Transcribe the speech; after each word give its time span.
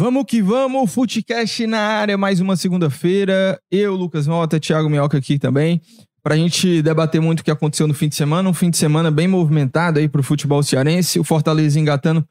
Vamos 0.00 0.24
que 0.26 0.40
vamos, 0.40 0.90
Footcast 0.94 1.66
na 1.66 1.78
área, 1.78 2.16
mais 2.16 2.40
uma 2.40 2.56
segunda-feira. 2.56 3.60
Eu, 3.70 3.94
Lucas 3.94 4.26
Mota, 4.26 4.58
Thiago 4.58 4.88
Minhoca 4.88 5.18
aqui 5.18 5.38
também, 5.38 5.78
para 6.22 6.34
a 6.34 6.38
gente 6.38 6.80
debater 6.80 7.20
muito 7.20 7.40
o 7.40 7.44
que 7.44 7.50
aconteceu 7.50 7.86
no 7.86 7.92
fim 7.92 8.08
de 8.08 8.14
semana. 8.14 8.48
Um 8.48 8.54
fim 8.54 8.70
de 8.70 8.78
semana 8.78 9.10
bem 9.10 9.28
movimentado 9.28 9.98
aí 9.98 10.08
para 10.08 10.22
o 10.22 10.24
futebol 10.24 10.62
cearense. 10.62 11.20
O 11.20 11.22
Fortaleza 11.22 11.78
engatando 11.78 12.26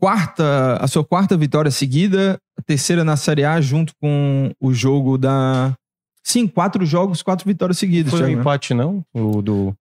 quarta, 0.00 0.78
a 0.80 0.88
sua 0.88 1.04
quarta 1.04 1.36
vitória 1.36 1.70
seguida, 1.70 2.38
a 2.58 2.62
terceira 2.62 3.04
na 3.04 3.18
Série 3.18 3.44
A, 3.44 3.60
junto 3.60 3.92
com 4.00 4.50
o 4.58 4.72
jogo 4.72 5.18
da. 5.18 5.74
Sim, 6.22 6.46
quatro 6.46 6.86
jogos, 6.86 7.20
quatro 7.20 7.46
vitórias 7.46 7.76
seguidas. 7.76 8.12
Foi 8.12 8.20
um 8.20 8.22
Thiago, 8.22 8.36
né? 8.36 8.40
empate, 8.40 8.72
não? 8.72 9.04
O 9.12 9.42
do. 9.42 9.68
O 9.68 9.76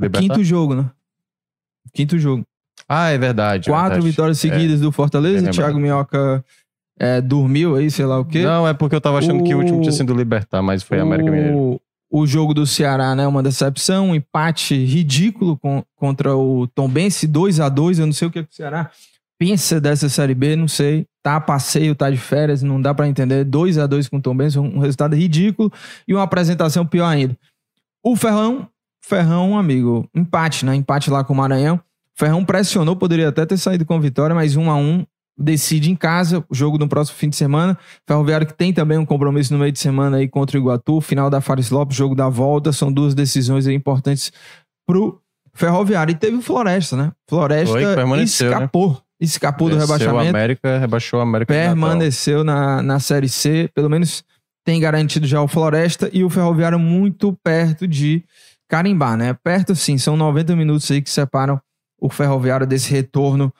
Libertar? 0.00 0.20
quinto 0.22 0.42
jogo, 0.42 0.74
né? 0.74 0.90
Quinto 1.92 2.18
jogo. 2.18 2.42
Ah, 2.88 3.10
é 3.10 3.18
verdade. 3.18 3.68
é 3.68 3.72
Quatro 3.72 3.90
verdade. 3.90 4.10
vitórias 4.10 4.38
seguidas 4.38 4.80
do 4.80 4.92
Fortaleza. 4.92 5.42
bem 5.42 5.50
Thiago. 5.52 5.78
Minhoca 5.78 6.44
é, 6.98 7.20
dormiu 7.20 7.76
aí, 7.76 7.90
sei 7.90 8.04
lá 8.06 8.18
o 8.18 8.24
quê. 8.24 8.42
Não, 8.42 8.66
é 8.68 8.72
porque 8.74 8.94
eu 8.96 9.00
tava 9.00 9.18
achando 9.18 9.42
que 9.44 9.54
o 9.54 9.58
último 9.58 9.78
O- 9.78 9.80
tinha 9.82 9.92
sido 9.92 10.12
o 10.12 10.16
Libertar, 10.16 10.62
mas 10.62 10.82
foi 10.82 11.00
América 11.00 11.30
Mineiro. 11.30 11.56
o, 11.56 11.80
o 12.10 12.26
jogo 12.26 12.54
do 12.54 12.66
Ceará, 12.66 13.14
né? 13.14 13.26
Uma 13.26 13.42
decepção, 13.42 14.10
um 14.10 14.14
empate 14.14 14.74
ridículo 14.84 15.56
com- 15.58 15.82
contra 15.96 16.36
o 16.36 16.66
Tombense, 16.68 17.26
2 17.26 17.58
a 17.60 17.68
2 17.68 17.98
Eu 17.98 18.06
não 18.06 18.12
sei 18.12 18.28
o 18.28 18.30
que, 18.30 18.42
que 18.44 18.52
o 18.52 18.54
Ceará 18.54 18.90
pensa 19.38 19.80
dessa 19.80 20.08
Série 20.08 20.34
B, 20.34 20.54
não 20.56 20.68
sei. 20.68 21.06
Tá 21.22 21.36
a 21.36 21.40
passeio, 21.40 21.94
tá 21.94 22.08
de 22.10 22.16
férias, 22.18 22.62
não 22.62 22.80
dá 22.80 22.94
pra 22.94 23.08
entender. 23.08 23.44
2 23.44 23.78
a 23.78 23.86
2 23.86 24.08
com 24.08 24.18
o 24.18 24.20
Tombense, 24.22 24.58
um 24.58 24.78
resultado 24.78 25.16
ridículo 25.16 25.72
e 26.06 26.14
uma 26.14 26.22
apresentação 26.22 26.86
pior 26.86 27.06
ainda. 27.06 27.36
O 28.04 28.14
Ferrão, 28.14 28.68
Ferrão, 29.02 29.58
amigo, 29.58 30.08
empate, 30.14 30.64
né? 30.64 30.74
Empate 30.74 31.10
lá 31.10 31.24
com 31.24 31.32
o 31.32 31.36
Maranhão. 31.36 31.80
Ferrão 32.14 32.44
pressionou, 32.44 32.94
poderia 32.94 33.28
até 33.30 33.44
ter 33.44 33.56
saído 33.56 33.84
com 33.84 33.98
vitória, 34.00 34.34
mas 34.34 34.54
1 34.54 34.70
a 34.70 34.76
1 34.76 35.04
decide 35.36 35.90
em 35.90 35.96
casa, 35.96 36.44
o 36.48 36.54
jogo 36.54 36.78
no 36.78 36.88
próximo 36.88 37.18
fim 37.18 37.28
de 37.28 37.36
semana. 37.36 37.76
Ferroviário 38.06 38.46
que 38.46 38.54
tem 38.54 38.72
também 38.72 38.98
um 38.98 39.04
compromisso 39.04 39.52
no 39.52 39.58
meio 39.58 39.72
de 39.72 39.78
semana 39.78 40.18
aí 40.18 40.28
contra 40.28 40.56
o 40.56 40.60
Iguatu, 40.60 41.00
final 41.00 41.28
da 41.28 41.40
Fares 41.40 41.70
Lopes, 41.70 41.96
jogo 41.96 42.14
da 42.14 42.28
volta, 42.28 42.72
são 42.72 42.92
duas 42.92 43.14
decisões 43.14 43.66
importantes 43.66 44.32
pro 44.86 45.20
Ferroviário. 45.52 46.12
E 46.12 46.14
teve 46.14 46.36
o 46.36 46.42
Floresta, 46.42 46.96
né? 46.96 47.12
Floresta 47.28 47.72
Foi, 47.72 47.94
permaneceu, 47.94 48.50
né? 48.50 48.56
escapou, 48.56 49.02
escapou 49.20 49.68
do 49.68 49.76
rebaixamento, 49.76 50.30
América 50.30 50.78
rebaixou 50.78 51.18
o 51.18 51.22
América. 51.22 51.52
permaneceu 51.52 52.44
na, 52.44 52.82
na 52.82 53.00
Série 53.00 53.28
C, 53.28 53.68
pelo 53.74 53.90
menos 53.90 54.24
tem 54.64 54.80
garantido 54.80 55.26
já 55.26 55.42
o 55.42 55.48
Floresta 55.48 56.08
e 56.12 56.24
o 56.24 56.30
Ferroviário 56.30 56.78
muito 56.78 57.36
perto 57.44 57.86
de 57.86 58.24
carimbar, 58.68 59.16
né? 59.16 59.36
Perto 59.44 59.74
sim, 59.74 59.98
são 59.98 60.16
90 60.16 60.56
minutos 60.56 60.90
aí 60.90 61.02
que 61.02 61.10
separam 61.10 61.60
o 62.00 62.08
Ferroviário 62.08 62.66
desse 62.66 62.90
retorno 62.90 63.52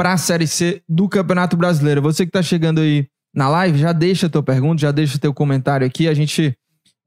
para 0.00 0.14
a 0.14 0.16
Série 0.16 0.46
C 0.46 0.80
do 0.88 1.06
Campeonato 1.10 1.58
Brasileiro. 1.58 2.00
Você 2.00 2.24
que 2.24 2.30
está 2.30 2.40
chegando 2.40 2.80
aí 2.80 3.06
na 3.34 3.50
live, 3.50 3.78
já 3.78 3.92
deixa 3.92 4.30
teu 4.30 4.42
pergunta, 4.42 4.80
já 4.80 4.90
deixa 4.90 5.18
teu 5.18 5.34
comentário 5.34 5.86
aqui. 5.86 6.08
A 6.08 6.14
gente 6.14 6.56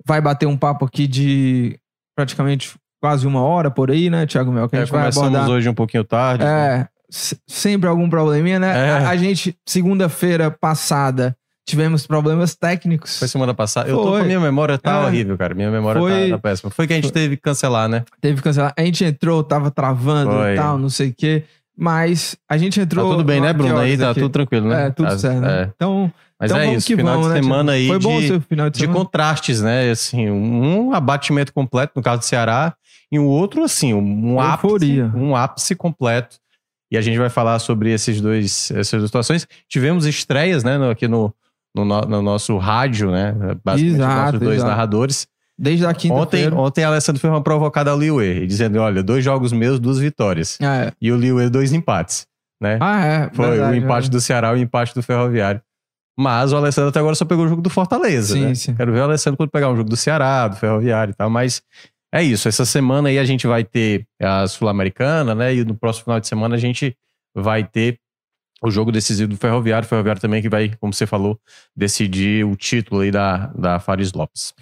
vai 0.05 0.21
bater 0.21 0.45
um 0.45 0.55
papo 0.55 0.85
aqui 0.85 1.07
de 1.07 1.75
praticamente 2.15 2.75
quase 3.01 3.25
uma 3.25 3.41
hora 3.41 3.71
por 3.71 3.89
aí, 3.89 4.11
né, 4.11 4.27
Thiago 4.27 4.51
Mel? 4.51 4.69
Que 4.69 4.75
a 4.75 4.79
É, 4.79 4.81
gente 4.83 4.91
vai 4.91 5.01
começamos 5.01 5.27
abordar. 5.29 5.49
hoje 5.49 5.67
um 5.69 5.73
pouquinho 5.73 6.03
tarde. 6.03 6.43
É, 6.43 6.87
se- 7.09 7.35
sempre 7.47 7.89
algum 7.89 8.07
probleminha, 8.07 8.59
né? 8.59 8.89
É. 8.89 8.91
A, 8.91 9.09
a 9.09 9.17
gente, 9.17 9.57
segunda-feira 9.67 10.51
passada, 10.51 11.35
tivemos 11.67 12.05
problemas 12.05 12.53
técnicos. 12.53 13.17
Foi 13.17 13.27
semana 13.27 13.55
passada. 13.55 13.89
Eu 13.89 13.97
tô 13.97 14.03
Foi. 14.03 14.17
com 14.19 14.23
a 14.23 14.27
minha 14.27 14.39
memória, 14.39 14.77
tá 14.77 15.01
É. 15.01 15.05
horrível, 15.07 15.35
cara. 15.35 15.55
Minha 15.55 15.71
memória 15.71 15.99
Foi. 15.99 16.29
tá, 16.29 16.35
tá 16.35 16.41
péssima. 16.43 16.69
Foi 16.69 16.85
que 16.85 16.93
a 16.93 16.97
gente 16.97 17.11
teve 17.11 17.37
que 17.37 17.41
cancelar, 17.41 17.89
né? 17.89 18.03
Teve 18.21 18.35
que 18.37 18.43
cancelar. 18.43 18.71
A 18.77 18.81
gente 18.83 19.03
entrou, 19.03 19.43
tava 19.43 19.71
travando 19.71 20.29
Foi. 20.29 20.53
e 20.53 20.55
tal, 20.57 20.77
não 20.77 20.89
sei 20.89 21.09
o 21.09 21.13
quê. 21.17 21.43
Mas 21.75 22.35
a 22.47 22.57
gente 22.57 22.75
Tá 22.77 22.83
entrou. 22.83 23.11
tudo 23.11 23.23
bem, 23.23 23.41
né, 23.41 23.51
Bruno? 23.51 23.77
Aí 23.77 23.97
tá 23.97 24.11
aqui? 24.11 24.19
tudo 24.19 24.31
tranquilo, 24.31 24.67
né? 24.69 24.87
É, 24.87 24.89
tudo 24.91 25.09
Tá- 25.09 25.17
certo. 25.17 25.39
Né? 25.41 25.61
é. 25.63 25.71
Então, 25.75 26.11
Mas 26.39 26.51
então 26.51 26.61
é 26.63 26.73
isso, 26.75 26.87
que 26.87 26.95
final 26.95 27.13
vamos, 27.15 27.27
de 27.29 27.33
né, 27.35 27.41
semana 27.41 27.71
aí 27.71 27.87
Foi 27.87 27.99
bom 27.99 28.19
de, 28.19 28.27
seu 28.27 28.41
final 28.41 28.69
de 28.69 28.73
de 28.75 28.79
semana. 28.81 28.99
contrastes, 28.99 29.61
né? 29.61 29.89
Assim, 29.89 30.29
um 30.29 30.93
abatimento 30.93 31.51
completo, 31.53 31.93
no 31.95 32.01
caso 32.03 32.19
do 32.19 32.25
Ceará, 32.25 32.75
e 33.11 33.17
o 33.17 33.25
outro, 33.25 33.63
assim, 33.63 33.93
um 33.93 34.39
ápice, 34.39 35.01
um 35.15 35.35
ápice 35.35 35.75
completo. 35.75 36.37
E 36.91 36.97
a 36.97 37.01
gente 37.01 37.17
vai 37.17 37.29
falar 37.29 37.57
sobre 37.59 37.91
esses 37.91 38.21
dois, 38.21 38.69
essas 38.71 38.91
duas 38.99 39.05
situações. 39.09 39.47
Tivemos 39.67 40.05
estreias, 40.05 40.63
né, 40.63 40.77
aqui 40.91 41.07
no, 41.07 41.33
no, 41.75 41.83
no- 41.85 42.01
no 42.01 42.21
nosso 42.21 42.55
rádio, 42.57 43.09
né? 43.11 43.33
Basicamente, 43.63 43.87
os 43.93 43.95
Exato, 43.95 44.15
nossos 44.25 44.39
dois 44.39 44.55
exato. 44.57 44.69
narradores. 44.69 45.27
Desde 45.57 45.85
a 45.85 45.89
Ontem, 45.89 46.09
quinta-feira. 46.09 46.55
ontem 46.55 46.83
a 46.83 46.87
Alessandro 46.87 47.21
fez 47.21 47.31
uma 47.31 47.41
provocada 47.41 47.91
ao 47.91 47.99
Liuê, 47.99 48.45
dizendo: 48.47 48.79
olha, 48.79 49.03
dois 49.03 49.23
jogos 49.23 49.53
meus, 49.53 49.79
duas 49.79 49.99
vitórias. 49.99 50.59
É. 50.59 50.91
E 50.99 51.11
o 51.11 51.15
Liuê, 51.15 51.49
dois 51.49 51.71
empates. 51.71 52.25
Né? 52.61 52.77
Ah, 52.81 53.05
é. 53.05 53.29
Foi 53.33 53.49
verdade, 53.49 53.71
o 53.71 53.75
empate 53.75 53.87
verdade. 53.87 54.09
do 54.09 54.21
Ceará 54.21 54.53
e 54.53 54.55
o 54.55 54.57
empate 54.57 54.95
do 54.95 55.03
Ferroviário. 55.03 55.61
Mas 56.17 56.53
o 56.53 56.57
Alessandro 56.57 56.89
até 56.89 56.99
agora 56.99 57.15
só 57.15 57.25
pegou 57.25 57.45
o 57.45 57.47
jogo 57.47 57.61
do 57.61 57.69
Fortaleza. 57.69 58.33
Sim, 58.33 58.45
né? 58.45 58.55
sim. 58.55 58.73
Quero 58.73 58.91
ver 58.93 58.99
o 58.99 59.03
Alessandro 59.03 59.37
quando 59.37 59.49
pegar 59.49 59.69
um 59.69 59.75
jogo 59.75 59.89
do 59.89 59.97
Ceará, 59.97 60.47
do 60.47 60.55
Ferroviário 60.55 61.11
e 61.11 61.15
tal. 61.15 61.29
Mas 61.29 61.61
é 62.13 62.23
isso. 62.23 62.47
Essa 62.47 62.65
semana 62.65 63.09
aí 63.09 63.17
a 63.17 63.25
gente 63.25 63.47
vai 63.47 63.63
ter 63.63 64.05
a 64.21 64.47
Sul-Americana, 64.47 65.33
né? 65.33 65.55
E 65.55 65.65
no 65.65 65.75
próximo 65.75 66.05
final 66.05 66.19
de 66.19 66.27
semana 66.27 66.55
a 66.55 66.59
gente 66.59 66.95
vai 67.35 67.63
ter 67.63 67.99
o 68.61 68.69
jogo 68.71 68.91
decisivo 68.91 69.29
do 69.29 69.37
Ferroviário. 69.37 69.85
O 69.85 69.89
Ferroviário 69.89 70.21
também 70.21 70.41
que 70.41 70.49
vai, 70.49 70.71
como 70.79 70.93
você 70.93 71.05
falou, 71.05 71.39
decidir 71.75 72.45
o 72.45 72.55
título 72.55 73.01
aí 73.01 73.11
da, 73.11 73.47
da 73.47 73.79
Fares 73.79 74.13
Lopes. 74.13 74.53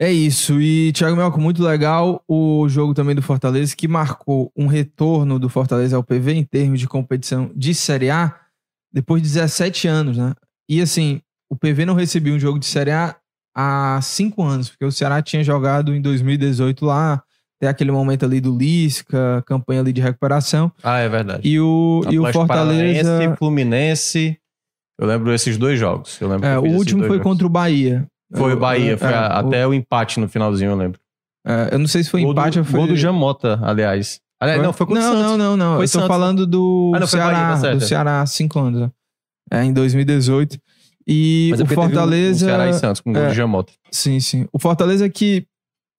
É 0.00 0.10
isso. 0.12 0.60
E, 0.60 0.92
Thiago 0.92 1.16
Melco, 1.16 1.40
muito 1.40 1.62
legal 1.62 2.22
o 2.26 2.68
jogo 2.68 2.94
também 2.94 3.14
do 3.14 3.22
Fortaleza, 3.22 3.76
que 3.76 3.86
marcou 3.86 4.52
um 4.56 4.66
retorno 4.66 5.38
do 5.38 5.48
Fortaleza 5.48 5.96
ao 5.96 6.02
PV 6.02 6.32
em 6.32 6.44
termos 6.44 6.80
de 6.80 6.88
competição 6.88 7.50
de 7.54 7.74
Série 7.74 8.10
A 8.10 8.34
depois 8.92 9.22
de 9.22 9.28
17 9.28 9.86
anos, 9.88 10.16
né? 10.16 10.34
E 10.68 10.80
assim, 10.80 11.20
o 11.50 11.56
PV 11.56 11.84
não 11.84 11.94
recebia 11.94 12.32
um 12.32 12.38
jogo 12.38 12.58
de 12.58 12.66
Série 12.66 12.90
A 12.90 13.16
há 13.56 14.00
cinco 14.02 14.42
anos, 14.42 14.68
porque 14.68 14.84
o 14.84 14.90
Ceará 14.92 15.22
tinha 15.22 15.44
jogado 15.44 15.94
em 15.94 16.00
2018 16.00 16.84
lá, 16.84 17.22
até 17.60 17.68
aquele 17.68 17.92
momento 17.92 18.24
ali 18.24 18.40
do 18.40 18.56
Lisca, 18.56 19.42
campanha 19.46 19.80
ali 19.80 19.92
de 19.92 20.00
recuperação. 20.00 20.72
Ah, 20.82 20.98
é 20.98 21.08
verdade. 21.08 21.48
E 21.48 21.60
o, 21.60 22.02
e 22.10 22.18
o 22.18 22.32
Fortaleza. 22.32 23.08
Paranaense, 23.08 23.38
Fluminense. 23.38 24.38
Eu 24.98 25.06
lembro 25.06 25.32
esses 25.32 25.56
dois 25.56 25.78
jogos. 25.78 26.20
Eu 26.20 26.28
lembro 26.28 26.46
É, 26.46 26.58
o 26.58 26.64
último 26.64 27.00
foi 27.02 27.18
jogos. 27.18 27.22
contra 27.22 27.46
o 27.46 27.50
Bahia. 27.50 28.06
Foi 28.36 28.52
o 28.52 28.56
Bahia, 28.58 28.96
foi 28.98 29.08
É, 29.08 29.14
a- 29.14 29.42
o- 29.42 29.46
até 29.46 29.66
o 29.66 29.74
empate 29.74 30.18
no 30.20 30.28
finalzinho, 30.28 30.70
eu 30.72 30.76
lembro. 30.76 30.98
é, 31.46 31.70
eu 31.72 31.78
não 31.78 31.86
sei 31.86 32.02
se 32.02 32.10
foi 32.10 32.22
gol 32.22 32.32
empate 32.32 32.54
do, 32.54 32.60
ou 32.60 32.64
foi. 32.64 32.78
Gol 32.80 32.88
do 32.88 32.96
Jamota, 32.96 33.58
aliás. 33.62 34.20
Aliás, 34.40 34.62
não, 34.62 34.72
foi 34.72 34.86
contra 34.86 35.02
o 35.02 35.04
não, 35.06 35.12
Santos. 35.12 35.30
não, 35.30 35.38
não, 35.38 35.56
não. 35.56 35.74
Foi 35.76 35.84
Eu 35.84 35.88
tô 35.88 35.92
Santos. 35.92 36.08
falando 36.08 36.46
do 36.46 36.92
Ah, 36.94 37.00
não, 37.00 37.06
foi 37.06 37.18
Ceará, 37.18 37.32
Bahia, 37.54 37.62
tá 37.62 37.74
do 37.74 37.80
Ceará 37.80 38.20
há 38.20 38.26
cinco 38.26 38.58
anos. 38.60 38.80
né? 38.80 38.90
É, 39.50 39.64
em 39.64 39.72
2018. 39.72 40.58
E 41.06 41.48
Mas 41.50 41.60
é 41.60 41.62
o 41.64 41.66
teve 41.66 41.80
um- 41.80 41.82
Fortaleza. 41.84 42.44
Um 42.44 42.48
Ceará 42.48 42.68
e 42.68 42.72
Santos 42.74 43.00
com 43.00 43.12
gol 43.12 43.22
é. 43.22 43.28
do 43.28 43.34
Jamota. 43.34 43.72
Sim, 43.90 44.18
sim. 44.20 44.46
O 44.52 44.58
Fortaleza 44.58 45.08
que 45.08 45.46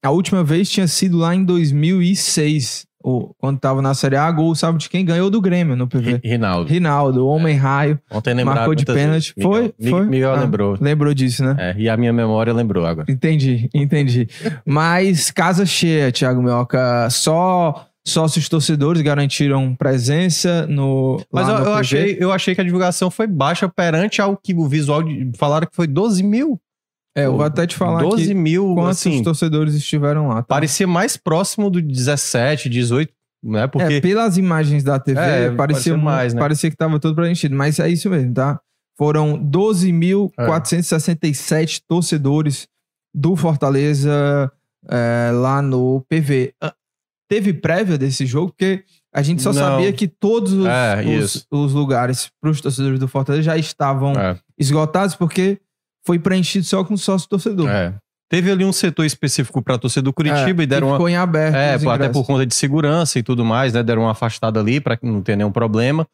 a 0.04 0.10
última 0.12 0.44
vez 0.44 0.70
tinha 0.70 0.88
sido 0.88 1.18
lá 1.18 1.34
em 1.34 1.44
2006, 1.46 2.86
ou, 3.06 3.36
quando 3.38 3.60
tava 3.60 3.82
na 3.82 3.94
Série 3.94 4.16
A, 4.16 4.32
gol, 4.32 4.56
sabe 4.56 4.80
de 4.80 4.90
quem? 4.90 5.06
Ganhou 5.06 5.30
do 5.30 5.40
Grêmio 5.40 5.76
no 5.76 5.88
PV. 5.88 6.14
Ri- 6.24 6.30
Rinaldo. 6.32 6.70
Rinaldo, 6.70 7.28
homem 7.28 7.56
raio. 7.56 8.00
Ontem 8.12 8.34
lembrava 8.34 8.60
marcou 8.62 8.76
de 8.76 8.84
pênalti. 8.86 9.08
vezes. 9.10 9.34
Foi? 9.42 9.74
Miguel, 9.80 9.98
foi? 9.98 10.06
Miguel 10.08 10.34
Ah, 10.34 10.40
lembrou. 10.42 10.78
Lembrou 10.82 11.14
disso, 11.14 11.44
né? 11.44 11.56
É, 11.60 11.76
e 11.78 11.88
a 11.88 11.96
minha 11.96 12.12
memória 12.12 12.52
lembrou 12.52 12.86
agora. 12.86 13.06
Entendi, 13.12 13.70
entendi. 13.76 14.28
Mas 14.66 15.30
casa 15.32 15.66
cheia, 15.66 16.12
Thiago 16.12 16.42
Mioca. 16.42 17.08
Só 17.12 17.86
sócios 18.08 18.48
torcedores 18.50 19.02
garantiram 19.02 19.76
presença 19.76 20.68
no. 20.68 21.20
Mas 21.32 21.48
eu, 21.48 21.60
no 21.60 21.66
eu 21.66 21.74
achei, 21.74 22.18
eu 22.20 22.32
achei 22.32 22.54
que 22.56 22.62
a 22.62 22.64
divulgação 22.64 23.10
foi 23.10 23.28
baixa 23.28 23.68
perante 23.70 24.22
ao 24.22 24.38
que 24.38 24.54
o 24.54 24.68
visual 24.68 25.02
de, 25.04 25.32
falaram 25.38 25.68
que 25.68 25.76
foi 25.76 25.88
12 25.88 26.22
mil. 26.24 26.60
É, 27.18 27.26
eu 27.28 27.34
vou 27.38 27.44
até 27.46 27.66
te 27.66 27.76
falar 27.76 28.02
12 28.02 28.24
aqui 28.24 28.34
mil, 28.34 28.74
quantos 28.76 29.00
assim, 29.00 29.24
torcedores 29.24 29.74
estiveram 29.74 30.28
lá. 30.28 30.36
tá? 30.38 30.44
parecia 30.44 30.86
mais 30.86 31.16
próximo 31.16 31.70
do 31.70 31.82
17, 31.82 32.68
18, 32.70 33.14
né? 33.44 33.68
Porque 33.68 33.94
É, 33.94 34.02
pelas 34.02 34.38
imagens 34.38 34.84
da 34.84 35.00
TV, 35.00 35.20
É, 35.20 35.50
parecia, 35.52 35.96
mais, 35.96 36.34
né? 36.34 36.40
parecia 36.42 36.70
que 36.70 36.76
tava 36.76 37.00
todo 37.00 37.16
preenchido. 37.16 37.56
Mas 37.56 37.80
é 37.80 37.88
isso 37.88 38.10
mesmo, 38.10 38.34
tá? 38.34 38.60
Foram 38.98 39.38
12.467 40.46 41.82
torcedores 41.88 42.68
do 43.14 43.36
Fortaleza 43.36 44.52
é, 44.90 45.32
lá 45.34 45.62
no 45.62 46.02
PV. 46.10 46.54
Ah, 46.62 46.74
teve 47.30 47.54
prévia 47.54 47.98
desse 47.98 48.26
jogo, 48.26 48.50
porque 48.52 48.84
a 49.14 49.22
gente 49.22 49.42
só 49.42 49.52
Não. 49.54 49.60
sabia 49.60 49.92
que 49.94 50.08
todos 50.08 50.52
os, 50.54 50.66
É, 50.68 51.04
os- 51.20 51.48
os 51.50 51.74
lugares 51.74 52.30
para 52.42 52.50
os 52.52 52.60
torcedores 52.62 53.00
do 53.00 53.08
Fortaleza 53.08 53.44
já 53.44 53.58
estavam 53.58 54.12
É. 54.14 54.38
esgotados, 54.58 55.16
porque 55.16 55.60
foi 56.06 56.20
preenchido 56.20 56.66
só 56.66 56.84
com 56.84 56.96
sócio 56.96 57.28
torcedor. 57.28 57.70
É. 57.70 57.94
Teve 58.30 58.52
ali 58.52 58.66
um 58.66 58.74
setor 58.74 59.06
específico 59.06 59.62
para 59.62 59.78
torcida 59.78 60.02
do 60.04 60.12
Curitiba 60.14 60.64
e 60.64 60.66
deram 60.66 60.88
uma. 60.88 60.96
ficou 60.96 61.08
em 61.10 61.16
aberto. 61.16 61.56
É, 61.56 61.74
até 61.76 62.10
por 62.10 62.26
conta 62.26 62.46
de 62.46 62.56
segurança 62.56 63.20
e 63.20 63.24
tudo 63.24 63.46
mais, 63.46 63.72
né? 63.74 63.84
Deram 63.84 64.02
uma 64.04 64.12
afastada 64.12 64.60
ali 64.60 64.80
para 64.80 64.98
não 65.04 65.22
ter 65.22 65.36
nenhum 65.36 65.52
problema. 65.52 66.08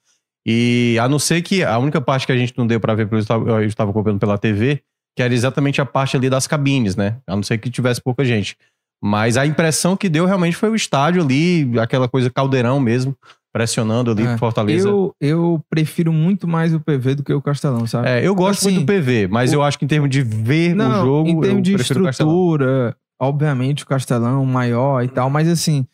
E 0.45 0.97
a 0.99 1.07
não 1.07 1.19
ser 1.19 1.41
que 1.41 1.63
a 1.63 1.77
única 1.77 2.01
parte 2.01 2.25
que 2.25 2.31
a 2.31 2.37
gente 2.37 2.53
não 2.57 2.65
deu 2.67 2.79
para 2.79 2.95
ver, 2.95 3.05
porque 3.05 3.15
eu 3.15 3.19
estava- 3.19 3.49
eu 3.49 3.63
estava 3.63 3.91
acompanhando 3.91 4.19
pela 4.19 4.37
TV, 4.37 4.81
que 5.15 5.21
era 5.23 5.33
exatamente 5.33 5.79
a 5.79 5.85
parte 5.85 6.17
ali 6.17 6.29
das 6.29 6.47
cabines, 6.47 6.95
né? 6.95 7.17
A 7.27 7.35
não 7.35 7.43
ser 7.43 7.57
que 7.59 7.69
tivesse 7.69 8.01
pouca 8.01 8.25
gente. 8.25 8.57
Mas 9.03 9.37
a 9.37 9.45
impressão 9.45 9.95
que 9.95 10.09
deu 10.09 10.25
realmente 10.25 10.55
foi 10.57 10.69
o 10.69 10.75
estádio 10.75 11.21
ali, 11.23 11.71
aquela 11.79 12.07
coisa 12.07 12.29
caldeirão 12.29 12.79
mesmo, 12.79 13.15
pressionando 13.53 14.11
ali 14.11 14.23
É. 14.23 14.27
pro 14.29 14.37
Fortaleza. 14.37 14.87
Eu, 14.89 15.15
eu 15.19 15.61
prefiro 15.69 16.11
muito 16.13 16.47
mais 16.47 16.73
o 16.73 16.79
PV 16.79 17.15
do 17.15 17.23
que 17.23 17.33
o 17.33 17.41
Castelão, 17.41 17.85
sabe? 17.85 18.07
É, 18.07 18.25
eu 18.25 18.33
gosto 18.33 18.61
Assim, 18.61 18.75
muito 18.75 18.85
do 18.85 18.93
PV, 18.93 19.27
mas 19.27 19.51
o- 19.51 19.55
eu 19.55 19.63
acho 19.63 19.77
que 19.77 19.85
em 19.85 19.87
termos 19.87 20.09
de 20.09 20.21
ver 20.21 20.75
o 20.79 20.91
jogo, 21.01 21.29
em 21.29 21.39
termos 21.41 21.57
eu 21.57 21.61
de 21.63 21.73
prefiro 21.73 22.01
o 22.01 22.03
Castelão. 22.05 22.31
estrutura, 22.31 22.95
obviamente 23.19 23.83
o 23.83 23.87
Castelão 23.87 24.45
maior 24.45 25.03
e 25.03 25.07
tal, 25.09 25.29
mas 25.29 25.47
assim, 25.49 25.85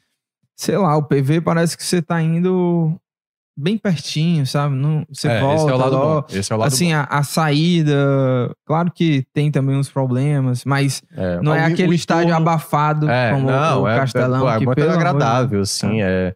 sei 0.56 0.78
lá, 0.78 0.96
o 0.98 1.04
PV 1.04 1.42
parece 1.42 1.76
que 1.76 1.84
você 1.84 2.02
tá 2.02 2.22
indo 2.22 2.94
bem 3.60 3.76
pertinho, 3.76 4.46
sabe? 4.46 4.76
Não, 4.76 5.04
você 5.12 5.28
É, 5.28 5.40
volta 5.40 5.56
esse 5.64 5.70
é 5.72 5.74
o 5.74 5.78
lado 5.78 5.96
logo. 5.96 6.22
bom. 6.22 6.38
Esse 6.38 6.54
é 6.54 6.56
o 6.56 6.60
lado 6.60 6.68
Assim, 6.68 6.94
a, 6.94 7.04
a 7.10 7.24
saída, 7.24 8.56
claro 8.66 8.92
que 8.92 9.26
tem 9.34 9.50
também 9.50 9.76
uns 9.76 9.90
problemas, 9.90 10.64
mas 10.64 11.02
bom. 11.12 11.22
É, 11.24 11.42
não 11.42 11.56
é 11.56 11.66
aquele 11.66 11.96
estádio 11.96 12.36
abafado 12.36 13.10
É, 13.10 13.32
como 13.34 13.48
não, 13.48 13.82
o 13.84 13.88
é, 13.88 13.96
Castelão. 13.98 14.48
é, 14.48 14.56
é 14.56 14.60
que, 14.60 14.66
muito 14.66 14.76
pelo 14.76 14.90
amor 14.92 15.00
de 15.00 15.08
agradável, 15.08 15.62
assim, 15.62 16.02
é, 16.04 16.36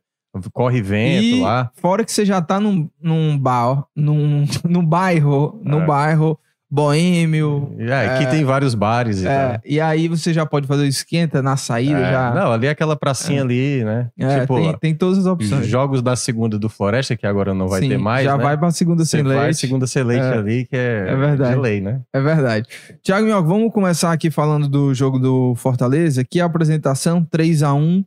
corre 0.54 0.82
vento 0.82 1.24
e 1.24 1.42
lá. 1.42 1.70
fora 1.76 2.04
que 2.06 2.12
você 2.12 2.26
já 2.26 2.42
tá 2.42 2.60
num, 2.60 2.90
num 3.02 3.38
bar, 3.38 3.86
num, 3.96 4.46
num 4.68 4.86
bairro, 4.86 5.60
num 5.64 5.82
É. 5.84 5.86
bairro 5.86 6.40
boêmio. 6.74 7.76
É, 7.80 8.06
aqui 8.16 8.24
é, 8.24 8.28
tem 8.28 8.44
vários 8.46 8.74
bares 8.74 9.22
e 9.22 9.28
É, 9.28 9.60
e 9.66 9.80
aí 9.80 10.08
você 10.08 10.34
já 10.34 10.46
pode 10.46 10.68
fazer 10.68 10.84
o 10.84 10.88
esquenta 10.88 11.42
na 11.42 11.58
saída, 11.58 12.00
É, 12.00 12.12
já. 12.12 12.34
Não, 12.34 12.52
ali 12.52 12.68
é 12.68 12.70
aquela 12.70 12.96
pracinha 12.96 13.42
ali, 13.42 13.84
né? 13.84 14.10
É, 14.18 14.40
tipo, 14.42 14.56
tem, 14.56 14.78
tem 14.78 14.96
todas 14.96 15.18
as 15.20 15.26
opções. 15.26 15.68
jogos 15.68 16.02
da 16.02 16.16
segunda 16.16 16.58
do 16.58 16.70
Floresta, 16.70 17.16
que 17.18 17.28
agora 17.28 17.54
não 17.54 17.68
vai 17.68 17.82
Sim, 17.82 17.90
ter 17.90 17.98
mais, 17.98 18.24
Já 18.24 18.38
né? 18.38 18.44
vai 18.44 18.58
pra 18.58 18.72
segunda 18.72 19.04
sem 19.06 19.22
vai 19.24 19.38
leite. 19.38 19.58
segunda 19.60 19.86
sem 19.86 20.04
leite 20.04 20.24
É. 20.24 20.34
ali, 20.34 20.66
que 20.66 20.76
é, 20.78 21.06
É 21.10 21.16
verdade. 21.16 21.56
de 21.56 21.60
lei, 21.62 21.82
né? 21.82 22.00
É 22.14 22.22
verdade. 22.22 22.66
Tiago 23.04 23.26
Minhoca, 23.26 23.48
vamos 23.48 23.74
começar 23.74 24.12
aqui 24.12 24.32
falando 24.32 24.68
do 24.70 24.94
jogo 24.94 25.20
do 25.20 25.54
Fortaleza. 25.56 26.22
Aqui 26.22 26.40
a 26.40 26.46
apresentação 26.46 27.22
3 27.30 27.64
a 27.64 27.74
1 27.74 28.04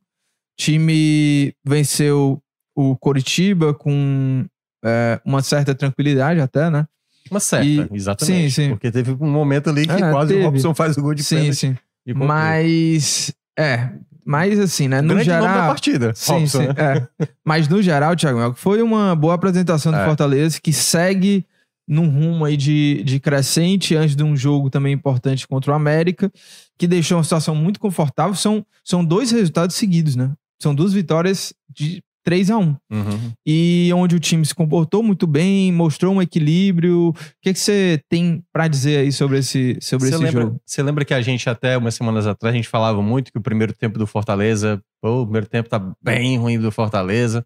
Time 0.59 1.53
venceu 1.65 2.41
o 2.77 2.97
Coritiba 2.97 3.73
com 3.75 4.45
é, 4.85 5.21
uma 5.25 5.43
certa 5.43 5.75
tranquilidade 5.75 6.41
até, 6.41 6.71
né? 6.71 6.87
Uma 7.31 7.41
certa, 7.41 7.67
E- 7.67 7.89
exatamente. 7.93 8.51
sim, 8.51 8.63
sim. 8.65 8.71
Porque 8.71 8.91
teve 8.91 9.13
um 9.13 9.31
momento 9.31 9.71
ali 9.71 9.87
que 9.87 9.93
É, 9.93 10.11
quase 10.11 10.35
teve. 10.35 10.43
o 10.43 10.51
Robson 10.51 10.75
faz 10.75 10.97
o 10.97 11.03
gol 11.03 11.15
de 11.15 11.23
sim, 11.25 11.37
pênalti 11.37 11.55
sim. 11.57 11.77
pontua. 12.07 12.27
Mas, 12.27 13.33
é, 13.59 13.91
mas 14.25 14.59
assim, 14.59 14.89
né? 14.89 15.01
No 15.01 15.15
Grande 15.15 15.31
nome 15.31 15.41
da 15.43 15.49
geral... 15.49 15.67
partida, 15.69 16.13
Sim, 16.15 16.33
Robson, 16.33 16.61
sim. 16.61 16.67
né? 16.69 16.75
é. 16.77 17.27
Mas 17.45 17.67
no 17.69 17.81
geral, 17.83 18.15
Thiago 18.15 18.39
Melo, 18.39 18.55
foi 18.55 18.83
uma 18.83 19.15
boa 19.17 19.35
apresentação 19.35 19.91
do 19.93 19.99
É. 19.99 20.05
Fortaleza 20.05 20.61
que 20.63 20.73
segue 20.73 21.47
num 21.89 22.09
rumo 22.09 22.45
aí 22.45 22.57
de, 22.57 23.03
de 23.05 23.21
crescente 23.21 23.95
antes 23.95 24.17
de 24.17 24.23
um 24.23 24.35
jogo 24.37 24.69
também 24.71 24.93
importante 24.95 25.47
contra 25.47 25.73
o 25.73 25.75
América, 25.75 26.31
que 26.79 26.87
deixou 26.87 27.19
uma 27.19 27.25
situação 27.25 27.55
muito 27.55 27.79
confortável. 27.81 28.35
São, 28.35 28.65
são 28.83 29.05
dois 29.05 29.31
resultados 29.31 29.77
seguidos, 29.77 30.15
né? 30.17 30.31
São 30.65 30.75
duas 30.75 30.95
vitórias 30.95 31.53
de 31.69 32.03
3 32.25 32.51
a 32.51 32.57
1 32.57 32.63
Uhum. 32.91 33.33
E 33.47 33.91
onde 33.95 34.17
o 34.17 34.21
time 34.21 34.45
se 34.47 34.55
comportou 34.55 35.03
muito 35.03 35.27
bem, 35.27 35.71
mostrou 35.71 36.15
um 36.15 36.23
equilíbrio. 36.23 37.11
O 37.11 37.15
que, 37.43 37.53
que 37.53 37.59
você 37.59 38.01
tem 38.09 38.43
pra 38.51 38.67
dizer 38.67 39.01
aí 39.01 39.13
sobre 39.13 39.39
esse, 39.39 39.77
sobre 39.83 40.09
esse 40.09 40.17
lembra, 40.17 40.43
jogo? 40.43 40.61
você 40.65 40.83
lembra 40.83 41.05
que 41.05 41.13
a 41.13 41.21
gente 41.21 41.51
até 41.51 41.77
umas 41.77 41.95
semanas 41.95 42.27
atrás 42.27 42.55
a 42.55 42.57
gente 42.57 42.67
falava 42.67 43.03
muito 43.03 43.31
que 43.31 43.37
o 43.37 43.43
primeiro 43.43 43.75
tempo 43.75 43.99
do 43.99 44.07
Fortaleza, 44.07 44.83
pô, 45.03 45.21
o 45.21 45.25
primeiro 45.27 45.47
tempo 45.47 45.69
tá 45.69 45.79
bem 46.03 46.39
ruim 46.39 46.59
do 46.59 46.73
Fortaleza. 46.73 47.45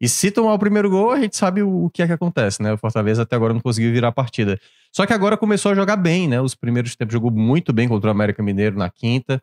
E 0.00 0.08
se 0.08 0.30
tomar 0.30 0.54
o 0.54 0.58
primeiro 0.58 0.88
gol, 0.88 1.10
a 1.10 1.20
gente 1.20 1.36
sabe 1.36 1.62
o, 1.62 1.90
que 1.90 2.02
é 2.02 2.06
que 2.06 2.12
acontece, 2.12 2.62
né? 2.62 2.72
O 2.72 2.78
Fortaleza 2.78 3.22
até 3.22 3.36
agora 3.36 3.52
não 3.52 3.60
conseguiu 3.60 3.92
virar 3.92 4.08
a 4.08 4.12
partida. 4.12 4.58
Só 4.92 5.04
que 5.04 5.12
agora 5.12 5.36
começou 5.36 5.72
a 5.72 5.74
jogar 5.74 5.96
bem, 5.96 6.26
né? 6.26 6.40
Os 6.40 6.54
primeiros 6.54 6.96
tempos 6.96 7.12
jogou 7.12 7.30
muito 7.30 7.70
bem 7.70 7.86
contra 7.86 8.08
o 8.08 8.10
América 8.10 8.42
Mineiro 8.42 8.78
na 8.78 8.90
quinta. 8.90 9.42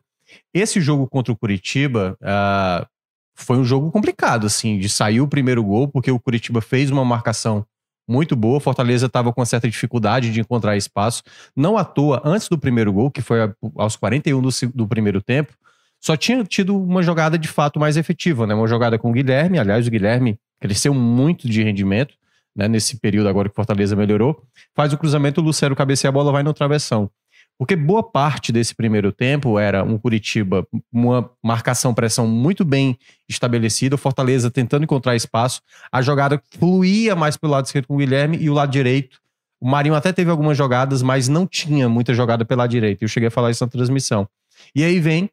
Esse 0.52 0.80
jogo 0.80 1.06
contra 1.08 1.32
o 1.32 1.36
Curitiba 1.36 2.16
ah, 2.22 2.86
foi 3.34 3.58
um 3.58 3.64
jogo 3.64 3.90
complicado, 3.90 4.46
assim, 4.46 4.78
de 4.78 4.88
sair 4.88 5.20
o 5.20 5.28
primeiro 5.28 5.62
gol, 5.62 5.88
porque 5.88 6.10
o 6.10 6.20
Curitiba 6.20 6.60
fez 6.60 6.90
uma 6.90 7.04
marcação 7.04 7.66
muito 8.06 8.36
boa. 8.36 8.60
Fortaleza 8.60 9.06
estava 9.06 9.32
com 9.32 9.40
uma 9.40 9.46
certa 9.46 9.68
dificuldade 9.68 10.30
de 10.30 10.40
encontrar 10.40 10.76
espaço. 10.76 11.22
Não 11.56 11.76
à 11.76 11.84
toa, 11.84 12.22
antes 12.24 12.48
do 12.48 12.58
primeiro 12.58 12.92
gol, 12.92 13.10
que 13.10 13.22
foi 13.22 13.38
aos 13.76 13.96
41 13.96 14.40
do, 14.40 14.48
do 14.74 14.88
primeiro 14.88 15.20
tempo, 15.20 15.52
só 16.00 16.16
tinha 16.16 16.44
tido 16.44 16.76
uma 16.76 17.02
jogada 17.02 17.38
de 17.38 17.48
fato 17.48 17.80
mais 17.80 17.96
efetiva, 17.96 18.46
né? 18.46 18.54
Uma 18.54 18.68
jogada 18.68 18.98
com 18.98 19.10
o 19.10 19.12
Guilherme. 19.12 19.58
Aliás, 19.58 19.86
o 19.86 19.90
Guilherme 19.90 20.38
cresceu 20.60 20.92
muito 20.92 21.48
de 21.48 21.62
rendimento, 21.62 22.14
né? 22.54 22.68
Nesse 22.68 22.98
período 22.98 23.28
agora 23.28 23.48
que 23.48 23.54
Fortaleza 23.54 23.96
melhorou. 23.96 24.42
Faz 24.74 24.92
o 24.92 24.98
cruzamento, 24.98 25.40
o 25.40 25.44
Lucero 25.44 25.74
cabeceia 25.74 26.10
a 26.10 26.12
bola, 26.12 26.30
vai 26.30 26.42
no 26.42 26.52
travessão. 26.52 27.10
Porque 27.58 27.76
boa 27.76 28.02
parte 28.02 28.50
desse 28.50 28.74
primeiro 28.74 29.12
tempo 29.12 29.58
era 29.58 29.84
um 29.84 29.96
Curitiba, 29.96 30.66
uma 30.92 31.30
marcação-pressão 31.42 32.26
muito 32.26 32.64
bem 32.64 32.98
estabelecida, 33.28 33.94
o 33.94 33.98
Fortaleza 33.98 34.50
tentando 34.50 34.82
encontrar 34.82 35.14
espaço, 35.14 35.62
a 35.90 36.02
jogada 36.02 36.42
fluía 36.58 37.14
mais 37.14 37.36
pelo 37.36 37.52
lado 37.52 37.66
esquerdo 37.66 37.86
com 37.86 37.94
o 37.94 37.98
Guilherme 37.98 38.38
e 38.38 38.50
o 38.50 38.54
lado 38.54 38.70
direito. 38.70 39.20
O 39.60 39.68
Marinho 39.68 39.94
até 39.94 40.12
teve 40.12 40.30
algumas 40.30 40.58
jogadas, 40.58 41.00
mas 41.00 41.28
não 41.28 41.46
tinha 41.46 41.88
muita 41.88 42.12
jogada 42.12 42.44
pela 42.44 42.66
direita. 42.66 43.04
Eu 43.04 43.08
cheguei 43.08 43.28
a 43.28 43.30
falar 43.30 43.50
isso 43.50 43.64
na 43.64 43.70
transmissão. 43.70 44.28
E 44.74 44.82
aí 44.82 44.98
vem 44.98 45.30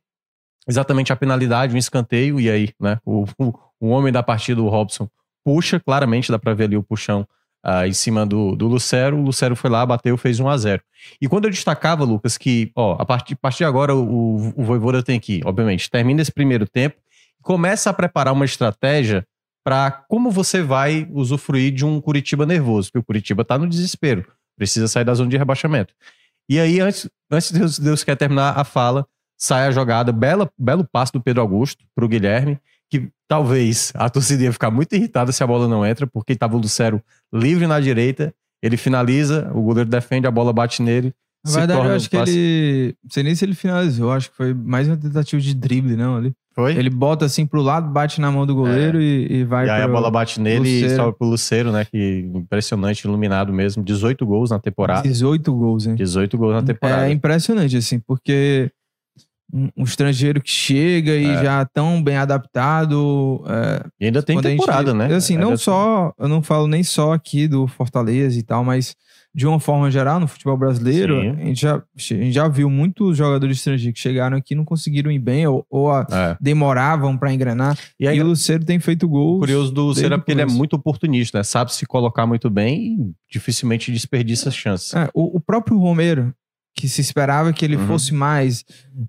exatamente 0.67 1.11
a 1.11 1.15
penalidade, 1.15 1.73
um 1.73 1.77
escanteio, 1.77 2.39
e 2.39 2.49
aí, 2.49 2.69
né, 2.79 2.99
o, 3.03 3.25
o, 3.37 3.53
o 3.79 3.87
homem 3.87 4.13
da 4.13 4.21
partida, 4.21 4.61
o 4.61 4.69
Robson, 4.69 5.09
puxa, 5.43 5.79
claramente 5.79 6.31
dá 6.31 6.37
pra 6.37 6.53
ver 6.53 6.65
ali 6.65 6.77
o 6.77 6.83
puxão 6.83 7.27
ah, 7.63 7.87
em 7.87 7.93
cima 7.93 8.25
do, 8.25 8.55
do 8.55 8.67
Lucero. 8.67 9.17
O 9.17 9.23
Lucero 9.23 9.55
foi 9.55 9.69
lá, 9.69 9.85
bateu, 9.85 10.17
fez 10.17 10.39
1 10.39 10.49
a 10.49 10.57
0 10.57 10.81
E 11.21 11.27
quando 11.27 11.45
eu 11.45 11.51
destacava, 11.51 12.03
Lucas, 12.03 12.37
que, 12.37 12.71
ó, 12.75 12.95
a 12.99 13.05
partir, 13.05 13.33
a 13.33 13.37
partir 13.37 13.59
de 13.59 13.65
agora 13.65 13.95
o, 13.95 14.03
o, 14.03 14.53
o 14.57 14.63
Voivoda 14.63 15.03
tem 15.03 15.19
que, 15.19 15.41
obviamente, 15.45 15.89
termina 15.89 16.21
esse 16.21 16.31
primeiro 16.31 16.67
tempo, 16.67 16.97
começa 17.41 17.89
a 17.89 17.93
preparar 17.93 18.33
uma 18.33 18.45
estratégia 18.45 19.25
para 19.63 19.91
como 19.91 20.31
você 20.31 20.61
vai 20.61 21.07
usufruir 21.11 21.71
de 21.71 21.85
um 21.85 22.01
Curitiba 22.01 22.45
nervoso, 22.45 22.89
porque 22.89 22.99
o 22.99 23.03
Curitiba 23.03 23.45
tá 23.45 23.57
no 23.57 23.67
desespero, 23.67 24.25
precisa 24.57 24.87
sair 24.87 25.03
da 25.03 25.13
zona 25.13 25.29
de 25.29 25.37
rebaixamento. 25.37 25.93
E 26.49 26.59
aí, 26.59 26.79
antes, 26.79 27.09
antes 27.29 27.51
de 27.51 27.59
Deus, 27.59 27.79
Deus 27.79 28.03
quer 28.03 28.15
terminar 28.15 28.57
a 28.57 28.63
fala, 28.63 29.05
sai 29.37 29.67
a 29.67 29.71
jogada, 29.71 30.11
bela, 30.11 30.51
belo 30.57 30.83
passe 30.83 31.13
do 31.13 31.21
Pedro 31.21 31.41
Augusto 31.41 31.85
pro 31.95 32.07
Guilherme, 32.07 32.59
que 32.91 33.09
talvez 33.27 33.93
a 33.95 34.09
torcida 34.09 34.43
ia 34.43 34.51
ficar 34.51 34.69
muito 34.69 34.93
irritada 34.93 35.31
se 35.31 35.41
a 35.41 35.47
bola 35.47 35.67
não 35.67 35.85
entra, 35.85 36.05
porque 36.05 36.33
estava 36.33 36.55
o 36.57 36.59
Lucero 36.59 37.01
livre 37.33 37.65
na 37.65 37.79
direita, 37.79 38.33
ele 38.61 38.75
finaliza, 38.75 39.49
o 39.55 39.61
goleiro 39.61 39.89
defende, 39.89 40.27
a 40.27 40.31
bola 40.31 40.51
bate 40.51 40.83
nele. 40.83 41.13
Na 41.43 41.51
verdade, 41.53 41.87
eu 41.87 41.95
acho 41.95 42.09
que 42.09 42.17
ele. 42.17 42.95
Não 43.03 43.09
sei 43.09 43.23
nem 43.23 43.33
se 43.33 43.43
ele 43.45 43.55
finalizou, 43.55 44.11
acho 44.11 44.29
que 44.29 44.37
foi 44.37 44.53
mais 44.53 44.87
uma 44.87 44.97
tentativa 44.97 45.41
de 45.41 45.55
drible, 45.55 45.95
não, 45.95 46.17
ali. 46.17 46.33
Foi? 46.53 46.75
Ele 46.75 46.89
bota 46.89 47.25
assim 47.25 47.45
pro 47.45 47.61
lado, 47.61 47.89
bate 47.89 48.19
na 48.19 48.29
mão 48.29 48.45
do 48.45 48.53
goleiro 48.53 49.01
e, 49.01 49.37
e 49.39 49.43
vai 49.45 49.63
É. 49.63 49.67
e 49.67 49.71
aí 49.71 49.81
a 49.83 49.87
bola 49.87 50.11
bate 50.11 50.39
nele 50.39 50.67
e 50.69 50.81
Lucero. 50.83 51.01
sobe 51.03 51.17
pro 51.17 51.27
Lucero, 51.27 51.71
né? 51.71 51.85
Que 51.85 52.29
impressionante, 52.35 53.05
iluminado 53.05 53.53
mesmo. 53.53 53.81
18 53.81 54.25
gols 54.25 54.51
na 54.51 54.59
temporada. 54.59 55.01
18 55.01 55.51
gols, 55.53 55.87
hein? 55.87 55.95
18 55.95 56.37
gols 56.37 56.53
na 56.53 56.61
temporada. 56.61 57.07
É 57.07 57.11
impressionante, 57.11 57.77
assim, 57.77 57.99
porque 57.99 58.69
um, 59.53 59.69
um 59.77 59.83
estrangeiro 59.83 60.41
que 60.41 60.49
chega 60.51 61.15
e 61.15 61.25
É. 61.25 61.43
já 61.43 61.65
tão 61.65 62.01
bem 62.01 62.17
adaptado. 62.17 63.43
é, 63.47 63.83
E 63.99 64.05
ainda 64.05 64.21
tem 64.23 64.35
quando 64.35 64.45
a 64.45 64.49
gente- 64.49 64.59
temporada, 64.59 64.93
né? 64.93 65.13
Assim, 65.13 65.37
não 65.37 65.49
Ainda- 65.49 65.57
só, 65.57 66.13
eu 66.19 66.27
não 66.27 66.41
falo 66.41 66.67
nem 66.67 66.83
só 66.83 67.13
aqui 67.13 67.47
do 67.47 67.67
Fortaleza 67.67 68.37
e 68.39 68.43
tal, 68.43 68.63
mas 68.63 68.95
de 69.33 69.47
uma 69.47 69.61
forma 69.61 69.89
geral, 69.89 70.19
no 70.19 70.27
futebol 70.27 70.57
brasileiro, 70.57 71.21
Sim. 71.21 71.29
a 71.29 71.45
gente, 71.45 71.61
já, 71.61 71.75
a 71.77 71.81
gente 71.97 72.31
já 72.33 72.49
viu 72.49 72.69
muitos 72.69 73.15
jogadores 73.17 73.57
estrangeiros 73.57 73.93
que 73.95 74.01
chegaram 74.01 74.35
aqui 74.35 74.53
e 74.53 74.57
não 74.57 74.65
conseguiram 74.65 75.09
ir 75.09 75.19
bem 75.19 75.47
ou, 75.47 75.65
ou 75.69 75.89
a- 75.89 76.05
É. 76.11 76.37
demoravam 76.41 77.17
pra 77.17 77.31
engrenar. 77.33 77.77
E 77.97 78.05
aí, 78.07 78.17
E 78.17 78.21
o 78.21 78.25
Lucero 78.27 78.65
tem 78.65 78.77
feito 78.79 79.07
gols. 79.07 79.39
curioso 79.39 79.71
do 79.71 79.83
Lucero 79.83 80.15
é 80.15 80.17
porque 80.17 80.33
ele 80.33 80.41
é 80.41 80.45
muito 80.45 80.75
oportunista, 80.75 81.37
né? 81.37 81.43
Sabe 81.43 81.73
se 81.73 81.85
colocar 81.85 82.25
muito 82.27 82.49
bem 82.49 82.97
e 82.99 83.11
dificilmente 83.31 83.89
desperdiça 83.89 84.49
as 84.49 84.55
chances. 84.55 84.93
É, 84.93 85.09
o, 85.13 85.37
o 85.37 85.39
próprio 85.39 85.77
Romero, 85.79 86.33
que 86.75 86.87
se 86.87 87.01
esperava 87.01 87.51
que 87.53 87.63
ele 87.65 87.75
Uhum. 87.75 87.87
fosse 87.87 88.13
mais. 88.13 88.63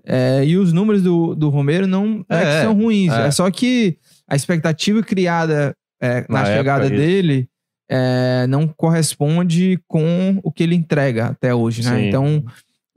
é, 0.05 0.43
e 0.45 0.57
os 0.57 0.73
números 0.73 1.01
do, 1.01 1.33
do 1.35 1.49
Romero 1.49 1.87
não 1.87 2.25
é, 2.29 2.35
É, 2.35 2.39
que 2.57 2.61
são 2.65 2.73
ruins. 2.73 3.11
é. 3.13 3.27
É. 3.27 3.31
só 3.31 3.49
que 3.51 3.97
a 4.27 4.35
expectativa 4.35 5.01
criada 5.03 5.75
é, 6.01 6.21
na, 6.29 6.39
Na 6.41 6.45
chegada 6.45 6.85
época, 6.85 6.97
dele 6.99 7.47
é, 7.89 8.45
não 8.47 8.67
corresponde 8.67 9.79
com 9.87 10.39
o 10.43 10.51
que 10.51 10.63
ele 10.63 10.75
entrega 10.75 11.27
até 11.27 11.53
hoje, 11.55 11.83
né? 11.83 11.97
Sim. 11.97 12.07
Então, 12.07 12.45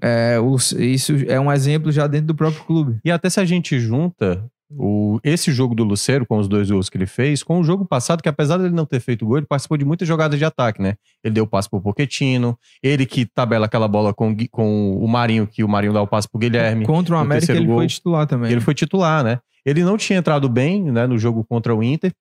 é, 0.02 0.38
o- 0.40 0.56
isso 0.78 1.12
é 1.28 1.38
um 1.40 1.52
exemplo 1.52 1.90
já 1.92 2.06
dentro 2.06 2.28
do 2.28 2.34
próprio 2.34 2.64
clube. 2.64 2.98
E 3.04 3.10
até 3.10 3.30
se 3.30 3.38
a 3.40 3.44
gente 3.44 3.78
junta 3.78 4.44
O, 4.68 5.20
esse 5.22 5.52
jogo 5.52 5.76
do 5.76 5.84
Lucero, 5.84 6.26
com 6.26 6.38
os 6.38 6.48
dois 6.48 6.68
gols 6.68 6.88
que 6.88 6.96
ele 6.96 7.06
fez, 7.06 7.42
com 7.42 7.60
o 7.60 7.64
jogo 7.64 7.84
passado, 7.84 8.20
que 8.20 8.28
apesar 8.28 8.58
dele 8.58 8.74
não 8.74 8.84
ter 8.84 8.98
feito 8.98 9.24
gol, 9.24 9.38
ele 9.38 9.46
participou 9.46 9.78
de 9.78 9.84
muitas 9.84 10.08
jogadas 10.08 10.38
de 10.38 10.44
ataque, 10.44 10.82
né? 10.82 10.94
Ele 11.22 11.34
deu 11.34 11.44
o 11.44 11.46
passe 11.46 11.70
pro 11.70 11.80
Pochettino, 11.80 12.58
ele 12.82 13.06
que 13.06 13.24
tabela 13.26 13.66
aquela 13.66 13.86
bola 13.86 14.12
com, 14.12 14.34
com 14.50 14.96
o 14.96 15.06
Marinho, 15.06 15.46
que 15.46 15.62
o 15.62 15.68
Marinho 15.68 15.92
dá 15.92 16.02
o 16.02 16.06
passe 16.06 16.28
pro 16.28 16.40
Guilherme. 16.40 16.84
Contra 16.84 17.14
o 17.14 17.18
América 17.18 17.52
ele 17.52 17.66
gol. 17.66 17.76
foi 17.76 17.86
titular 17.86 18.26
também. 18.26 18.50
Ele 18.50 18.60
foi 18.60 18.74
titular, 18.74 19.22
né? 19.22 19.38
Ele 19.64 19.84
não 19.84 19.96
tinha 19.96 20.18
entrado 20.18 20.48
bem 20.48 20.90
né, 20.90 21.06
no 21.06 21.16
jogo 21.18 21.44
contra 21.44 21.74
o 21.74 21.82
Inter, 21.82 22.12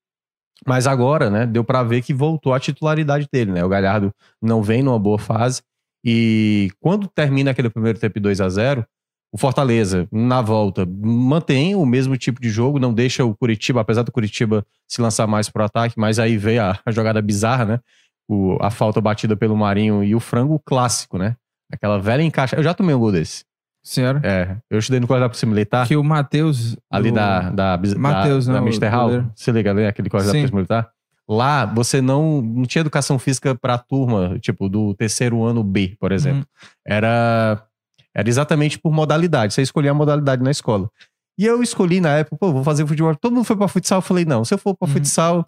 mas 0.67 0.87
agora, 0.87 1.29
né, 1.29 1.45
deu 1.45 1.63
pra 1.63 1.83
ver 1.83 2.01
que 2.01 2.13
voltou 2.13 2.53
a 2.53 2.59
titularidade 2.59 3.27
dele, 3.31 3.51
né? 3.51 3.63
O 3.63 3.69
Galhardo 3.69 4.13
não 4.41 4.61
vem 4.61 4.83
numa 4.83 4.99
boa 4.99 5.17
fase 5.17 5.61
e 6.03 6.69
quando 6.79 7.07
termina 7.07 7.49
aquele 7.49 7.69
primeiro 7.69 7.99
tempo 7.99 8.19
2 8.19 8.39
a 8.39 8.47
0 8.47 8.85
o 9.35 9.37
Fortaleza, 9.37 10.07
na 10.09 10.41
volta, 10.41 10.87
mantém 10.89 11.75
o 11.75 11.85
mesmo 11.85 12.15
tipo 12.15 12.39
de 12.41 12.49
jogo, 12.49 12.79
não 12.79 12.93
deixa 12.93 13.25
o 13.25 13.35
Curitiba, 13.35 13.81
apesar 13.81 14.03
do 14.03 14.11
Curitiba 14.11 14.65
se 14.87 15.01
lançar 15.01 15.27
mais 15.27 15.49
pro 15.49 15.61
ataque, 15.61 15.95
mas 15.97 16.19
aí 16.19 16.37
veio 16.37 16.63
a, 16.63 16.79
a 16.85 16.89
jogada 16.91 17.21
bizarra, 17.21 17.65
né? 17.65 17.79
O- 18.29 18.57
a 18.61 18.71
falta 18.71 19.01
batida 19.01 19.35
pelo 19.35 19.57
Marinho 19.57 20.01
e 20.03 20.15
o 20.15 20.21
frango 20.21 20.57
clássico, 20.65 21.17
né? 21.17 21.35
Aquela 21.69 21.99
velha 21.99 22.21
encaixa. 22.23 22.55
Eu 22.55 22.63
já 22.63 22.73
tomei 22.73 22.95
um 22.95 22.99
gol 22.99 23.11
desse. 23.11 23.43
Senhora. 23.83 24.21
É, 24.23 24.55
eu 24.71 24.79
estudei 24.79 25.01
no 25.01 25.05
colégio 25.07 25.25
da 25.25 25.29
Polícia 25.29 25.47
Militar. 25.47 25.85
Que 25.85 25.97
o 25.97 26.03
Matheus. 26.03 26.77
Ali 26.89 27.11
do- 27.11 27.15
da, 27.15 27.49
da, 27.49 27.79
Mateus, 27.97 28.45
da, 28.47 28.53
né, 28.53 28.59
da 28.59 28.63
o 28.63 28.67
Mr. 28.69 28.87
Hall. 28.87 29.25
Você 29.35 29.51
liga 29.51 29.69
ali, 29.71 29.85
aquele 29.85 30.09
colégio 30.09 30.31
da. 30.31 30.37
Polícia 30.39 30.55
Militar? 30.55 30.89
Lá, 31.27 31.65
você 31.65 32.01
não, 32.01 32.41
não 32.41 32.63
tinha 32.63 32.79
educação 32.81 33.19
física 33.19 33.53
pra 33.53 33.77
turma, 33.77 34.39
tipo, 34.39 34.69
do 34.69 34.93
terceiro 34.93 35.43
ano 35.43 35.61
B, 35.63 35.95
por 35.99 36.11
exemplo. 36.13 36.39
Uhum. 36.39 36.69
Era, 36.85 37.61
era 38.15 38.27
exatamente 38.29 38.79
por 38.79 38.91
modalidade. 38.93 39.53
Você 39.53 39.61
escolhia 39.61 39.91
a 39.91 39.93
modalidade 39.93 40.41
na 40.41 40.51
escola. 40.51 40.89
E 41.37 41.45
eu 41.45 41.61
escolhi 41.61 41.99
na 41.99 42.09
época, 42.17 42.37
pô, 42.37 42.51
vou 42.53 42.63
fazer 42.63 42.87
futebol. 42.87 43.13
Todo 43.15 43.33
mundo 43.35 43.43
foi 43.43 43.57
pra 43.57 43.67
futsal. 43.67 43.97
Eu 43.97 44.01
falei, 44.01 44.23
não, 44.23 44.45
se 44.45 44.53
eu 44.53 44.57
for 44.57 44.73
pra 44.75 44.87
Uhum. 44.87 44.93
futsal, 44.93 45.45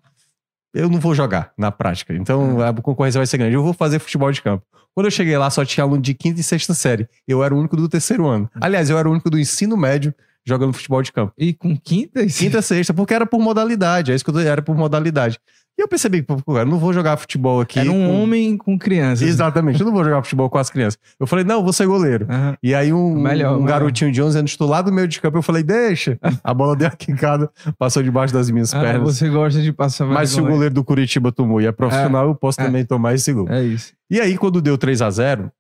eu 0.74 0.90
não 0.90 1.00
vou 1.00 1.16
jogar 1.16 1.54
na 1.58 1.72
prática. 1.72 2.14
Então 2.14 2.56
Uhum. 2.58 2.62
a 2.62 2.74
concorrência 2.74 3.20
vai 3.20 3.26
ser 3.26 3.38
grande. 3.38 3.56
Eu 3.56 3.64
vou 3.64 3.74
fazer 3.74 4.00
futebol 4.00 4.32
de 4.32 4.42
campo. 4.42 4.66
Quando 4.94 5.06
eu 5.08 5.12
cheguei 5.12 5.38
lá, 5.38 5.50
só 5.50 5.64
tinha 5.64 5.84
aluno 5.84 6.02
de 6.02 6.14
quinta 6.14 6.40
e 6.42 6.44
sexta 6.44 6.74
série. 6.74 7.08
Eu 7.28 7.44
era 7.44 7.54
o 7.56 7.58
único 7.58 7.78
do 7.78 7.88
terceiro 7.88 8.28
ano. 8.28 8.50
Aliás, 8.60 8.90
eu 8.90 8.98
era 8.98 9.08
o 9.08 9.12
único 9.12 9.30
do 9.30 9.40
ensino 9.40 9.78
médio 9.78 10.14
jogando 10.46 10.74
futebol 10.74 11.02
de 11.02 11.12
campo. 11.12 11.32
E 11.38 11.54
com 11.54 11.78
quinta 11.78 12.22
e 12.22 12.28
Quinta, 12.28 12.62
sexta, 12.62 12.94
porque 12.94 13.14
era 13.14 13.26
por 13.26 13.40
modalidade. 13.40 14.12
É 14.12 14.16
isso 14.16 14.26
que 14.26 14.32
eu 14.32 14.40
era 14.40 14.62
por 14.62 14.76
modalidade. 14.76 15.40
E 15.80 15.82
eu 15.84 15.88
percebi, 15.88 16.24
pô, 16.24 16.36
eu 16.58 16.66
não 16.66 16.80
vou 16.80 16.92
jogar 16.92 17.16
futebol 17.18 17.62
aqui. 17.62 17.78
Era 17.80 17.92
um 17.92 18.08
com- 18.08 18.24
homem 18.24 18.58
com 18.58 18.80
crianças. 18.80 19.28
Exatamente, 19.28 19.80
eu 19.80 19.86
não 19.86 19.94
vou 19.94 20.04
jogar 20.04 20.24
futebol 20.24 20.50
com 20.50 20.58
as 20.58 20.72
crianças. 20.72 20.98
Eu 21.20 21.28
falei, 21.28 21.46
não, 21.46 21.58
eu 21.58 21.64
vou 21.64 21.72
ser 21.72 21.86
goleiro. 21.86 22.26
Aham. 22.28 22.58
E 22.64 22.74
aí 22.74 22.92
um, 22.92 23.14
Melhor, 23.14 23.54
um 23.54 23.62
melhor. 23.62 23.68
garotinho 23.80 24.12
de 24.12 24.20
11 24.20 24.40
anos 24.40 24.58
do 24.58 24.66
lado 24.66 24.86
do 24.90 24.92
meio 24.92 25.08
de 25.08 25.22
campo, 25.22 25.38
eu 25.38 25.44
falei, 25.44 25.62
deixa. 25.62 26.18
A 26.44 26.52
bola 26.52 26.76
deu 26.76 26.88
uma 26.90 26.96
quicada, 26.96 27.52
passou 27.78 28.02
debaixo 28.02 28.34
das 28.34 28.50
minhas 28.50 28.74
Ah, 28.74 28.80
pernas. 28.82 29.04
você 29.18 29.30
gosta 29.30 29.62
de 29.62 29.72
passar 29.72 30.06
Mas 30.08 30.32
se 30.32 30.42
o 30.42 30.46
goleiro 30.48 30.74
do 30.74 30.84
Curitiba 30.84 31.32
tomou 31.32 31.62
e 31.62 31.68
é 31.68 31.72
profissional, 31.72 32.28
eu 32.28 32.34
posso 32.34 32.60
É. 32.60 32.66
também 32.66 32.84
tomar 32.84 33.14
esse 33.14 33.32
gol. 33.32 33.48
É 33.48 33.64
isso. 33.64 33.94
E 34.10 34.20
aí, 34.20 34.36
quando 34.36 34.60
deu 34.62 34.78
3 34.80 35.02
a 35.04 35.10
0 35.12 35.52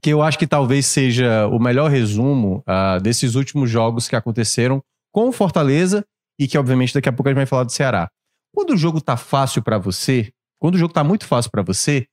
que 0.00 0.10
eu 0.10 0.22
acho 0.22 0.38
que 0.38 0.46
talvez 0.46 0.86
seja 0.86 1.48
o 1.48 1.58
melhor 1.58 1.90
resumo 1.90 2.62
ah, 2.64 3.00
desses 3.02 3.34
últimos 3.34 3.68
jogos 3.68 4.06
que 4.06 4.14
aconteceram 4.14 4.80
com 5.12 5.28
o 5.28 5.32
Fortaleza 5.32 6.04
e 6.38 6.46
que, 6.46 6.56
obviamente, 6.56 6.94
daqui 6.94 7.08
a 7.08 7.12
pouco 7.12 7.28
a 7.28 7.32
gente 7.32 7.36
vai 7.38 7.46
falar 7.46 7.64
do 7.64 7.72
Ceará. 7.72 8.08
Quando 8.54 8.70
o 8.70 8.76
jogo 8.76 9.00
tá 9.00 9.16
fácil 9.16 9.62
pra 9.62 9.78
você, 9.78 10.32
quando 10.58 10.74
o 10.74 10.78
jogo 10.78 10.92
tá 10.92 11.04
muito 11.04 11.26
fácil 11.26 11.50
pra 11.50 11.62
você, 11.62 12.06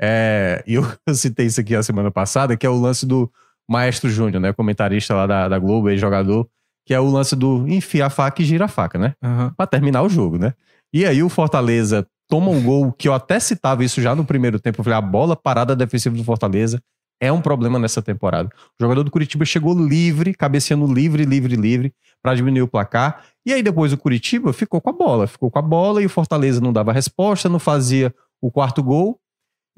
é, 0.00 0.62
e 0.66 0.74
eu, 0.74 0.82
eu 1.06 1.14
citei 1.14 1.46
isso 1.46 1.60
aqui 1.60 1.74
a 1.74 1.82
semana 1.82 2.10
passada, 2.10 2.56
que 2.56 2.66
é 2.66 2.70
o 2.70 2.78
lance 2.78 3.06
do 3.06 3.30
Maestro 3.68 4.08
Júnior, 4.08 4.40
né, 4.40 4.52
comentarista 4.52 5.14
lá 5.14 5.26
da, 5.26 5.48
da 5.48 5.58
Globo, 5.58 5.90
ex-jogador, 5.90 6.48
que 6.86 6.94
é 6.94 7.00
o 7.00 7.10
lance 7.10 7.34
do 7.34 7.66
enfia 7.66 8.06
a 8.06 8.10
faca 8.10 8.40
e 8.42 8.44
gira 8.44 8.66
a 8.66 8.68
faca, 8.68 8.98
né? 8.98 9.14
Aham. 9.22 9.52
Pra 9.56 9.66
terminar 9.66 10.02
o 10.02 10.08
jogo, 10.08 10.38
né? 10.38 10.54
E 10.92 11.04
aí 11.04 11.20
o 11.20 11.28
Fortaleza 11.28 12.06
toma 12.28 12.50
um 12.50 12.62
gol 12.62 12.92
que 12.92 13.08
eu 13.08 13.12
até 13.12 13.40
citava 13.40 13.84
isso 13.84 14.00
já 14.00 14.14
no 14.14 14.24
primeiro 14.24 14.60
tempo. 14.60 14.80
Eu 14.80 14.84
falei, 14.84 14.98
a 14.98 15.02
bola 15.02 15.34
parada 15.34 15.74
defensiva 15.74 16.16
do 16.16 16.22
Fortaleza 16.22 16.80
é 17.20 17.32
um 17.32 17.40
problema 17.40 17.78
nessa 17.78 18.00
temporada. 18.00 18.50
O 18.78 18.82
jogador 18.82 19.02
do 19.02 19.10
Curitiba 19.10 19.44
chegou 19.44 19.76
livre, 19.76 20.34
cabeceando 20.34 20.86
livre, 20.92 21.24
livre, 21.24 21.56
livre, 21.56 21.92
pra 22.22 22.34
diminuir 22.34 22.62
o 22.62 22.68
placar. 22.68 23.24
E 23.46 23.52
aí 23.52 23.62
depois 23.62 23.92
o 23.92 23.98
Curitiba 23.98 24.52
ficou 24.52 24.80
com 24.80 24.90
a 24.90 24.92
bola, 24.92 25.26
ficou 25.26 25.50
com 25.50 25.58
a 25.58 25.62
bola 25.62 26.02
e 26.02 26.06
o 26.06 26.10
Fortaleza 26.10 26.60
não 26.60 26.72
dava 26.72 26.92
resposta, 26.92 27.48
não 27.48 27.58
fazia 27.58 28.12
o 28.42 28.50
quarto 28.50 28.82
gol. 28.82 29.18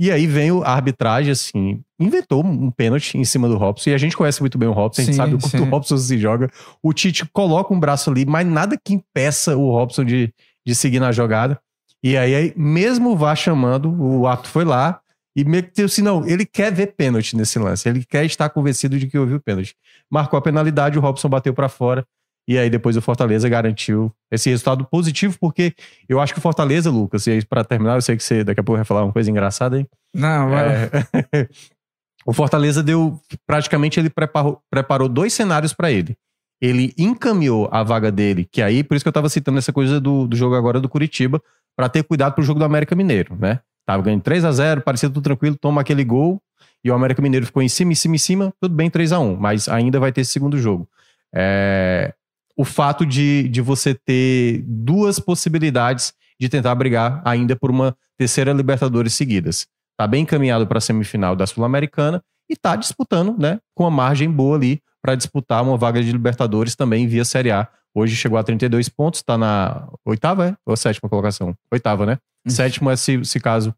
E 0.00 0.12
aí 0.12 0.26
vem 0.28 0.52
o- 0.52 0.62
a 0.62 0.70
arbitragem, 0.70 1.32
assim, 1.32 1.80
inventou 1.98 2.44
um 2.44 2.70
pênalti 2.70 3.18
em 3.18 3.24
cima 3.24 3.48
do 3.48 3.56
Robson. 3.56 3.90
E 3.90 3.94
a 3.94 3.98
gente 3.98 4.16
conhece 4.16 4.40
muito 4.40 4.56
bem 4.56 4.68
o 4.68 4.72
Robson, 4.72 5.02
a 5.02 5.04
gente 5.04 5.14
Sim, 5.14 5.16
sabe 5.16 5.34
o 5.34 5.38
quanto 5.40 5.50
sim. 5.50 5.60
o 5.60 5.64
Robson 5.68 5.96
se 5.96 6.16
joga. 6.18 6.48
O 6.82 6.92
Tite 6.92 7.26
coloca 7.26 7.74
um 7.74 7.80
braço 7.80 8.08
ali, 8.10 8.24
mas 8.24 8.46
nada 8.46 8.78
que 8.82 8.94
impeça 8.94 9.56
o 9.56 9.70
Robson 9.72 10.04
de, 10.04 10.32
de 10.64 10.74
seguir 10.74 11.00
na 11.00 11.10
jogada. 11.10 11.58
E 12.02 12.16
aí, 12.16 12.54
mesmo 12.56 13.10
o 13.10 13.16
VAR 13.16 13.34
chamando, 13.34 13.90
o 13.92 14.24
ato 14.28 14.48
foi 14.48 14.64
lá 14.64 15.00
e 15.36 15.44
meteu 15.44 15.86
assim, 15.86 16.00
não, 16.02 16.24
ele 16.24 16.46
quer 16.46 16.72
ver 16.72 16.94
pênalti 16.96 17.36
nesse 17.36 17.58
lance. 17.58 17.88
Ele 17.88 18.04
quer 18.04 18.24
estar 18.24 18.48
convencido 18.50 18.96
de 19.00 19.08
que 19.08 19.18
houve 19.18 19.34
o 19.34 19.40
pênalti. 19.40 19.74
Marcou 20.08 20.38
a 20.38 20.42
penalidade, 20.42 20.96
o 20.96 21.00
Robson 21.02 21.28
bateu 21.28 21.52
pra 21.52 21.68
fora. 21.68 22.06
E 22.48 22.56
aí 22.56 22.70
depois 22.70 22.96
o 22.96 23.02
Fortaleza 23.02 23.46
garantiu 23.46 24.10
esse 24.30 24.48
resultado 24.48 24.82
positivo, 24.86 25.36
porque 25.38 25.74
eu 26.08 26.18
acho 26.18 26.32
que 26.32 26.38
o 26.38 26.42
Fortaleza, 26.42 26.90
Lucas, 26.90 27.26
e 27.26 27.32
aí 27.32 27.44
pra 27.44 27.62
terminar, 27.62 27.96
eu 27.96 28.00
sei 28.00 28.16
que 28.16 28.24
você 28.24 28.42
daqui 28.42 28.58
a 28.58 28.62
pouco 28.62 28.78
vai 28.78 28.86
falar 28.86 29.04
uma 29.04 29.12
coisa 29.12 29.30
engraçada 29.30 29.76
aí. 29.76 29.86
Não, 30.14 30.48
vai. 30.48 30.66
É, 30.66 31.48
o 32.24 32.32
Fortaleza 32.32 32.82
deu. 32.82 33.20
Praticamente 33.46 34.00
ele 34.00 34.08
preparou, 34.08 34.62
preparou 34.70 35.10
dois 35.10 35.34
cenários 35.34 35.74
pra 35.74 35.92
ele. 35.92 36.16
Ele 36.58 36.94
encaminhou 36.96 37.68
a 37.70 37.82
vaga 37.82 38.10
dele, 38.10 38.48
que 38.50 38.62
aí, 38.62 38.82
por 38.82 38.94
isso 38.94 39.04
que 39.04 39.08
eu 39.08 39.12
tava 39.12 39.28
citando 39.28 39.58
essa 39.58 39.72
coisa 39.72 40.00
do, 40.00 40.26
do 40.26 40.34
jogo 40.34 40.54
agora 40.54 40.80
do 40.80 40.88
Curitiba, 40.88 41.40
pra 41.76 41.86
ter 41.88 42.02
cuidado 42.02 42.32
pro 42.34 42.42
jogo 42.42 42.58
do 42.58 42.64
América 42.64 42.96
Mineiro, 42.96 43.36
né? 43.38 43.60
Tava 43.86 44.02
ganhando 44.02 44.22
3 44.22 44.44
a 44.44 44.52
0 44.52 44.80
parecia 44.80 45.08
tudo 45.08 45.22
tranquilo, 45.22 45.54
toma 45.54 45.82
aquele 45.82 46.02
gol, 46.02 46.42
e 46.82 46.90
o 46.90 46.94
América 46.94 47.20
Mineiro 47.20 47.46
ficou 47.46 47.62
em 47.62 47.68
cima, 47.68 47.92
em 47.92 47.94
cima, 47.94 48.14
em 48.14 48.18
cima, 48.18 48.54
tudo 48.60 48.74
bem 48.74 48.88
3 48.90 49.12
a 49.12 49.20
1 49.20 49.36
mas 49.36 49.68
ainda 49.68 50.00
vai 50.00 50.10
ter 50.10 50.22
esse 50.22 50.32
segundo 50.32 50.58
jogo. 50.58 50.88
É, 51.32 52.14
o 52.58 52.64
fato 52.64 53.06
de, 53.06 53.48
de 53.48 53.60
você 53.60 53.94
ter 53.94 54.64
duas 54.66 55.20
possibilidades 55.20 56.12
de 56.40 56.48
tentar 56.48 56.74
brigar 56.74 57.22
ainda 57.24 57.54
por 57.54 57.70
uma 57.70 57.96
terceira 58.18 58.52
Libertadores 58.52 59.14
seguidas. 59.14 59.68
Tá 59.96 60.08
bem 60.08 60.22
encaminhado 60.22 60.66
para 60.66 60.78
a 60.78 60.80
semifinal 60.80 61.36
da 61.36 61.46
Sul-Americana 61.46 62.20
e 62.50 62.56
tá 62.56 62.74
disputando, 62.74 63.38
né, 63.38 63.60
com 63.76 63.84
uma 63.84 63.90
margem 63.90 64.28
boa 64.28 64.56
ali 64.56 64.82
para 65.00 65.14
disputar 65.14 65.62
uma 65.62 65.76
vaga 65.76 66.02
de 66.02 66.10
Libertadores 66.10 66.74
também 66.74 67.06
via 67.06 67.24
Série 67.24 67.52
A. 67.52 67.68
Hoje 67.94 68.16
chegou 68.16 68.36
a 68.36 68.42
32 68.42 68.88
pontos, 68.88 69.22
tá 69.22 69.38
na 69.38 69.88
oitava, 70.04 70.48
é? 70.48 70.56
Ou 70.66 70.76
sétima 70.76 71.08
colocação? 71.08 71.54
Oitava, 71.70 72.04
né? 72.04 72.18
Isso. 72.44 72.56
Sétima, 72.56 72.96
se, 72.96 73.24
se 73.24 73.38
caso 73.38 73.72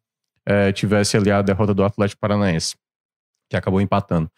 é, 0.46 0.72
tivesse 0.72 1.18
ali 1.18 1.30
a 1.30 1.42
derrota 1.42 1.74
do 1.74 1.84
Atlético 1.84 2.20
Paranaense, 2.20 2.76
que 3.50 3.56
acabou 3.56 3.80
empatando. 3.80 4.30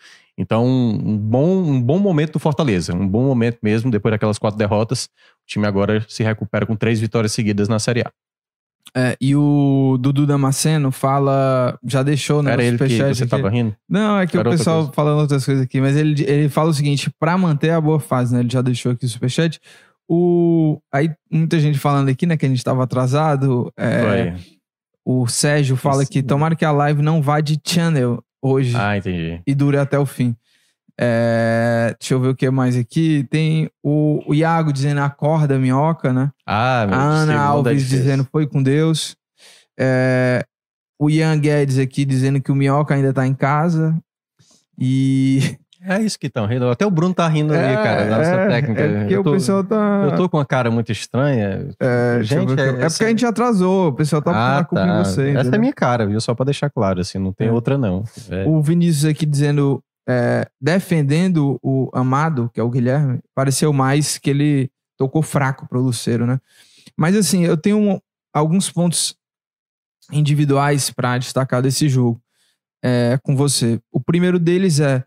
Então, 0.43 0.67
um 0.67 1.17
bom, 1.17 1.63
um 1.63 1.81
bom 1.81 2.01
momento 2.01 2.33
do 2.33 2.39
Fortaleza, 2.41 2.93
um 2.93 3.07
bom 3.07 3.23
momento 3.23 3.59
mesmo, 3.63 3.91
depois 3.91 4.13
daquelas 4.13 4.39
quatro 4.39 4.59
derrotas. 4.59 5.05
O 5.05 5.47
time 5.47 5.67
agora 5.67 6.05
se 6.09 6.25
recupera 6.25 6.67
com 6.67 6.75
três 6.75 6.99
vitórias 7.01 7.33
seguidas 7.33 7.69
na 7.69 7.79
Série 7.79 8.01
A. 8.01 8.11
É, 8.95 9.17
e 9.21 9.35
o 9.37 9.97
Dudu 10.01 10.27
Damasceno 10.27 10.91
fala. 10.91 11.79
Já 11.85 12.03
deixou, 12.03 12.43
né? 12.43 12.53
Era 12.53 12.65
ele 12.65 12.77
que 12.77 12.99
você 13.15 13.25
tava 13.25 13.49
rindo? 13.49 13.75
Não, 13.89 14.19
é 14.19 14.27
que 14.27 14.37
Era 14.37 14.49
o 14.49 14.51
outra 14.51 14.59
pessoal 14.59 14.79
coisa. 14.81 14.93
falando 14.93 15.21
outras 15.21 15.47
coisas 15.47 15.65
aqui, 15.65 15.81
mas 15.81 15.97
ele, 15.97 16.23
ele 16.25 16.49
fala 16.49 16.71
o 16.71 16.75
seguinte: 16.75 17.11
pra 17.19 17.39
manter 17.39 17.71
a 17.71 17.81
boa 17.81 18.01
fase, 18.01 18.35
né? 18.35 18.41
Ele 18.41 18.51
já 18.51 18.61
deixou 18.61 18.93
aqui 18.93 19.07
o 19.07 19.09
superchat. 19.09 19.61
O, 20.11 20.79
aí, 20.93 21.11
muita 21.31 21.59
gente 21.61 21.79
falando 21.79 22.09
aqui, 22.11 22.27
né, 22.27 22.37
que 22.37 22.45
a 22.45 22.49
gente 22.49 22.63
tava 22.63 22.83
atrasado. 22.83 23.73
é, 23.79 24.35
o 25.05 25.27
Sérgio 25.27 25.77
fala 25.77 26.03
Isso. 26.03 26.13
que 26.13 26.23
tomara 26.23 26.55
que 26.55 26.65
a 26.65 26.73
live 26.73 27.01
não 27.01 27.23
vá 27.23 27.41
de 27.41 27.59
channel 27.65 28.23
hoje 28.43 28.77
Ah, 28.77 28.97
entendi. 28.99 29.41
e 29.47 29.55
dure 29.55 29.79
até 29.79 29.99
o 29.99 30.05
fim. 30.05 30.37
É, 31.01 31.95
deixa 31.99 32.13
eu 32.15 32.21
ver 32.21 32.29
o 32.29 32.35
que 32.35 32.49
mais 32.51 32.77
aqui. 32.77 33.27
Tem 33.31 33.71
o, 33.83 34.23
o 34.27 34.35
Iago 34.35 34.73
dizendo 34.73 35.01
acorda, 35.01 35.59
minhoca, 35.59 36.13
né? 36.13 36.31
Ah, 36.47 36.85
meu 36.87 36.99
Ana 36.99 37.27
segunda 37.33 37.41
Alves 37.45 37.89
dizendo 37.89 38.29
foi 38.31 38.47
com 38.47 38.63
Deus. 38.63 39.17
É, 39.79 40.45
o 41.01 41.09
Ian 41.09 41.39
Guedes 41.39 41.79
aqui 41.79 42.05
dizendo 42.05 42.41
que 42.41 42.53
o 42.53 42.55
Minhoca 42.55 42.95
ainda 42.95 43.13
tá 43.13 43.27
em 43.27 43.35
casa. 43.35 43.97
E. 44.79 45.57
É 45.85 46.01
isso 46.01 46.19
que 46.19 46.29
estão 46.29 46.47
rindo. 46.47 46.69
Até 46.69 46.87
o 46.87 46.91
Bruno 46.91 47.13
tá 47.13 47.27
rindo 47.27 47.53
ali, 47.53 47.75
cara, 47.75 48.05
da 48.05 48.19
nossa 48.19 48.31
é, 48.31 48.49
técnica. 48.49 48.81
É 48.83 48.99
porque 49.01 49.15
eu, 49.17 49.21
o 49.21 49.25
tô, 49.25 49.33
pessoal 49.33 49.65
tá. 49.65 50.03
eu 50.11 50.17
tô 50.17 50.29
com 50.29 50.37
uma 50.37 50.47
cara 50.47 50.71
muito 50.71 50.93
estranha. 50.93 51.69
é, 51.81 52.21
gente, 52.23 52.53
o 52.53 52.61
é- 52.61 52.85
é 52.85 52.89
porque 52.89 53.05
a 53.05 53.09
gente 53.09 53.27
atrasou. 53.27 53.89
O 53.89 53.93
pessoal 53.93 54.23
tá 54.23 54.59
ah, 54.59 54.65
culpa 54.65 54.87
tá. 54.87 54.99
você. 55.03 55.23
Essa 55.31 55.39
é 55.39 55.41
entendeu? 55.41 55.55
a 55.55 55.59
minha 55.59 55.73
cara, 55.73 56.07
viu? 56.07 56.21
Só 56.21 56.35
pra 56.35 56.45
deixar 56.45 56.71
claro, 56.71 57.01
assim, 57.01 57.19
não 57.19 57.33
tem 57.33 57.49
É. 57.49 57.53
outra 57.53 57.77
não. 57.77 58.05
É. 58.31 58.45
O 58.47 58.63
Vinícius 58.63 59.05
aqui 59.07 59.27
dizendo. 59.27 59.83
é, 60.09 60.47
defendendo 60.61 61.59
o 61.63 61.89
Amado, 61.95 62.51
que 62.53 62.59
é 62.59 62.63
o 62.63 62.69
Guilherme, 62.71 63.21
pareceu 63.35 63.73
mais 63.73 64.19
que 64.19 64.31
ele 64.31 64.71
tocou 64.99 65.23
fraco 65.23 65.67
pro 65.69 65.81
Luceiro, 65.81 66.27
né? 66.27 66.41
Mas 66.97 67.17
assim, 67.17 67.45
eu 67.45 67.57
tenho 67.57 67.79
um- 67.79 68.01
alguns 68.35 68.69
pontos 68.71 69.17
individuais 70.11 70.91
para 70.91 71.19
destacar 71.19 71.63
desse 71.63 71.89
jogo 71.89 72.21
é, 72.85 73.19
com 73.23 73.37
você. 73.37 73.81
O 73.93 74.01
primeiro 74.01 74.39
deles 74.39 74.81
é 74.81 75.05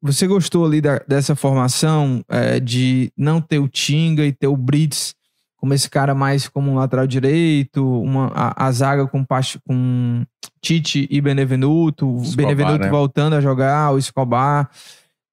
Você 0.00 0.26
gostou 0.26 0.64
ali 0.64 0.80
da- 0.80 1.02
dessa 1.06 1.36
formação 1.36 2.24
é, 2.28 2.58
de 2.58 3.12
não 3.16 3.40
ter 3.40 3.58
o 3.58 3.68
Tinga 3.68 4.24
e 4.24 4.32
ter 4.32 4.46
o 4.46 4.56
Brits 4.56 5.14
como 5.56 5.74
esse 5.74 5.88
cara 5.88 6.14
mais 6.14 6.48
como 6.48 6.70
um 6.70 6.76
lateral 6.76 7.06
direito, 7.06 7.84
uma, 8.00 8.28
a, 8.34 8.66
a 8.66 8.72
zaga 8.72 9.06
com, 9.06 9.24
com 9.66 10.24
Tite 10.62 11.08
e 11.10 11.20
Benevenuto, 11.20 12.06
o 12.06 12.22
Escobar, 12.22 12.36
Benevenuto 12.36 12.84
né? 12.84 12.90
voltando 12.90 13.34
a 13.34 13.40
jogar, 13.40 13.92
o 13.92 13.98
Escobar. 13.98 14.70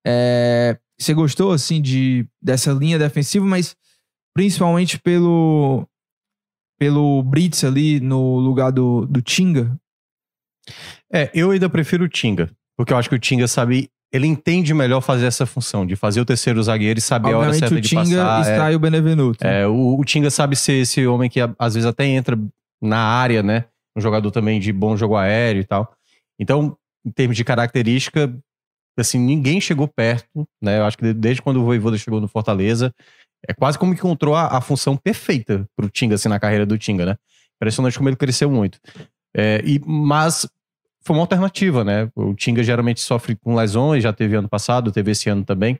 É, 0.06 0.78
você 1.00 1.14
gostou 1.14 1.52
assim 1.52 1.82
de 1.82 2.26
dessa 2.42 2.72
linha 2.72 2.98
defensiva, 2.98 3.46
mas 3.46 3.76
principalmente 4.34 5.00
pelo 5.00 5.88
pelo 6.80 7.22
Brits 7.24 7.64
ali 7.64 8.00
no 8.00 8.40
lugar 8.40 8.72
do, 8.72 9.06
do 9.06 9.22
Tinga? 9.22 9.78
É, 11.12 11.30
eu 11.34 11.52
ainda 11.52 11.70
prefiro 11.70 12.06
o 12.06 12.10
Tinga, 12.10 12.50
porque 12.76 12.92
eu 12.92 12.98
acho 12.98 13.10
que 13.10 13.16
o 13.16 13.20
Tinga 13.20 13.48
sabe, 13.48 13.90
ele 14.14 14.28
entende 14.28 14.76
melhor 14.76 15.02
fazer 15.02 15.26
essa 15.26 15.44
função 15.44 15.88
de 15.88 15.96
fazer 15.96 16.22
o 16.22 16.26
terceiro 16.26 16.62
zagueiro 16.62 17.00
e 17.00 17.02
saber 17.02 17.34
a 17.34 17.38
hora 17.38 17.50
Obviamente 17.50 17.60
certa 17.60 17.76
o 17.76 17.82
de 17.82 17.90
Tinga 17.90 18.24
passar. 18.24 18.50
é. 18.50 18.52
está 18.52 18.66
aí 18.68 18.76
o 18.76 18.80
Benevenuto. 18.80 19.46
É, 19.46 19.68
o, 19.68 20.00
o 20.00 20.06
Tinga 20.06 20.30
sabe 20.30 20.56
ser 20.56 20.74
esse 20.74 21.06
homem 21.08 21.28
que 21.28 21.40
às 21.58 21.74
vezes 21.74 21.88
até 21.88 22.06
entra 22.06 22.40
na 22.80 23.00
área, 23.00 23.42
né? 23.42 23.66
Um 23.98 24.02
jogador 24.02 24.30
também 24.30 24.60
de 24.60 24.72
bom 24.72 24.96
jogo 24.96 25.16
aéreo 25.16 25.62
e 25.62 25.66
tal. 25.66 25.92
Então, 26.40 26.78
em 27.04 27.10
termos 27.10 27.36
de 27.36 27.44
característica, 27.44 28.32
assim, 28.98 29.18
ninguém 29.18 29.60
chegou 29.60 29.88
perto, 29.88 30.48
né? 30.62 30.78
Eu 30.78 30.86
acho 30.86 30.98
que 30.98 31.12
desde 31.12 31.42
quando 31.42 31.58
o 31.58 31.66
Voivoda 31.66 31.98
chegou 31.98 32.22
no 32.22 32.28
Fortaleza, 32.28 32.94
é 33.48 33.54
quase 33.54 33.80
como 33.80 33.94
que 33.94 34.00
encontrou 34.00 34.36
a, 34.36 34.58
a 34.58 34.62
função 34.62 34.96
perfeita 34.96 35.68
pro 35.76 35.90
Tinga, 35.90 36.16
assim, 36.16 36.30
na 36.30 36.40
carreira 36.40 36.68
do 36.68 36.78
Tinga, 36.78 37.06
né? 37.06 37.16
Impressionante 37.60 37.98
como 37.98 38.10
ele 38.10 38.16
cresceu 38.16 38.50
muito. 38.52 38.80
É, 39.36 39.60
e, 39.66 39.82
mas 39.84 40.48
foi 41.04 41.16
uma 41.16 41.24
alternativa, 41.24 41.84
né? 41.84 42.10
O 42.16 42.34
Tinga 42.34 42.64
geralmente 42.64 43.02
sofre 43.02 43.36
com 43.36 43.56
lesões, 43.56 44.04
já 44.04 44.14
teve 44.14 44.36
ano 44.36 44.50
passado, 44.50 44.92
teve 44.92 45.12
esse 45.12 45.30
ano 45.30 45.44
também. 45.44 45.78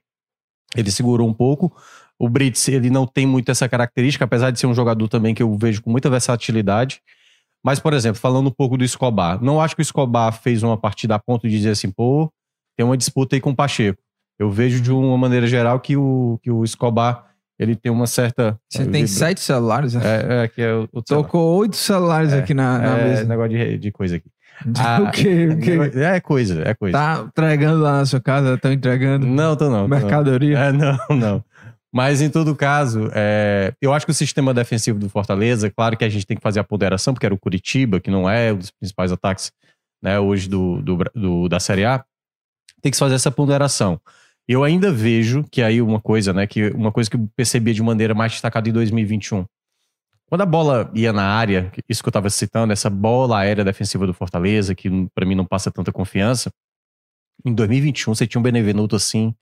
Ele 0.76 0.92
segurou 0.92 1.28
um 1.28 1.34
pouco. 1.34 1.76
O 2.20 2.28
Brits, 2.30 2.68
ele 2.68 2.90
não 2.90 3.06
tem 3.08 3.26
muito 3.26 3.50
essa 3.50 3.68
característica, 3.68 4.26
apesar 4.26 4.52
de 4.52 4.60
ser 4.60 4.68
um 4.68 4.74
jogador 4.74 5.08
também 5.08 5.34
que 5.34 5.42
eu 5.42 5.56
vejo 5.58 5.82
com 5.82 5.90
muita 5.90 6.10
versatilidade. 6.10 7.02
Mas, 7.64 7.80
por 7.80 7.94
exemplo, 7.94 8.20
falando 8.20 8.48
um 8.48 8.52
pouco 8.52 8.78
do 8.78 8.84
Escobar, 8.84 9.42
não 9.42 9.62
acho 9.62 9.76
que 9.76 9.82
o 9.82 9.84
Escobar 9.84 10.34
fez 10.34 10.64
uma 10.64 10.78
partida 10.78 11.16
a 11.16 11.20
ponto 11.20 11.48
de 11.48 11.56
dizer 11.56 11.72
assim, 11.72 11.90
pô, 11.90 12.30
tem 12.76 12.86
uma 12.86 12.98
disputa 12.98 13.36
aí 13.36 13.42
com 13.42 13.52
o 13.52 13.56
Pacheco. 13.56 14.02
Eu 14.38 14.52
vejo 14.52 14.82
de 14.82 14.92
uma 14.92 15.18
maneira 15.18 15.48
geral 15.48 15.80
que 15.80 15.96
o, 15.96 16.40
que 16.42 16.52
o 16.52 16.64
Escobar, 16.64 17.26
ele 17.58 17.76
tem 17.76 17.92
uma 17.92 18.08
certa... 18.08 18.60
Você 18.70 18.86
tem 18.86 19.08
sete 19.08 19.40
celulares? 19.40 19.94
né? 19.94 20.02
É, 20.04 20.44
é, 20.44 20.48
que 20.48 20.62
é 20.62 20.74
o... 20.74 20.90
o 20.92 21.02
Tocou 21.02 21.58
oito 21.60 21.78
celulares 21.78 22.34
É, 22.34 22.40
aqui 22.40 22.54
na, 22.54 22.80
na 22.80 22.98
é, 22.98 23.04
mesa. 23.04 23.24
negócio 23.26 23.52
de, 23.58 23.78
de 23.78 23.92
coisa 23.92 24.18
aqui. 24.18 24.30
Ah, 24.80 25.02
o 25.02 25.12
quê? 25.12 25.48
O 25.48 25.60
quê? 25.60 25.78
É 26.00 26.20
coisa, 26.20 26.62
é 26.68 26.74
coisa. 26.74 26.98
Tá 26.98 27.26
entregando 27.28 27.82
lá 27.82 27.98
na 28.00 28.06
sua 28.06 28.22
casa? 28.22 28.54
Estão 28.56 28.72
entregando 28.72 29.26
Não, 29.26 29.56
tô 29.56 29.66
não. 29.70 29.84
tô 29.84 29.88
não. 29.88 29.88
mercadoria? 29.88 30.58
É, 30.60 30.72
não, 30.72 30.98
não. 31.16 31.44
Mas 31.92 32.22
em 32.22 32.30
todo 32.30 32.56
caso, 32.56 33.10
é, 33.14 33.74
eu 33.82 33.94
acho 33.94 34.06
que 34.06 34.12
o 34.12 34.16
sistema 34.16 34.54
defensivo 34.54 34.98
do 34.98 35.10
Fortaleza, 35.10 35.70
claro 35.70 35.96
que 35.96 36.04
a 36.04 36.10
gente 36.10 36.26
tem 36.26 36.36
que 36.36 36.42
fazer 36.42 36.60
a 36.60 36.64
ponderação, 36.64 37.14
porque 37.14 37.26
era 37.26 37.36
o 37.36 37.40
Curitiba, 37.40 38.00
que 38.00 38.10
não 38.10 38.28
é 38.28 38.52
um 38.52 38.58
dos 38.58 38.72
principais 38.72 39.12
ataques 39.12 39.52
né, 40.02 40.20
hoje 40.20 40.50
do, 40.50 40.82
do, 40.82 40.98
do- 41.14 41.48
da 41.50 41.60
Série 41.60 41.86
A, 41.86 42.04
tem 42.82 42.90
que 42.90 42.96
se 42.96 43.00
fazer 43.00 43.16
essa 43.16 43.30
ponderação. 43.32 44.00
Eu 44.48 44.64
ainda 44.64 44.92
vejo 44.92 45.46
que 45.52 45.62
aí 45.62 45.82
uma 45.82 46.02
coisa, 46.02 46.34
né, 46.34 46.48
que 46.48 46.70
uma 46.72 46.92
coisa 46.92 47.10
que 47.10 47.16
eu 47.16 47.30
percebia 47.36 47.74
de 47.74 47.82
maneira 47.84 48.14
mais 48.16 48.32
destacada 48.34 48.68
em 48.68 48.74
2021. 48.74 49.46
Quando 50.34 50.42
a 50.42 50.48
bola 50.48 50.90
ia 50.96 51.14
na 51.14 51.28
área, 51.28 51.72
isso 51.88 52.02
que 52.02 52.08
eu 52.08 52.10
estava 52.10 52.28
citando, 52.28 52.74
essa 52.74 52.90
bola 52.90 53.38
aérea 53.38 53.64
defensiva 53.64 54.08
do 54.08 54.16
Fortaleza, 54.16 54.74
que 54.74 54.90
para 55.14 55.28
mim 55.28 55.36
não 55.36 55.46
passa 55.46 55.70
tanta 55.70 55.92
confiança, 55.92 56.52
em 57.46 57.54
2021 57.54 58.16
você 58.16 58.26
tinha 58.26 58.40
um 58.40 58.42
Benevenuto 58.42 58.96
assim, 58.96 59.36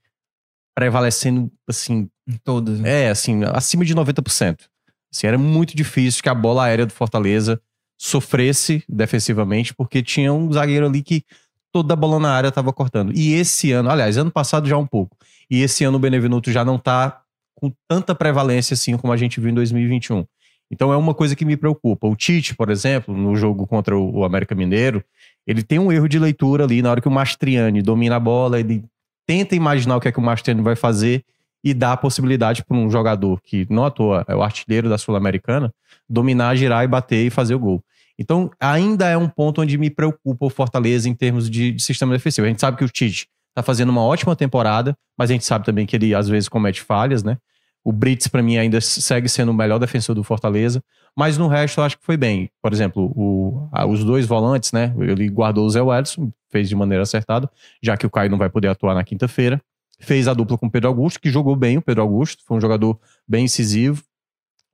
prevalecendo 0.75 1.49
assim, 1.65 2.09
Todas. 2.43 2.81
né? 2.81 3.03
é, 3.03 3.09
assim, 3.09 3.41
acima 3.53 3.85
de 3.85 3.95
90%. 3.95 4.65
Assim, 5.13 5.27
era 5.27 5.37
muito 5.37 5.77
difícil 5.77 6.21
que 6.21 6.27
a 6.27 6.35
bola 6.35 6.65
aérea 6.65 6.85
do 6.85 6.91
Fortaleza 6.91 7.57
sofresse 7.97 8.83
defensivamente, 8.89 9.73
porque 9.73 10.03
tinha 10.03 10.33
um 10.33 10.51
zagueiro 10.51 10.87
ali 10.87 11.01
que 11.01 11.23
toda 11.71 11.93
a 11.93 11.95
bola 11.95 12.19
na 12.19 12.33
área 12.33 12.49
estava 12.49 12.73
cortando. 12.73 13.13
E 13.15 13.31
esse 13.31 13.71
ano, 13.71 13.89
aliás, 13.89 14.17
ano 14.17 14.29
passado 14.29 14.67
já 14.67 14.77
um 14.77 14.85
pouco. 14.85 15.15
E 15.49 15.61
esse 15.61 15.85
ano 15.85 15.95
o 15.95 16.01
Benevenuto 16.01 16.51
já 16.51 16.65
não 16.65 16.77
tá 16.77 17.21
com 17.55 17.71
tanta 17.87 18.13
prevalência 18.13 18.73
assim 18.73 18.97
como 18.97 19.13
a 19.13 19.15
gente 19.15 19.39
viu 19.39 19.51
em 19.51 19.53
2021. 19.53 20.25
Então 20.71 20.93
é 20.93 20.95
uma 20.97 21.13
coisa 21.13 21.35
que 21.35 21.43
me 21.43 21.57
preocupa. 21.57 22.07
O 22.07 22.15
Tite, 22.15 22.55
por 22.55 22.69
exemplo, 22.69 23.15
no 23.15 23.35
jogo 23.35 23.67
contra 23.67 23.97
o 23.97 24.23
América 24.23 24.55
Mineiro, 24.55 25.03
ele 25.45 25.61
tem 25.61 25.77
um 25.77 25.91
erro 25.91 26.07
de 26.07 26.17
leitura 26.17 26.63
ali 26.63 26.81
na 26.81 26.89
hora 26.89 27.01
que 27.01 27.07
o 27.09 27.11
Mastriani 27.11 27.81
domina 27.81 28.15
a 28.15 28.19
bola, 28.19 28.59
ele 28.59 28.83
tenta 29.27 29.53
imaginar 29.53 29.97
o 29.97 29.99
que 29.99 30.07
é 30.07 30.11
que 30.11 30.19
o 30.19 30.21
Mastriani 30.21 30.61
vai 30.61 30.77
fazer 30.77 31.25
e 31.63 31.73
dá 31.73 31.91
a 31.91 31.97
possibilidade 31.97 32.63
para 32.63 32.77
um 32.77 32.89
jogador 32.89 33.39
que 33.43 33.67
não 33.69 33.85
à 33.85 33.91
toa 33.91 34.25
é 34.27 34.35
o 34.35 34.41
artilheiro 34.41 34.89
da 34.89 34.97
Sul-Americana 34.97 35.71
dominar, 36.09 36.55
girar 36.55 36.83
e 36.83 36.87
bater 36.87 37.25
e 37.25 37.29
fazer 37.29 37.53
o 37.53 37.59
gol. 37.59 37.83
Então, 38.17 38.49
ainda 38.59 39.07
é 39.07 39.17
um 39.17 39.27
ponto 39.27 39.61
onde 39.61 39.77
me 39.77 39.89
preocupa 39.89 40.45
o 40.45 40.49
Fortaleza 40.49 41.09
em 41.09 41.13
termos 41.13 41.49
de, 41.49 41.71
de 41.71 41.83
sistema 41.83 42.13
defensivo. 42.13 42.45
A 42.45 42.49
gente 42.49 42.61
sabe 42.61 42.77
que 42.77 42.83
o 42.83 42.89
Tite 42.89 43.27
tá 43.53 43.61
fazendo 43.61 43.89
uma 43.89 44.03
ótima 44.03 44.35
temporada, 44.35 44.95
mas 45.17 45.29
a 45.29 45.33
gente 45.33 45.45
sabe 45.45 45.65
também 45.65 45.85
que 45.85 45.95
ele 45.95 46.15
às 46.15 46.29
vezes 46.29 46.47
comete 46.47 46.81
falhas, 46.81 47.23
né? 47.23 47.37
O 47.83 47.91
Brits, 47.91 48.27
para 48.27 48.43
mim, 48.43 48.57
ainda 48.57 48.79
segue 48.79 49.27
sendo 49.27 49.49
o 49.49 49.53
melhor 49.53 49.79
defensor 49.79 50.13
do 50.15 50.23
Fortaleza, 50.23 50.83
mas 51.17 51.37
no 51.37 51.47
resto 51.47 51.79
eu 51.79 51.83
acho 51.83 51.97
que 51.97 52.05
foi 52.05 52.15
bem. 52.15 52.49
Por 52.61 52.71
exemplo, 52.71 53.11
o- 53.15 53.67
a- 53.71 53.85
os 53.85 54.03
dois 54.03 54.25
volantes, 54.27 54.71
né? 54.71 54.93
Ele 54.99 55.27
guardou 55.29 55.65
o 55.65 55.69
Zé 55.69 55.81
Wellison, 55.81 56.31
fez 56.49 56.69
de 56.69 56.75
maneira 56.75 57.01
acertada, 57.03 57.49
já 57.81 57.97
que 57.97 58.05
o 58.05 58.09
Caio 58.09 58.29
não 58.29 58.37
vai 58.37 58.49
poder 58.49 58.67
atuar 58.67 58.93
na 58.93 59.03
quinta-feira. 59.03 59.59
Fez 59.99 60.27
a 60.27 60.33
dupla 60.33 60.57
com 60.57 60.67
o 60.67 60.71
Pedro 60.71 60.89
Augusto, 60.89 61.19
que 61.19 61.29
jogou 61.29 61.55
bem 61.55 61.77
o 61.77 61.81
Pedro 61.81 62.01
Augusto, 62.03 62.43
foi 62.45 62.57
um 62.57 62.61
jogador 62.61 62.99
bem 63.27 63.45
incisivo. 63.45 64.03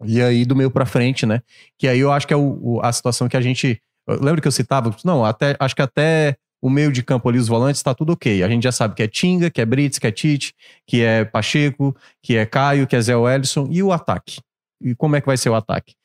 E 0.05 0.21
aí, 0.21 0.45
do 0.45 0.55
meio 0.55 0.69
pra 0.69 0.85
frente, 0.85 1.25
né? 1.25 1.41
Que 1.77 1.87
aí 1.87 1.99
eu 1.99 2.11
acho 2.11 2.27
que 2.27 2.33
é 2.33 2.37
o- 2.37 2.59
o- 2.61 2.81
a 2.81 2.91
situação 2.91 3.27
que 3.27 3.35
a 3.37 3.41
gente. 3.41 3.81
Lembra 4.07 4.39
que 4.41 4.47
eu 4.47 4.51
citava? 4.51 4.95
Não, 5.03 5.25
até, 5.25 5.55
acho 5.59 5.75
que 5.75 5.81
até 5.81 6.37
o 6.61 6.69
meio 6.69 6.91
de 6.91 7.03
campo 7.03 7.29
ali, 7.29 7.37
os 7.37 7.47
volantes, 7.47 7.81
tá 7.83 7.93
tudo 7.93 8.13
ok. 8.13 8.43
A 8.43 8.49
gente 8.49 8.63
já 8.63 8.71
sabe 8.71 8.95
que 8.95 9.03
é 9.03 9.07
Tinga, 9.07 9.49
que 9.49 9.61
é 9.61 9.65
Brits, 9.65 9.99
que 9.99 10.07
é 10.07 10.11
Tite, 10.11 10.53
que 10.85 11.03
é 11.03 11.23
Pacheco, 11.23 11.95
que 12.21 12.35
é 12.35 12.45
Caio, 12.45 12.87
que 12.87 12.95
é 12.95 13.01
Zé 13.01 13.15
Wellison. 13.15 13.67
E 13.69 13.83
o 13.83 13.91
ataque? 13.91 14.39
E 14.81 14.95
como 14.95 15.15
é 15.15 15.21
que 15.21 15.27
vai 15.27 15.37
ser 15.37 15.49
o 15.49 15.55
ataque? 15.55 15.95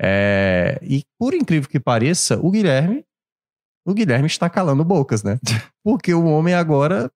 É, 0.00 0.78
E 0.82 1.04
por 1.18 1.34
incrível 1.34 1.68
que 1.68 1.80
pareça, 1.80 2.38
o 2.40 2.50
Guilherme. 2.50 3.04
O 3.84 3.94
Guilherme 3.94 4.26
está 4.26 4.48
calando 4.48 4.84
bocas, 4.84 5.22
né? 5.22 5.38
Porque 5.82 6.12
o 6.12 6.24
homem 6.26 6.54
agora. 6.54 7.10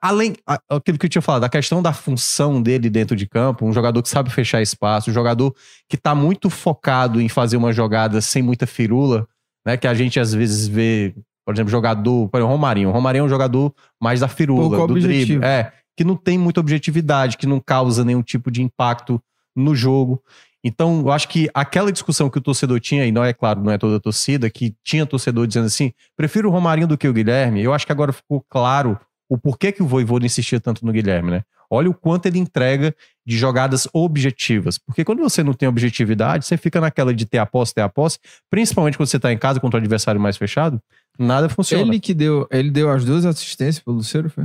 Além. 0.00 0.34
Aquilo 0.70 0.98
que 0.98 1.06
eu 1.06 1.10
tinha 1.10 1.22
falado, 1.22 1.44
a 1.44 1.48
questão 1.48 1.82
da 1.82 1.92
função 1.92 2.62
dele 2.62 2.88
dentro 2.88 3.16
de 3.16 3.26
campo, 3.26 3.66
um 3.66 3.72
jogador 3.72 4.02
que 4.02 4.08
sabe 4.08 4.30
fechar 4.30 4.62
espaço, 4.62 5.10
um 5.10 5.14
jogador 5.14 5.54
que 5.88 5.96
está 5.96 6.14
muito 6.14 6.48
focado 6.48 7.20
em 7.20 7.28
fazer 7.28 7.56
uma 7.56 7.72
jogada 7.72 8.20
sem 8.20 8.42
muita 8.42 8.66
firula, 8.66 9.26
né? 9.66 9.76
Que 9.76 9.86
a 9.86 9.94
gente 9.94 10.18
às 10.20 10.32
vezes 10.32 10.66
vê, 10.66 11.14
por 11.46 11.54
exemplo, 11.54 11.70
jogador, 11.70 12.28
por 12.28 12.38
exemplo, 12.38 12.52
Romarinho. 12.52 12.88
O 12.88 12.92
Romarinho 12.92 13.22
é 13.22 13.24
um 13.24 13.28
jogador 13.28 13.72
mais 14.02 14.18
da 14.18 14.26
firula, 14.26 14.76
Pouco 14.76 14.94
do 14.94 15.00
drible. 15.00 15.44
É, 15.44 15.72
que 15.96 16.02
não 16.02 16.16
tem 16.16 16.36
muita 16.36 16.58
objetividade, 16.58 17.36
que 17.36 17.46
não 17.46 17.60
causa 17.60 18.04
nenhum 18.04 18.20
tipo 18.20 18.50
de 18.50 18.62
impacto 18.62 19.22
no 19.54 19.72
jogo. 19.72 20.20
Então, 20.64 21.02
eu 21.02 21.12
acho 21.12 21.28
que 21.28 21.48
aquela 21.54 21.92
discussão 21.92 22.28
que 22.28 22.38
o 22.38 22.40
torcedor 22.40 22.80
tinha, 22.80 23.06
e 23.06 23.12
não 23.12 23.24
é 23.24 23.32
claro, 23.32 23.62
não 23.62 23.70
é 23.70 23.78
toda 23.78 23.98
a 23.98 24.00
torcida, 24.00 24.50
que 24.50 24.74
tinha 24.82 25.06
torcedor 25.06 25.46
dizendo 25.46 25.66
assim: 25.66 25.92
prefiro 26.16 26.48
o 26.48 26.52
Romarinho 26.52 26.88
do 26.88 26.98
que 26.98 27.06
o 27.06 27.12
Guilherme, 27.12 27.62
eu 27.62 27.72
acho 27.72 27.86
que 27.86 27.92
agora 27.92 28.12
ficou 28.12 28.44
claro 28.50 28.98
o 29.28 29.38
porquê 29.38 29.70
que 29.70 29.82
o 29.84 29.86
Voivoda 29.86 30.26
insistia 30.26 30.58
tanto 30.58 30.84
no 30.84 30.90
Guilherme, 30.90 31.30
né? 31.30 31.42
Olha 31.70 31.90
o 31.90 31.94
quanto 31.94 32.26
ele 32.26 32.38
entrega 32.38 32.94
de 33.26 33.36
jogadas 33.36 33.88
objetivas. 33.92 34.78
Porque 34.78 35.04
quando 35.04 35.18
você 35.20 35.42
não 35.42 35.52
tem 35.52 35.68
objetividade, 35.68 36.44
você 36.46 36.56
fica 36.56 36.80
naquela 36.80 37.12
de 37.14 37.26
ter 37.26 37.38
a 37.38 37.46
posse, 37.46 37.74
ter 37.74 37.80
a 37.82 37.88
posse, 37.88 38.18
principalmente 38.50 38.96
quando 38.96 39.08
você 39.08 39.18
tá 39.18 39.32
em 39.32 39.38
casa 39.38 39.58
contra 39.60 39.78
o 39.78 39.80
adversário 39.80 40.20
mais 40.20 40.36
fechado, 40.36 40.80
nada 41.18 41.48
funciona. 41.48 41.82
Ele 41.82 41.98
que 42.00 42.14
deu, 42.14 42.46
ele 42.50 42.70
deu 42.70 42.90
as 42.90 43.04
duas 43.04 43.24
assistências 43.26 43.82
pro 43.82 43.92
Luceiro, 43.94 44.30
foi? 44.30 44.44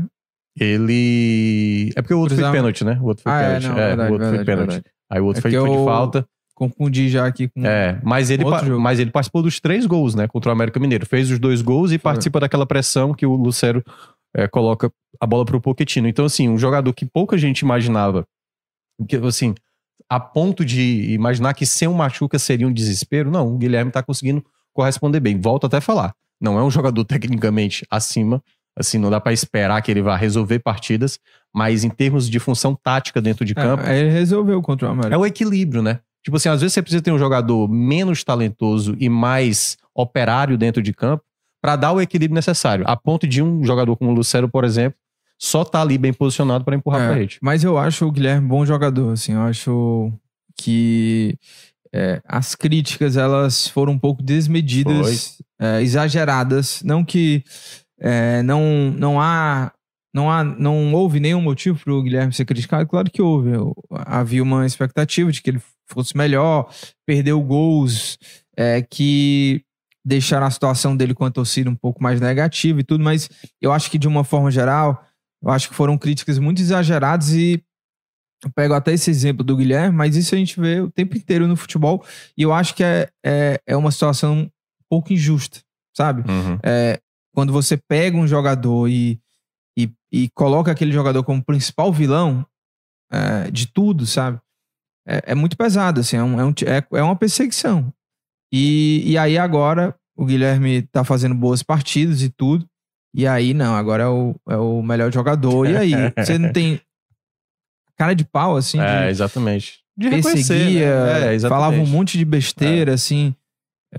Ele. 0.59 1.91
É 1.95 2.01
porque 2.01 2.13
o 2.13 2.19
outro 2.19 2.35
foi 2.35 2.43
Cruzamento. 2.43 2.57
pênalti, 2.75 2.83
né? 2.85 2.99
O 3.01 3.05
outro 3.07 3.23
foi 3.23 3.31
Ah, 3.31 3.41
é, 3.41 3.45
pênalti. 3.59 3.67
não, 3.67 3.77
É, 3.79 3.87
verdade, 3.87 4.09
o 4.09 4.13
outro 4.13 4.27
foi 4.27 4.37
verdade, 4.37 4.45
pênalti. 4.45 4.71
verdade. 4.71 4.91
Aí 5.09 5.21
o 5.21 5.25
outro 5.25 5.39
É 5.39 5.41
foi, 5.41 5.51
foi 5.51 5.69
de 5.69 5.75
eu- 5.75 5.85
falta. 5.85 6.25
Confundi 6.53 7.09
já 7.09 7.25
aqui 7.25 7.47
com. 7.47 7.65
É, 7.65 7.99
mas 8.03 8.29
ele, 8.29 8.43
mas 8.79 8.99
ele 8.99 9.09
participou 9.09 9.41
dos 9.41 9.59
três 9.59 9.85
gols, 9.87 10.13
né? 10.13 10.27
Contra 10.27 10.49
o 10.49 10.51
América 10.51 10.79
Mineiro. 10.79 11.07
Fez 11.07 11.31
os 11.31 11.39
dois 11.39 11.61
gols 11.61 11.91
e 11.91 11.97
participa 11.97 12.39
daquela 12.39 12.67
pressão 12.67 13.13
que 13.15 13.25
o 13.25 13.33
Lucero 13.35 13.83
é, 14.35 14.47
coloca 14.47 14.91
a 15.19 15.25
bola 15.27 15.45
pro 15.45 15.61
Pochettino. 15.61 16.07
Então, 16.07 16.25
assim, 16.25 16.47
um 16.49 16.57
jogador 16.57 16.93
que 16.93 17.05
pouca 17.05 17.37
gente 17.37 17.59
imaginava, 17.59 18.25
que, 19.07 19.15
assim, 19.17 19.53
a 20.09 20.19
ponto 20.19 20.63
de 20.65 21.11
imaginar 21.13 21.53
que 21.53 21.65
sem 21.65 21.87
o 21.87 21.93
Machuca 21.93 22.37
seria 22.39 22.67
um 22.67 22.73
desespero, 22.73 23.29
não, 23.31 23.53
o 23.53 23.57
Guilherme 23.57 23.91
tá 23.91 24.01
conseguindo 24.03 24.43
corresponder 24.73 25.19
bem. 25.19 25.39
Volto 25.39 25.65
até 25.67 25.77
a 25.77 25.81
falar. 25.81 26.13
Não 26.39 26.57
é 26.57 26.63
um 26.63 26.71
jogador 26.71 27.03
tecnicamente 27.05 27.85
acima, 27.89 28.41
assim, 28.75 28.97
não 28.97 29.09
dá 29.09 29.19
pra 29.19 29.33
esperar 29.33 29.81
que 29.81 29.91
ele 29.91 30.01
vá 30.01 30.15
resolver 30.15 30.59
partidas, 30.59 31.19
mas 31.53 31.83
em 31.83 31.89
termos 31.89 32.29
de 32.29 32.39
função 32.39 32.73
tática 32.75 33.21
dentro 33.21 33.45
de 33.45 33.53
campo, 33.53 33.83
É, 33.83 33.99
ele 33.99 34.09
resolveu 34.09 34.61
contra 34.61 34.87
o 34.87 34.91
América. 34.91 35.13
é 35.13 35.17
o 35.17 35.25
equilíbrio, 35.25 35.81
né? 35.83 35.99
Tipo 36.23 36.37
assim, 36.37 36.49
às 36.49 36.61
vezes 36.61 36.73
você 36.73 36.81
precisa 36.81 37.01
ter 37.01 37.11
um 37.11 37.17
jogador 37.17 37.67
menos 37.67 38.23
talentoso 38.23 38.95
e 38.99 39.09
mais 39.09 39.77
operário 39.93 40.57
dentro 40.57 40.81
de 40.81 40.93
campo 40.93 41.23
para 41.61 41.75
dar 41.75 41.91
o 41.91 42.01
equilíbrio 42.01 42.35
necessário. 42.35 42.83
A 42.87 42.97
ponto 42.97 43.27
de 43.27 43.41
um 43.41 43.63
jogador 43.63 43.95
como 43.95 44.11
o 44.11 44.13
Lucero, 44.13 44.49
por 44.49 44.63
exemplo, 44.63 44.97
só 45.39 45.63
tá 45.63 45.81
ali 45.81 45.97
bem 45.97 46.11
posicionado 46.11 46.65
para 46.65 46.75
empurrar 46.75 47.01
É, 47.01 47.07
pra 47.07 47.15
rede. 47.15 47.37
Mas 47.41 47.63
eu 47.63 47.77
acho 47.77 48.05
o 48.05 48.11
Guilherme 48.11 48.47
bom 48.47 48.65
jogador, 48.65 49.13
assim. 49.13 49.33
Eu 49.33 49.41
acho 49.41 50.11
que 50.57 51.37
é, 51.93 52.21
as 52.27 52.55
críticas, 52.55 53.17
elas 53.17 53.67
foram 53.67 53.93
um 53.93 53.99
pouco 53.99 54.21
desmedidas, 54.23 55.37
é, 55.59 55.81
exageradas. 55.81 56.81
Não 56.83 57.03
que 57.03 57.43
é, 57.99 58.41
não, 58.43 58.91
não 58.97 59.21
há... 59.21 59.71
Não, 60.13 60.29
há, 60.29 60.43
não 60.43 60.93
houve 60.93 61.21
nenhum 61.21 61.39
motivo 61.39 61.79
para 61.81 61.93
o 61.93 62.03
Guilherme 62.03 62.33
ser 62.33 62.43
criticado, 62.43 62.85
claro 62.85 63.09
que 63.09 63.21
houve. 63.21 63.51
Havia 63.91 64.43
uma 64.43 64.65
expectativa 64.65 65.31
de 65.31 65.41
que 65.41 65.51
ele 65.51 65.61
fosse 65.87 66.17
melhor, 66.17 66.69
perdeu 67.05 67.41
gols 67.41 68.17
é, 68.57 68.81
que 68.81 69.63
deixaram 70.03 70.45
a 70.47 70.51
situação 70.51 70.95
dele 70.97 71.13
com 71.13 71.25
a 71.25 71.31
torcida 71.31 71.69
um 71.69 71.75
pouco 71.75 72.01
mais 72.01 72.19
negativa 72.19 72.79
e 72.79 72.83
tudo, 72.83 73.03
mas 73.03 73.29
eu 73.61 73.71
acho 73.71 73.89
que 73.91 73.97
de 73.97 74.07
uma 74.07 74.23
forma 74.23 74.49
geral, 74.49 75.05
eu 75.43 75.49
acho 75.51 75.69
que 75.69 75.75
foram 75.75 75.97
críticas 75.97 76.39
muito 76.39 76.61
exageradas 76.61 77.33
e 77.33 77.63
eu 78.43 78.49
pego 78.55 78.73
até 78.73 78.91
esse 78.93 79.11
exemplo 79.11 79.43
do 79.43 79.55
Guilherme, 79.55 79.95
mas 79.95 80.15
isso 80.15 80.33
a 80.33 80.37
gente 80.37 80.59
vê 80.59 80.79
o 80.81 80.89
tempo 80.89 81.15
inteiro 81.15 81.47
no 81.47 81.55
futebol 81.55 82.03
e 82.35 82.41
eu 82.41 82.51
acho 82.51 82.73
que 82.73 82.83
é, 82.83 83.09
é, 83.23 83.61
é 83.67 83.77
uma 83.77 83.91
situação 83.91 84.39
um 84.41 84.49
pouco 84.89 85.13
injusta, 85.13 85.59
sabe? 85.95 86.21
Uhum. 86.29 86.57
É, 86.63 86.99
quando 87.33 87.53
você 87.53 87.77
pega 87.77 88.17
um 88.17 88.25
jogador 88.27 88.87
e, 88.89 89.21
e, 89.77 89.91
e 90.11 90.29
coloca 90.33 90.71
aquele 90.71 90.91
jogador 90.91 91.23
como 91.23 91.43
principal 91.45 91.93
vilão 91.93 92.43
é, 93.11 93.51
de 93.51 93.67
tudo, 93.67 94.07
sabe? 94.07 94.39
É, 95.07 95.31
é 95.31 95.35
muito 95.35 95.55
pesado, 95.55 95.99
assim, 95.99 96.17
é, 96.17 96.23
um, 96.23 96.39
é, 96.39 96.45
um- 96.45 96.53
é- 96.65 96.97
é 96.97 97.03
uma 97.03 97.15
perseguição. 97.15 97.93
E, 98.51 99.03
e 99.11 99.17
aí 99.17 99.37
agora 99.37 99.95
o 100.15 100.25
Guilherme 100.25 100.81
tá 100.83 101.03
fazendo 101.03 101.33
boas 101.35 101.63
partidas 101.63 102.21
e 102.21 102.29
tudo. 102.29 102.65
E 103.13 103.27
aí, 103.27 103.53
não, 103.53 103.75
agora 103.75 104.03
é 104.03 104.07
o, 104.07 104.35
é 104.49 104.57
o 104.57 104.81
melhor 104.81 105.11
jogador. 105.13 105.67
E 105.67 105.75
aí, 105.75 105.91
você 106.17 106.37
não 106.37 106.51
tem 106.51 106.79
cara 107.97 108.13
de 108.13 108.23
pau, 108.25 108.55
assim, 108.57 108.79
É, 108.79 109.03
de 109.05 109.09
exatamente. 109.09 109.79
De 109.97 110.09
perseguia, 110.09 111.03
né? 111.05 111.35
É, 111.35 111.39
falava 111.41 111.75
um 111.75 111.85
monte 111.85 112.17
de 112.17 112.25
besteira, 112.25 112.93
assim, 112.93 113.35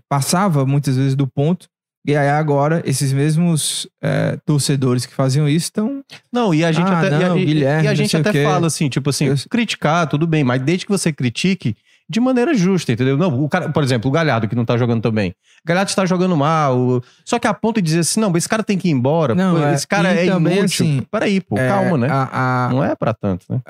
passava 0.08 0.64
muitas 0.66 0.96
vezes 0.96 1.14
do 1.14 1.26
ponto. 1.26 1.68
E 2.04 2.16
aí 2.16 2.28
agora, 2.30 2.82
esses 2.84 3.12
mesmos 3.12 3.86
é, 4.02 4.36
torcedores 4.44 5.06
que 5.06 5.14
faziam 5.14 5.48
isso 5.48 5.66
estão. 5.66 6.02
Não, 6.32 6.52
e 6.52 6.64
a 6.64 6.72
gente 6.72 6.90
Ah, 6.90 6.98
até, 6.98 7.10
e 7.10 7.14
a- 7.24 7.28
não, 7.28 7.38
e, 7.38 7.44
Guilherme, 7.44 7.84
e 7.84 7.88
a 7.88 7.94
gente 7.94 8.16
até 8.16 8.42
fala 8.44 8.66
assim, 8.66 8.88
tipo 8.88 9.08
assim, 9.10 9.26
Eu- 9.26 9.36
criticar, 9.48 10.08
tudo 10.08 10.26
bem, 10.26 10.42
mas 10.42 10.60
desde 10.62 10.84
que 10.86 10.90
você 10.90 11.12
critique 11.12 11.76
de 12.08 12.20
maneira 12.20 12.54
justa, 12.54 12.92
entendeu? 12.92 13.16
Não, 13.16 13.42
o 13.42 13.48
cara, 13.48 13.68
por 13.70 13.82
exemplo, 13.82 14.08
o 14.08 14.12
Galhardo 14.12 14.48
que 14.48 14.54
não 14.56 14.64
tá 14.64 14.76
jogando 14.76 15.00
tão 15.02 15.10
bem. 15.12 15.30
O 15.30 15.34
Galhardo 15.68 15.88
está 15.90 16.04
jogando 16.04 16.36
mal, 16.36 17.02
só 17.24 17.38
que 17.38 17.46
a 17.46 17.54
ponto 17.54 17.76
de 17.80 17.82
dizer 17.86 18.00
assim, 18.00 18.20
não, 18.20 18.36
esse 18.36 18.48
cara 18.48 18.62
tem 18.62 18.76
que 18.78 18.88
ir 18.88 18.92
embora, 18.92 19.34
Não, 19.34 19.56
pô, 19.56 19.62
é, 19.66 19.74
esse 19.74 19.86
cara 19.86 20.08
é 20.12 20.26
também, 20.26 20.58
inútil. 20.58 20.86
assim, 20.86 21.06
Peraí, 21.10 21.40
pô, 21.40 21.56
é, 21.58 21.68
calma, 21.68 21.96
né? 21.98 22.08
a- 22.10 22.66
a- 22.66 22.68
Não 22.70 22.84
é 22.84 22.94
pra 22.94 23.14
tanto, 23.14 23.46
né? 23.48 23.60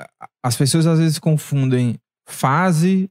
as 0.43 0.55
pessoas 0.57 0.85
às 0.87 0.99
vezes 0.99 1.19
confundem 1.19 1.95
fase 2.27 3.09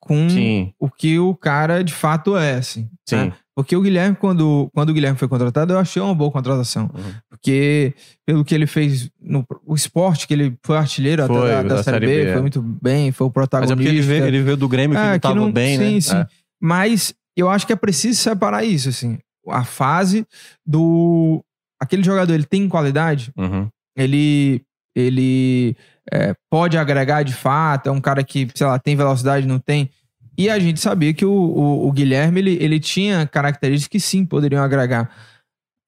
com 0.00 0.28
Sim, 0.30 0.72
o 0.78 0.88
que 0.90 1.18
o 1.18 1.34
cara 1.34 1.82
de 1.82 1.92
fato 1.92 2.36
é, 2.36 2.54
assim. 2.54 2.88
sim. 3.08 3.16
né? 3.16 3.32
Porque 3.54 3.74
o 3.74 3.80
Guilherme, 3.80 4.14
quando, 4.14 4.68
quando 4.74 4.90
o 4.90 4.92
Guilherme 4.92 5.18
foi 5.18 5.26
contratado, 5.28 5.72
eu 5.72 5.78
achei 5.78 6.00
uma 6.02 6.14
boa 6.14 6.30
contratação. 6.30 6.90
Uhum. 6.94 7.12
Porque 7.46 7.94
pelo 8.26 8.44
que 8.44 8.52
ele 8.54 8.66
fez 8.66 9.08
no 9.22 9.46
o 9.64 9.74
esporte, 9.76 10.26
que 10.26 10.34
ele 10.34 10.56
foi 10.64 10.76
artilheiro 10.76 11.22
até 11.22 11.32
Foi, 11.32 11.48
da, 11.48 11.62
da 11.62 11.68
da 11.76 11.82
Série 11.82 11.84
Série 11.84 12.06
B, 12.06 12.24
B, 12.24 12.30
foi 12.30 12.38
é. 12.38 12.40
muito 12.40 12.60
bem, 12.62 13.12
foi 13.12 13.24
o 13.26 13.28
Mas 13.28 13.34
protagonista. 13.34 13.72
é 13.74 13.76
porque 13.76 13.88
ele 13.88 14.00
veio, 14.00 14.26
ele 14.26 14.42
veio 14.42 14.56
do 14.56 14.68
Grêmio 14.68 14.96
que 14.96 15.02
É, 15.02 15.06
não 15.06 15.12
que 15.14 15.20
tava 15.20 15.34
não- 15.36 15.52
bem, 15.52 15.78
sim, 15.78 15.94
né? 15.94 16.00
sim. 16.00 16.16
É. 16.16 16.26
Mas 16.60 17.14
eu 17.36 17.48
acho 17.48 17.64
que 17.66 17.72
é 17.72 17.76
preciso 17.76 18.20
separar 18.20 18.64
isso, 18.64 18.88
assim. 18.88 19.18
A 19.48 19.62
fase 19.62 20.26
do... 20.66 21.40
Aquele 21.80 22.02
jogador, 22.02 22.34
ele 22.34 22.44
tem 22.44 22.68
qualidade? 22.68 23.30
Uhum. 23.36 23.68
ele 23.96 24.62
ele 24.98 25.76
é, 26.10 26.34
pode 26.50 26.78
agregar 26.78 27.22
de 27.22 27.34
fato, 27.34 27.88
é 27.90 27.92
um 27.92 28.00
cara 28.00 28.24
que, 28.24 28.48
sei 28.54 28.66
lá, 28.66 28.78
tem 28.78 28.96
velocidade, 28.96 29.46
não 29.46 29.58
tem. 29.58 29.90
E 30.38 30.48
a 30.48 30.58
gente 30.58 30.80
sabia 30.80 31.12
que 31.12 31.24
o, 31.24 31.30
o, 31.30 31.86
o 31.86 31.92
Guilherme, 31.92 32.40
ele, 32.40 32.56
ele 32.62 32.80
tinha 32.80 33.26
características 33.26 33.88
que 33.92 34.00
sim 34.00 34.24
poderiam 34.24 34.64
agregar. 34.64 35.10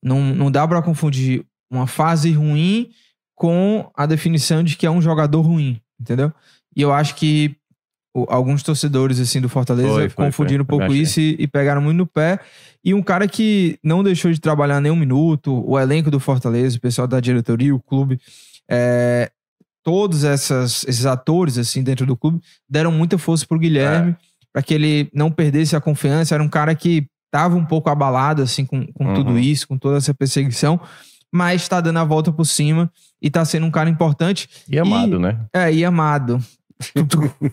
Não, 0.02 0.20
não 0.34 0.50
dá 0.50 0.66
pra 0.66 0.82
confundir 0.82 1.44
uma 1.70 1.86
fase 1.86 2.32
ruim 2.32 2.90
com 3.34 3.90
a 3.94 4.06
definição 4.06 4.62
de 4.62 4.76
que 4.76 4.86
é 4.86 4.90
um 4.90 5.02
jogador 5.02 5.42
ruim, 5.42 5.80
entendeu? 6.00 6.32
E 6.76 6.82
eu 6.82 6.92
acho 6.92 7.14
que 7.14 7.56
alguns 8.28 8.62
torcedores 8.62 9.20
assim 9.20 9.40
do 9.40 9.48
Fortaleza 9.48 9.88
Foi, 9.88 10.08
foi, 10.08 10.24
confundiram 10.26 10.64
foi. 10.64 10.76
um 10.76 10.78
pouco 10.78 10.94
isso 10.94 11.20
e, 11.20 11.36
e 11.38 11.46
pegaram 11.46 11.80
muito 11.80 11.98
no 11.98 12.06
pé. 12.06 12.40
E 12.84 12.94
um 12.94 13.02
cara 13.02 13.28
que 13.28 13.78
não 13.82 14.02
deixou 14.02 14.32
de 14.32 14.40
trabalhar 14.40 14.80
nem 14.80 14.90
um 14.90 14.96
minuto, 14.96 15.62
o 15.68 15.78
elenco 15.78 16.10
do 16.10 16.18
Fortaleza, 16.18 16.76
o 16.78 16.80
pessoal 16.80 17.06
da 17.06 17.20
diretoria, 17.20 17.74
o 17.74 17.80
clube, 17.80 18.18
é, 18.68 19.30
todos 19.84 20.24
essas, 20.24 20.84
esses 20.88 21.06
atores 21.06 21.58
assim 21.58 21.82
dentro 21.82 22.06
do 22.06 22.16
clube 22.16 22.40
deram 22.68 22.90
muita 22.90 23.18
força 23.18 23.46
pro 23.46 23.58
Guilherme 23.58 24.12
É. 24.12 24.16
para 24.52 24.62
que 24.62 24.74
ele 24.74 25.08
não 25.12 25.30
perdesse 25.30 25.76
a 25.76 25.80
confiança. 25.80 26.34
Era 26.34 26.42
um 26.42 26.48
cara 26.48 26.74
que 26.74 27.06
tava 27.30 27.56
um 27.56 27.64
pouco 27.64 27.88
abalado 27.90 28.42
assim 28.42 28.64
com, 28.64 28.86
com 28.92 29.04
Uhum. 29.06 29.14
tudo 29.14 29.38
isso, 29.38 29.66
com 29.68 29.76
toda 29.78 29.96
essa 29.98 30.14
perseguição, 30.14 30.80
mas 31.32 31.68
tá 31.68 31.80
dando 31.80 31.98
a 31.98 32.04
volta 32.04 32.32
por 32.32 32.44
cima 32.44 32.90
e 33.20 33.28
tá 33.30 33.44
sendo 33.44 33.66
um 33.66 33.70
cara 33.70 33.90
importante. 33.90 34.48
E 34.68 34.78
amado, 34.78 35.18
né? 35.18 35.40
É, 35.52 35.72
e 35.72 35.84
amado. 35.84 36.40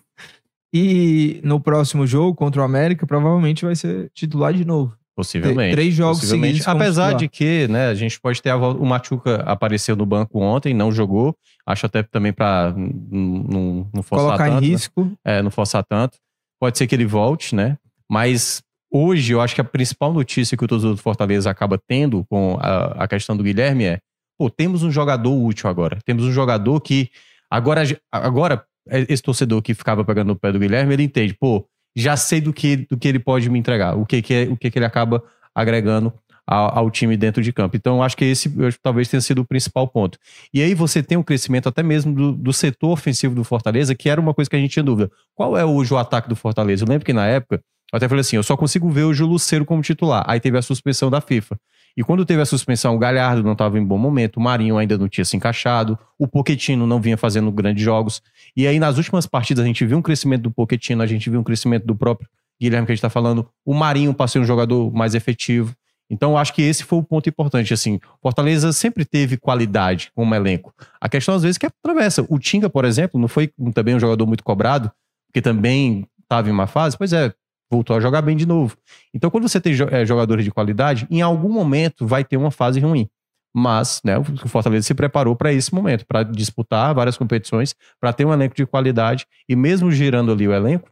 e 0.73 1.39
no 1.43 1.59
próximo 1.59 2.05
jogo 2.05 2.35
contra 2.35 2.61
o 2.61 2.65
América, 2.65 3.05
provavelmente 3.07 3.65
vai 3.65 3.75
ser 3.75 4.09
titular 4.13 4.53
de 4.53 4.65
novo. 4.65 4.93
Possivelmente. 5.15 5.73
três 5.73 5.93
jogos 5.93 6.19
possivelmente. 6.19 6.57
seguidos 6.57 6.67
Apesar 6.81 7.13
de 7.13 7.29
que, 7.29 7.69
né, 7.69 7.87
a 7.87 7.93
gente 7.93 8.19
pode 8.19 8.41
ter 8.41 8.49
a 8.49 8.57
volta. 8.57 8.81
O 8.81 8.85
Machuca 8.85 9.37
apareceu 9.45 9.95
no 9.95 10.05
banco 10.05 10.39
ontem, 10.41 10.73
não 10.73 10.91
jogou. 10.91 11.33
Acho 11.65 11.85
até 11.85 12.03
também 12.03 12.33
n- 12.75 13.87
não 13.93 14.03
forçar 14.03 14.25
Colocar 14.27 14.49
tanto. 14.49 14.57
em 14.57 14.67
né? 14.67 14.73
risco. 14.73 15.11
É, 15.23 15.41
não 15.41 15.49
forçar 15.49 15.85
tanto. 15.85 16.17
Pode 16.59 16.77
ser 16.77 16.85
que 16.85 16.93
ele 16.93 17.05
volte, 17.05 17.55
né? 17.55 17.77
Mas 18.11 18.61
hoje 18.91 19.33
eu 19.33 19.41
acho 19.41 19.55
que 19.55 19.61
a 19.61 19.65
principal 19.65 20.13
notícia 20.13 20.57
que 20.57 20.63
o 20.63 20.67
torcedor 20.67 20.95
do 20.95 21.01
Fortaleza 21.01 21.49
acaba 21.49 21.77
tendo 21.77 22.25
com 22.25 22.57
a, 22.59 23.03
a 23.03 23.07
questão 23.07 23.35
do 23.35 23.43
Guilherme 23.43 23.85
é: 23.85 23.99
pô, 24.37 24.49
temos 24.49 24.83
um 24.83 24.91
jogador 24.91 25.33
útil 25.33 25.69
agora. 25.69 25.99
Temos 26.05 26.23
um 26.23 26.31
jogador 26.31 26.79
que. 26.81 27.09
Agora, 27.49 27.83
agora 28.11 28.65
esse 28.87 29.21
torcedor 29.21 29.61
que 29.61 29.73
ficava 29.73 30.03
pegando 30.03 30.27
no 30.27 30.35
pé 30.35 30.51
do 30.51 30.59
Guilherme, 30.59 30.93
ele 30.93 31.03
entende, 31.03 31.33
pô, 31.33 31.65
já 31.95 32.15
sei 32.17 32.41
do 32.41 32.53
que, 32.53 32.77
do 32.77 32.97
que 32.97 33.07
ele 33.07 33.19
pode 33.19 33.49
me 33.49 33.57
entregar, 33.57 33.97
o 33.97 34.05
que, 34.05 34.21
que, 34.21 34.33
é, 34.33 34.43
o 34.43 34.57
que, 34.57 34.69
que 34.69 34.77
ele 34.77 34.85
acaba 34.85 35.23
agregando 35.53 36.13
ao, 36.47 36.91
time 36.91 37.17
dentro 37.17 37.41
de 37.41 37.51
campo. 37.51 37.75
Então, 37.75 38.03
acho 38.03 38.15
que 38.15 38.25
esse 38.25 38.53
acho 38.63 38.77
talvez 38.81 39.07
tenha 39.07 39.21
sido 39.21 39.41
o 39.41 39.45
principal 39.45 39.87
ponto. 39.87 40.17
E 40.53 40.61
aí 40.61 40.75
você 40.75 41.01
tem 41.01 41.17
um 41.17 41.23
crescimento 41.23 41.67
até 41.67 41.81
mesmo 41.81 42.13
do, 42.13 42.31
do 42.33 42.53
setor 42.53 42.91
ofensivo 42.91 43.33
do 43.33 43.43
Fortaleza, 43.43 43.95
que 43.95 44.09
era 44.09 44.21
uma 44.21 44.33
coisa 44.33 44.49
que 44.49 44.55
a 44.55 44.59
gente 44.59 44.71
tinha 44.71 44.83
dúvida. 44.83 45.09
Qual 45.33 45.57
é 45.57 45.65
hoje 45.65 45.93
o 45.93 45.97
ataque 45.97 46.29
do 46.29 46.35
Fortaleza? 46.35 46.83
Eu 46.83 46.89
lembro 46.89 47.05
que 47.05 47.13
na 47.13 47.25
época, 47.25 47.61
eu 47.93 47.97
até 47.97 48.07
falei 48.07 48.21
assim, 48.21 48.35
eu 48.35 48.43
só 48.43 48.57
consigo 48.57 48.89
ver 48.89 49.03
hoje 49.03 49.23
o 49.23 49.27
Luceiro 49.27 49.65
como 49.65 49.81
titular. 49.81 50.23
Aí 50.27 50.39
teve 50.39 50.57
a 50.57 50.61
suspensão 50.61 51.09
da 51.09 51.21
FIFA. 51.21 51.57
E 51.97 52.03
quando 52.03 52.25
teve 52.25 52.41
a 52.41 52.45
suspensão, 52.45 52.93
o 52.93 52.99
Galhardo 52.99 53.41
não 53.41 53.53
estava 53.53 53.79
em 53.79 53.83
bom 53.83 53.97
momento, 53.97 54.37
o 54.37 54.41
Marinho 54.41 54.77
ainda 54.77 54.97
não 54.97 55.07
tinha 55.07 55.23
se 55.23 55.37
encaixado, 55.37 55.97
o 56.19 56.27
Poquetino 56.27 56.85
não 56.85 56.99
vinha 56.99 57.15
fazendo 57.15 57.49
grandes 57.51 57.81
jogos. 57.81 58.21
E 58.55 58.67
aí, 58.67 58.79
nas 58.79 58.97
últimas 58.97 59.25
partidas, 59.25 59.63
a 59.63 59.67
gente 59.67 59.85
viu 59.85 59.97
um 59.97 60.01
crescimento 60.01 60.41
do 60.41 60.51
Poquetino, 60.51 61.01
a 61.01 61.07
gente 61.07 61.29
viu 61.29 61.39
um 61.39 61.43
crescimento 61.43 61.85
do 61.85 61.95
próprio 61.95 62.27
Guilherme 62.59 62.85
que 62.85 62.91
a 62.91 62.95
gente 62.95 62.99
está 62.99 63.09
falando. 63.09 63.47
O 63.63 63.73
Marinho 63.73 64.13
passou 64.13 64.41
um 64.41 64.45
jogador 64.45 64.91
mais 64.93 65.15
efetivo. 65.15 65.73
Então, 66.09 66.31
eu 66.31 66.37
acho 66.37 66.53
que 66.53 66.61
esse 66.61 66.83
foi 66.83 66.99
o 66.99 67.03
ponto 67.03 67.29
importante. 67.29 67.73
Assim, 67.73 67.99
Fortaleza 68.21 68.73
sempre 68.73 69.05
teve 69.05 69.37
qualidade 69.37 70.11
como 70.13 70.35
elenco. 70.35 70.73
A 70.99 71.07
questão, 71.07 71.33
às 71.33 71.43
vezes, 71.43 71.57
que 71.57 71.65
atravessa. 71.65 72.25
O 72.29 72.37
Tinga, 72.37 72.69
por 72.69 72.83
exemplo, 72.83 73.19
não 73.19 73.29
foi 73.29 73.51
também 73.73 73.95
um 73.95 73.99
jogador 73.99 74.25
muito 74.25 74.43
cobrado, 74.43 74.91
porque 75.27 75.41
também 75.41 76.05
estava 76.21 76.49
em 76.49 76.51
uma 76.51 76.67
fase. 76.67 76.97
Pois 76.97 77.13
é, 77.13 77.33
voltou 77.69 77.95
a 77.95 77.99
jogar 77.99 78.21
bem 78.21 78.35
de 78.35 78.45
novo. 78.45 78.77
Então, 79.13 79.29
quando 79.29 79.47
você 79.47 79.59
tem 79.59 79.73
eh, 79.91 80.05
jogadores 80.05 80.45
de 80.45 80.51
qualidade, 80.51 81.07
em 81.09 81.21
algum 81.21 81.51
momento 81.51 82.05
vai 82.05 82.23
ter 82.23 82.37
uma 82.37 82.51
fase 82.51 82.79
ruim. 82.79 83.09
Mas, 83.57 84.01
né, 84.03 84.17
o 84.17 84.23
Fortaleza 84.49 84.85
se 84.85 84.93
preparou 84.93 85.33
para 85.35 85.53
esse 85.53 85.73
momento, 85.73 86.05
para 86.05 86.23
disputar 86.23 86.93
várias 86.93 87.17
competições, 87.17 87.73
para 88.01 88.11
ter 88.11 88.25
um 88.25 88.33
elenco 88.33 88.53
de 88.53 88.65
qualidade 88.65 89.25
e 89.47 89.55
mesmo 89.55 89.89
girando 89.91 90.31
ali 90.31 90.45
o 90.45 90.53
elenco, 90.53 90.89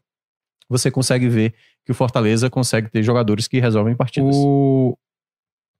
você 0.69 0.89
consegue 0.89 1.27
ver 1.27 1.53
que 1.85 1.91
o 1.91 1.95
Fortaleza 1.95 2.49
consegue 2.49 2.89
ter 2.89 3.03
jogadores 3.03 3.47
que 3.47 3.59
resolvem 3.59 3.95
partidas. 3.95 4.35
O... 4.35 4.97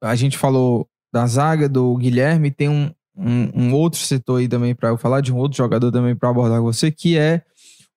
A 0.03 0.13
gente 0.15 0.38
falou 0.38 0.88
da 1.13 1.25
zaga 1.25 1.69
do 1.69 1.95
Guilherme, 1.95 2.51
tem 2.51 2.67
um, 2.67 2.91
um, 3.15 3.67
um 3.67 3.73
outro 3.73 3.99
setor 3.99 4.41
aí 4.41 4.47
também 4.49 4.75
para 4.75 4.89
eu 4.89 4.97
falar, 4.97 5.21
de 5.21 5.32
um 5.32 5.38
outro 5.38 5.58
jogador 5.58 5.89
também 5.89 6.15
para 6.15 6.29
abordar 6.29 6.60
com 6.60 6.65
você, 6.65 6.91
que 6.91 7.17
é 7.17 7.43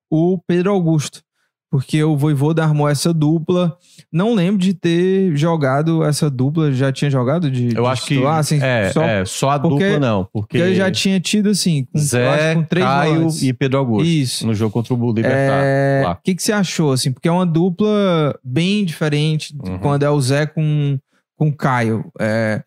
o 0.09 0.39
Pedro 0.47 0.71
Augusto. 0.71 1.26
Porque 1.69 2.01
o 2.01 2.15
Voivoda 2.15 2.63
armou 2.63 2.87
essa 2.87 3.13
dupla. 3.13 3.75
Não 4.09 4.33
lembro 4.33 4.57
de 4.61 4.73
ter 4.73 5.35
jogado 5.35 6.01
essa 6.01 6.29
dupla. 6.29 6.71
Já 6.71 6.93
tinha 6.93 7.11
jogado 7.11 7.51
de. 7.51 7.75
Eu 7.75 7.83
de 7.83 7.89
acho 7.89 8.01
que 8.05 8.13
titular, 8.13 8.39
assim, 8.39 8.59
é, 8.61 8.89
só 8.93 9.03
é, 9.03 9.25
só 9.25 9.49
a 9.49 9.59
porque- 9.59 9.83
dupla 9.83 9.99
não, 9.99 10.23
porque 10.23 10.31
porque 10.31 10.57
ele 10.59 10.75
já 10.75 10.89
tinha 10.89 11.19
tido 11.19 11.49
assim, 11.49 11.83
com, 11.83 11.97
eu 11.97 11.99
acho 12.01 12.07
Zé, 12.09 12.49
que 12.49 12.55
com 12.55 12.63
três 12.63 12.85
Caio 12.85 13.13
volantes. 13.15 13.43
e 13.43 13.51
Pedro 13.53 13.77
Augusto 13.79 14.07
Isso. 14.07 14.47
no 14.47 14.53
jogo 14.53 14.71
contra 14.71 14.93
o 14.93 15.07
Libertar. 15.13 15.61
É. 15.61 16.03
O 16.09 16.15
que, 16.23 16.35
que 16.35 16.41
você 16.43 16.53
achou, 16.53 16.93
assim? 16.93 17.11
Porque 17.11 17.27
é 17.27 17.31
uma 17.31 17.45
dupla 17.45 18.33
bem 18.41 18.85
diferente 18.85 19.53
Uhum. 19.61 19.77
quando 19.79 20.03
é 20.03 20.09
o 20.09 20.21
Zé 20.21 20.45
com, 20.45 20.97
com 21.35 21.49
o 21.49 21.53
Caio. 21.55 22.05
É, 22.17 22.63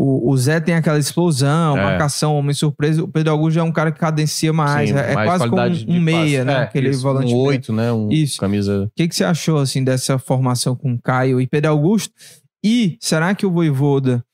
o, 0.00 0.30
o 0.30 0.36
Zé 0.36 0.60
tem 0.60 0.74
aquela 0.76 0.98
explosão, 0.98 1.76
É. 1.76 1.82
marcação, 1.82 2.36
homem 2.36 2.54
surpresa. 2.54 3.02
O 3.02 3.08
Pedro 3.08 3.32
Augusto 3.32 3.58
é 3.58 3.62
um 3.64 3.72
cara 3.72 3.90
que 3.90 3.98
cadencia 3.98 4.52
mais. 4.52 4.90
Sim, 4.90 4.96
é 4.96 5.10
é 5.10 5.14
mais 5.14 5.28
quase 5.28 5.48
como 5.48 5.62
um, 5.62 5.96
um 5.96 6.00
meia, 6.00 6.44
passe. 6.44 6.44
né? 6.44 6.52
É, 6.52 6.62
Aquele 6.62 6.90
isso, 6.90 7.02
volante. 7.02 7.34
Um. 7.34 7.36
8, 7.36 7.72
né? 7.72 7.92
Um 7.92 8.08
Isso. 8.10 8.38
camisa. 8.38 8.84
O 8.84 8.90
que, 8.94 9.08
que 9.08 9.16
você 9.16 9.24
achou 9.24 9.58
assim 9.58 9.82
dessa 9.82 10.16
formação 10.18 10.76
com 10.76 10.96
Caio 10.96 11.40
e 11.40 11.46
Pedro 11.48 11.72
Augusto? 11.72 12.14
E 12.64 12.96
será 13.00 13.34
que 13.34 13.44
o 13.44 13.50
Voivoda 13.50 14.24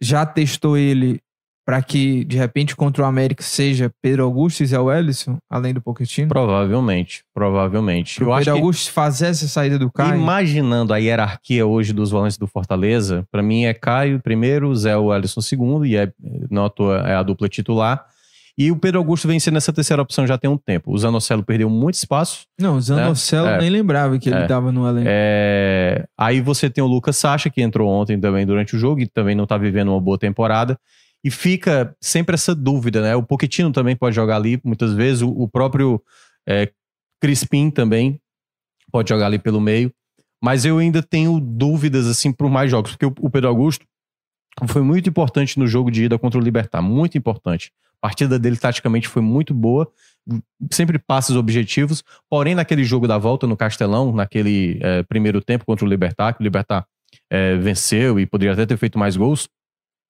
já 0.00 0.24
testou 0.24 0.78
ele 0.78 1.20
para 1.68 1.82
que 1.82 2.24
de 2.24 2.34
repente 2.38 2.74
contra 2.74 3.02
o 3.02 3.06
América 3.06 3.42
seja 3.42 3.90
Pedro 4.00 4.24
Augusto 4.24 4.62
e 4.62 4.66
Zé 4.66 4.78
Wellison, 4.78 5.36
além 5.50 5.74
do 5.74 5.82
Pochettino? 5.82 6.26
Provavelmente. 6.26 7.22
Provavelmente. 7.34 8.14
Pro 8.16 8.24
Eu 8.28 8.32
acho 8.32 8.44
Pedro 8.46 8.54
que 8.54 8.60
Augusto 8.62 8.90
fazer 8.90 9.26
essa 9.26 9.46
saída 9.46 9.78
do 9.78 9.92
Caio? 9.92 10.18
Imaginando 10.18 10.94
a 10.94 10.96
hierarquia 10.96 11.66
hoje 11.66 11.92
dos 11.92 12.10
volantes 12.10 12.38
do 12.38 12.46
Fortaleza, 12.46 13.22
pra 13.30 13.42
mim 13.42 13.66
é 13.66 13.74
Caio 13.74 14.18
primeiro, 14.18 14.74
Zé 14.74 14.96
Wellison 14.96 15.42
segundo, 15.42 15.84
e 15.84 15.94
é, 15.94 16.10
toa, 16.74 17.06
é 17.06 17.14
a 17.14 17.22
dupla 17.22 17.50
titular. 17.50 18.02
E 18.56 18.72
o 18.72 18.76
Pedro 18.76 19.00
Augusto 19.00 19.28
vem 19.28 19.38
sendo 19.38 19.58
essa 19.58 19.70
terceira 19.70 20.00
opção 20.02 20.26
já 20.26 20.38
tem 20.38 20.48
um 20.50 20.56
tempo. 20.56 20.90
O 20.90 20.96
Zanocelo 20.96 21.44
perdeu 21.44 21.68
muito 21.68 21.96
espaço. 21.96 22.46
Não, 22.58 22.76
o 22.76 22.80
Zanocelo 22.80 23.46
É. 23.46 23.58
nem 23.60 23.68
lembrava 23.68 24.18
que 24.18 24.30
ele 24.30 24.38
É. 24.38 24.46
tava 24.46 24.72
no 24.72 24.88
elenco. 24.88 25.06
É, 25.06 26.06
Aí 26.16 26.40
você 26.40 26.70
tem 26.70 26.82
o 26.82 26.86
Lucas 26.86 27.18
Sacha, 27.18 27.50
que 27.50 27.60
entrou 27.60 27.90
ontem 27.90 28.18
também 28.18 28.46
durante 28.46 28.74
o 28.74 28.78
jogo 28.78 29.02
e 29.02 29.06
também 29.06 29.34
não 29.34 29.44
tá 29.46 29.58
vivendo 29.58 29.88
uma 29.92 30.00
boa 30.00 30.16
temporada. 30.18 30.78
E 31.24 31.30
fica 31.30 31.96
sempre 32.00 32.34
essa 32.34 32.54
dúvida, 32.54 33.02
né? 33.02 33.16
O 33.16 33.22
Pochettino 33.22 33.72
também 33.72 33.96
pode 33.96 34.14
jogar 34.14 34.36
ali 34.36 34.60
muitas 34.64 34.92
vezes, 34.92 35.22
o, 35.22 35.28
o 35.28 35.48
próprio 35.48 36.02
é, 36.48 36.70
Crispim 37.20 37.70
também 37.70 38.20
pode 38.92 39.08
jogar 39.08 39.26
ali 39.26 39.38
pelo 39.38 39.60
meio. 39.60 39.92
Mas 40.42 40.64
eu 40.64 40.78
ainda 40.78 41.02
tenho 41.02 41.40
dúvidas, 41.40 42.06
assim, 42.06 42.32
por 42.32 42.48
mais 42.48 42.70
jogos, 42.70 42.92
porque 42.92 43.06
o, 43.06 43.14
o 43.20 43.28
Pedro 43.28 43.48
Augusto 43.48 43.84
foi 44.66 44.82
muito 44.82 45.08
importante 45.08 45.58
no 45.58 45.66
jogo 45.66 45.90
de 45.90 46.04
ida 46.04 46.18
contra 46.18 46.38
o 46.38 46.42
Libertar, 46.42 46.82
muito 46.82 47.18
importante. 47.18 47.72
A 48.00 48.06
partida 48.08 48.38
dele 48.38 48.56
taticamente 48.56 49.08
foi 49.08 49.22
muito 49.22 49.52
boa, 49.52 49.90
sempre 50.70 50.98
passes 50.98 51.34
objetivos, 51.34 52.02
porém 52.28 52.54
naquele 52.54 52.84
jogo 52.84 53.08
da 53.08 53.18
volta 53.18 53.46
no 53.46 53.56
Castelão, 53.56 54.12
naquele 54.12 54.78
eh, 54.80 55.02
primeiro 55.04 55.40
tempo 55.40 55.64
contra 55.64 55.84
o 55.84 55.88
Libertar, 55.88 56.34
que 56.34 56.40
o 56.40 56.44
Libertar 56.44 56.86
eh, 57.30 57.56
venceu 57.56 58.20
e 58.20 58.26
poderia 58.26 58.52
até 58.52 58.66
ter 58.66 58.76
feito 58.76 58.98
mais 58.98 59.16
gols, 59.16 59.48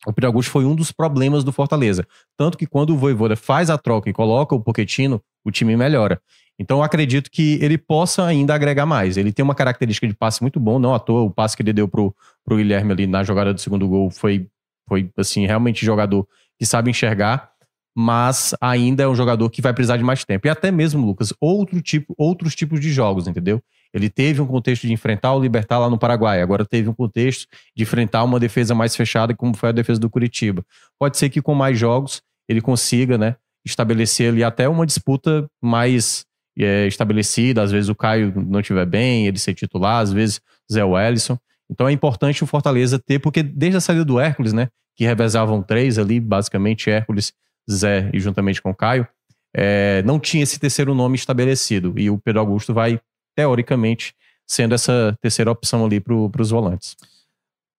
o 0.07 0.13
Pedro 0.13 0.29
Augusto 0.29 0.51
foi 0.51 0.65
um 0.65 0.75
dos 0.75 0.93
problemas 0.93 1.43
do 1.43 1.53
Fortaleza. 1.53 2.07
Tanto 2.37 2.57
que 2.57 2.67
quando 2.67 2.91
o 2.91 2.97
Voivoda 2.97 3.37
faz 3.37 3.69
a 3.71 3.77
troca 3.77 4.09
e 4.09 4.13
coloca 4.13 4.55
o 4.55 4.61
Pochettino, 4.61 5.21
o 5.45 5.51
time 5.51 5.77
melhora. 5.77 6.21
Então 6.59 6.79
eu 6.79 6.83
acredito 6.83 7.31
que 7.31 7.59
ele 7.63 7.79
possa 7.79 8.25
ainda 8.25 8.55
agregar 8.55 8.87
mais. 8.87 9.17
Ele 9.17 9.33
tem 9.33 9.45
uma 9.45 9.55
característica 9.55 10.07
de 10.07 10.15
passe 10.15 10.43
muito 10.43 10.59
bom, 10.59 10.79
não 10.79 10.95
à 10.95 10.99
toa 10.99 11.23
o 11.23 11.31
passe 11.31 11.57
que 11.57 11.63
ele 11.63 11.73
deu 11.73 11.89
pro, 11.89 12.15
pro 12.45 12.57
Guilherme 12.57 12.93
ali 12.93 13.07
na 13.07 13.23
jogada 13.23 13.55
do 13.55 13.61
segundo 13.61 13.87
gol 13.89 14.11
foi, 14.11 14.49
foi 14.89 15.11
assim, 15.17 15.47
realmente 15.47 15.85
jogador 15.85 16.27
que 16.59 16.67
sabe 16.67 16.91
enxergar, 16.91 17.51
mas 17.97 18.55
ainda 18.61 19.05
é 19.05 19.09
um 19.09 19.15
jogador 19.15 19.49
que 19.51 19.63
vai 19.63 19.73
precisar 19.73 19.97
de 19.97 20.03
mais 20.03 20.25
tempo. 20.25 20.47
E 20.47 20.51
até 20.51 20.71
mesmo, 20.71 21.05
Lucas, 21.07 21.33
outro 21.41 21.81
tipo, 21.81 22.15
outros 22.19 22.55
tipos 22.55 22.81
de 22.81 22.91
jogos, 22.91 23.29
entendeu? 23.29 23.63
Ele 23.93 24.11
teve 24.11 24.41
um 24.41 24.47
contexto 24.47 24.87
de 24.87 24.93
enfrentar 24.93 25.35
o 25.35 25.41
Libertar 25.41 25.79
lá 25.79 25.89
no 25.89 25.99
Paraguai, 25.99 26.43
agora 26.43 26.65
teve 26.65 26.89
um 26.89 26.95
contexto 26.95 27.47
de 27.75 27.83
enfrentar 27.83 28.25
uma 28.25 28.39
defesa 28.39 28.75
mais 28.75 28.95
fechada, 28.95 29.35
como 29.35 29.57
foi 29.57 29.71
a 29.71 29.73
defesa 29.73 29.99
do 29.99 30.11
Curitiba. 30.11 30.65
Pode 30.99 31.17
ser 31.17 31.31
que 31.31 31.41
com 31.41 31.55
mais 31.55 31.79
jogos 31.79 32.21
ele 32.49 32.61
consiga, 32.61 33.19
né, 33.19 33.37
estabelecer 33.65 34.31
ali 34.31 34.45
até 34.45 34.69
uma 34.69 34.87
disputa 34.87 35.47
mais 35.63 36.25
é, 36.59 36.87
estabelecida. 36.87 37.63
Às 37.63 37.71
vezes 37.71 37.89
o 37.89 37.95
Caio 37.95 38.33
não 38.37 38.61
estiver 38.61 38.87
bem, 38.87 39.27
ele 39.27 39.39
ser 39.39 39.55
titular, 39.55 40.03
às 40.03 40.13
vezes 40.13 40.41
Zé 40.71 40.85
Wellison. 40.85 41.39
Então 41.71 41.89
é 41.89 41.93
importante 41.93 42.43
o 42.43 42.47
Fortaleza 42.47 42.99
ter, 42.99 43.19
porque 43.19 43.43
desde 43.43 43.77
a 43.77 43.81
saída 43.81 44.05
do 44.05 44.19
Hércules, 44.19 44.53
né, 44.53 44.69
que 44.97 45.05
revezavam 45.05 45.63
três 45.63 45.99
ali, 45.99 46.19
basicamente 46.19 46.91
Hércules, 46.91 47.33
Zé 47.71 48.11
e 48.13 48.19
juntamente 48.19 48.63
com 48.63 48.71
o 48.71 48.75
Caio, 48.75 49.07
é, 49.55 50.03
não 50.05 50.19
tinha 50.19 50.43
esse 50.43 50.59
terceiro 50.59 50.95
nome 50.95 51.17
estabelecido. 51.17 51.95
E 51.97 52.11
o 52.11 52.19
Pedro 52.19 52.41
Augusto 52.41 52.73
vai, 52.73 53.01
teoricamente, 53.39 54.15
sendo 54.45 54.75
essa 54.75 55.17
terceira 55.23 55.49
opção 55.49 55.85
ali 55.87 56.01
para 56.01 56.43
os 56.43 56.51
volantes. 56.51 56.97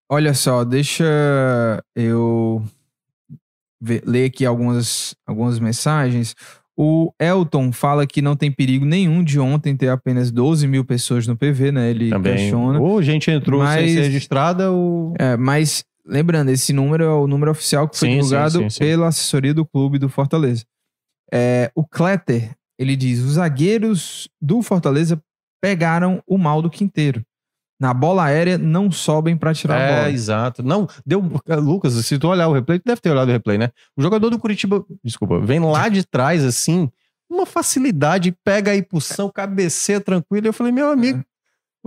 Olha 0.09 0.33
só, 0.33 0.63
deixa 0.63 1.03
eu 1.93 2.63
ver- 3.81 4.01
ler 4.05 4.25
aqui 4.25 4.45
algumas, 4.45 5.13
algumas 5.27 5.59
mensagens. 5.59 6.33
O 6.77 7.11
Elton 7.19 7.73
fala 7.73 8.07
que 8.07 8.21
não 8.21 8.37
tem 8.37 8.49
perigo 8.49 8.85
nenhum 8.85 9.21
de 9.21 9.37
ontem 9.37 9.75
ter 9.75 9.89
apenas 9.89 10.31
12 10.31 10.65
mil 10.65 10.85
pessoas 10.85 11.27
no 11.27 11.35
PV, 11.35 11.73
né? 11.73 11.89
Ele 11.89 12.09
Também. 12.09 12.37
questiona. 12.37 12.79
Ou 12.79 13.01
gente 13.03 13.29
entrou 13.29 13.59
sem 13.59 13.67
Mas- 13.67 13.91
ser 13.91 14.01
registrada, 14.03 14.71
ou. 14.71 15.13
É, 15.19 15.35
mas 15.35 15.83
lembrando, 16.05 16.49
esse 16.51 16.71
número 16.71 17.03
é 17.03 17.09
o 17.13 17.27
número 17.27 17.51
oficial 17.51 17.85
que 17.89 17.97
foi 17.97 18.07
Sim, 18.07 18.15
divulgado 18.15 18.59
sim, 18.59 18.69
sim. 18.69 18.79
pela 18.79 19.07
assessoria 19.07 19.53
do 19.53 19.65
clube 19.65 19.99
do 19.99 20.07
Fortaleza. 20.07 20.63
É, 21.33 21.69
o 21.75 21.83
Kletter, 21.85 22.51
ele 22.79 22.95
diz: 22.95 23.19
os 23.19 23.33
zagueiros 23.33 24.29
do 24.41 24.61
Fortaleza 24.61 25.21
pegaram 25.61 26.21
o 26.27 26.37
mal 26.37 26.61
do 26.61 26.69
Quinteiro. 26.69 27.23
Na 27.79 27.93
bola 27.93 28.25
aérea 28.25 28.57
não 28.57 28.91
sobem 28.91 29.37
para 29.37 29.53
tirar 29.53 29.75
a 29.77 29.79
É, 29.79 29.95
bola. 29.95 30.11
exato. 30.11 30.61
Não, 30.61 30.85
deu. 31.05 31.21
Lucas, 31.61 31.93
se 32.05 32.17
tu 32.19 32.27
olhar 32.27 32.47
o 32.49 32.53
replay, 32.53 32.77
tu 32.79 32.83
deve 32.85 32.99
ter 32.99 33.09
olhado 33.09 33.29
o 33.29 33.31
replay, 33.31 33.57
né? 33.57 33.69
O 33.95 34.01
jogador 34.01 34.29
do 34.29 34.37
Curitiba, 34.37 34.83
desculpa, 35.03 35.39
vem 35.39 35.59
lá 35.61 35.87
de 35.87 36.05
trás, 36.05 36.43
assim, 36.43 36.89
uma 37.29 37.45
facilidade, 37.45 38.35
pega 38.43 38.71
a 38.71 38.75
impulsão, 38.75 39.31
cabeceia 39.33 40.01
tranquilo. 40.01 40.47
Eu 40.47 40.51
falei, 40.53 40.73
meu 40.73 40.91
amigo, 40.91 41.23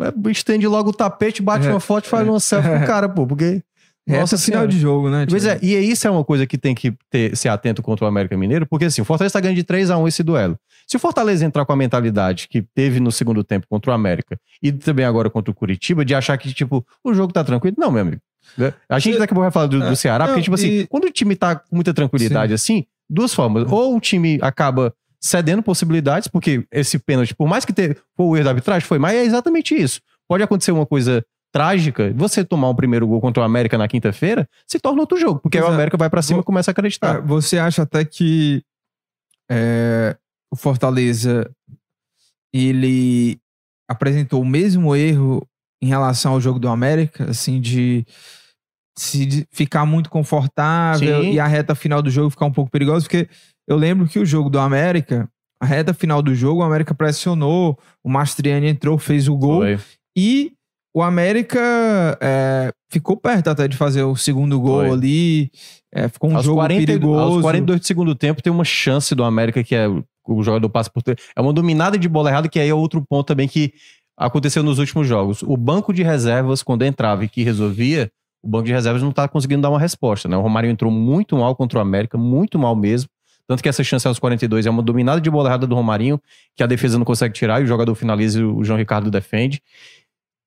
é, 0.00 0.30
estende 0.30 0.66
logo 0.66 0.88
o 0.90 0.94
tapete, 0.94 1.42
bate 1.42 1.66
É, 1.66 1.70
uma 1.70 1.80
foto 1.80 2.06
e 2.06 2.08
faz 2.08 2.26
uma 2.26 2.40
selfie 2.40 2.70
com 2.70 2.76
o 2.85 2.87
cara, 2.87 3.06
pô, 3.08 3.26
porque. 3.26 3.62
Reta 4.06 4.20
Nossa 4.20 4.36
final 4.38 4.60
Senhora. 4.60 4.68
de 4.68 4.78
jogo, 4.78 5.08
né? 5.08 5.26
Pois 5.28 5.44
é, 5.46 5.58
e 5.62 5.74
isso 5.74 6.06
é 6.06 6.10
uma 6.10 6.24
coisa 6.24 6.46
que 6.46 6.58
tem 6.58 6.74
que 6.74 6.92
ter, 7.08 7.36
ser 7.36 7.48
atento 7.48 7.82
contra 7.82 8.04
o 8.04 8.08
América 8.08 8.36
Mineiro, 8.36 8.66
porque 8.66 8.86
assim, 8.86 9.00
o 9.00 9.04
Fortaleza 9.04 9.34
tá 9.34 9.40
ganhando 9.40 9.56
de 9.56 9.62
3 9.64 9.90
a 9.90 9.96
1 9.98 10.08
esse 10.08 10.22
duelo. 10.22 10.58
Se 10.88 10.96
o 10.96 11.00
Fortaleza 11.00 11.44
entrar 11.44 11.64
com 11.64 11.72
a 11.72 11.76
mentalidade 11.76 12.48
que 12.48 12.62
teve 12.62 12.98
no 12.98 13.12
segundo 13.12 13.44
tempo 13.44 13.66
contra 13.68 13.92
o 13.92 13.94
América 13.94 14.36
e 14.62 14.72
também 14.72 15.04
agora 15.04 15.30
contra 15.30 15.50
o 15.50 15.54
Curitiba, 15.54 16.04
de 16.04 16.14
achar 16.14 16.36
que, 16.36 16.52
tipo, 16.52 16.84
o 17.04 17.14
jogo 17.14 17.32
tá 17.32 17.44
tranquilo, 17.44 17.76
não, 17.78 17.90
meu 17.92 18.02
amigo. 18.02 18.20
Né? 18.58 18.74
A 18.88 18.98
gente 18.98 19.18
daqui 19.18 19.32
a 19.32 19.34
pouco 19.36 19.42
vai 19.42 19.50
falar 19.52 19.66
do, 19.66 19.78
do 19.78 19.86
É, 19.86 19.94
Ceará, 19.94 20.26
porque, 20.26 20.42
tipo 20.42 20.54
assim, 20.56 20.68
e- 20.80 20.86
quando 20.88 21.04
o 21.04 21.10
time 21.10 21.36
tá 21.36 21.54
com 21.56 21.74
muita 21.76 21.94
tranquilidade 21.94 22.52
assim, 22.52 22.84
duas 23.08 23.32
formas. 23.32 23.70
Ou 23.70 23.96
o 23.96 24.00
time 24.00 24.38
acaba 24.42 24.92
cedendo 25.20 25.62
possibilidades, 25.62 26.26
porque 26.26 26.64
esse 26.72 26.98
pênalti, 26.98 27.32
por 27.36 27.46
mais 27.46 27.64
que 27.64 27.72
foi 28.16 28.26
o 28.26 28.34
erro 28.36 28.44
da 28.44 28.50
arbitragem, 28.50 28.86
foi, 28.86 28.98
mas 28.98 29.14
é 29.14 29.22
exatamente 29.24 29.74
isso. 29.80 30.00
Pode 30.28 30.42
acontecer 30.42 30.72
uma 30.72 30.84
coisa 30.84 31.24
trágica, 31.52 32.12
você 32.16 32.42
tomar 32.44 32.70
um 32.70 32.74
primeiro 32.74 33.06
gol 33.06 33.20
contra 33.20 33.42
o 33.42 33.46
América 33.46 33.76
na 33.76 33.86
quinta-feira, 33.86 34.48
se 34.66 34.80
torna 34.80 35.00
outro 35.00 35.18
jogo, 35.20 35.38
porque 35.38 35.58
aí 35.58 35.64
o 35.64 35.68
é. 35.68 35.74
América 35.74 35.98
vai 35.98 36.08
pra 36.08 36.22
cima 36.22 36.40
e 36.40 36.44
começa 36.44 36.70
a 36.70 36.72
acreditar. 36.72 37.20
Você 37.20 37.58
acha 37.58 37.82
até 37.82 38.04
que 38.04 38.64
é, 39.50 40.16
o 40.50 40.56
Fortaleza 40.56 41.50
ele 42.54 43.38
apresentou 43.88 44.40
o 44.40 44.46
mesmo 44.46 44.96
erro 44.96 45.46
em 45.82 45.86
relação 45.86 46.32
ao 46.32 46.40
jogo 46.40 46.58
do 46.58 46.68
América, 46.68 47.30
assim, 47.30 47.60
de 47.60 48.06
se 48.96 49.46
ficar 49.50 49.84
muito 49.84 50.08
confortável 50.08 51.22
Sim. 51.22 51.32
e 51.32 51.40
a 51.40 51.46
reta 51.46 51.74
final 51.74 52.00
do 52.00 52.10
jogo 52.10 52.30
ficar 52.30 52.46
um 52.46 52.52
pouco 52.52 52.70
perigosa, 52.70 53.04
porque 53.04 53.28
eu 53.66 53.76
lembro 53.76 54.06
que 54.06 54.18
o 54.18 54.26
jogo 54.26 54.48
do 54.48 54.58
América, 54.58 55.28
a 55.60 55.66
reta 55.66 55.92
final 55.92 56.22
do 56.22 56.34
jogo, 56.34 56.60
o 56.60 56.64
América 56.64 56.94
pressionou, 56.94 57.78
o 58.02 58.08
Mastriani 58.08 58.68
entrou, 58.68 58.98
fez 58.98 59.28
o 59.28 59.36
gol, 59.36 59.60
Foi. 59.60 59.78
e 60.16 60.52
o 60.94 61.02
América 61.02 61.59
é, 62.20 62.72
ficou 62.90 63.16
perto 63.16 63.48
até 63.48 63.66
de 63.66 63.76
fazer 63.76 64.02
o 64.02 64.14
segundo 64.14 64.61
gol 64.61 64.81
Foi. 64.81 64.90
ali. 64.90 65.50
é, 65.92 66.09
ficou 66.09 66.31
um 66.31 66.37
aos, 66.37 66.44
jogo 66.44 66.59
40, 66.59 66.87
perigoso. 66.87 67.20
aos 67.20 67.42
42 67.42 67.81
do 67.81 67.87
segundo 67.87 68.14
tempo 68.14 68.42
tem 68.42 68.52
uma 68.52 68.64
chance 68.64 69.14
do 69.14 69.24
América 69.24 69.64
que 69.64 69.74
é 69.74 69.88
o 70.26 70.42
jogador 70.42 70.68
passa 70.68 70.90
por. 70.90 71.02
É 71.09 71.40
uma 71.40 71.52
dominada 71.52 71.98
de 71.98 72.09
bola 72.09 72.31
errada, 72.31 72.48
que 72.48 72.61
aí 72.61 72.68
é 72.68 72.74
outro 72.74 73.05
ponto 73.09 73.26
também 73.26 73.48
que 73.48 73.72
aconteceu 74.16 74.62
nos 74.62 74.78
últimos 74.78 75.07
jogos. 75.07 75.42
O 75.42 75.57
banco 75.57 75.92
de 75.92 76.02
reservas, 76.02 76.62
quando 76.62 76.83
entrava 76.83 77.24
e 77.24 77.28
que 77.28 77.42
resolvia, 77.42 78.11
o 78.42 78.48
banco 78.48 78.66
de 78.66 78.72
reservas 78.72 79.02
não 79.02 79.12
tá 79.12 79.26
conseguindo 79.26 79.62
dar 79.62 79.70
uma 79.70 79.81
resposta, 79.81 80.28
né? 80.28 80.37
O 80.37 80.40
Romário 80.40 80.70
entrou 80.70 80.90
muito 80.90 81.37
mal 81.37 81.57
contra 81.57 81.78
o 81.78 81.83
América, 81.83 82.16
muito 82.16 82.59
mal 82.59 82.76
mesmo. 82.76 83.09
Tanto 83.48 83.62
que 83.62 83.68
essa 83.68 83.83
chance 83.83 84.07
aos 84.07 84.18
42 84.18 84.66
é 84.66 84.70
uma 84.70 84.83
dominada 84.83 85.20
de 85.20 85.28
bola 85.28 85.48
errada 85.48 85.66
do 85.66 85.74
Romarinho, 85.74 86.20
que 86.57 86.62
a 86.62 86.66
defesa 86.66 86.96
não 86.96 87.05
consegue 87.05 87.35
tirar 87.35 87.61
e 87.61 87.64
o 87.64 87.66
jogador 87.66 87.94
finaliza 87.94 88.40
e 88.40 88.44
o 88.44 88.62
João 88.62 88.78
Ricardo 88.78 89.11
defende. 89.11 89.61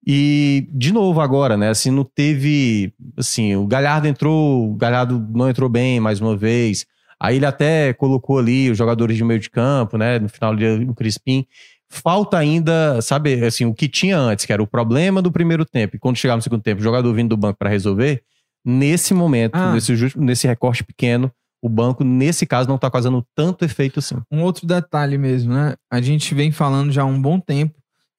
E, 0.08 0.68
de 0.72 0.94
novo, 0.94 1.20
agora, 1.20 1.58
né? 1.58 1.70
Assim, 1.70 1.90
não 1.90 2.04
teve. 2.04 2.94
Assim, 3.18 3.56
o 3.56 3.66
Galhardo 3.66 4.08
entrou, 4.08 4.72
o 4.72 4.76
Galhardo 4.76 5.26
não 5.34 5.50
entrou 5.50 5.68
bem 5.68 6.00
mais 6.00 6.22
uma 6.22 6.38
vez. 6.38 6.86
Aí 7.20 7.38
ele 7.38 7.46
até 7.46 7.94
colocou 7.94 8.38
ali 8.38 8.70
os 8.70 8.78
jogadores 8.78 9.18
de 9.18 9.24
meio 9.24 9.40
de 9.40 9.50
campo, 9.50 9.98
né? 9.98 10.20
No 10.20 10.30
final 10.30 10.52
ali, 10.52 10.86
o 10.86 10.94
Crispim. 10.94 11.46
Falta 11.90 12.38
ainda, 12.38 13.02
sabe, 13.02 13.46
assim, 13.46 13.66
o 13.66 13.74
que 13.74 13.88
tinha 13.88 14.18
antes, 14.18 14.46
que 14.46 14.52
era 14.52 14.62
o 14.62 14.68
problema 14.68 15.22
do 15.22 15.32
primeiro 15.32 15.64
tempo. 15.66 15.96
E 15.96 16.00
quando 16.00 16.18
chegar 16.18 16.36
no 16.36 16.42
segundo 16.42 16.62
tempo, 16.62 16.82
o 16.82 16.84
jogador 16.84 17.14
vindo 17.14 17.30
do 17.30 17.38
banco 17.38 17.58
para 17.58 17.70
resolver. 17.70 18.22
Nesse 18.66 19.14
momento, 19.14 19.56
Ah. 19.56 19.74
nesse, 19.74 19.94
nesse 20.18 20.48
recorte 20.48 20.84
pequeno, 20.84 21.32
o 21.62 21.70
banco, 21.70 22.04
nesse 22.04 22.46
caso, 22.46 22.68
não 22.68 22.78
tá 22.78 22.92
causando 22.92 23.26
tanto 23.36 23.64
efeito 23.64 24.00
assim. 24.00 24.16
Um 24.32 24.42
outro 24.42 24.68
detalhe 24.68 25.18
mesmo, 25.18 25.54
né? 25.54 25.76
A 25.92 26.02
gente 26.02 26.34
vem 26.36 26.52
falando 26.52 26.92
já 26.92 27.04
há 27.04 27.06
um 27.06 27.20
bom 27.22 27.40
tempo 27.40 27.74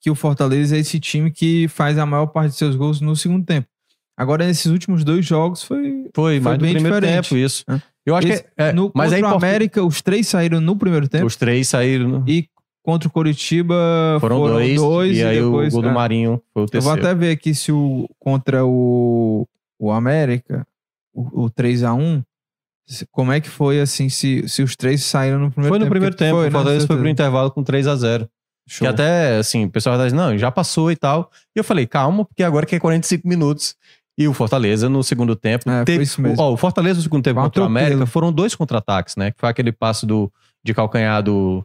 que 0.06 0.10
o 0.10 0.14
Fortaleza 0.14 0.76
é 0.76 0.78
esse 0.78 1.00
time 1.00 1.32
que 1.32 1.66
faz 1.66 1.98
a 1.98 2.06
maior 2.06 2.26
parte 2.26 2.52
de 2.52 2.56
seus 2.58 2.76
gols 2.76 3.00
no 3.00 3.16
segundo 3.16 3.44
tempo. 3.44 3.66
Agora, 4.16 4.46
nesses 4.46 4.66
últimos 4.66 5.02
dois 5.02 5.26
jogos, 5.26 5.64
foi. 5.64 6.08
Foi, 6.14 6.38
do 6.38 6.44
bem 6.58 6.74
primeiro 6.74 7.00
diferente. 7.00 7.28
tempo, 7.28 7.36
isso. 7.36 7.64
É. 7.68 7.82
Eu 8.06 8.14
acho 8.14 8.28
Esse- 8.28 8.44
que 8.44 8.48
é, 8.56 8.72
no, 8.72 8.92
mas 8.94 9.12
é 9.12 9.16
o 9.16 9.18
importante. 9.18 9.44
América, 9.44 9.82
os 9.84 10.00
três 10.00 10.28
saíram 10.28 10.60
no 10.60 10.76
primeiro 10.76 11.08
tempo. 11.08 11.26
Os 11.26 11.34
três 11.34 11.66
saíram. 11.66 12.08
no- 12.08 12.24
E 12.28 12.48
contra 12.84 13.08
o 13.08 13.10
Curitiba 13.10 13.74
Foram, 14.20 14.38
dois, 14.76 15.16
e 15.18 15.24
aí 15.24 15.40
depois, 15.42 15.72
o 15.74 15.76
gol 15.76 15.82
do 15.82 15.88
é. 15.88 15.92
Marinho 15.92 16.40
foi 16.54 16.62
o 16.62 16.66
Eu 16.66 16.66
vou 16.66 16.68
terceiro. 16.68 17.00
até 17.00 17.14
ver 17.16 17.30
aqui 17.32 17.52
se 17.52 17.72
o 17.72 18.08
contra 18.20 18.64
o, 18.64 19.44
o 19.76 19.90
América, 19.90 20.64
o, 21.12 21.46
o 21.46 21.50
3x1, 21.50 22.22
se- 22.86 23.06
como 23.10 23.32
é 23.32 23.40
que 23.40 23.48
foi 23.50 23.80
assim, 23.80 24.08
se, 24.08 24.48
se 24.48 24.62
os 24.62 24.76
três 24.76 25.02
saíram 25.02 25.40
no 25.40 25.50
primeiro 25.50 25.68
Foi 25.72 25.78
no 25.80 25.84
tempo. 25.84 25.90
primeiro 25.90 26.14
Porque 26.14 26.24
tempo. 26.24 26.36
Foi, 26.38 26.48
o 26.48 26.52
Fortaleza 26.52 26.82
né? 26.82 26.86
foi 26.86 26.96
pro 26.96 27.08
intervalo 27.08 27.50
com 27.50 27.64
3 27.64 27.88
a 27.88 27.96
0 27.96 28.28
Show. 28.68 28.86
Que 28.86 28.92
até, 28.92 29.38
assim, 29.38 29.64
o 29.66 29.70
pessoal 29.70 29.96
vai 29.96 30.06
dizer, 30.06 30.16
não, 30.16 30.36
já 30.36 30.50
passou 30.50 30.90
e 30.90 30.96
tal. 30.96 31.30
E 31.54 31.58
eu 31.58 31.64
falei, 31.64 31.86
calma, 31.86 32.24
porque 32.24 32.42
agora 32.42 32.66
que 32.66 32.74
é 32.74 32.80
45 32.80 33.26
minutos. 33.28 33.76
E 34.18 34.26
o 34.26 34.32
Fortaleza, 34.32 34.88
no 34.88 35.02
segundo 35.04 35.36
tempo, 35.36 35.68
É, 35.70 35.84
teve. 35.84 36.02
isso 36.02 36.20
mesmo. 36.22 36.42
Ó, 36.42 36.52
o 36.52 36.56
Fortaleza, 36.56 36.96
no 36.96 37.02
segundo 37.02 37.22
tempo 37.22 37.40
contra 37.40 37.62
o. 37.62 37.66
América, 37.66 38.06
foram 38.06 38.32
dois 38.32 38.54
contra-ataques, 38.54 39.14
né? 39.14 39.30
Que 39.30 39.38
foi 39.38 39.48
aquele 39.48 39.70
passo 39.72 40.06
do, 40.06 40.32
de 40.64 40.72
calcanhar 40.72 41.22
do, 41.22 41.62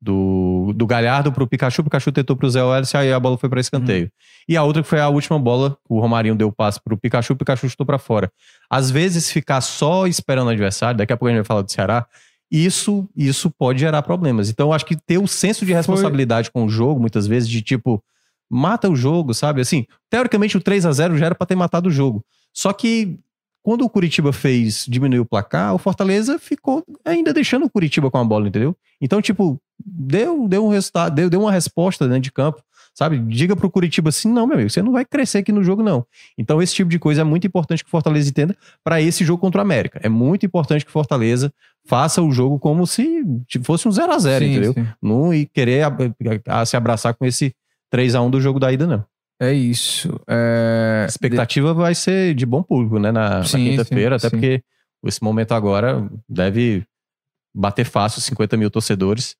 do, 0.00 0.72
do 0.74 0.86
Galhardo 0.86 1.32
pro 1.32 1.46
Pikachu. 1.46 1.82
O 1.82 1.84
Pikachu 1.84 2.12
tentou 2.12 2.36
pro 2.36 2.48
Zé 2.48 2.62
Welles, 2.62 2.94
aí 2.94 3.12
a 3.12 3.18
bola 3.20 3.36
foi 3.36 3.48
pra 3.48 3.60
escanteio. 3.60 4.04
Uhum. 4.04 4.10
E 4.48 4.56
a 4.56 4.62
outra 4.62 4.82
que 4.82 4.88
foi 4.88 5.00
a 5.00 5.08
última 5.08 5.38
bola, 5.38 5.76
o 5.88 6.00
Romarinho 6.00 6.34
deu 6.36 6.48
o 6.48 6.52
passe 6.52 6.80
pro 6.82 6.96
Pikachu, 6.96 7.32
o 7.34 7.36
Pikachu 7.36 7.68
chutou 7.68 7.84
pra 7.84 7.98
fora. 7.98 8.30
Às 8.70 8.90
vezes, 8.90 9.30
ficar 9.30 9.60
só 9.60 10.06
esperando 10.06 10.46
o 10.46 10.50
adversário, 10.50 10.96
daqui 10.96 11.12
a 11.12 11.16
pouco 11.16 11.26
a 11.26 11.30
gente 11.30 11.38
vai 11.40 11.44
falar 11.44 11.62
do 11.62 11.70
Ceará, 11.70 12.06
isso, 12.50 13.08
isso 13.16 13.50
pode 13.50 13.80
gerar 13.80 14.02
problemas. 14.02 14.50
Então, 14.50 14.68
eu 14.68 14.72
acho 14.72 14.84
que 14.84 14.96
ter 14.96 15.18
o 15.18 15.28
senso 15.28 15.64
de 15.64 15.72
responsabilidade 15.72 16.50
com 16.50 16.64
o 16.64 16.68
jogo, 16.68 17.00
muitas 17.00 17.26
vezes, 17.26 17.48
de 17.48 17.62
tipo, 17.62 18.02
mata 18.50 18.88
o 18.90 18.96
jogo, 18.96 19.32
sabe? 19.32 19.60
Assim, 19.60 19.86
teoricamente 20.10 20.56
o 20.56 20.60
3 20.60 20.84
a 20.84 20.92
0 20.92 21.16
já 21.16 21.26
era 21.26 21.34
pra 21.34 21.46
ter 21.46 21.54
matado 21.54 21.88
o 21.88 21.92
jogo. 21.92 22.24
Só 22.52 22.72
que 22.72 23.18
quando 23.62 23.82
o 23.82 23.90
Curitiba 23.90 24.32
fez 24.32 24.86
diminuir 24.88 25.20
o 25.20 25.24
placar, 25.24 25.74
o 25.74 25.78
Fortaleza 25.78 26.38
ficou 26.38 26.84
ainda 27.04 27.32
deixando 27.32 27.66
o 27.66 27.70
Curitiba 27.70 28.10
com 28.10 28.18
a 28.18 28.24
bola, 28.24 28.48
entendeu? 28.48 28.76
Então, 29.00 29.20
tipo, 29.20 29.60
deu, 29.78 30.48
deu 30.48 30.64
um 30.64 30.70
resultado, 30.70 31.14
deu, 31.14 31.30
deu 31.30 31.40
uma 31.40 31.52
resposta 31.52 32.08
dentro 32.08 32.22
de 32.22 32.32
campo, 32.32 32.62
sabe? 33.00 33.18
Diga 33.18 33.56
pro 33.56 33.70
Curitiba 33.70 34.10
assim: 34.10 34.30
não, 34.30 34.46
meu 34.46 34.56
amigo, 34.56 34.68
você 34.68 34.82
não 34.82 34.92
vai 34.92 35.06
crescer 35.06 35.38
aqui 35.38 35.50
no 35.52 35.64
jogo, 35.64 35.82
não. 35.82 36.04
Então, 36.36 36.60
esse 36.60 36.74
tipo 36.74 36.90
de 36.90 36.98
coisa 36.98 37.22
é 37.22 37.24
muito 37.24 37.46
importante 37.46 37.82
que 37.82 37.88
o 37.88 37.90
Fortaleza 37.90 38.28
entenda 38.28 38.54
para 38.84 39.00
esse 39.00 39.24
jogo 39.24 39.40
contra 39.40 39.58
o 39.60 39.62
América. 39.62 39.98
É 40.02 40.08
muito 40.08 40.44
importante 40.44 40.84
que 40.84 40.90
o 40.90 40.92
Fortaleza 40.92 41.50
faça 41.86 42.20
o 42.20 42.30
jogo 42.30 42.58
como 42.58 42.86
se 42.86 43.24
fosse 43.62 43.88
um 43.88 43.90
0 43.92 44.12
a 44.12 44.18
0 44.18 44.44
Sim, 44.44 44.50
entendeu? 44.50 44.72
sim. 44.74 44.86
Não 45.00 45.32
e 45.32 45.46
querer 45.46 45.82
ab- 45.84 46.14
a- 46.46 46.66
se 46.66 46.76
abraçar 46.76 47.14
com 47.14 47.24
esse 47.24 47.54
3 47.90 48.14
a 48.14 48.20
1 48.20 48.30
do 48.30 48.38
jogo 48.40 48.60
da 48.60 48.70
ida, 48.70 48.86
não. 48.86 49.02
É 49.40 49.54
isso. 49.54 50.20
É... 50.28 51.04
A 51.04 51.08
expectativa 51.08 51.72
vai 51.72 51.94
ser 51.94 52.34
de 52.34 52.44
bom 52.44 52.62
público, 52.62 52.98
né? 52.98 53.10
Na, 53.10 53.38
na 53.38 53.44
quinta-feira, 53.44 54.16
até 54.16 54.28
sim. 54.28 54.36
porque 54.36 54.62
esse 55.06 55.22
momento 55.24 55.52
agora 55.52 56.06
deve 56.28 56.84
bater 57.54 57.86
fácil 57.86 58.20
50 58.20 58.56
mil 58.58 58.70
torcedores. 58.70 59.34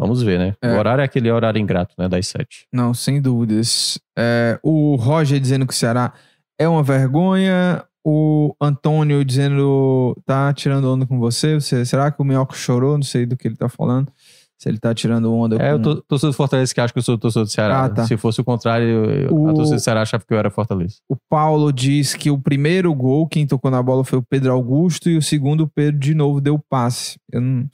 Vamos 0.00 0.22
ver, 0.22 0.38
né? 0.38 0.54
É. 0.62 0.74
O 0.74 0.78
horário 0.78 1.02
é 1.02 1.04
aquele 1.04 1.30
horário 1.30 1.60
ingrato, 1.60 1.94
né? 1.98 2.08
Das 2.08 2.26
sete. 2.26 2.66
Não, 2.72 2.94
sem 2.94 3.20
dúvidas. 3.20 4.00
É, 4.18 4.58
o 4.62 4.96
Roger 4.96 5.38
dizendo 5.38 5.66
que 5.66 5.72
o 5.74 5.76
Ceará 5.76 6.12
é 6.58 6.66
uma 6.66 6.82
vergonha. 6.82 7.84
O 8.02 8.54
Antônio 8.60 9.22
dizendo 9.24 10.16
tá 10.24 10.52
tirando 10.54 10.90
onda 10.90 11.04
com 11.06 11.18
você. 11.18 11.54
você 11.60 11.84
será 11.84 12.10
que 12.10 12.20
o 12.20 12.24
Minhoca 12.24 12.54
chorou? 12.56 12.96
Não 12.96 13.02
sei 13.02 13.26
do 13.26 13.36
que 13.36 13.46
ele 13.46 13.56
tá 13.56 13.68
falando. 13.68 14.10
Se 14.58 14.68
ele 14.68 14.78
tá 14.78 14.94
tirando 14.94 15.32
onda 15.34 15.56
É, 15.56 15.58
com... 15.58 15.64
eu 15.76 15.80
tô 15.82 15.96
torcedor 16.02 16.32
do 16.32 16.36
Fortaleza 16.36 16.74
que 16.74 16.80
acha 16.80 16.92
que 16.92 16.98
eu 16.98 17.02
sou 17.02 17.16
torcedor 17.18 17.44
do 17.46 17.50
Ceará. 17.50 17.84
Ah, 17.84 17.88
tá. 17.88 18.06
Se 18.06 18.16
fosse 18.16 18.40
o 18.40 18.44
contrário, 18.44 18.86
eu- 19.10 19.34
O- 19.34 19.48
a 19.48 19.54
torcida 19.54 19.76
do 19.76 19.82
Ceará 19.82 20.02
achava 20.02 20.22
que 20.26 20.32
eu 20.34 20.38
era 20.38 20.50
Fortaleza. 20.50 20.96
O 21.08 21.16
Paulo 21.28 21.72
diz 21.72 22.14
que 22.14 22.30
o 22.30 22.38
primeiro 22.38 22.94
gol, 22.94 23.26
quem 23.26 23.46
tocou 23.46 23.70
na 23.70 23.82
bola 23.82 24.04
foi 24.04 24.18
o 24.18 24.22
Pedro 24.22 24.52
Augusto 24.52 25.08
e 25.08 25.16
o 25.16 25.22
segundo 25.22 25.62
o 25.64 25.68
Pedro 25.68 25.98
de 25.98 26.14
novo 26.14 26.40
deu 26.42 26.54
o 26.56 26.58
passe. 26.70 27.18
Eu 27.32 27.40
não... 27.40 27.66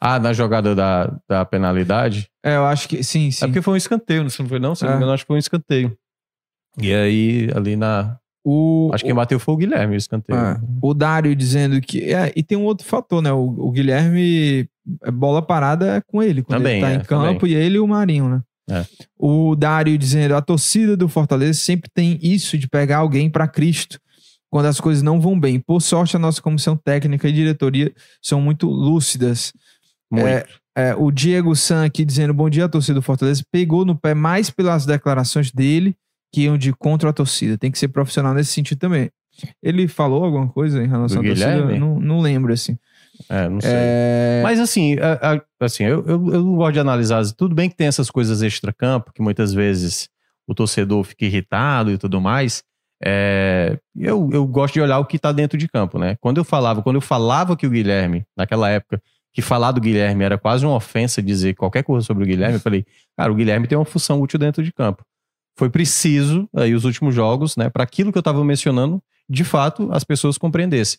Ah, 0.00 0.18
na 0.18 0.32
jogada 0.32 0.74
da, 0.74 1.12
da 1.28 1.44
penalidade? 1.44 2.28
É, 2.44 2.56
eu 2.56 2.64
acho 2.66 2.88
que 2.88 3.02
sim, 3.02 3.30
sim. 3.30 3.44
É 3.44 3.48
porque 3.48 3.62
foi 3.62 3.74
um 3.74 3.76
escanteio, 3.76 4.22
não 4.22 4.30
foi 4.30 4.58
não? 4.58 4.74
Se 4.74 4.84
não 4.84 4.90
É. 4.90 4.92
me 4.94 4.98
engano, 4.98 5.12
acho 5.12 5.24
que 5.24 5.28
foi 5.28 5.36
um 5.36 5.38
escanteio. 5.38 5.96
E 6.80 6.92
aí, 6.92 7.50
ali 7.54 7.76
na... 7.76 8.16
O, 8.44 8.90
Acho 8.94 9.04
que 9.04 9.08
quem 9.08 9.14
bateu 9.14 9.38
foi 9.38 9.54
o 9.54 9.56
Guilherme, 9.58 9.94
o 9.94 9.98
escanteio. 9.98 10.38
É, 10.38 10.58
o 10.80 10.94
Dário 10.94 11.34
dizendo 11.36 11.78
que. 11.82 12.14
É, 12.14 12.32
e 12.34 12.42
tem 12.42 12.56
um 12.56 12.64
outro 12.64 12.86
fator, 12.86 13.20
né? 13.20 13.30
O, 13.30 13.42
o 13.42 13.70
Guilherme, 13.70 14.66
é 15.02 15.10
bola 15.10 15.42
parada 15.42 15.96
é 15.96 16.00
com 16.00 16.22
ele, 16.22 16.42
quando 16.42 16.58
Também, 16.58 16.76
ele 16.76 16.86
tá 16.86 16.90
é, 16.92 16.94
em 16.94 17.00
campo, 17.00 17.46
e 17.46 17.54
ele 17.54 17.76
e 17.76 17.80
o 17.80 17.86
Marinho, 17.86 18.28
né? 18.28 18.42
É. 18.70 18.86
O 19.18 19.54
Dário 19.54 19.98
dizendo: 19.98 20.34
a 20.34 20.40
torcida 20.40 20.96
do 20.96 21.08
Fortaleza 21.08 21.58
sempre 21.60 21.90
tem 21.92 22.18
isso 22.22 22.56
de 22.56 22.66
pegar 22.68 22.98
alguém 22.98 23.28
pra 23.28 23.48
Cristo 23.48 24.00
quando 24.50 24.66
as 24.66 24.80
coisas 24.80 25.02
não 25.02 25.20
vão 25.20 25.38
bem. 25.38 25.60
Por 25.60 25.82
sorte, 25.82 26.16
a 26.16 26.18
nossa 26.18 26.40
comissão 26.40 26.74
técnica 26.74 27.28
e 27.28 27.32
diretoria 27.32 27.92
são 28.22 28.40
muito 28.40 28.66
lúcidas. 28.66 29.52
Muito. 30.10 30.26
É, 30.26 30.44
É, 30.76 30.94
o 30.94 31.10
Diego 31.10 31.54
San 31.56 31.84
aqui 31.84 32.04
dizendo: 32.04 32.32
bom 32.32 32.48
dia, 32.48 32.68
torcida 32.68 32.94
do 32.94 33.02
Fortaleza. 33.02 33.42
Pegou 33.50 33.84
no 33.84 33.96
pé 33.96 34.14
mais 34.14 34.48
pelas 34.50 34.86
declarações 34.86 35.50
dele 35.50 35.96
que 36.32 36.42
iam 36.42 36.56
de 36.58 36.72
contra 36.72 37.10
a 37.10 37.12
torcida. 37.12 37.58
Tem 37.58 37.70
que 37.70 37.78
ser 37.78 37.88
profissional 37.88 38.32
nesse 38.34 38.52
sentido 38.52 38.78
também. 38.78 39.10
Ele 39.62 39.86
falou 39.88 40.24
alguma 40.24 40.48
coisa 40.48 40.82
em 40.82 40.86
relação 40.88 41.22
Do 41.22 41.26
à 41.26 41.30
torcida? 41.30 41.52
Guilherme? 41.52 41.78
Não, 41.78 41.98
não 42.00 42.20
lembro, 42.20 42.52
assim. 42.52 42.76
É, 43.28 43.48
não 43.48 43.60
sei. 43.60 43.70
É, 43.72 44.40
Mas 44.44 44.60
assim, 44.60 44.96
a- 45.00 45.34
a- 45.34 45.64
assim 45.64 45.84
eu, 45.84 46.04
eu, 46.06 46.32
eu 46.34 46.42
não 46.44 46.54
gosto 46.56 46.74
de 46.74 46.80
analisar. 46.80 47.24
Tudo 47.36 47.54
bem 47.54 47.68
que 47.68 47.76
tem 47.76 47.86
essas 47.88 48.10
coisas 48.10 48.42
extra-campo, 48.42 49.12
que 49.12 49.20
muitas 49.22 49.52
vezes 49.52 50.08
o 50.46 50.54
torcedor 50.54 51.02
fica 51.04 51.24
irritado 51.24 51.90
e 51.90 51.98
tudo 51.98 52.20
mais. 52.20 52.62
É, 53.04 53.78
eu, 53.96 54.28
eu 54.32 54.46
gosto 54.46 54.74
de 54.74 54.80
olhar 54.80 54.98
o 54.98 55.04
que 55.04 55.18
tá 55.18 55.30
dentro 55.32 55.56
de 55.58 55.68
campo, 55.68 55.98
né? 55.98 56.16
Quando 56.20 56.38
eu 56.38 56.44
falava, 56.44 56.82
quando 56.82 56.96
eu 56.96 57.00
falava 57.00 57.56
que 57.56 57.66
o 57.66 57.70
Guilherme, 57.70 58.24
naquela 58.36 58.68
época, 58.68 59.00
que 59.32 59.42
falar 59.42 59.72
do 59.72 59.80
Guilherme 59.80 60.24
era 60.24 60.38
quase 60.38 60.64
uma 60.64 60.74
ofensa 60.74 61.22
dizer 61.22 61.54
qualquer 61.54 61.82
coisa 61.82 62.06
sobre 62.06 62.24
o 62.24 62.26
Guilherme, 62.26 62.54
eu 62.54 62.60
falei, 62.60 62.84
cara, 63.16 63.30
o 63.30 63.34
Guilherme 63.34 63.66
tem 63.66 63.76
uma 63.76 63.84
função 63.84 64.20
útil 64.20 64.38
dentro 64.38 64.62
de 64.62 64.72
campo. 64.72 65.04
Foi 65.56 65.68
preciso, 65.68 66.48
aí, 66.54 66.74
os 66.74 66.84
últimos 66.84 67.14
jogos, 67.14 67.56
né, 67.56 67.68
para 67.68 67.82
aquilo 67.82 68.12
que 68.12 68.18
eu 68.18 68.22
tava 68.22 68.44
mencionando, 68.44 69.02
de 69.28 69.44
fato, 69.44 69.88
as 69.92 70.04
pessoas 70.04 70.38
compreendessem. 70.38 70.98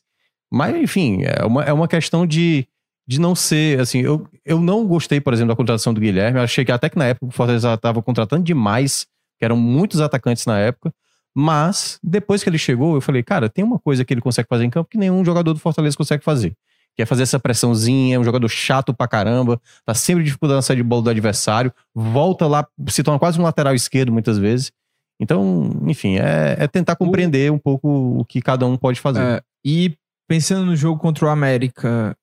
Mas, 0.51 0.75
enfim, 0.75 1.23
é 1.23 1.45
uma, 1.45 1.63
é 1.63 1.73
uma 1.73 1.87
questão 1.87 2.25
de, 2.25 2.67
de 3.07 3.19
não 3.19 3.35
ser, 3.35 3.79
assim, 3.79 4.01
eu, 4.01 4.27
eu 4.45 4.59
não 4.59 4.85
gostei, 4.85 5.19
por 5.21 5.33
exemplo, 5.33 5.49
da 5.49 5.55
contratação 5.55 5.93
do 5.93 6.01
Guilherme. 6.01 6.39
Eu 6.39 6.43
achei 6.43 6.65
que 6.65 6.71
até 6.71 6.89
que 6.89 6.97
na 6.97 7.05
época 7.05 7.27
o 7.27 7.31
Fortaleza 7.31 7.73
estava 7.73 8.01
contratando 8.01 8.43
demais, 8.43 9.07
que 9.37 9.45
eram 9.45 9.57
muitos 9.57 10.01
atacantes 10.01 10.45
na 10.45 10.59
época. 10.59 10.93
Mas, 11.33 11.99
depois 12.03 12.43
que 12.43 12.49
ele 12.49 12.57
chegou, 12.57 12.95
eu 12.95 13.01
falei, 13.01 13.23
cara, 13.23 13.47
tem 13.49 13.63
uma 13.63 13.79
coisa 13.79 14.03
que 14.03 14.13
ele 14.13 14.21
consegue 14.21 14.47
fazer 14.49 14.65
em 14.65 14.69
campo 14.69 14.89
que 14.89 14.97
nenhum 14.97 15.23
jogador 15.23 15.53
do 15.53 15.59
Fortaleza 15.59 15.95
consegue 15.95 16.23
fazer. 16.23 16.53
Que 16.95 17.03
é 17.03 17.05
fazer 17.05 17.23
essa 17.23 17.39
pressãozinha, 17.39 18.15
é 18.15 18.19
um 18.19 18.23
jogador 18.23 18.47
chato 18.49 18.93
pra 18.93 19.07
caramba, 19.07 19.59
tá 19.85 19.93
sempre 19.93 20.23
dificultando 20.23 20.59
a 20.59 20.61
saída 20.61 20.83
de 20.83 20.87
bola 20.87 21.03
do 21.03 21.09
adversário, 21.09 21.73
volta 21.95 22.45
lá, 22.45 22.67
se 22.89 23.01
torna 23.03 23.19
quase 23.19 23.39
um 23.39 23.43
lateral 23.43 23.73
esquerdo 23.73 24.11
muitas 24.11 24.37
vezes. 24.37 24.71
Então, 25.19 25.71
enfim, 25.85 26.17
é, 26.17 26.55
é 26.59 26.67
tentar 26.67 26.95
compreender 26.95 27.51
um 27.51 27.59
pouco 27.59 28.19
o 28.19 28.25
que 28.25 28.41
cada 28.41 28.65
um 28.65 28.77
pode 28.77 28.99
fazer. 28.99 29.21
é, 29.21 29.41
e 29.65 29.97
pensando 30.27 30.65
no 30.65 30.75
jogo 30.75 30.99
contra 30.99 31.25
o 31.25 31.29
América, 31.29 32.15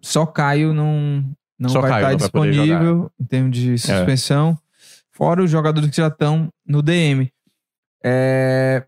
só 0.00 0.26
Caio 0.26 0.74
não, 0.74 1.24
não 1.58 1.70
Só 1.70 1.80
vai 1.80 1.90
Caio 1.90 2.02
estar 2.02 2.10
não 2.12 2.18
vai 2.18 2.30
poder 2.30 2.50
disponível 2.50 3.10
em 3.20 3.24
termos 3.24 3.56
de 3.56 3.78
suspensão. 3.78 4.58
Fora 5.12 5.42
os 5.42 5.50
jogadores 5.50 5.88
que 5.88 5.96
já 5.96 6.08
estão 6.08 6.48
no 6.66 6.82
DM. 6.82 7.32
É, 8.04 8.84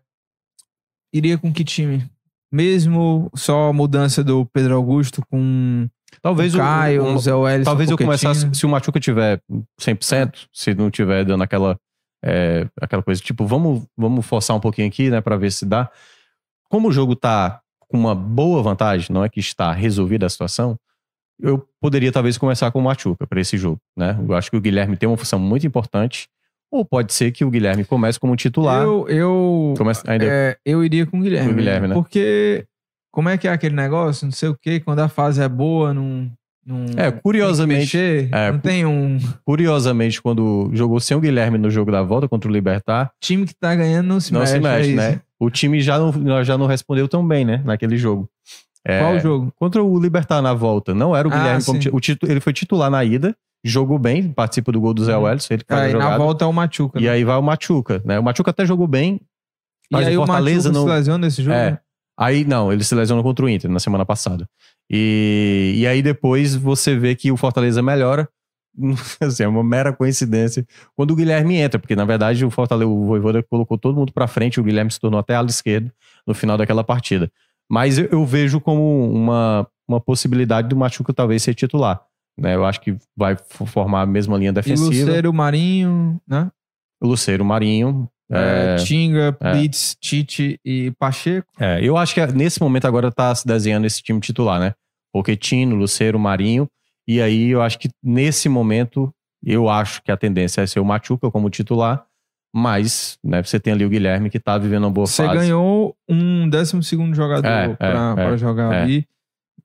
iria 1.13 1.37
com 1.37 1.53
que 1.53 1.63
time? 1.63 2.09
Mesmo 2.55 3.29
só 3.35 3.67
a 3.67 3.73
mudança 3.73 4.23
do 4.23 4.45
Pedro 4.45 4.75
Augusto 4.75 5.21
com 5.29 5.89
talvez 6.21 6.55
o 6.55 6.57
Caio, 6.57 7.03
o, 7.03 7.15
o 7.15 7.19
Zé 7.19 7.33
Welles, 7.33 7.65
Talvez 7.65 7.91
eu 7.91 7.97
começasse, 7.97 8.49
se 8.53 8.65
o 8.65 8.69
Machuca 8.69 8.97
tiver 8.97 9.41
100%, 9.81 10.47
se 10.53 10.73
não 10.73 10.89
tiver 10.89 11.25
dando 11.25 11.43
aquela, 11.43 11.77
é, 12.23 12.65
aquela 12.79 13.03
coisa, 13.03 13.21
tipo, 13.21 13.45
vamos, 13.45 13.83
vamos 13.97 14.25
forçar 14.25 14.55
um 14.55 14.61
pouquinho 14.61 14.87
aqui, 14.87 15.09
né, 15.09 15.19
pra 15.19 15.35
ver 15.35 15.51
se 15.51 15.65
dá. 15.65 15.91
Como 16.69 16.87
o 16.87 16.91
jogo 16.93 17.13
tá 17.13 17.59
com 17.89 17.97
uma 17.97 18.15
boa 18.15 18.63
vantagem, 18.63 19.13
não 19.13 19.25
é 19.25 19.27
que 19.27 19.41
está 19.41 19.73
resolvida 19.73 20.25
a 20.25 20.29
situação, 20.29 20.79
eu 21.37 21.67
poderia 21.81 22.09
talvez 22.09 22.37
começar 22.37 22.71
com 22.71 22.79
o 22.79 22.83
Machuca 22.83 23.27
para 23.27 23.41
esse 23.41 23.57
jogo, 23.57 23.81
né? 23.97 24.17
Eu 24.25 24.33
acho 24.33 24.49
que 24.49 24.55
o 24.55 24.61
Guilherme 24.61 24.95
tem 24.95 25.09
uma 25.09 25.17
função 25.17 25.37
muito 25.37 25.67
importante, 25.67 26.29
ou 26.71 26.83
pode 26.85 27.13
ser 27.13 27.31
que 27.31 27.45
o 27.45 27.49
Guilherme 27.49 27.83
comece 27.85 28.19
como 28.19 28.35
titular. 28.35 28.83
Eu, 28.83 29.07
eu, 29.09 29.73
Comece, 29.77 30.03
ainda, 30.07 30.25
é, 30.25 30.57
eu 30.65 30.83
iria 30.83 31.05
com 31.05 31.19
o 31.19 31.21
Guilherme. 31.21 31.47
Com 31.49 31.53
o 31.53 31.57
Guilherme, 31.57 31.87
né? 31.87 31.93
Porque 31.95 32.65
como 33.11 33.29
é 33.29 33.37
que 33.37 33.47
é 33.47 33.51
aquele 33.51 33.75
negócio? 33.75 34.25
Não 34.25 34.31
sei 34.33 34.49
o 34.49 34.57
quê, 34.61 34.79
quando 34.79 34.99
a 34.99 35.07
fase 35.07 35.41
é 35.41 35.47
boa, 35.47 35.93
não. 35.93 36.29
não 36.65 36.85
É, 36.97 37.11
curiosamente- 37.11 37.91
tem 37.97 38.01
mexer, 38.23 38.29
é, 38.35 38.51
não 38.51 38.59
tem 38.59 38.85
um 38.85 39.17
Curiosamente, 39.45 40.21
quando 40.21 40.69
jogou 40.73 40.99
sem 40.99 41.15
o 41.15 41.19
Guilherme 41.21 41.57
no 41.57 41.69
jogo 41.69 41.91
da 41.91 42.01
volta 42.03 42.27
contra 42.27 42.49
o 42.49 42.53
Libertar, 42.53 43.11
time 43.21 43.45
que 43.45 43.53
tá 43.55 43.73
ganhando, 43.73 44.07
não 44.07 44.19
se 44.19 44.33
não 44.33 44.41
mexe. 44.41 44.51
se 44.53 44.57
é 44.57 44.61
mexe, 44.61 44.87
isso. 44.89 44.97
né? 44.97 45.21
O 45.39 45.49
time 45.49 45.79
já 45.81 45.97
não, 45.99 46.43
já 46.43 46.57
não 46.57 46.65
respondeu 46.65 47.07
tão 47.07 47.25
bem, 47.25 47.45
né? 47.45 47.61
Naquele 47.63 47.95
jogo. 47.97 48.27
É, 48.87 48.99
Qual 48.99 49.15
o 49.15 49.19
jogo? 49.19 49.53
Contra 49.55 49.83
o 49.83 49.99
Libertar 49.99 50.41
na 50.41 50.53
volta. 50.53 50.93
Não 50.93 51.15
era 51.15 51.27
o 51.27 51.31
Ah, 51.33 51.37
Guilherme 51.37 51.63
como 51.63 51.81
sim. 51.81 51.89
ti- 51.89 51.95
o 51.95 51.99
titu- 51.99 52.29
Ele 52.29 52.39
foi 52.39 52.53
titular 52.53 52.89
na 52.89 53.03
ida, 53.03 53.35
jogou 53.67 53.97
bem, 53.99 54.31
participa 54.31 54.71
do 54.71 54.79
gol 54.79 54.93
do 54.93 55.03
Zé 55.03 55.15
Uhum. 55.17 55.23
Welles, 55.23 55.49
ele 55.49 55.63
que 55.63 55.67
faz 55.73 55.81
a 55.81 55.85
Aí 55.85 55.93
na 55.93 56.17
volta 56.17 56.45
é 56.45 56.47
o 56.47 56.53
Machuca. 56.53 56.99
E 56.99 57.03
né? 57.03 57.09
aí 57.09 57.23
vai 57.23 57.35
o 57.37 57.41
Machuca, 57.41 58.01
né? 58.05 58.19
O 58.19 58.23
Machuca 58.23 58.51
até 58.51 58.65
jogou 58.65 58.87
bem, 58.87 59.19
Mas 59.91 60.05
e 60.05 60.09
aí 60.09 60.17
o 60.17 60.21
o 60.21 60.25
Fortaleza 60.25 60.69
Machuca 60.69 60.79
não- 60.85 60.87
se 60.93 60.97
lesiona 60.97 61.25
nesse 61.25 61.41
jogo? 61.43 61.55
É. 61.57 61.71
né? 61.71 61.79
Aí, 62.17 62.45
não, 62.45 62.71
ele 62.71 62.83
se 62.83 62.95
lesionou 62.95 63.23
contra 63.23 63.43
o 63.43 63.49
Inter 63.49 63.69
na 63.69 63.79
semana 63.79 64.05
passada. 64.05 64.47
E, 64.89 65.73
e 65.75 65.85
aí 65.87 66.01
depois 66.01 66.55
você 66.55 66.95
vê 66.97 67.13
que 67.15 67.29
o 67.31 67.35
Fortaleza 67.37 67.81
melhora. 67.81 68.29
Assim, 69.21 69.43
é 69.43 69.47
uma 69.47 69.63
mera 69.63 69.91
coincidência 69.93 70.65
quando 70.95 71.11
o 71.11 71.15
Guilherme 71.15 71.55
entra, 71.55 71.79
porque 71.79 71.95
na 71.95 72.03
verdade 72.05 72.45
o 72.45 72.51
Fortaleza, 72.51 72.89
o 72.89 73.05
Voivoda 73.05 73.41
colocou 73.43 73.77
todo 73.77 73.95
mundo 73.97 74.11
pra 74.13 74.27
frente, 74.27 74.59
o 74.59 74.63
Guilherme 74.63 74.91
se 74.91 74.99
tornou 74.99 75.19
até 75.19 75.33
ala 75.35 75.47
esquerdo 75.47 75.91
no 76.27 76.33
final 76.33 76.57
daquela 76.57 76.83
partida. 76.83 77.31
Mas 77.69 77.97
eu, 77.97 78.05
eu 78.11 78.25
vejo 78.25 78.59
como 78.61 79.09
uma, 79.11 79.65
uma 79.87 79.99
possibilidade 79.99 80.67
do 80.67 80.75
Machuca 80.75 81.13
talvez 81.13 81.41
ser 81.43 81.53
titular. 81.55 82.01
Né? 82.37 82.55
Eu 82.55 82.65
acho 82.65 82.81
que 82.81 82.95
vai 83.15 83.37
formar 83.49 84.01
a 84.01 84.05
mesma 84.05 84.37
linha 84.37 84.49
E 84.49 84.53
defensiva. 84.53 84.89
Luceiro, 84.89 85.33
Marinho, 85.33 86.21
né? 86.27 86.51
Luceiro, 87.01 87.45
Marinho. 87.45 88.09
É, 88.31 88.75
é, 88.79 88.83
Tinga, 88.83 89.37
é. 89.39 89.51
Blitz, 89.51 89.95
Tite 90.01 90.59
e 90.65 90.91
Pacheco. 90.97 91.47
É, 91.59 91.79
eu 91.81 91.95
acho 91.95 92.13
que 92.13 92.25
nesse 92.27 92.59
momento 92.59 92.85
agora 92.85 93.11
tá 93.11 93.33
se 93.33 93.45
desenhando 93.47 93.85
esse 93.85 94.01
time 94.01 94.19
titular, 94.19 94.59
né? 94.59 94.73
Pochettino, 95.13 95.75
Luceiro, 95.75 96.19
Marinho. 96.19 96.67
E 97.07 97.21
aí 97.21 97.49
eu 97.49 97.61
acho 97.61 97.77
que 97.77 97.89
nesse 98.03 98.49
momento, 98.49 99.13
eu 99.43 99.69
acho 99.69 100.01
que 100.01 100.11
a 100.11 100.17
tendência 100.17 100.61
é 100.61 100.67
ser 100.67 100.79
o 100.79 100.85
Machuca 100.85 101.29
como 101.29 101.49
titular. 101.49 102.05
Mas, 102.57 103.19
né, 103.21 103.43
você 103.43 103.59
tem 103.59 103.73
ali 103.73 103.83
o 103.85 103.89
Guilherme 103.89 104.29
que 104.29 104.39
tá 104.39 104.57
vivendo 104.57 104.85
uma 104.85 104.89
boa 104.89 105.05
Você 105.05 105.25
fase. 105.25 105.39
ganhou 105.39 105.93
um 106.07 106.47
12 106.49 106.79
jogador 107.13 107.45
É, 107.45 107.65
é, 107.65 107.75
pra, 107.75 108.11
é, 108.11 108.15
pra 108.15 108.37
jogar 108.37 108.73
é. 108.73 108.81
ali. 108.81 109.07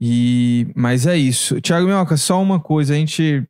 E, 0.00 0.70
mas 0.74 1.06
é 1.06 1.16
isso. 1.16 1.60
Thiago 1.60 1.86
Minhoca, 1.86 2.16
só 2.16 2.40
uma 2.40 2.58
coisa. 2.58 2.94
A 2.94 2.96
gente 2.96 3.46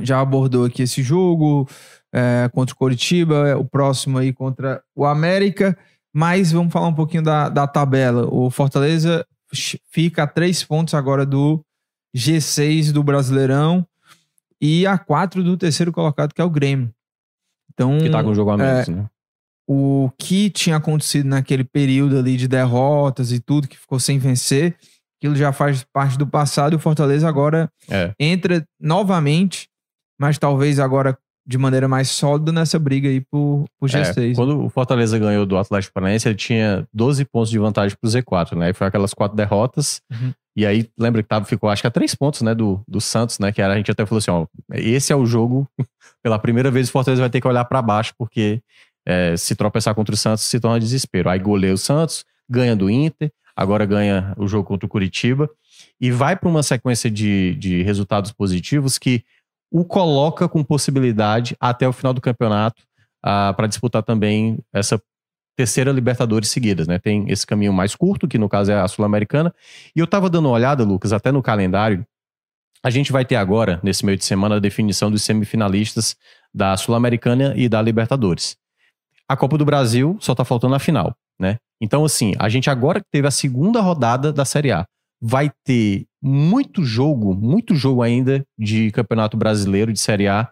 já 0.00 0.20
abordou 0.20 0.66
aqui 0.66 0.82
esse 0.82 1.02
jogo 1.02 1.68
é, 2.12 2.48
contra 2.52 2.74
o 2.74 2.78
Coritiba, 2.78 3.48
é, 3.48 3.56
o 3.56 3.64
próximo 3.64 4.18
aí 4.18 4.32
contra 4.32 4.82
o 4.94 5.04
América. 5.04 5.76
Mas 6.12 6.52
vamos 6.52 6.72
falar 6.72 6.88
um 6.88 6.94
pouquinho 6.94 7.22
da, 7.22 7.48
da 7.48 7.66
tabela. 7.66 8.26
O 8.32 8.50
Fortaleza 8.50 9.26
fica 9.90 10.22
a 10.22 10.26
três 10.26 10.62
pontos 10.62 10.94
agora 10.94 11.26
do 11.26 11.64
G6 12.16 12.92
do 12.92 13.02
Brasileirão 13.02 13.86
e 14.60 14.86
a 14.86 14.96
quatro 14.96 15.42
do 15.42 15.56
terceiro 15.56 15.92
colocado, 15.92 16.32
que 16.32 16.40
é 16.40 16.44
o 16.44 16.50
Grêmio. 16.50 16.90
Então, 17.72 17.98
Que 17.98 18.08
tá 18.08 18.22
com 18.22 18.30
o 18.30 18.34
jogo 18.34 18.52
a 18.52 18.56
menos, 18.56 18.88
né? 18.88 19.06
o 19.66 20.10
que 20.16 20.48
tinha 20.48 20.76
acontecido 20.76 21.26
naquele 21.26 21.64
período 21.64 22.18
ali 22.18 22.36
de 22.36 22.46
derrotas 22.46 23.32
e 23.32 23.40
tudo, 23.40 23.66
que 23.66 23.76
ficou 23.76 23.98
sem 23.98 24.18
vencer, 24.18 24.76
aquilo 25.26 25.36
já 25.36 25.52
faz 25.52 25.84
parte 25.92 26.16
do 26.16 26.26
passado 26.26 26.72
e 26.72 26.76
o 26.76 26.78
Fortaleza 26.78 27.28
agora 27.28 27.68
É. 27.90 28.12
entra 28.18 28.64
novamente, 28.80 29.68
mas 30.20 30.38
talvez 30.38 30.78
agora 30.78 31.16
de 31.48 31.58
maneira 31.58 31.86
mais 31.86 32.08
sólida 32.08 32.50
nessa 32.50 32.76
briga 32.78 33.08
aí 33.08 33.20
pro, 33.20 33.64
É, 33.82 33.86
G6. 33.86 34.34
quando 34.34 34.64
o 34.64 34.68
Fortaleza 34.68 35.16
ganhou 35.18 35.46
do 35.46 35.56
Atlético 35.56 35.94
Paranaense, 35.94 36.26
ele 36.28 36.34
tinha 36.34 36.84
12 36.92 37.24
pontos 37.24 37.50
de 37.50 37.58
vantagem 37.58 37.96
pro 38.00 38.10
Z4, 38.10 38.56
né? 38.56 38.70
E 38.70 38.72
foi 38.74 38.86
aquelas 38.86 39.14
quatro 39.14 39.36
derrotas. 39.36 40.00
Uhum. 40.10 40.32
E 40.56 40.66
aí, 40.66 40.88
lembra 40.98 41.22
que 41.22 41.28
tava, 41.28 41.44
ficou, 41.44 41.68
acho 41.70 41.82
que 41.82 41.86
a 41.86 41.90
três 41.90 42.14
pontos, 42.16 42.42
né, 42.42 42.52
do, 42.54 42.80
do 42.88 43.00
Santos, 43.00 43.38
né? 43.38 43.52
Que 43.52 43.62
era, 43.62 43.74
a 43.74 43.76
gente 43.76 43.90
até 43.90 44.04
falou 44.04 44.18
assim, 44.18 44.30
ó, 44.30 44.46
esse 44.72 45.12
é 45.12 45.16
o 45.16 45.24
jogo, 45.26 45.68
pela 46.22 46.38
primeira 46.38 46.70
vez 46.70 46.88
o 46.88 46.92
Fortaleza 46.92 47.22
vai 47.22 47.30
ter 47.30 47.40
que 47.40 47.46
olhar 47.46 47.64
para 47.64 47.80
baixo, 47.80 48.12
porque 48.18 48.60
é, 49.06 49.36
se 49.36 49.54
tropeçar 49.54 49.94
contra 49.94 50.14
o 50.14 50.18
Santos 50.18 50.42
se 50.44 50.58
torna 50.58 50.80
desespero. 50.80 51.30
Aí 51.30 51.38
goleia 51.38 51.74
o 51.74 51.78
Santos, 51.78 52.24
ganha 52.50 52.74
do 52.74 52.90
Inter, 52.90 53.30
agora 53.56 53.86
ganha 53.86 54.34
o 54.36 54.46
jogo 54.46 54.68
contra 54.68 54.86
o 54.86 54.88
Curitiba, 54.88 55.48
e 56.00 56.10
vai 56.10 56.36
para 56.36 56.48
uma 56.48 56.62
sequência 56.62 57.10
de, 57.10 57.54
de 57.54 57.82
resultados 57.82 58.30
positivos 58.30 58.98
que 58.98 59.24
o 59.70 59.84
coloca 59.84 60.48
com 60.48 60.62
possibilidade 60.62 61.56
até 61.58 61.88
o 61.88 61.92
final 61.92 62.12
do 62.12 62.20
campeonato 62.20 62.82
para 63.22 63.66
disputar 63.66 64.02
também 64.02 64.58
essa 64.72 65.02
terceira 65.56 65.90
Libertadores 65.90 66.50
seguidas, 66.50 66.86
né? 66.86 66.98
Tem 66.98 67.24
esse 67.28 67.46
caminho 67.46 67.72
mais 67.72 67.94
curto, 67.94 68.28
que 68.28 68.38
no 68.38 68.48
caso 68.48 68.70
é 68.70 68.78
a 68.78 68.86
Sul-Americana. 68.86 69.52
E 69.96 69.98
eu 69.98 70.06
tava 70.06 70.28
dando 70.28 70.46
uma 70.46 70.54
olhada, 70.54 70.84
Lucas, 70.84 71.12
até 71.12 71.32
no 71.32 71.42
calendário. 71.42 72.06
A 72.82 72.90
gente 72.90 73.10
vai 73.10 73.24
ter 73.24 73.36
agora, 73.36 73.80
nesse 73.82 74.04
meio 74.04 74.18
de 74.18 74.24
semana, 74.24 74.56
a 74.56 74.60
definição 74.60 75.10
dos 75.10 75.22
semifinalistas 75.22 76.14
da 76.54 76.76
Sul-Americana 76.76 77.54
e 77.56 77.68
da 77.68 77.80
Libertadores. 77.80 78.56
A 79.26 79.36
Copa 79.36 79.58
do 79.58 79.64
Brasil 79.64 80.16
só 80.20 80.34
tá 80.34 80.44
faltando 80.44 80.74
a 80.74 80.78
final, 80.78 81.16
né? 81.40 81.58
Então, 81.80 82.04
assim, 82.04 82.32
a 82.38 82.48
gente 82.48 82.70
agora 82.70 83.00
que 83.00 83.06
teve 83.10 83.26
a 83.26 83.30
segunda 83.30 83.80
rodada 83.80 84.32
da 84.32 84.44
Série 84.44 84.72
A, 84.72 84.86
vai 85.20 85.50
ter 85.64 86.06
muito 86.22 86.84
jogo, 86.84 87.34
muito 87.34 87.74
jogo 87.74 88.02
ainda 88.02 88.44
de 88.58 88.90
Campeonato 88.92 89.36
Brasileiro, 89.36 89.92
de 89.92 90.00
Série 90.00 90.28
A, 90.28 90.50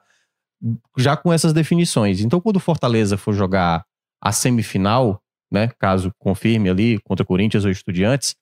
já 0.96 1.16
com 1.16 1.32
essas 1.32 1.52
definições. 1.52 2.20
Então, 2.20 2.40
quando 2.40 2.56
o 2.56 2.60
Fortaleza 2.60 3.16
for 3.16 3.34
jogar 3.34 3.84
a 4.22 4.32
semifinal, 4.32 5.20
né, 5.50 5.70
caso 5.78 6.10
confirme 6.18 6.70
ali 6.70 6.98
contra 7.00 7.24
Corinthians 7.24 7.64
ou 7.64 7.70
Estudiantes, 7.70 8.34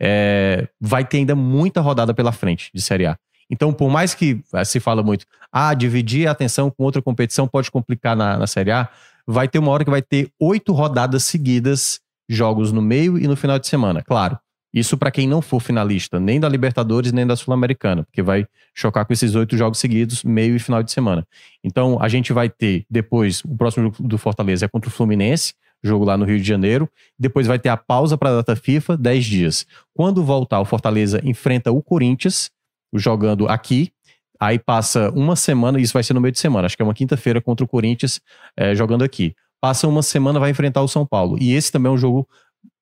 é, 0.00 0.68
vai 0.80 1.04
ter 1.04 1.18
ainda 1.18 1.34
muita 1.34 1.80
rodada 1.80 2.14
pela 2.14 2.32
frente 2.32 2.70
de 2.72 2.80
Série 2.80 3.06
A. 3.06 3.16
Então, 3.50 3.72
por 3.72 3.90
mais 3.90 4.14
que 4.14 4.42
eh, 4.54 4.64
se 4.64 4.80
fala 4.80 5.02
muito, 5.02 5.26
ah, 5.52 5.74
dividir 5.74 6.26
a 6.26 6.30
atenção 6.30 6.70
com 6.70 6.84
outra 6.84 7.02
competição 7.02 7.46
pode 7.46 7.70
complicar 7.70 8.16
na, 8.16 8.38
na 8.38 8.46
Série 8.46 8.70
A, 8.70 8.88
vai 9.26 9.48
ter 9.48 9.58
uma 9.58 9.70
hora 9.70 9.84
que 9.84 9.90
vai 9.90 10.02
ter 10.02 10.30
oito 10.40 10.72
rodadas 10.72 11.24
seguidas, 11.24 12.00
jogos 12.28 12.72
no 12.72 12.82
meio 12.82 13.18
e 13.18 13.26
no 13.26 13.36
final 13.36 13.58
de 13.58 13.66
semana. 13.66 14.02
Claro, 14.02 14.38
isso 14.74 14.98
para 14.98 15.10
quem 15.10 15.28
não 15.28 15.40
for 15.40 15.60
finalista, 15.60 16.18
nem 16.18 16.40
da 16.40 16.48
Libertadores, 16.48 17.12
nem 17.12 17.24
da 17.24 17.36
Sul-Americana, 17.36 18.02
porque 18.02 18.22
vai 18.22 18.44
chocar 18.74 19.06
com 19.06 19.12
esses 19.12 19.36
oito 19.36 19.56
jogos 19.56 19.78
seguidos, 19.78 20.24
meio 20.24 20.56
e 20.56 20.58
final 20.58 20.82
de 20.82 20.90
semana. 20.90 21.24
Então, 21.62 21.96
a 22.00 22.08
gente 22.08 22.32
vai 22.32 22.48
ter 22.48 22.84
depois, 22.90 23.40
o 23.44 23.56
próximo 23.56 23.84
jogo 23.84 24.08
do 24.08 24.18
Fortaleza 24.18 24.64
é 24.64 24.68
contra 24.68 24.88
o 24.88 24.92
Fluminense, 24.92 25.54
jogo 25.80 26.04
lá 26.04 26.16
no 26.16 26.24
Rio 26.24 26.40
de 26.40 26.48
Janeiro. 26.48 26.90
Depois 27.16 27.46
vai 27.46 27.58
ter 27.58 27.68
a 27.68 27.76
pausa 27.76 28.18
para 28.18 28.30
a 28.30 28.36
data 28.36 28.56
FIFA, 28.56 28.96
10 28.96 29.24
dias. 29.24 29.66
Quando 29.94 30.24
voltar, 30.24 30.58
o 30.60 30.64
Fortaleza 30.64 31.20
enfrenta 31.22 31.70
o 31.70 31.80
Corinthians, 31.80 32.50
jogando 32.92 33.46
aqui. 33.46 33.92
Aí 34.40 34.58
passa 34.58 35.10
uma 35.10 35.36
semana, 35.36 35.78
isso 35.78 35.92
vai 35.92 36.02
ser 36.02 36.14
no 36.14 36.20
meio 36.20 36.32
de 36.32 36.40
semana, 36.40 36.66
acho 36.66 36.76
que 36.76 36.82
é 36.82 36.84
uma 36.84 36.94
quinta-feira 36.94 37.40
contra 37.40 37.64
o 37.64 37.68
Corinthians, 37.68 38.20
eh, 38.56 38.74
jogando 38.74 39.04
aqui. 39.04 39.36
Passa 39.64 39.88
uma 39.88 40.02
semana, 40.02 40.38
vai 40.38 40.50
enfrentar 40.50 40.82
o 40.82 40.88
São 40.88 41.06
Paulo. 41.06 41.38
E 41.40 41.54
esse 41.54 41.72
também 41.72 41.90
é 41.90 41.94
um 41.94 41.96
jogo 41.96 42.28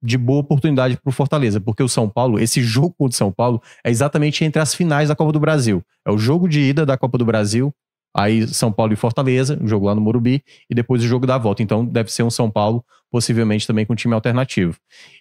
de 0.02 0.18
boa 0.18 0.40
oportunidade 0.40 0.96
para 0.96 1.10
o 1.10 1.12
Fortaleza, 1.12 1.60
porque 1.60 1.80
o 1.80 1.88
São 1.88 2.08
Paulo, 2.08 2.40
esse 2.40 2.60
jogo 2.60 2.92
contra 2.98 3.14
o 3.14 3.16
São 3.16 3.30
Paulo, 3.30 3.62
é 3.84 3.90
exatamente 3.90 4.44
entre 4.44 4.60
as 4.60 4.74
finais 4.74 5.08
da 5.08 5.14
Copa 5.14 5.30
do 5.30 5.38
Brasil. 5.38 5.80
É 6.04 6.10
o 6.10 6.18
jogo 6.18 6.48
de 6.48 6.58
ida 6.60 6.84
da 6.84 6.98
Copa 6.98 7.16
do 7.16 7.24
Brasil, 7.24 7.72
aí 8.14 8.46
São 8.48 8.72
Paulo 8.72 8.92
e 8.92 8.96
Fortaleza, 8.96 9.58
o 9.62 9.66
jogo 9.66 9.86
lá 9.86 9.94
no 9.94 10.00
Morumbi, 10.00 10.42
e 10.68 10.74
depois 10.74 11.02
o 11.02 11.06
jogo 11.06 11.26
da 11.26 11.38
volta. 11.38 11.62
Então 11.62 11.84
deve 11.84 12.12
ser 12.12 12.22
um 12.22 12.30
São 12.30 12.50
Paulo, 12.50 12.84
possivelmente 13.10 13.66
também 13.66 13.84
com 13.84 13.94
time 13.94 14.14
alternativo. 14.14 14.76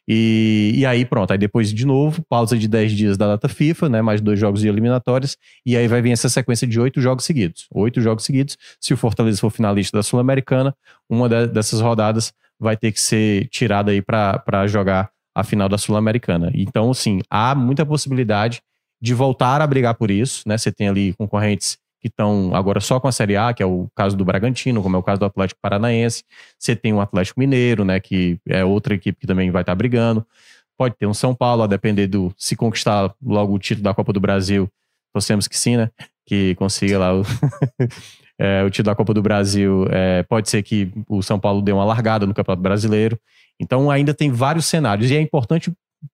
E, 0.07 0.73
e 0.75 0.85
aí 0.85 1.05
pronto, 1.05 1.31
aí 1.31 1.37
depois 1.37 1.73
de 1.73 1.85
novo, 1.85 2.23
pausa 2.29 2.57
de 2.57 2.67
10 2.67 2.91
dias 2.93 3.17
da 3.17 3.27
data 3.27 3.47
FIFA, 3.49 3.89
né, 3.89 4.01
mais 4.01 4.21
dois 4.21 4.39
jogos 4.39 4.61
de 4.61 4.67
eliminatórias, 4.67 5.37
e 5.65 5.75
aí 5.75 5.87
vai 5.87 6.01
vir 6.01 6.11
essa 6.11 6.29
sequência 6.29 6.67
de 6.67 6.79
oito 6.79 7.01
jogos 7.01 7.25
seguidos. 7.25 7.67
Oito 7.73 8.01
jogos 8.01 8.23
seguidos. 8.23 8.57
Se 8.79 8.93
o 8.93 8.97
Fortaleza 8.97 9.39
for 9.39 9.49
finalista 9.49 9.97
da 9.97 10.03
Sul-Americana, 10.03 10.75
uma 11.09 11.27
de- 11.27 11.47
dessas 11.47 11.81
rodadas 11.81 12.33
vai 12.59 12.77
ter 12.77 12.91
que 12.91 13.01
ser 13.01 13.47
tirada 13.49 13.91
aí 13.91 14.01
para 14.01 14.67
jogar 14.67 15.09
a 15.35 15.43
final 15.43 15.67
da 15.67 15.77
Sul-Americana. 15.77 16.51
Então, 16.53 16.91
assim, 16.91 17.21
há 17.29 17.55
muita 17.55 17.85
possibilidade 17.85 18.61
de 19.01 19.13
voltar 19.13 19.61
a 19.61 19.67
brigar 19.67 19.95
por 19.95 20.11
isso, 20.11 20.43
né? 20.45 20.57
Você 20.57 20.71
tem 20.71 20.87
ali 20.87 21.13
concorrentes 21.13 21.77
que 22.01 22.07
estão 22.07 22.49
agora 22.53 22.79
só 22.79 22.99
com 22.99 23.07
a 23.07 23.11
Série 23.11 23.37
A, 23.37 23.53
que 23.53 23.61
é 23.61 23.65
o 23.65 23.87
caso 23.95 24.17
do 24.17 24.25
Bragantino, 24.25 24.81
como 24.81 24.95
é 24.95 24.99
o 24.99 25.03
caso 25.03 25.19
do 25.19 25.25
Atlético 25.25 25.59
Paranaense. 25.61 26.23
Você 26.57 26.75
tem 26.75 26.91
o 26.91 26.99
Atlético 26.99 27.39
Mineiro, 27.39 27.85
né? 27.85 27.99
Que 27.99 28.39
é 28.47 28.65
outra 28.65 28.95
equipe 28.95 29.19
que 29.19 29.27
também 29.27 29.51
vai 29.51 29.61
estar 29.61 29.75
brigando. 29.75 30.25
Pode 30.75 30.95
ter 30.95 31.05
um 31.05 31.13
São 31.13 31.35
Paulo, 31.35 31.61
a 31.61 31.67
depender 31.67 32.07
do 32.07 32.33
se 32.35 32.55
conquistar 32.55 33.13
logo 33.23 33.53
o 33.53 33.59
título 33.59 33.83
da 33.83 33.93
Copa 33.93 34.11
do 34.11 34.19
Brasil. 34.19 34.67
Torcemos 35.13 35.47
que 35.47 35.57
sim, 35.57 35.77
né? 35.77 35.91
Que 36.25 36.55
consiga 36.55 36.97
lá 36.97 37.13
o, 37.13 37.23
é, 38.39 38.63
o 38.65 38.69
título 38.71 38.91
da 38.91 38.95
Copa 38.95 39.13
do 39.13 39.21
Brasil. 39.21 39.85
É, 39.91 40.23
pode 40.23 40.49
ser 40.49 40.63
que 40.63 40.91
o 41.07 41.21
São 41.21 41.39
Paulo 41.39 41.61
dê 41.61 41.71
uma 41.71 41.85
largada 41.85 42.25
no 42.25 42.33
Campeonato 42.33 42.63
Brasileiro. 42.63 43.19
Então 43.59 43.91
ainda 43.91 44.11
tem 44.11 44.31
vários 44.31 44.65
cenários. 44.65 45.11
E 45.11 45.15
é 45.15 45.21
importante, 45.21 45.71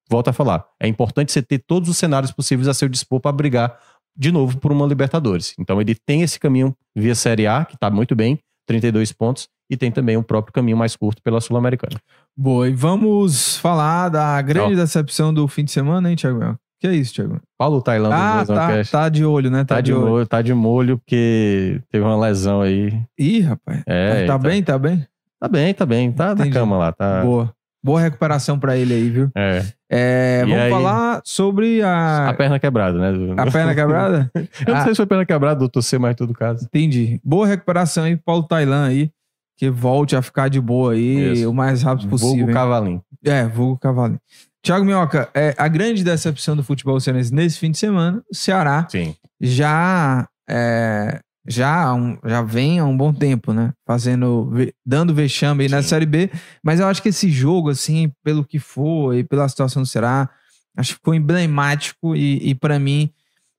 volto 0.09 0.27
a 0.27 0.33
falar, 0.33 0.65
é 0.81 0.87
importante 0.87 1.31
você 1.31 1.41
ter 1.41 1.59
todos 1.59 1.87
os 1.87 1.95
cenários 1.95 2.33
possíveis 2.33 2.67
a 2.67 2.73
seu 2.73 2.89
dispor 2.89 3.21
para 3.21 3.31
brigar 3.31 3.79
de 4.17 4.31
novo 4.31 4.57
por 4.57 4.71
uma 4.71 4.85
Libertadores. 4.87 5.53
Então 5.59 5.79
ele 5.79 5.93
tem 5.95 6.21
esse 6.21 6.39
caminho 6.39 6.75
via 6.95 7.13
Série 7.15 7.45
A, 7.47 7.63
que 7.65 7.75
está 7.75 7.89
muito 7.89 8.15
bem, 8.15 8.39
32 8.67 9.11
pontos, 9.11 9.47
e 9.69 9.75
tem 9.77 9.91
também 9.91 10.17
o 10.17 10.23
próprio 10.23 10.53
caminho 10.53 10.77
mais 10.77 10.95
curto 10.95 11.21
pela 11.21 11.39
Sul-Americana. 11.41 11.99
Boa, 12.35 12.69
e 12.69 12.73
vamos 12.73 13.57
falar 13.57 14.09
da 14.09 14.41
grande 14.41 14.75
decepção 14.75 15.33
do 15.33 15.47
fim 15.47 15.63
de 15.63 15.71
semana, 15.71 16.09
hein, 16.09 16.15
Thiago? 16.15 16.57
Que 16.79 16.87
é 16.87 16.93
isso, 16.95 17.13
Thiago? 17.13 17.39
Paulo 17.57 17.81
Tailândia 17.81 18.17
Ah, 18.17 18.43
do 18.43 18.53
tá, 18.53 18.83
tá 18.83 19.09
de 19.09 19.25
olho, 19.25 19.49
né? 19.49 19.63
Tá, 19.65 19.75
Tá 19.75 19.81
de, 19.81 19.93
olho. 19.93 20.07
molho, 20.07 20.27
tá 20.27 20.41
de 20.41 20.53
molho, 20.53 20.97
porque 20.99 21.81
teve 21.91 22.03
uma 22.05 22.15
lesão 22.19 22.61
aí. 22.61 23.01
Ih, 23.17 23.39
rapaz. 23.41 23.81
É, 23.87 24.21
tá, 24.25 24.33
tá 24.33 24.39
tá- 24.39 24.49
bem, 24.49 24.63
tá 24.63 24.77
bem? 24.77 25.07
Tá 25.39 25.47
bem, 25.47 25.73
tá 25.73 25.85
bem. 25.85 26.11
Tá 26.11 26.25
na 26.27 26.31
Entendi. 26.33 26.51
cama 26.51 26.77
lá, 26.77 26.91
tá. 26.91 27.21
Boa. 27.23 27.51
Boa 27.87 28.01
recuperação 28.01 28.59
pra 28.59 28.75
ele 28.75 28.93
aí, 28.93 29.09
viu? 29.09 29.31
É. 29.35 29.63
É, 29.89 30.41
vamos 30.41 30.59
aí? 30.59 30.69
falar 30.69 31.21
sobre 31.23 31.81
a, 31.81 32.27
A 32.29 32.33
perna 32.33 32.59
quebrada, 32.59 32.99
né? 32.99 33.33
a 33.37 33.49
perna 33.49 33.73
quebrada? 33.73 34.29
Eu 34.35 34.73
não 34.73 34.75
Ah. 34.75 34.83
sei 34.83 34.91
se 34.93 34.97
foi 34.97 35.05
perna 35.05 35.25
quebrada 35.25 35.63
ou 35.63 35.69
torcer 35.69 35.97
mais 35.97 36.15
todo 36.15 36.33
caso. 36.33 36.65
Entendi. 36.65 37.19
Boa 37.23 37.47
recuperação 37.47 38.03
aí, 38.03 38.17
Paulo 38.17 38.43
Tailan 38.43 38.87
aí. 38.87 39.09
que 39.57 39.69
volte 39.71 40.15
a 40.15 40.21
ficar 40.21 40.49
de 40.49 40.59
boa 40.61 40.91
aí 40.93 41.31
Isso. 41.33 41.49
o 41.49 41.53
mais 41.53 41.81
rápido 41.81 42.09
possível. 42.09 42.37
Vulgo? 42.45 42.51
Cavalinho. 42.53 43.01
É, 43.25 43.45
vulgo 43.47 43.77
Cavalinho. 43.79 44.19
Tiago 44.61 44.83
Minhoca, 44.85 45.29
é, 45.33 45.55
a 45.57 45.67
grande 45.69 46.03
decepção 46.03 46.55
do 46.55 46.63
futebol 46.63 46.99
cearense 46.99 47.33
nesse 47.33 47.57
fim 47.57 47.71
de 47.71 47.77
semana, 47.77 48.21
o 48.29 48.35
Ceará 48.35 48.85
Sim. 48.89 49.15
já 49.41 50.27
é, 50.49 51.19
já, 51.47 51.93
um- 51.93 52.17
já 52.25 52.41
vem 52.41 52.79
há 52.79 52.85
um 52.85 52.95
bom 52.97 53.13
tempo, 53.13 53.53
né? 53.53 53.73
Fazendo, 53.85 54.51
dando 54.85 55.13
vexame 55.13 55.63
aí 55.63 55.69
na. 55.69 55.81
Série 55.81 56.05
B. 56.05 56.29
Mas 56.63 56.79
eu 56.79 56.87
acho 56.87 57.01
que 57.01 57.09
esse 57.09 57.29
jogo, 57.29 57.69
assim, 57.69 58.11
pelo 58.23 58.43
que 58.43 58.59
foi, 58.59 59.23
pela 59.23 59.47
situação 59.47 59.81
do 59.81 59.87
Ceará, 59.87 60.29
acho 60.75 60.89
que 60.89 60.95
ficou 60.95 61.13
emblemático 61.15 62.15
e, 62.15 62.49
e 62.49 62.55
para 62.55 62.77
mim, 62.79 63.09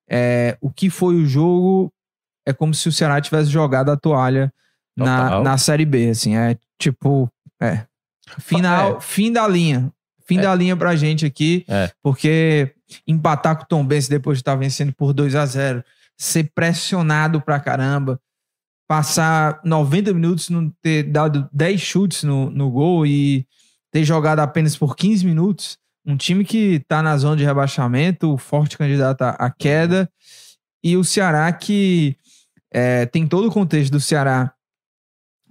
é, 0.08 0.56
o 0.60 0.70
que 0.70 0.90
foi 0.90 1.14
o 1.16 1.26
jogo 1.26 1.92
é 2.46 2.52
como 2.52 2.72
se 2.74 2.88
o 2.88 2.92
Ceará 2.92 3.20
tivesse 3.20 3.50
jogado 3.50 3.90
a 3.90 3.96
toalha 3.96 4.52
na, 4.96 5.22
Total. 5.24 5.42
na 5.44 5.58
Série 5.58 5.84
B, 5.84 6.10
assim. 6.10 6.36
É 6.36 6.56
tipo, 6.78 7.30
é. 7.60 7.84
Final, 8.38 8.96
É. 8.98 9.00
fim 9.00 9.32
da 9.32 9.48
linha. 9.48 9.90
Fim 10.26 10.38
É. 10.38 10.42
da 10.42 10.54
linha 10.54 10.76
pra 10.76 10.94
gente 10.94 11.24
aqui, 11.24 11.64
É. 11.66 11.90
porque 12.02 12.74
empatar 13.06 13.56
com 13.56 13.62
o 13.64 13.66
Tom 13.66 13.84
Benz 13.84 14.08
depois 14.08 14.36
de 14.38 14.42
estar 14.42 14.54
vencendo 14.56 14.92
por 14.92 15.12
2 15.14 15.34
a 15.34 15.46
0 15.46 15.82
ser 16.18 16.50
pressionado 16.54 17.40
pra 17.40 17.60
caramba, 17.60 18.20
passar 18.88 19.60
90 19.64 20.12
minutos, 20.12 20.50
não 20.50 20.70
ter 20.82 21.04
dado 21.04 21.48
10 21.52 21.80
chutes 21.80 22.24
no, 22.24 22.50
no 22.50 22.70
gol 22.70 23.06
e 23.06 23.46
ter 23.92 24.04
jogado 24.04 24.40
apenas 24.40 24.76
por 24.76 24.96
15 24.96 25.24
minutos. 25.24 25.78
Um 26.04 26.16
time 26.16 26.44
que 26.44 26.80
tá 26.88 27.02
na 27.02 27.16
zona 27.16 27.36
de 27.36 27.44
rebaixamento, 27.44 28.36
forte 28.38 28.76
candidato 28.78 29.22
à- 29.22 29.50
queda, 29.50 30.10
e 30.82 30.96
o 30.96 31.04
Ceará 31.04 31.52
que 31.52 32.16
é, 32.72 33.06
tem 33.06 33.26
todo 33.26 33.48
o 33.48 33.52
contexto 33.52 33.92
do 33.92 34.00
Ceará 34.00 34.52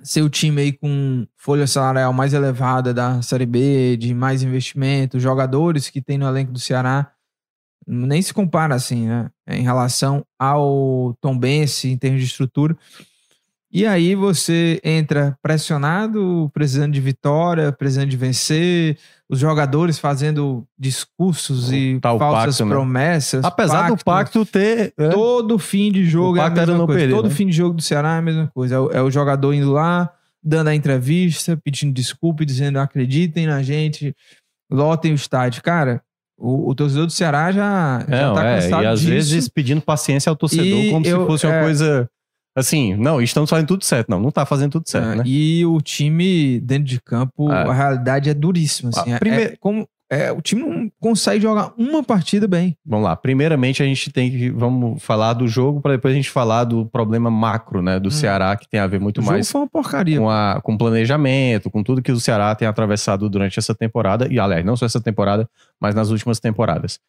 ser 0.03 0.21
o 0.21 0.29
time 0.29 0.61
aí 0.61 0.71
com 0.71 1.27
folha 1.35 1.65
salarial 1.67 2.13
mais 2.13 2.33
elevada 2.33 2.93
da 2.93 3.21
Série 3.21 3.45
B, 3.45 3.97
de 3.97 4.13
mais 4.13 4.43
investimento, 4.43 5.19
jogadores 5.19 5.89
que 5.89 6.01
tem 6.01 6.17
no 6.17 6.27
elenco 6.27 6.51
do 6.51 6.59
Ceará, 6.59 7.11
nem 7.87 8.21
se 8.21 8.33
compara 8.33 8.75
assim, 8.75 9.07
né? 9.07 9.29
Em 9.47 9.63
relação 9.63 10.25
ao 10.37 11.15
Tombense 11.21 11.89
em 11.89 11.97
termos 11.97 12.19
de 12.21 12.27
estrutura. 12.27 12.75
E 13.71 13.85
aí 13.85 14.15
você 14.15 14.79
entra 14.83 15.37
pressionado, 15.41 16.49
precisando 16.53 16.93
de 16.93 17.01
vitória, 17.01 17.71
precisando 17.71 18.09
de 18.09 18.17
vencer, 18.17 18.97
os 19.29 19.39
jogadores 19.39 19.99
fazendo 19.99 20.65
discursos 20.79 21.69
O 21.69 21.73
e 21.75 21.99
falsas 22.01 22.57
pacto, 22.57 22.65
né? 22.65 22.71
promessas. 22.71 23.43
Apesar 23.43 23.89
do 23.89 24.03
pacto 24.03 24.45
ter. 24.45 24.93
é, 24.97 25.09
Todo 25.09 25.59
fim 25.59 25.91
de 25.91 26.05
jogo 26.05 26.37
O 26.37 26.37
é 26.37 26.39
a 26.39 26.43
pacto 26.45 26.59
mesma 26.71 26.85
coisa. 26.85 26.99
perder, 26.99 27.15
Todo 27.15 27.27
né? 27.27 27.35
fim 27.35 27.45
de 27.45 27.51
jogo 27.51 27.75
do 27.75 27.81
Ceará 27.81 28.15
é 28.15 28.19
a 28.19 28.21
mesma 28.21 28.47
coisa. 28.47 28.75
É 28.75 28.79
o, 28.79 28.91
é 28.91 29.01
o 29.01 29.11
jogador 29.11 29.53
indo 29.53 29.71
lá, 29.71 30.09
dando 30.41 30.69
a 30.69 30.75
entrevista, 30.75 31.57
pedindo 31.61 31.93
desculpa 31.93 32.43
e 32.43 32.45
dizendo 32.45 32.79
acreditem 32.79 33.45
na 33.47 33.61
gente, 33.61 34.15
lotem 34.71 35.11
o 35.11 35.15
estádio. 35.15 35.61
Cara, 35.61 36.01
o, 36.37 36.69
o 36.69 36.75
torcedor 36.75 37.05
do 37.07 37.11
Ceará 37.11 37.51
já, 37.51 38.05
já 38.07 38.27
Não, 38.27 38.35
tá 38.35 38.45
é, 38.45 38.55
cansado 38.61 38.83
e 38.83 38.87
às 38.87 38.99
disso. 38.99 39.11
vezes 39.11 39.47
pedindo 39.49 39.81
paciência 39.81 40.29
ao 40.29 40.35
torcedor, 40.35 40.65
E 40.65 40.91
como 40.91 41.05
eu- 41.05 41.21
se 41.21 41.25
fosse 41.27 41.45
uma 41.47 41.55
é. 41.55 41.63
coisa 41.63 42.09
assim, 42.55 42.95
não, 42.95 43.21
estamos 43.21 43.49
fazendo 43.49 43.67
tudo 43.67 43.83
certo. 43.85 44.09
Não, 44.09 44.19
não 44.19 44.31
tá 44.31 44.45
fazendo 44.45 44.71
tudo 44.73 44.89
certo, 44.89 45.07
É, 45.09 45.15
né? 45.17 45.23
E 45.25 45.65
o 45.65 45.79
time 45.81 46.59
dentro 46.59 46.85
de 46.85 46.99
campo, 47.01 47.51
É. 47.51 47.63
a 47.69 47.73
realidade 47.73 48.29
é 48.29 48.33
duríssima. 48.33 48.89
Assim. 48.95 49.13
É- 49.13 49.19
primeiro- 49.19 49.53
é 49.53 49.57
como, 49.57 49.87
é, 50.09 50.31
o 50.31 50.41
time 50.41 50.61
não 50.63 50.89
consegue 50.99 51.41
jogar 51.41 51.73
uma 51.77 52.01
partida 52.01 52.47
bem. 52.47 52.77
Vamos 52.85 53.05
lá. 53.05 53.15
Primeiramente, 53.15 53.83
a 53.83 53.85
gente 53.85 54.11
tem 54.11 54.31
que. 54.31 54.49
Vamos 54.49 55.03
falar 55.03 55.33
do 55.33 55.47
jogo 55.47 55.81
para 55.81 55.93
depois 55.95 56.13
a 56.13 56.15
gente 56.15 56.29
falar 56.29 56.63
do 56.63 56.85
problema 56.85 57.29
macro, 57.29 57.81
né? 57.81 57.99
Do 57.99 58.07
Hum. 58.07 58.11
Ceará, 58.11 58.55
que 58.55 58.69
tem 58.69 58.79
a 58.79 58.87
ver 58.87 58.99
muito 58.99 59.17
o 59.17 59.21
jogo 59.21 59.33
mais 59.33 59.51
foi 59.51 59.61
uma 59.61 59.67
porcaria. 59.67 60.17
com, 60.17 60.29
a, 60.29 60.61
com 60.61 60.77
planejamento, 60.77 61.69
com 61.69 61.83
tudo 61.83 62.01
que 62.01 62.11
o 62.11 62.19
Ceará 62.19 62.55
tem 62.55 62.67
atravessado 62.67 63.29
durante 63.29 63.59
essa 63.59 63.75
temporada, 63.75 64.27
e 64.31 64.39
aliás, 64.39 64.63
não 64.63 64.77
só 64.77 64.85
essa 64.85 65.01
temporada, 65.01 65.49
mas 65.79 65.93
nas 65.93 66.09
últimas 66.09 66.39
temporadas. 66.39 66.99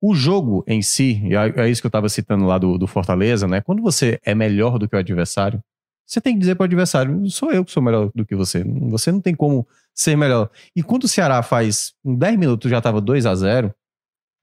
O 0.00 0.14
jogo 0.14 0.64
em 0.66 0.82
si, 0.82 1.22
e 1.24 1.34
é 1.34 1.52
é 1.56 1.70
isso 1.70 1.80
que 1.80 1.86
eu 1.86 1.90
estava 1.90 2.08
citando 2.08 2.44
lá 2.44 2.58
do, 2.58 2.76
do 2.76 2.86
Fortaleza, 2.86 3.46
né? 3.48 3.60
Quando 3.60 3.80
você 3.80 4.18
é 4.24 4.34
melhor 4.34 4.78
do 4.78 4.88
que 4.88 4.96
o 4.96 4.98
adversário, 4.98 5.62
você 6.04 6.20
tem 6.20 6.34
que 6.34 6.40
dizer 6.40 6.56
para 6.56 6.64
o 6.64 6.66
adversário: 6.66 7.30
sou 7.30 7.50
eu 7.52 7.64
que 7.64 7.70
sou 7.70 7.82
melhor 7.82 8.10
do 8.14 8.26
que 8.26 8.34
você. 8.34 8.62
Você 8.90 9.10
não 9.10 9.20
tem 9.20 9.34
como 9.34 9.66
ser 9.94 10.16
melhor. 10.16 10.50
E 10.74 10.82
quando 10.82 11.04
o 11.04 11.08
Ceará 11.08 11.42
faz 11.42 11.92
em 12.04 12.14
10 12.16 12.38
minutos 12.38 12.70
já 12.70 12.78
estava 12.78 13.00
2 13.00 13.26
a 13.26 13.34
0 13.34 13.74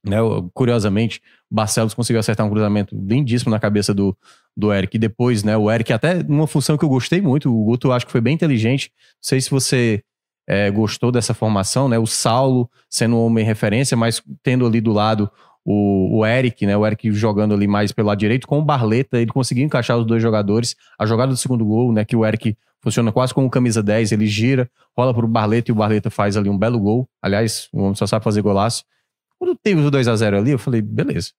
né? 0.06 0.18
Curiosamente, 0.54 1.22
Barcelos 1.52 1.94
conseguiu 1.94 2.20
acertar 2.20 2.46
um 2.46 2.50
cruzamento 2.50 2.96
lindíssimo 2.96 3.52
na 3.52 3.60
cabeça 3.60 3.94
do, 3.94 4.16
do 4.56 4.72
Eric. 4.72 4.96
E 4.96 5.00
depois, 5.00 5.44
né, 5.44 5.58
o 5.58 5.70
Eric, 5.70 5.92
até 5.92 6.24
numa 6.24 6.48
função 6.48 6.78
que 6.78 6.86
eu 6.86 6.90
gostei 6.90 7.22
muito, 7.22 7.54
o 7.54 7.66
Guto 7.66 7.92
acho 7.92 8.06
que 8.06 8.12
foi 8.12 8.22
bem 8.22 8.34
inteligente. 8.34 8.92
Não 8.96 9.20
sei 9.22 9.42
se 9.42 9.50
você 9.50 10.02
é, 10.48 10.72
gostou 10.72 11.12
dessa 11.12 11.34
formação, 11.34 11.90
né? 11.90 12.00
O 12.00 12.08
Saulo 12.08 12.70
sendo 12.90 13.16
um 13.18 13.26
homem 13.26 13.44
referência, 13.46 13.98
mas 13.98 14.22
tendo 14.42 14.66
ali 14.66 14.80
do 14.80 14.94
lado 14.94 15.30
o, 15.66 16.20
o 16.20 16.26
Eric, 16.26 16.66
né? 16.66 16.78
O 16.78 16.86
Eric 16.86 17.12
jogando 17.12 17.54
ali 17.54 17.68
mais 17.68 17.92
pelo 17.92 18.08
lado 18.08 18.20
direito 18.20 18.48
com 18.48 18.60
o 18.60 18.64
Barleta, 18.64 19.18
ele 19.18 19.32
conseguiu 19.32 19.66
encaixar 19.66 19.98
os 19.98 20.06
dois 20.06 20.22
jogadores. 20.22 20.76
A 20.98 21.06
jogada 21.06 21.32
do 21.32 21.38
segundo 21.38 21.66
gol, 21.66 21.92
né? 21.92 22.06
Que 22.06 22.16
o 22.16 22.26
Eric 22.26 22.58
funciona 22.82 23.12
quase 23.12 23.34
como 23.34 23.50
camisa 23.50 23.84
10, 23.84 24.12
ele 24.12 24.26
gira, 24.26 24.70
rola 24.98 25.14
pro 25.14 25.28
Barleta 25.28 25.72
e 25.72 25.74
o 25.74 25.76
Barleta 25.76 26.10
faz 26.10 26.38
ali 26.38 26.50
um 26.50 26.58
belo 26.58 26.80
gol. 26.80 27.08
Aliás, 27.22 27.68
o 27.74 27.82
homem 27.82 27.96
só 27.96 28.08
sabe 28.08 28.24
fazer 28.24 28.42
golaço. 28.42 28.84
Quando 29.38 29.56
teve 29.56 29.82
o 29.82 29.92
2 29.92 30.08
a 30.08 30.16
0 30.16 30.38
ali, 30.38 30.52
eu 30.52 30.60
falei, 30.60 30.82
beleza. 30.82 31.32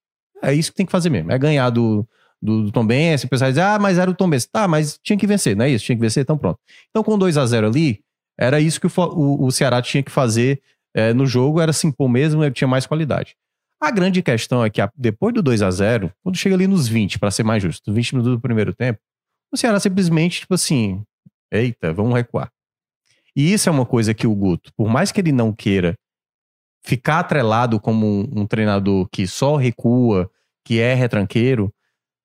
É 0.43 0.55
isso 0.55 0.71
que 0.71 0.77
tem 0.77 0.87
que 0.87 0.93
fazer 0.93 1.11
mesmo. 1.11 1.31
É 1.31 1.39
ganhar 1.39 1.71
do, 1.71 2.07
do, 2.41 2.65
do 2.65 2.73
Tom 2.73 2.87
Benz. 2.87 3.25
O 3.25 3.29
pessoal 3.29 3.51
diz, 3.51 3.59
ah, 3.59 3.79
mas 3.79 3.99
era 3.99 4.11
o 4.11 4.15
Tom 4.15 4.29
Benz. 4.29 4.47
Tá, 4.47 4.67
mas 4.67 4.99
tinha 5.03 5.19
que 5.19 5.27
vencer, 5.27 5.55
não 5.55 5.65
é 5.65 5.71
isso? 5.71 5.85
Tinha 5.85 5.97
que 5.97 6.03
vencer, 6.03 6.23
então 6.23 6.37
pronto. 6.37 6.59
Então 6.89 7.03
com 7.03 7.19
2 7.19 7.37
a 7.37 7.47
0 7.47 7.67
ali, 7.67 8.01
era 8.39 8.61
isso 8.61 8.81
que 8.81 8.87
o, 8.87 8.91
o, 8.97 9.47
o 9.47 9.53
Ceará 9.53 9.83
tinha 9.83 10.03
que 10.03 10.11
fazer 10.11 10.63
é, 10.95 11.13
no 11.13 11.27
jogo, 11.27 11.61
era 11.61 11.73
se 11.73 11.87
impor 11.87 12.09
mesmo, 12.09 12.43
ele 12.43 12.55
tinha 12.55 12.69
mais 12.69 12.87
qualidade. 12.87 13.37
A 13.81 13.91
grande 13.91 14.23
questão 14.23 14.65
é 14.65 14.69
que 14.69 14.81
depois 14.97 15.35
do 15.35 15.43
2 15.43 15.63
a 15.63 15.71
0 15.71 16.13
quando 16.23 16.37
chega 16.37 16.55
ali 16.55 16.67
nos 16.67 16.87
20, 16.89 17.19
para 17.19 17.31
ser 17.31 17.43
mais 17.43 17.63
justo, 17.63 17.93
20 17.93 18.13
minutos 18.13 18.35
do 18.35 18.41
primeiro 18.41 18.75
tempo, 18.75 18.99
o 19.53 19.57
Ceará 19.57 19.81
simplesmente, 19.81 20.41
tipo 20.41 20.55
assim, 20.55 21.03
eita, 21.51 21.93
vamos 21.93 22.15
recuar. 22.15 22.51
E 23.35 23.53
isso 23.53 23.69
é 23.69 23.73
uma 23.73 23.87
coisa 23.87 24.13
que 24.13 24.27
o 24.27 24.35
Guto, 24.35 24.73
por 24.77 24.89
mais 24.89 25.13
que 25.13 25.21
ele 25.21 25.33
não 25.33 25.53
queira 25.53 25.95
ficar 26.83 27.21
atrelado 27.21 27.79
como 27.79 28.07
um, 28.07 28.41
um 28.41 28.47
treinador 28.47 29.09
que 29.11 29.27
só 29.27 29.57
recua, 29.57 30.31
que 30.65 30.81
é 30.81 30.95
retranqueiro, 30.95 31.73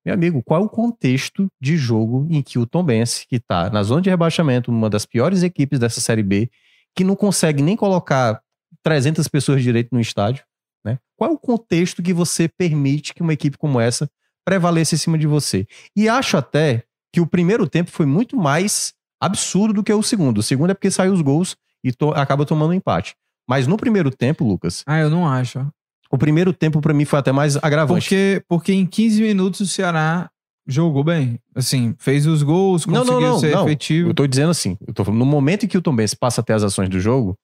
meu 0.04 0.14
amigo, 0.14 0.42
qual 0.42 0.62
é 0.62 0.64
o 0.64 0.68
contexto 0.68 1.48
de 1.60 1.76
jogo 1.76 2.28
em 2.30 2.40
que 2.40 2.58
o 2.58 2.66
Tombense, 2.66 3.26
que 3.26 3.40
tá 3.40 3.68
na 3.70 3.82
zona 3.82 4.00
de 4.00 4.08
rebaixamento, 4.08 4.70
uma 4.70 4.88
das 4.88 5.04
piores 5.04 5.42
equipes 5.42 5.80
dessa 5.80 6.00
Série 6.00 6.22
B, 6.22 6.48
que 6.94 7.02
não 7.02 7.16
consegue 7.16 7.60
nem 7.60 7.76
colocar 7.76 8.40
300 8.84 9.26
pessoas 9.26 9.62
direito 9.62 9.88
no 9.92 10.00
estádio, 10.00 10.44
né? 10.84 10.98
Qual 11.16 11.30
é 11.30 11.34
o 11.34 11.38
contexto 11.38 12.04
que 12.04 12.12
você 12.12 12.48
permite 12.48 13.12
que 13.12 13.20
uma 13.20 13.32
equipe 13.32 13.58
como 13.58 13.80
essa 13.80 14.08
prevaleça 14.44 14.94
em 14.94 14.98
cima 14.98 15.18
de 15.18 15.26
você? 15.26 15.66
E 15.96 16.08
acho 16.08 16.36
até 16.36 16.84
que 17.12 17.20
o 17.20 17.26
primeiro 17.26 17.68
tempo 17.68 17.90
foi 17.90 18.06
muito 18.06 18.36
mais 18.36 18.94
absurdo 19.20 19.74
do 19.74 19.82
que 19.82 19.92
o 19.92 20.02
segundo. 20.02 20.38
O 20.38 20.42
segundo 20.42 20.70
é 20.70 20.74
porque 20.74 20.90
saiu 20.90 21.12
os 21.12 21.20
gols 21.20 21.56
e 21.84 21.92
to- 21.92 22.12
acaba 22.12 22.44
tomando 22.44 22.70
um 22.70 22.74
empate. 22.74 23.14
Mas 23.48 23.66
no 23.66 23.76
primeiro 23.76 24.10
tempo, 24.10 24.44
Lucas, 24.44 24.82
Ah, 24.86 24.98
eu 24.98 25.08
não 25.10 25.26
acho. 25.28 25.66
o 26.10 26.18
primeiro 26.18 26.52
tempo 26.52 26.80
pra 26.80 26.92
mim 26.94 27.04
foi 27.04 27.18
até 27.18 27.32
mais 27.32 27.56
agravante. 27.56 28.02
Porque, 28.08 28.42
porque 28.48 28.72
em 28.72 28.84
15 28.86 29.22
minutos 29.22 29.60
o 29.60 29.66
Ceará 29.66 30.28
jogou 30.66 31.04
bem. 31.04 31.38
Assim, 31.54 31.94
fez 31.98 32.26
os 32.26 32.42
gols, 32.42 32.84
conseguiu 32.84 33.20
não, 33.20 33.20
não, 33.32 33.38
ser 33.38 33.54
não. 33.54 33.64
efetivo. 33.66 34.10
Eu 34.10 34.14
tô 34.14 34.26
dizendo 34.26 34.50
assim, 34.50 34.76
eu 34.86 34.92
tô 34.92 35.04
falando, 35.04 35.20
no 35.20 35.26
momento 35.26 35.64
em 35.64 35.68
que 35.68 35.78
o 35.78 35.82
Tom 35.82 35.94
Benz 35.94 36.12
passa 36.14 36.40
a 36.40 36.44
ter 36.44 36.54
as 36.54 36.62
ações 36.64 36.88
do 36.88 36.98
jogo, 36.98 37.36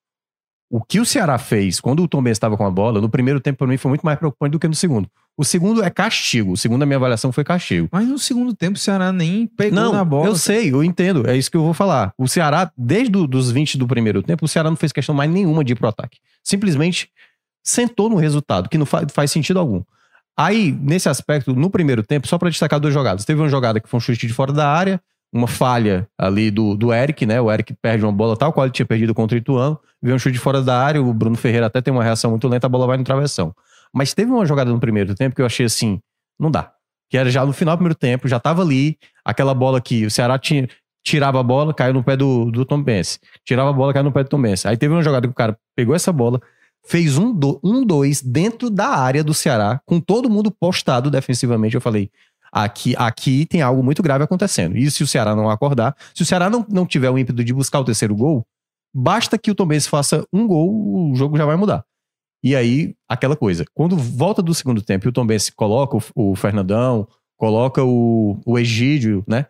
o 0.68 0.82
que 0.82 0.98
o 0.98 1.04
Ceará 1.04 1.38
fez 1.38 1.80
quando 1.80 2.02
o 2.02 2.08
Tom 2.08 2.22
Benz 2.22 2.36
estava 2.36 2.56
com 2.56 2.66
a 2.66 2.70
bola, 2.70 3.00
no 3.00 3.08
primeiro 3.08 3.40
tempo 3.40 3.58
pra 3.58 3.66
mim 3.66 3.76
foi 3.76 3.90
muito 3.90 4.04
mais 4.04 4.18
preocupante 4.18 4.52
do 4.52 4.58
que 4.58 4.66
no 4.66 4.74
segundo. 4.74 5.08
O 5.36 5.44
segundo 5.44 5.82
é 5.82 5.88
castigo. 5.90 6.52
O 6.52 6.56
segundo, 6.56 6.82
a 6.82 6.86
minha 6.86 6.96
avaliação 6.98 7.32
foi 7.32 7.42
castigo. 7.42 7.88
Mas 7.90 8.06
no 8.06 8.18
segundo 8.18 8.54
tempo 8.54 8.76
o 8.76 8.80
Ceará 8.80 9.10
nem 9.12 9.46
pegou 9.46 9.80
Não, 9.80 9.92
na 9.92 10.04
bola. 10.04 10.26
eu 10.28 10.36
sei, 10.36 10.72
eu 10.72 10.84
entendo. 10.84 11.28
É 11.28 11.36
isso 11.36 11.50
que 11.50 11.56
eu 11.56 11.62
vou 11.64 11.72
falar. 11.74 12.12
O 12.18 12.28
Ceará, 12.28 12.70
desde 12.76 13.16
o- 13.16 13.26
dos 13.26 13.50
20 13.50 13.78
do 13.78 13.86
primeiro 13.86 14.22
tempo, 14.22 14.44
o 14.44 14.48
Ceará 14.48 14.68
não 14.68 14.76
fez 14.76 14.92
questão 14.92 15.14
mais 15.14 15.30
nenhuma 15.30 15.64
de 15.64 15.72
ir 15.72 15.76
pro 15.76 15.88
ataque. 15.88 16.18
Simplesmente 16.44 17.08
sentou 17.64 18.08
no 18.10 18.16
resultado, 18.16 18.68
que 18.68 18.76
não 18.76 18.84
fa- 18.86 19.06
faz 19.12 19.30
sentido 19.30 19.58
algum. 19.58 19.82
Aí, 20.36 20.72
nesse 20.80 21.08
aspecto, 21.08 21.54
no 21.54 21.70
primeiro 21.70 22.02
tempo, 22.02 22.26
só 22.26 22.36
pra 22.38 22.48
destacar 22.50 22.80
duas 22.80 22.92
jogadas. 22.92 23.24
Teve 23.24 23.40
uma 23.40 23.48
jogada 23.48 23.80
que 23.80 23.88
foi 23.88 23.98
um 23.98 24.00
chute 24.00 24.26
de 24.26 24.32
fora 24.32 24.52
da 24.52 24.68
área, 24.68 25.00
uma 25.32 25.46
falha 25.46 26.06
ali 26.18 26.50
do, 26.50 26.74
do 26.74 26.92
Eric, 26.92 27.24
né? 27.24 27.40
O 27.40 27.50
Eric 27.50 27.74
perde 27.80 28.04
uma 28.04 28.12
bola 28.12 28.36
tal 28.36 28.52
qual 28.52 28.66
ele 28.66 28.72
tinha 28.72 28.84
perdido 28.86 29.14
contra 29.14 29.34
o 29.36 29.38
Ituano, 29.38 29.78
veio 30.02 30.14
um 30.14 30.18
chute 30.18 30.32
de 30.34 30.38
fora 30.38 30.60
da 30.60 30.78
área, 30.82 31.02
o 31.02 31.12
Bruno 31.14 31.36
Ferreira 31.36 31.66
até 31.66 31.80
tem 31.80 31.92
uma 31.92 32.02
reação 32.04 32.30
muito 32.30 32.46
lenta, 32.48 32.66
a 32.66 32.70
bola 32.70 32.86
vai 32.86 32.96
no 32.98 33.04
travessão. 33.04 33.54
Mas 33.95 34.14
teve 34.14 34.30
uma 34.30 34.47
jogada 34.47 34.70
no 34.70 34.80
primeiro 34.80 35.14
tempo 35.14 35.34
que 35.34 35.43
eu 35.43 35.47
achei 35.47 35.66
assim, 35.66 36.01
não 36.38 36.51
dá. 36.51 36.72
Que 37.11 37.18
era 37.18 37.30
já 37.30 37.45
no 37.45 37.53
final 37.53 37.76
do 37.76 37.78
primeiro 37.78 37.99
tempo, 37.99 38.26
já 38.26 38.40
tava 38.40 38.62
ali, 38.62 38.97
aquela 39.24 39.55
bola 39.55 39.80
que 39.80 40.07
o 40.07 40.11
Ceará 40.11 40.38
tinha, 40.38 40.68
tirava 41.05 41.40
a 41.40 41.43
bola, 41.43 41.74
caiu 41.74 41.93
no 41.93 42.03
pé 42.03 42.16
do, 42.16 42.51
do 42.51 42.64
Tom 42.64 42.82
Benz. 42.82 43.20
Tirava 43.45 43.70
a 43.70 43.72
bola, 43.72 43.93
caiu 43.93 44.05
no 44.05 44.12
pé 44.12 44.22
do 44.22 44.30
Tom 44.30 44.40
Benz. 44.40 44.64
Aí 44.64 44.76
teve 44.76 44.95
uma 44.95 45.03
jogada 45.03 45.26
que 45.26 45.32
o 45.32 45.36
cara 45.36 45.59
pegou 45.76 45.95
essa 45.95 46.12
bola, 46.12 46.40
fez 46.86 47.18
um, 47.18 47.34
do, 47.34 47.61
um 47.62 47.84
dois 47.84 48.22
dentro 48.22 48.70
da 48.70 48.88
área 48.88 49.22
do 49.22 49.34
Ceará, 49.34 49.80
com 49.84 50.01
todo 50.01 50.30
mundo 50.30 50.51
postado 50.51 51.11
defensivamente. 51.11 51.74
Eu 51.74 51.80
falei, 51.80 52.11
Aqui, 52.55 52.95
aqui 52.99 53.47
tem 53.47 53.62
algo 53.62 53.82
muito 53.82 54.03
grave 54.03 54.22
acontecendo. 54.24 54.76
E 54.76 54.90
se 54.90 55.03
o 55.03 55.07
Ceará 55.07 55.34
não 55.34 55.49
acordar, 55.49 55.97
se 56.14 56.22
o 56.22 56.26
Ceará 56.26 56.51
não, 56.51 56.66
não 56.68 56.84
tiver 56.84 57.09
o 57.09 57.16
ímpeto 57.16 57.43
de 57.43 57.55
buscar 57.55 57.80
o 57.80 57.84
terceiro 57.84 58.14
gol, 58.14 58.45
basta 58.95 59.38
que 59.38 59.51
o 59.51 59.55
Tom 59.55 59.64
Benz 59.64 59.86
faça 59.86 60.22
um 60.30 60.47
gol, 60.47 61.11
o 61.11 61.14
jogo 61.14 61.38
já 61.38 61.47
vai 61.47 61.57
mudar. 61.57 61.82
E 62.43 62.57
aí, 62.57 62.95
aquela 63.09 63.36
coisa. 63.36 63.64
Quando 63.72 63.97
volta 63.97 64.43
do 64.43 64.55
segundo 64.55 64.82
tempo 64.82 65.07
e 65.07 65.09
o 65.09 65.12
Tom 65.12 65.26
Benz 65.26 65.51
coloca 65.51 65.97
o, 65.97 66.32
o 66.32 66.36
Fernandão, 66.36 67.07
coloca 67.36 67.84
o, 67.84 68.40
o 68.45 68.59
Egídio, 68.59 69.24
né? 69.26 69.47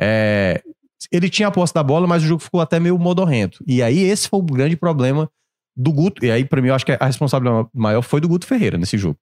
É, 0.00 0.62
ele 1.10 1.28
tinha 1.28 1.48
a 1.48 1.50
posse 1.50 1.74
da 1.74 1.82
bola, 1.82 2.06
mas 2.06 2.22
o 2.22 2.26
jogo 2.26 2.42
ficou 2.42 2.60
até 2.60 2.78
meio 2.78 2.98
modorrento. 2.98 3.62
E 3.66 3.82
aí, 3.82 3.98
esse 3.98 4.28
foi 4.28 4.38
o 4.38 4.42
grande 4.42 4.76
problema 4.76 5.30
do 5.76 5.92
Guto. 5.92 6.24
E 6.24 6.30
aí, 6.30 6.44
para 6.44 6.62
mim, 6.62 6.68
eu 6.68 6.74
acho 6.74 6.86
que 6.86 6.92
a 6.92 7.06
responsabilidade 7.06 7.68
maior 7.74 8.02
foi 8.02 8.20
do 8.20 8.28
Guto 8.28 8.46
Ferreira 8.46 8.78
nesse 8.78 8.96
jogo. 8.96 9.18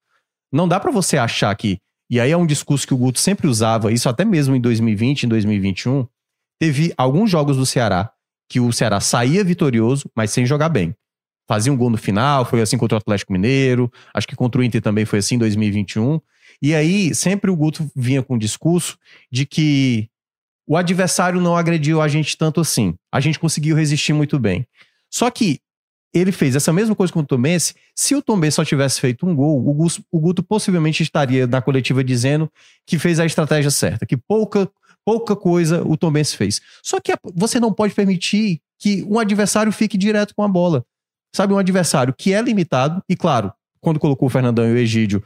Não 0.53 0.68
dá 0.68 0.79
para 0.79 0.91
você 0.91 1.16
achar 1.16 1.55
que 1.57 1.79
e 2.11 2.20
aí 2.20 2.31
é 2.31 2.37
um 2.37 2.47
discurso 2.47 2.87
que 2.87 2.95
o 2.95 2.97
Guto 2.99 3.18
sempre 3.18 3.49
usava, 3.49 3.91
isso 3.91 4.09
até 4.09 4.25
mesmo 4.25 4.55
em 4.55 4.61
2020, 4.61 5.25
em 5.25 5.29
2021. 5.29 6.07
Teve 6.61 6.93
alguns 6.97 7.31
jogos 7.31 7.57
do 7.57 7.66
Ceará 7.66 8.12
que 8.49 8.61
o 8.61 8.72
Ceará 8.72 9.01
saía 9.01 9.43
vitorioso, 9.43 10.09
mas 10.14 10.31
sem 10.31 10.45
jogar 10.45 10.68
bem. 10.68 10.95
Fazia 11.47 11.72
um 11.72 11.76
gol 11.76 11.90
no 11.90 11.99
final, 11.99 12.45
foi 12.45 12.62
assim 12.62 12.78
contra 12.78 12.97
o 12.97 12.99
Atlético 12.99 13.32
Mineiro, 13.32 13.92
acho 14.14 14.26
que 14.26 14.34
contra 14.34 14.61
o 14.61 14.64
Inter 14.64 14.80
também 14.80 15.05
foi 15.05 15.18
assim 15.18 15.34
em 15.34 15.38
2021. 15.38 16.20
E 16.62 16.74
aí 16.74 17.14
sempre 17.14 17.51
o 17.51 17.57
Guto 17.57 17.90
vinha 17.95 18.22
com 18.22 18.34
o 18.34 18.38
discurso 18.38 18.97
de 19.30 19.45
que 19.45 20.09
o 20.66 20.76
adversário 20.76 21.40
não 21.40 21.57
agrediu 21.57 22.01
a 22.01 22.09
gente 22.09 22.36
tanto 22.36 22.61
assim. 22.61 22.95
A 23.12 23.20
gente 23.20 23.38
conseguiu 23.38 23.76
resistir 23.76 24.12
muito 24.12 24.38
bem. 24.38 24.66
Só 25.11 25.30
que 25.30 25.61
ele 26.14 26.30
fez 26.30 26.55
essa 26.55 26.72
mesma 26.72 26.95
coisa 26.95 27.12
com 27.12 27.20
o 27.20 27.26
Tombense. 27.26 27.74
Se 27.95 28.14
o 28.14 28.22
Tombense 28.22 28.55
só 28.55 28.64
tivesse 28.64 29.01
feito 29.01 29.26
um 29.26 29.34
gol, 29.34 29.59
o 29.68 29.74
Guto, 29.74 30.03
o 30.11 30.20
Guto 30.20 30.42
possivelmente 30.42 31.03
estaria 31.03 31.47
na 31.47 31.61
coletiva 31.61 32.05
dizendo 32.05 32.51
que 32.86 32.99
fez 32.99 33.18
a 33.18 33.26
estratégia 33.26 33.70
certa, 33.70 34.07
que 34.07 34.16
pouca, 34.16 34.70
pouca 35.05 35.34
coisa 35.34 35.82
o 35.84 35.97
Tombense 35.97 36.36
fez. 36.36 36.61
Só 36.82 37.01
que 37.01 37.12
você 37.34 37.59
não 37.59 37.72
pode 37.72 37.95
permitir 37.95 38.61
que 38.78 39.03
um 39.05 39.18
adversário 39.18 39.72
fique 39.72 39.99
direto 39.99 40.34
com 40.34 40.42
a 40.42 40.49
bola. 40.49 40.86
Sabe, 41.35 41.53
um 41.53 41.59
adversário 41.59 42.14
que 42.16 42.32
é 42.32 42.41
limitado, 42.41 43.03
e 43.09 43.16
claro, 43.16 43.53
quando 43.80 43.99
colocou 43.99 44.28
o 44.28 44.30
Fernandão 44.30 44.68
e 44.68 44.72
o 44.72 44.76
Egídio, 44.76 45.22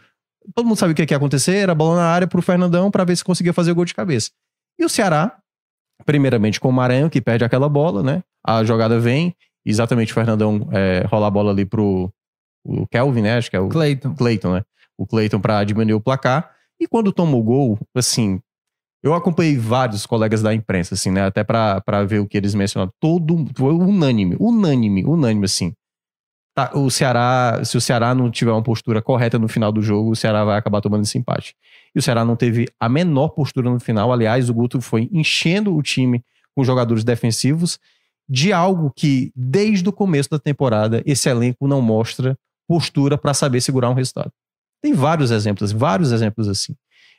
todo 0.54 0.66
mundo 0.66 0.78
sabe 0.78 0.92
o 0.92 0.94
que 0.94 1.02
ia 1.02 1.16
acontecer, 1.16 1.56
era 1.56 1.74
bola 1.74 1.96
na 1.96 2.06
área 2.06 2.26
pro 2.26 2.40
Fernandão 2.40 2.90
para 2.90 3.04
ver 3.04 3.16
se 3.16 3.22
conseguia 3.22 3.52
fazer 3.52 3.72
o 3.72 3.74
gol 3.74 3.84
de 3.84 3.94
cabeça. 3.94 4.30
E 4.78 4.84
o 4.84 4.88
Ceará, 4.88 5.38
primeiramente 6.06 6.58
com 6.58 6.68
o 6.68 6.72
Maranhão, 6.72 7.10
que 7.10 7.20
perde 7.20 7.44
aquela 7.44 7.68
bola, 7.68 8.02
né? 8.02 8.22
A 8.46 8.64
jogada 8.64 8.98
vem, 8.98 9.36
exatamente 9.66 10.12
o 10.12 10.14
Fernandão 10.14 10.68
é, 10.72 11.04
rola 11.06 11.26
a 11.26 11.30
bola 11.30 11.52
ali 11.52 11.66
pro 11.66 12.10
o 12.64 12.86
Kelvin, 12.86 13.22
né? 13.22 13.36
Acho 13.36 13.50
que 13.50 13.56
é 13.56 13.60
o 13.60 13.68
Cleiton. 13.68 14.14
Cleiton, 14.14 14.54
né? 14.54 14.62
O 14.96 15.06
Cleiton 15.06 15.40
para 15.40 15.62
diminuir 15.64 15.94
o 15.94 16.00
placar. 16.00 16.50
E 16.80 16.86
quando 16.86 17.12
toma 17.12 17.36
o 17.36 17.42
gol, 17.42 17.78
assim, 17.94 18.40
eu 19.02 19.14
acompanhei 19.14 19.56
vários 19.56 20.06
colegas 20.06 20.42
da 20.42 20.54
imprensa, 20.54 20.94
assim, 20.94 21.10
né? 21.10 21.24
Até 21.24 21.44
para 21.44 22.04
ver 22.06 22.20
o 22.20 22.26
que 22.26 22.36
eles 22.36 22.54
mencionaram. 22.54 22.92
Todo, 23.00 23.46
foi 23.54 23.72
unânime, 23.72 24.36
unânime, 24.38 25.04
unânime, 25.04 25.44
assim. 25.44 25.72
Tá, 26.58 26.72
o 26.74 26.90
Ceará, 26.90 27.60
se 27.64 27.76
o 27.76 27.80
Ceará 27.80 28.12
não 28.16 28.32
tiver 28.32 28.50
uma 28.50 28.64
postura 28.64 29.00
correta 29.00 29.38
no 29.38 29.46
final 29.46 29.70
do 29.70 29.80
jogo, 29.80 30.10
o 30.10 30.16
Ceará 30.16 30.44
vai 30.44 30.58
acabar 30.58 30.80
tomando 30.80 31.04
esse 31.04 31.16
empate. 31.16 31.54
E 31.94 32.00
o 32.00 32.02
Ceará 32.02 32.24
não 32.24 32.34
teve 32.34 32.66
a 32.80 32.88
menor 32.88 33.28
postura 33.28 33.70
no 33.70 33.78
final. 33.78 34.12
Aliás, 34.12 34.50
o 34.50 34.54
Guto 34.54 34.80
foi 34.80 35.08
enchendo 35.12 35.72
o 35.76 35.80
time 35.80 36.20
com 36.56 36.64
jogadores 36.64 37.04
defensivos 37.04 37.78
de 38.28 38.52
algo 38.52 38.92
que, 38.92 39.30
desde 39.36 39.88
o 39.88 39.92
começo 39.92 40.28
da 40.30 40.38
temporada, 40.40 41.00
esse 41.06 41.28
elenco 41.28 41.68
não 41.68 41.80
mostra 41.80 42.36
postura 42.66 43.16
para 43.16 43.32
saber 43.32 43.60
segurar 43.60 43.90
um 43.90 43.94
resultado. 43.94 44.32
Tem 44.82 44.92
vários 44.92 45.30
exemplos, 45.30 45.70
vários 45.70 46.10
exemplos 46.10 46.48
assim. 46.48 46.74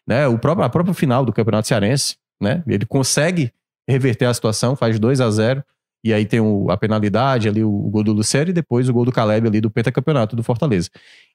Né? 0.06 0.28
O 0.28 0.38
próprio, 0.38 0.66
a 0.66 0.70
própria 0.70 0.94
final 0.94 1.24
do 1.24 1.32
Campeonato 1.32 1.66
Cearense, 1.66 2.18
né? 2.42 2.62
ele 2.68 2.86
consegue 2.86 3.54
reverter 3.88 4.26
a 4.26 4.34
situação, 4.34 4.76
faz 4.76 5.00
2 5.00 5.22
a 5.22 5.32
0 5.32 5.64
e 6.04 6.14
aí 6.14 6.26
tem 6.26 6.39
o, 6.39 6.70
a 6.72 6.78
penalidade 6.78 7.50
ali, 7.50 7.64
o, 7.64 7.70
o 7.70 7.89
gol 7.89 8.04
do 8.04 8.14
Lucero 8.14 8.50
e 8.50 8.54
depois 8.54 8.88
o 8.88 8.93
gol 8.93 9.06
do 9.06 9.12
Caleb 9.12 9.47
ali 9.47 9.62
do 9.62 9.70
pentacampeonato 9.70 10.36
do 10.36 10.43
Fortaleza. 10.43 10.89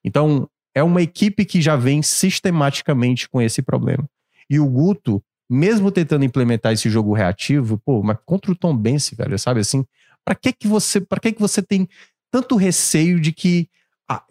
Então, 0.05 0.49
é 0.75 0.83
uma 0.83 1.03
equipe 1.03 1.45
que 1.45 1.61
já 1.61 1.77
vem 1.77 2.03
sistematicamente 2.03 3.29
com 3.29 3.41
esse 3.41 3.63
problema. 3.63 4.09
E 4.49 4.59
o 4.59 4.67
Guto 4.67 5.23
mesmo 5.49 5.91
tentando 5.91 6.25
implementar 6.25 6.73
esse 6.73 6.89
jogo 6.89 7.13
reativo, 7.13 7.79
pô, 7.85 8.03
mas 8.03 8.17
contra 8.25 8.51
o 8.51 8.57
Tom 8.57 8.77
Bense, 8.77 9.15
velho, 9.15 9.39
sabe 9.39 9.61
assim? 9.61 9.85
Para 10.25 10.35
que 10.35 10.53
que 10.53 10.67
você, 10.67 11.01
para 11.01 11.21
que 11.21 11.33
que 11.33 11.41
você 11.41 11.63
tem 11.63 11.89
tanto 12.31 12.57
receio 12.57 13.21
de 13.21 13.33
que 13.33 13.69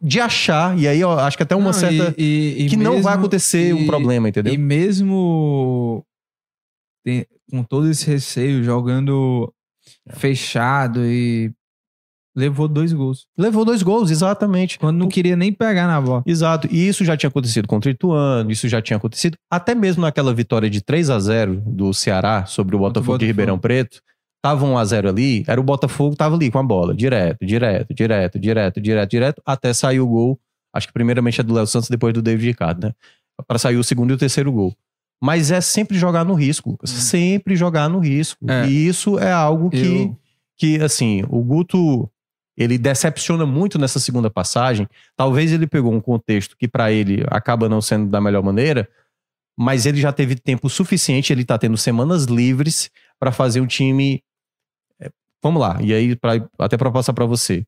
de 0.01 0.19
achar, 0.19 0.77
e 0.77 0.88
aí 0.88 0.99
eu 0.99 1.09
acho 1.11 1.36
que 1.36 1.41
até 1.41 1.55
uma 1.55 1.65
não, 1.65 1.73
certa 1.73 2.13
e, 2.15 2.23
e, 2.23 2.65
e 2.65 2.69
que 2.69 2.77
mesmo, 2.77 2.93
não 2.93 3.01
vai 3.01 3.15
acontecer 3.15 3.73
um 3.73 3.88
problema, 3.88 4.29
entendeu? 4.29 4.53
E 4.53 4.57
mesmo 4.57 6.05
tem, 7.03 7.25
com 7.49 7.63
todo 7.63 7.89
esse 7.89 8.05
receio, 8.05 8.63
jogando 8.63 9.51
é. 10.07 10.15
fechado 10.15 11.05
e 11.05 11.51
Levou 12.36 12.67
dois 12.67 12.91
gols. 12.91 13.27
Levou 13.38 13.63
dois 13.63 13.84
gols, 13.84 14.09
exatamente. 14.09 14.79
Quando 14.79 14.97
não 14.97 15.07
queria 15.07 15.36
nem 15.36 15.53
pegar 15.53 15.86
na 15.86 16.01
bola. 16.01 16.23
Exato. 16.25 16.67
E 16.71 16.88
isso 16.88 17.05
já 17.05 17.15
tinha 17.15 17.27
acontecido 17.27 17.67
contra 17.67 17.89
o 17.89 17.93
Ituano, 17.93 18.51
isso 18.51 18.67
já 18.67 18.81
tinha 18.81 18.97
acontecido 18.97 19.38
até 19.51 19.75
mesmo 19.75 20.01
naquela 20.01 20.34
vitória 20.34 20.67
de 20.67 20.81
3 20.81 21.11
a 21.11 21.19
0 21.19 21.61
do 21.65 21.93
Ceará 21.93 22.45
sobre 22.45 22.75
o 22.75 22.79
Botafogo, 22.79 22.93
Botafogo. 22.93 23.17
de 23.19 23.25
Ribeirão 23.25 23.59
Preto. 23.59 24.01
Tava 24.41 24.65
1 24.65 24.77
a 24.77 24.84
0 24.84 25.09
ali, 25.09 25.43
era 25.47 25.61
o 25.61 25.63
Botafogo 25.63 26.17
tava 26.17 26.36
ali 26.36 26.51
com 26.51 26.59
a 26.59 26.63
bola, 26.63 26.93
direto, 26.93 27.45
direto, 27.45 27.93
direto, 27.93 28.38
direto, 28.38 28.81
direto, 28.81 29.09
direto, 29.09 29.41
até 29.45 29.73
sair 29.73 30.01
o 30.01 30.07
gol. 30.07 30.38
Acho 30.73 30.88
que 30.88 30.93
primeiramente 30.93 31.39
é 31.39 31.43
do 31.43 31.53
Léo 31.53 31.65
Santos, 31.65 31.88
depois 31.88 32.13
do 32.13 32.21
David 32.21 32.47
Ricardo, 32.47 32.88
né? 32.88 32.93
Para 33.47 33.57
sair 33.57 33.77
o 33.77 33.84
segundo 33.84 34.11
e 34.11 34.15
o 34.15 34.17
terceiro 34.17 34.51
gol. 34.51 34.75
Mas 35.22 35.51
é 35.51 35.61
sempre 35.61 35.97
jogar 35.97 36.24
no 36.26 36.34
risco, 36.34 36.72
Lucas. 36.72 36.91
Hum. 36.91 36.99
Sempre 36.99 37.55
jogar 37.55 37.89
no 37.89 37.99
risco. 37.99 38.45
É. 38.49 38.68
E 38.68 38.88
isso 38.88 39.18
é 39.18 39.32
algo 39.32 39.70
que, 39.70 40.03
Eu... 40.03 40.20
que 40.57 40.82
assim, 40.82 41.24
o 41.30 41.41
Guto 41.41 42.09
ele 42.55 42.78
decepciona 42.78 43.45
muito 43.45 43.80
nessa 43.80 43.99
segunda 43.99 44.30
passagem. 44.30 44.88
Talvez 45.16 45.51
ele 45.51 45.68
pegou 45.68 45.93
um 45.93 46.01
contexto 46.01 46.55
que 46.57 46.68
para 46.68 46.91
ele 46.91 47.24
acaba 47.28 47.68
não 47.68 47.82
sendo 47.82 48.09
da 48.09 48.22
melhor 48.22 48.43
maneira, 48.43 48.88
mas 49.57 49.86
ele 49.86 49.99
já 49.99 50.11
teve 50.11 50.36
tempo 50.36 50.70
suficiente, 50.70 51.32
ele 51.32 51.41
está 51.41 51.57
tendo 51.57 51.78
semanas 51.78 52.26
livres 52.26 52.89
para 53.20 53.32
fazer 53.32 53.61
um 53.61 53.68
time. 53.68 54.24
É, 54.99 55.09
vamos 55.41 55.61
lá, 55.61 55.80
e 55.82 55.93
aí 55.93 56.16
pra, 56.16 56.34
até 56.59 56.78
para 56.78 56.91
passar 56.91 57.14
para 57.14 57.26
você. 57.26 57.66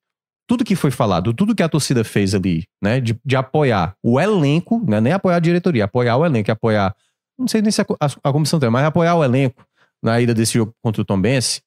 Tudo 0.47 0.63
que 0.63 0.75
foi 0.75 0.91
falado, 0.91 1.33
tudo 1.33 1.55
que 1.55 1.63
a 1.63 1.69
torcida 1.69 2.03
fez 2.03 2.35
ali, 2.35 2.65
né, 2.81 2.99
de, 2.99 3.19
de 3.25 3.35
apoiar 3.35 3.95
o 4.03 4.19
elenco, 4.19 4.83
né, 4.87 5.01
nem 5.01 5.13
apoiar 5.13 5.37
a 5.37 5.39
diretoria, 5.39 5.85
apoiar 5.85 6.17
o 6.17 6.25
elenco, 6.25 6.51
apoiar, 6.51 6.95
não 7.37 7.47
sei 7.47 7.61
nem 7.61 7.71
se 7.71 7.81
a, 7.81 7.85
a, 7.99 8.29
a 8.29 8.31
comissão 8.31 8.59
tem, 8.59 8.69
mas 8.69 8.85
apoiar 8.85 9.15
o 9.15 9.23
elenco 9.23 9.65
na 10.01 10.19
ida 10.21 10.33
desse 10.33 10.53
jogo 10.53 10.73
contra 10.81 11.01
o 11.01 11.05
Tom 11.05 11.19
Bense, 11.19 11.61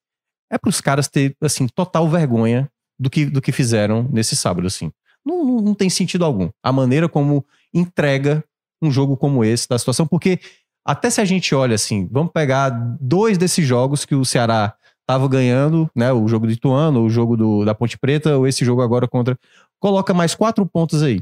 é 0.50 0.56
para 0.56 0.70
os 0.70 0.80
caras 0.80 1.08
ter, 1.08 1.36
assim, 1.42 1.66
total 1.66 2.08
vergonha 2.08 2.70
do 2.98 3.10
que, 3.10 3.26
do 3.26 3.40
que 3.40 3.52
fizeram 3.52 4.08
nesse 4.10 4.34
sábado, 4.34 4.66
assim. 4.66 4.90
Não, 5.24 5.44
não, 5.44 5.56
não 5.60 5.74
tem 5.74 5.90
sentido 5.90 6.24
algum. 6.24 6.48
A 6.62 6.72
maneira 6.72 7.08
como 7.08 7.44
entrega 7.72 8.42
um 8.80 8.90
jogo 8.90 9.16
como 9.16 9.44
esse 9.44 9.68
da 9.68 9.78
situação, 9.78 10.06
porque 10.06 10.40
até 10.86 11.10
se 11.10 11.20
a 11.20 11.24
gente 11.24 11.54
olha 11.54 11.74
assim, 11.74 12.08
vamos 12.10 12.32
pegar 12.32 12.70
dois 13.00 13.36
desses 13.36 13.66
jogos 13.66 14.04
que 14.04 14.14
o 14.14 14.24
Ceará 14.24 14.74
estava 15.02 15.28
ganhando, 15.28 15.90
né? 15.94 16.12
O 16.12 16.26
jogo 16.28 16.46
do 16.46 16.52
Ituano, 16.52 17.02
o 17.02 17.10
jogo 17.10 17.36
do, 17.36 17.64
da 17.64 17.74
Ponte 17.74 17.98
Preta, 17.98 18.36
ou 18.36 18.46
esse 18.46 18.64
jogo 18.64 18.82
agora 18.82 19.08
contra. 19.08 19.38
Coloca 19.80 20.14
mais 20.14 20.34
quatro 20.34 20.64
pontos 20.66 21.02
aí. 21.02 21.20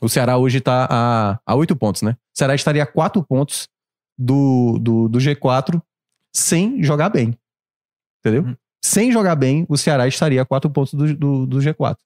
O 0.00 0.08
Ceará 0.08 0.38
hoje 0.38 0.58
está 0.58 0.86
a, 0.90 1.40
a 1.44 1.54
oito 1.54 1.76
pontos, 1.76 2.02
né? 2.02 2.12
O 2.12 2.38
Ceará 2.38 2.54
estaria 2.54 2.82
a 2.82 2.86
quatro 2.86 3.22
pontos 3.22 3.68
do, 4.16 4.78
do, 4.78 5.08
do 5.08 5.18
G4 5.18 5.80
sem 6.32 6.82
jogar 6.82 7.10
bem. 7.10 7.36
Entendeu? 8.20 8.42
Uhum 8.44 8.56
sem 8.82 9.12
jogar 9.12 9.36
bem, 9.36 9.66
o 9.68 9.76
Ceará 9.76 10.08
estaria 10.08 10.40
a 10.40 10.44
quatro 10.44 10.70
pontos 10.70 10.94
do, 10.94 11.14
do, 11.14 11.46
do 11.46 11.58
G4. 11.58 11.96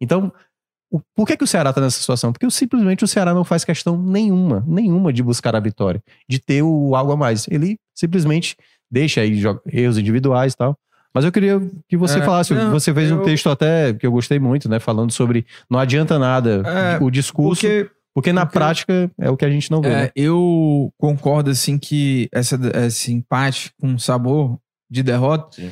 Então, 0.00 0.32
o, 0.90 1.00
por 1.14 1.26
que, 1.26 1.36
que 1.36 1.44
o 1.44 1.46
Ceará 1.46 1.70
está 1.70 1.80
nessa 1.80 2.00
situação? 2.00 2.32
Porque 2.32 2.48
simplesmente 2.50 3.04
o 3.04 3.08
Ceará 3.08 3.32
não 3.32 3.44
faz 3.44 3.64
questão 3.64 3.96
nenhuma, 3.96 4.64
nenhuma 4.66 5.12
de 5.12 5.22
buscar 5.22 5.54
a 5.54 5.60
vitória, 5.60 6.02
de 6.28 6.38
ter 6.38 6.62
o 6.62 6.94
algo 6.96 7.12
a 7.12 7.16
mais. 7.16 7.46
Ele 7.48 7.78
simplesmente 7.94 8.56
deixa 8.90 9.20
aí 9.20 9.40
erros 9.66 9.96
individuais 9.96 10.52
e 10.54 10.56
tal. 10.56 10.76
Mas 11.14 11.24
eu 11.24 11.30
queria 11.30 11.60
que 11.88 11.96
você 11.96 12.18
é, 12.18 12.22
falasse, 12.22 12.52
não, 12.52 12.72
você 12.72 12.92
fez 12.92 13.10
eu... 13.10 13.20
um 13.20 13.22
texto 13.22 13.48
até 13.48 13.94
que 13.94 14.06
eu 14.06 14.10
gostei 14.10 14.38
muito, 14.38 14.68
né? 14.68 14.80
Falando 14.80 15.12
sobre 15.12 15.46
não 15.70 15.78
adianta 15.78 16.18
nada 16.18 16.62
é, 16.66 16.98
o 17.02 17.10
discurso. 17.10 17.62
Porque, 17.62 17.90
porque 18.12 18.32
na 18.32 18.44
porque, 18.44 18.58
prática 18.58 19.10
é 19.18 19.30
o 19.30 19.36
que 19.36 19.44
a 19.44 19.50
gente 19.50 19.70
não 19.70 19.80
vê. 19.80 19.88
É, 19.88 19.96
né? 20.02 20.10
Eu 20.16 20.92
concordo, 20.98 21.50
assim, 21.50 21.78
que 21.78 22.28
essa, 22.32 22.58
esse 22.86 23.12
empate 23.12 23.72
com 23.80 23.96
sabor 23.96 24.58
de 24.90 25.02
derrota 25.02 25.48
Sim 25.52 25.70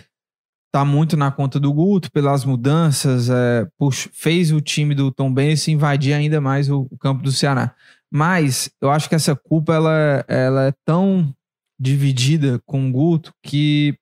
tá 0.72 0.86
muito 0.86 1.18
na 1.18 1.30
conta 1.30 1.60
do 1.60 1.72
Guto 1.72 2.10
pelas 2.10 2.46
mudanças, 2.46 3.28
é, 3.28 3.68
puxa, 3.78 4.08
fez 4.12 4.50
o 4.50 4.60
time 4.60 4.94
do 4.94 5.12
Tom 5.12 5.32
Benz 5.32 5.68
invadir 5.68 6.14
ainda 6.14 6.40
mais 6.40 6.70
o, 6.70 6.88
o, 6.90 6.96
campo 6.96 7.22
do 7.22 7.30
Ceará. 7.30 7.74
Mas 8.10 8.70
eu 8.80 8.90
acho 8.90 9.08
que 9.08 9.14
essa 9.14 9.36
culpa 9.36 9.74
ela, 9.74 10.24
ela 10.26 10.66
é 10.68 10.72
tão 10.86 11.32
dividida 11.78 12.58
com 12.64 12.88
o 12.88 12.92
Guto 12.92 13.32
que 13.42 13.94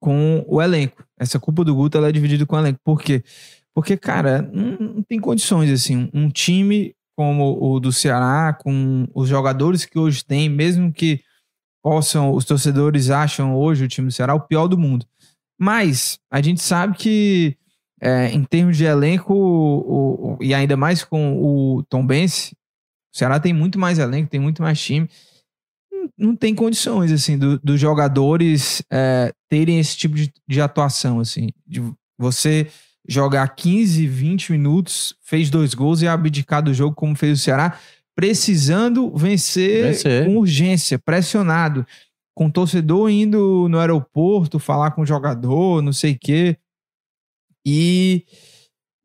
com 0.00 0.44
o 0.48 0.60
elenco. 0.60 1.04
Essa 1.18 1.38
culpa 1.38 1.62
do 1.62 1.74
Guto 1.74 2.02
é 2.04 2.10
dividida 2.10 2.46
com 2.46 2.56
o 2.56 2.58
elenco. 2.58 2.80
Por 2.82 3.00
quê? 3.00 3.22
Porque, 3.74 3.96
cara, 3.96 4.42
não, 4.52 4.94
não 4.94 5.02
tem 5.02 5.20
condições 5.20 5.70
assim. 5.70 6.10
Um 6.12 6.28
time 6.28 6.94
como 7.16 7.58
o 7.62 7.78
do 7.78 7.92
Ceará, 7.92 8.54
com 8.54 9.06
os 9.14 9.28
jogadores 9.28 9.84
que 9.84 9.98
hoje 9.98 10.24
tem, 10.24 10.48
mesmo 10.48 10.90
que 10.90 11.20
possam, 11.82 12.32
os 12.32 12.46
torcedores 12.46 13.10
acham 13.10 13.54
hoje 13.54 13.84
o 13.84 13.88
time 13.88 14.08
do 14.08 14.12
Ceará 14.12 14.34
o 14.34 14.40
pior 14.40 14.66
do 14.66 14.78
mundo. 14.78 15.06
Mas 15.58 16.18
a 16.30 16.40
gente 16.40 16.62
sabe 16.62 16.96
que, 16.96 17.56
é, 18.00 18.30
em 18.30 18.42
termos 18.42 18.76
de 18.76 18.84
elenco, 18.84 19.34
o, 19.34 20.36
o, 20.36 20.38
e 20.40 20.54
ainda 20.54 20.76
mais 20.78 21.04
com 21.04 21.36
o 21.38 21.82
Tom 21.82 22.06
Bense, 22.06 22.56
o 23.14 23.18
Ceará 23.18 23.38
tem 23.38 23.52
muito 23.52 23.78
mais 23.78 23.98
elenco, 23.98 24.30
tem 24.30 24.40
muito 24.40 24.62
mais 24.62 24.80
time. 24.80 25.06
Não, 26.16 26.34
tem 26.36 26.54
condições, 26.54 27.10
assim, 27.12 27.36
do- 27.38 27.58
dos 27.60 27.80
jogadores 27.80 28.82
é, 28.90 29.32
terem 29.48 29.78
esse 29.78 29.96
tipo 29.96 30.14
de, 30.14 30.32
de 30.48 30.60
atuação, 30.60 31.20
assim. 31.20 31.48
De 31.66 31.82
você 32.18 32.68
jogar 33.08 33.48
15, 33.48 34.06
20 34.06 34.52
minutos, 34.52 35.14
fez 35.22 35.48
dois 35.50 35.74
gols 35.74 36.02
e 36.02 36.08
abdicar 36.08 36.62
do 36.62 36.72
jogo 36.74 36.94
como 36.94 37.16
fez 37.16 37.38
o 37.40 37.42
Ceará, 37.42 37.78
precisando 38.14 39.10
vencer, 39.16 39.84
Vencer. 39.84 40.26
com 40.26 40.36
urgência, 40.36 40.98
pressionado, 40.98 41.86
com 42.34 42.46
o 42.46 42.52
torcedor 42.52 43.10
indo 43.10 43.66
no 43.68 43.78
aeroporto 43.78 44.58
falar 44.58 44.90
com 44.92 45.02
o 45.02 45.06
jogador, 45.06 45.82
não 45.82 45.92
sei 45.92 46.12
o 46.12 46.18
quê. 46.18 46.56
E, 47.66 48.24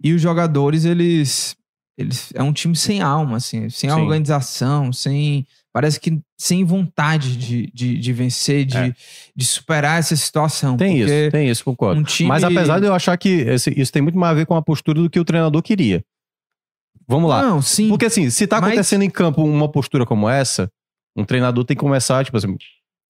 e 0.03 0.13
os 0.13 0.21
jogadores, 0.21 0.85
eles, 0.85 1.55
eles. 1.97 2.31
É 2.33 2.43
um 2.43 2.53
time 2.53 2.75
sem 2.75 3.01
alma, 3.01 3.37
assim, 3.37 3.69
sem 3.69 3.89
Sim. 3.89 3.95
organização, 3.95 4.91
sem. 4.93 5.45
Parece 5.75 5.99
que 5.99 6.21
sem 6.39 6.63
vontade 6.63 7.35
de, 7.35 7.69
de, 7.73 7.97
de 7.99 8.13
vencer, 8.13 8.63
de, 8.63 8.77
É. 8.77 8.95
de 9.35 9.45
superar 9.45 9.99
essa 9.99 10.15
situação. 10.15 10.77
Tem 10.77 11.01
isso, 11.01 11.11
tem 11.31 11.49
isso, 11.49 11.65
concordo. 11.65 11.99
um 11.99 12.03
time- 12.05 12.29
Mas 12.29 12.45
apesar 12.45 12.79
de 12.79 12.85
eu 12.85 12.93
achar 12.93 13.17
que 13.17 13.27
esse- 13.41 13.73
isso 13.77 13.91
tem 13.91 14.01
muito 14.01 14.17
mais 14.17 14.31
a 14.31 14.35
ver 14.35 14.45
com 14.45 14.55
a 14.55 14.61
postura 14.61 15.01
do 15.01 15.09
que 15.09 15.19
o 15.19 15.25
treinador 15.25 15.61
queria. 15.61 16.01
Vamos 17.05 17.29
lá. 17.29 17.41
Não, 17.41 17.61
sim. 17.61 17.89
Porque 17.89 18.05
assim, 18.05 18.29
se 18.29 18.47
tá 18.47 18.61
Mas- 18.61 18.69
acontecendo 18.69 19.01
em 19.01 19.09
campo 19.09 19.43
uma 19.43 19.69
postura 19.69 20.05
como 20.05 20.29
essa, 20.29 20.71
um 21.13 21.25
treinador 21.25 21.65
tem 21.65 21.75
que 21.75 21.81
começar, 21.83 22.23
tipo 22.23 22.37
assim, 22.37 22.55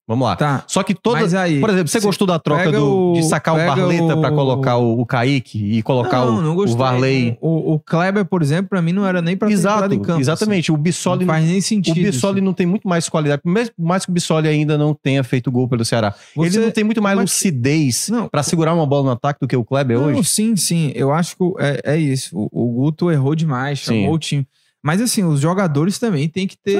vamos 0.08 0.26
lá. 0.28 0.36
Tá. 0.36 0.64
Só 0.68 0.84
que 0.84 0.93
todas. 0.93 1.34
Aí, 1.34 1.60
por 1.60 1.70
exemplo, 1.70 1.88
você 1.88 1.99
gostou 1.99 2.28
da 2.28 2.38
troca 2.39 2.72
do- 2.72 3.14
de 3.14 3.20
o- 3.20 3.24
sacar 3.24 3.53
o 3.56 3.58
Barleta 3.58 4.16
pra 4.18 4.32
o- 4.32 4.36
colocar 4.36 4.78
o, 4.78 4.99
o 5.01 5.06
Kaique 5.06 5.78
e 5.78 5.82
colocar 5.82 6.26
não, 6.26 6.38
o, 6.38 6.41
não 6.41 6.51
o 6.51 6.56
gostei. 6.56 6.78
Varley? 6.78 7.38
O, 7.41 7.74
o 7.74 7.80
Kleber, 7.80 8.26
por 8.26 8.41
exemplo, 8.41 8.70
pra 8.70 8.82
mim 8.82 8.91
não 8.93 9.06
era 9.06 9.22
nem 9.22 9.36
pra 9.36 9.49
Exato, 9.51 9.93
em 9.93 9.99
campo. 10.01 10.20
exatamente. 10.20 10.72
O 10.72 10.76
assim. 10.76 10.84
Bissoli 10.84 11.26
Não 11.26 11.34
faz 11.34 11.45
nem 11.47 11.62
sentido. 11.62 11.97
O 11.99 12.03
Bissoli 12.03 12.41
não 12.41 12.53
tem 12.53 12.66
muito 12.66 12.88
mais 12.88 13.10
qualidade. 13.10 13.41
Mesmo 13.45 13.74
mais 13.80 14.06
que 14.06 14.12
o 14.12 14.14
Bissoli 14.14 14.47
ainda 14.47 14.78
não 14.78 14.93
tenha 14.93 15.24
feito 15.24 15.51
gol 15.51 15.68
pelo 15.68 15.84
Ceará. 15.86 16.14
Você- 16.36 16.58
Ele 16.58 16.66
não 16.66 16.72
tem 16.72 16.84
muito 16.84 17.01
mais 17.01 17.16
mas- 17.16 17.24
lucidez 17.32 18.10
pra 18.32 18.43
segurar 18.43 18.74
uma 18.74 18.86
bola 18.86 19.03
no 19.06 19.12
ataque 19.12 19.39
do 19.41 19.47
que 19.47 19.56
o 19.56 19.64
Kleber 19.66 19.97
Não, 19.99 20.06
hoje. 20.08 20.24
sim, 20.26 20.56
sim. 20.56 20.91
Eu 20.95 21.12
acho 21.12 21.36
que 21.36 21.43
o- 21.43 21.56
é, 21.60 21.82
é 21.84 21.97
isso. 21.97 22.38
O, 22.38 22.49
o 22.64 22.72
Guto 22.74 23.12
errou 23.12 23.36
demais, 23.36 23.80
Sim. 23.80 24.01
chamou 24.01 24.14
o 24.16 24.20
time. 24.20 24.45
Mas 24.84 25.01
assim, 25.01 25.24
os 25.24 25.39
jogadores 25.39 25.97
também 25.97 26.30
têm 26.30 26.45
que 26.45 26.56
ter 26.56 26.78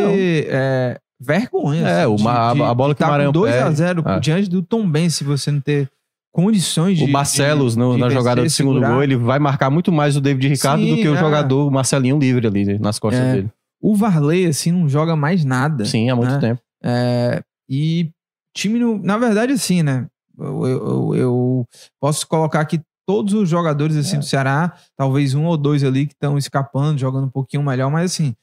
é, 0.48 1.00
vergonha. 1.20 1.88
É, 1.88 2.04
assim, 2.04 2.22
uma- 2.22 2.32
a- 2.32 2.70
a 2.70 2.74
bola 2.74 2.94
que 2.96 3.02
o 3.02 3.06
tá 3.06 3.12
Maranhão 3.12 3.32
com 3.32 3.40
2 3.40 3.56
a 3.56 3.58
perde. 3.64 3.76
0 3.78 4.04
É. 4.06 4.20
diante 4.20 4.50
do 4.50 4.62
Tom 4.62 4.88
Ben, 4.90 5.10
se 5.10 5.24
você 5.24 5.52
não 5.52 5.62
ter 5.62 5.90
condições 6.34 6.98
de. 6.98 7.04
O 7.06 7.12
Barcelos, 7.12 7.74
de- 7.74 7.80
no- 7.80 7.94
de 7.96 8.00
na 8.02 8.10
jogada 8.10 8.44
do 8.44 8.50
segundo 8.50 8.76
segurar. 8.76 8.94
gol, 8.94 9.04
ele 9.04 9.16
vai 9.16 9.40
marcar 9.40 9.70
muito 9.70 9.92
mais 9.92 10.18
o 10.18 10.22
David 10.22 10.48
Ricardo 10.50 10.82
do 10.82 10.96
Sim, 10.96 11.02
que 11.02 11.08
o 11.08 11.16
é. 11.16 11.18
jogador 11.18 11.68
o 11.68 11.72
Marcelinho 11.72 12.18
livre 12.20 12.46
ali 12.48 12.66
né, 12.66 12.78
nas 12.80 13.00
costas 13.00 13.24
É. 13.24 13.34
dele. 13.34 13.50
O 13.82 13.96
Varley, 13.96 14.46
assim, 14.46 14.72
não 14.72 14.90
joga 14.90 15.16
mais 15.16 15.46
nada. 15.46 15.86
Sim, 15.86 16.10
há 16.10 16.16
muito 16.16 16.32
né? 16.34 16.40
tempo. 16.40 16.62
É, 16.84 17.42
e 17.70 18.10
time, 18.56 18.80
no, 18.80 18.98
na 19.02 19.18
verdade, 19.18 19.54
assim, 19.54 19.82
né? 19.84 20.08
Eu, 20.38 20.66
eu- 20.68 21.16
eu 21.16 21.66
posso 22.02 22.28
colocar 22.28 22.60
aqui 22.60 22.82
todos 23.08 23.34
os 23.34 23.48
jogadores 23.48 23.96
assim, 23.96 24.16
É. 24.16 24.20
do 24.20 24.26
Ceará, 24.26 24.74
talvez 24.98 25.34
um 25.36 25.46
ou 25.46 25.56
dois 25.56 25.84
ali 25.84 26.08
que 26.08 26.14
estão 26.14 26.38
escapando, 26.38 26.98
jogando 27.00 27.26
um 27.28 27.30
pouquinho 27.30 27.64
melhor, 27.64 27.90
mas 27.92 28.12
assim, 28.12 28.36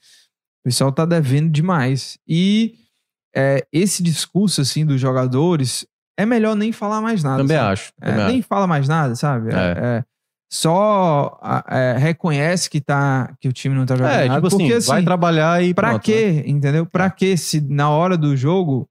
o 0.63 0.69
pessoal 0.69 0.91
tá 0.91 1.05
devendo 1.05 1.49
demais. 1.51 2.17
E 2.27 2.75
é, 3.35 3.65
esse 3.71 4.01
discurso 4.03 4.61
assim 4.61 4.85
dos 4.85 4.99
jogadores 5.01 5.85
é 6.17 6.25
melhor 6.25 6.55
nem 6.55 6.71
falar 6.71 7.01
mais 7.01 7.23
nada. 7.23 7.37
Também 7.37 7.57
sabe? 7.57 7.73
acho. 7.73 7.91
É, 8.01 8.09
também 8.11 8.25
nem 8.27 8.39
acho. 8.39 8.47
fala 8.47 8.67
mais 8.67 8.87
nada, 8.87 9.15
sabe? 9.15 9.51
É, 9.51 9.55
É. 9.55 9.97
é, 9.97 10.03
só 10.51 11.39
é, 11.67 11.95
reconhece 11.97 12.69
que, 12.69 12.79
tá, 12.79 13.33
que 13.39 13.47
o 13.47 13.53
time 13.53 13.73
não 13.75 13.85
tá 13.87 13.95
jogando 13.95 14.11
É, 14.13 14.27
nada. 14.27 14.35
tipo 14.35 14.47
assim, 14.55 14.69
porque, 14.69 14.79
vai 14.87 15.03
trabalhar 15.03 15.63
e 15.63 15.73
Pra 15.73 15.89
pronto, 15.89 16.03
quê? 16.03 16.31
né? 16.31 16.43
Entendeu? 16.45 16.85
Pra 16.85 17.09
quê? 17.09 17.35
Se 17.35 17.59
na 17.59 17.89
hora 17.89 18.15
do 18.15 18.37
jogo 18.37 18.87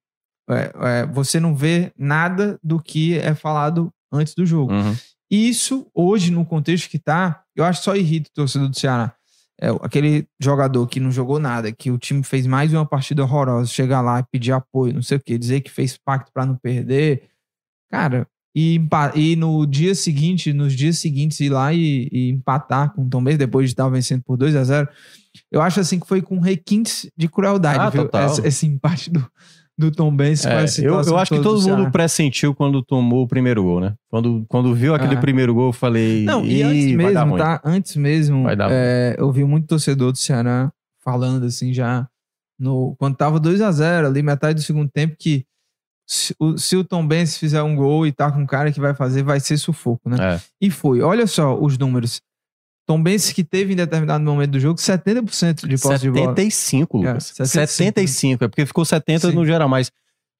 é, 0.50 0.72
é, 1.02 1.06
você 1.06 1.38
não 1.38 1.54
vê 1.54 1.92
nada 1.96 2.58
do 2.62 2.80
que 2.82 3.16
é 3.18 3.32
falado 3.34 3.90
antes 4.12 4.34
do 4.34 4.44
jogo. 4.44 4.72
Uhum. 4.72 4.94
Isso, 5.30 5.86
hoje, 5.94 6.30
no 6.32 6.44
contexto 6.44 6.90
que 6.90 6.98
tá, 6.98 7.42
eu 7.56 7.64
acho 7.64 7.78
que 7.78 7.84
só 7.84 7.94
irrita 7.96 8.28
o 8.30 8.34
torcedor 8.34 8.68
do 8.68 8.78
Ceará. 8.78 9.14
É, 9.61 9.68
aquele 9.82 10.26
jogador 10.40 10.86
que 10.86 10.98
não 10.98 11.11
jogou 11.11 11.38
nada, 11.38 11.70
que 11.70 11.90
o 11.90 11.98
time 11.98 12.22
fez 12.24 12.46
mais 12.46 12.72
uma 12.72 12.84
partida 12.84 13.22
horrorosa, 13.22 13.70
chegar 13.70 14.00
lá 14.00 14.20
e 14.20 14.24
pedir 14.30 14.53
apoio, 14.53 14.94
não 14.94 15.03
sei 15.03 15.18
o 15.18 15.20
quê, 15.20 15.38
dizer 15.38 15.61
que 15.61 15.70
fez 15.70 15.96
pacto 15.96 16.32
pra 16.32 16.44
não 16.44 16.57
perder. 16.57 17.24
Cara, 17.90 18.26
e, 18.55 18.80
e 19.14 19.36
no 19.36 19.64
dia 19.66 19.94
seguinte, 19.94 20.53
nos 20.53 20.74
dias 20.74 20.98
seguintes, 20.98 21.40
ir 21.40 21.48
lá 21.50 21.72
e, 21.72 22.09
e 22.11 22.30
empatar 22.30 22.92
com 22.92 23.05
o 23.05 23.09
Tom 23.09 23.22
Benz, 23.22 23.38
depois 23.38 23.66
de 23.68 23.72
estar 23.72 23.88
vencendo 23.88 24.22
por 24.22 24.36
2 24.36 24.57
a 24.57 24.64
0 24.64 24.88
eu 25.50 25.62
acho 25.62 25.80
assim 25.80 25.98
que 25.98 26.07
foi 26.07 26.20
com 26.20 26.38
requintes 26.38 27.11
de 27.16 27.26
crueldade, 27.26 27.78
Ah, 27.78 27.88
viu? 27.88 28.03
total. 28.05 28.26
Esse, 28.26 28.46
esse 28.46 28.66
empate 28.66 29.11
do, 29.11 29.26
do 29.82 29.90
Tom 29.90 30.14
Benz 30.14 30.44
É, 30.46 30.64
eu, 30.80 31.00
eu 31.02 31.16
acho 31.18 31.34
que 31.34 31.40
todo 31.42 31.60
mundo 31.62 31.90
pressentiu 31.90 32.54
quando 32.54 32.82
tomou 32.82 33.22
o 33.24 33.28
primeiro 33.28 33.62
gol, 33.62 33.80
né? 33.80 33.94
Quando, 34.08 34.44
quando 34.48 34.74
viu 34.74 34.94
aquele 34.94 35.16
Ah. 35.16 35.20
primeiro 35.20 35.52
gol, 35.54 35.68
eu 35.68 35.72
falei. 35.72 36.24
Não, 36.24 36.44
e 36.44 36.58
"Ih, 36.60 36.62
antes 36.62 36.96
mesmo, 36.96 37.30
ruim." 37.30 37.38
tá? 37.38 37.60
Antes 37.64 37.96
mesmo, 37.96 38.42
Vai 38.44 38.56
dar 38.56 38.68
é, 38.70 39.14
eu 39.18 39.30
vi 39.30 39.44
muito 39.44 39.66
torcedor 39.66 40.12
do 40.12 40.18
Ceará 40.18 40.72
falando 41.04 41.44
assim 41.44 41.72
já 41.72 42.08
no 42.58 42.94
quando 42.98 43.16
tava 43.16 43.40
2 43.40 43.60
a 43.60 43.70
0 43.72 44.06
ali, 44.06 44.22
metade 44.22 44.54
do 44.60 44.62
segundo 44.62 44.88
tempo, 44.90 45.16
que 45.18 45.44
se 46.06 46.34
o, 46.38 46.56
se 46.58 46.76
o 46.76 46.84
Tom 46.84 47.06
Benz 47.06 47.36
fizer 47.38 47.62
um 47.62 47.74
gol 47.74 48.06
e 48.06 48.12
tá 48.12 48.30
com 48.30 48.40
um 48.40 48.46
cara 48.46 48.70
que 48.72 48.80
vai 48.80 48.94
fazer, 48.94 49.22
vai 49.22 49.40
ser 49.40 49.56
sufoco, 49.56 50.08
né? 50.10 50.16
É. 50.36 50.40
E 50.60 50.70
foi. 50.70 51.00
Olha 51.00 51.26
só 51.26 51.58
os 51.58 51.78
números. 51.78 52.20
Tom 52.86 53.02
Benz 53.02 53.32
que 53.32 53.44
teve 53.44 53.72
em 53.72 53.76
determinado 53.76 54.24
momento 54.24 54.50
do 54.52 54.60
jogo 54.60 54.78
70% 54.78 55.66
de 55.66 55.78
posse 55.78 56.00
de 56.00 56.10
bola. 56.10 56.26
75, 56.30 56.96
É, 56.98 57.08
Lucas. 57.08 57.24
75, 57.24 57.66
75, 57.66 58.44
é 58.44 58.48
porque 58.48 58.66
ficou 58.66 58.84
70 58.84 59.30
Sim. 59.30 59.34
no 59.34 59.46
geral, 59.46 59.68
mas 59.68 59.90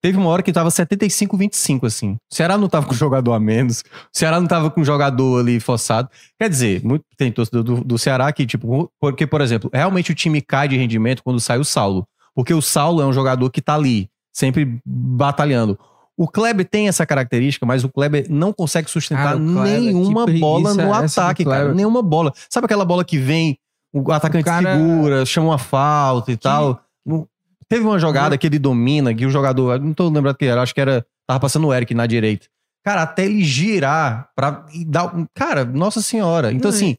teve 0.03 0.19
uma 0.19 0.29
hora 0.29 0.43
que 0.43 0.53
tava 0.53 0.71
75, 0.71 1.37
25, 1.37 1.87
assim. 1.87 2.17
O 2.31 2.35
Ceará 2.35 2.59
não 2.59 2.69
tava 2.69 2.87
com 2.87 2.95
jogador 2.95 3.33
a 3.33 3.41
menos, 3.41 3.81
o 3.81 4.19
Ceará 4.19 4.41
não 4.41 4.49
tava 4.49 4.71
com 4.71 4.83
jogador 4.85 5.41
ali 5.41 5.61
forçado. 5.61 6.09
Quer 6.39 6.49
dizer, 6.49 6.85
muito, 6.85 7.05
tem 7.17 7.31
torcedor 7.31 7.63
do, 7.63 7.85
do 7.85 7.99
Ceará 7.99 8.33
que, 8.33 8.45
tipo, 8.45 8.91
porque, 9.01 9.27
por 9.27 9.41
exemplo, 9.41 9.71
realmente 9.73 10.11
o 10.11 10.15
time 10.15 10.41
cai 10.41 10.67
de 10.67 10.77
rendimento 10.77 11.23
quando 11.23 11.39
sai 11.41 11.59
o 11.59 11.65
Saulo. 11.65 12.07
Porque 12.35 12.53
o 12.53 12.61
Saulo 12.63 13.01
é 13.01 13.07
um 13.07 13.13
jogador 13.13 13.49
que 13.51 13.61
tá 13.63 13.75
ali, 13.75 14.09
sempre 14.33 14.81
batalhando. 14.85 15.79
O 16.17 16.29
Kleber 16.29 16.69
tem 16.69 16.89
essa 16.89 17.07
característica, 17.07 17.65
mas 17.65 17.85
o 17.85 17.89
Kleber 17.89 18.27
não 18.29 18.53
consegue 18.53 18.91
sustentar 18.91 19.25
Cara, 19.33 19.37
o 19.39 19.53
Kleber, 19.55 19.81
nenhuma 19.81 20.27
que 20.27 20.39
bola 20.39 20.75
no 20.75 20.81
é 20.83 21.05
ataque, 21.05 21.45
cara. 21.45 21.75
Nenhuma 21.75 22.03
bola. 22.03 22.33
Sabe 22.51 22.67
aquela 22.67 22.85
bola 22.85 23.05
que 23.05 23.19
vem, 23.19 23.59
o 23.93 24.13
atacante 24.13 24.45
cara- 24.45 24.77
segura, 24.77 25.25
chama 25.27 25.49
uma 25.49 25.59
falta 25.59 26.31
e 26.31 26.37
tal. 26.37 26.81
No- 27.05 27.29
Teve 27.69 27.87
uma 27.87 27.99
jogada 27.99 28.37
que 28.37 28.47
ele 28.47 28.59
domina, 28.59 29.15
que 29.15 29.25
o 29.25 29.31
jogador, 29.31 29.81
não 29.81 29.95
tô 29.95 30.07
lembrando 30.11 30.37
que 30.37 30.45
era, 30.45 30.61
acho 30.61 30.75
que 30.75 30.81
era, 30.81 31.07
tava 31.27 31.41
passando 31.41 31.67
o 31.67 31.73
Eric 31.73 31.95
na 31.95 32.07
direita. 32.07 32.47
Cara, 32.85 33.03
até 33.03 33.25
ele 33.25 33.43
girar 33.43 34.29
pra 34.37 34.67
e 34.75 34.85
dar. 34.85 35.11
Cara, 35.35 35.65
nossa 35.65 36.03
senhora. 36.03 36.53
Então, 36.53 36.71
Não, 36.71 36.77
assim, 36.77 36.97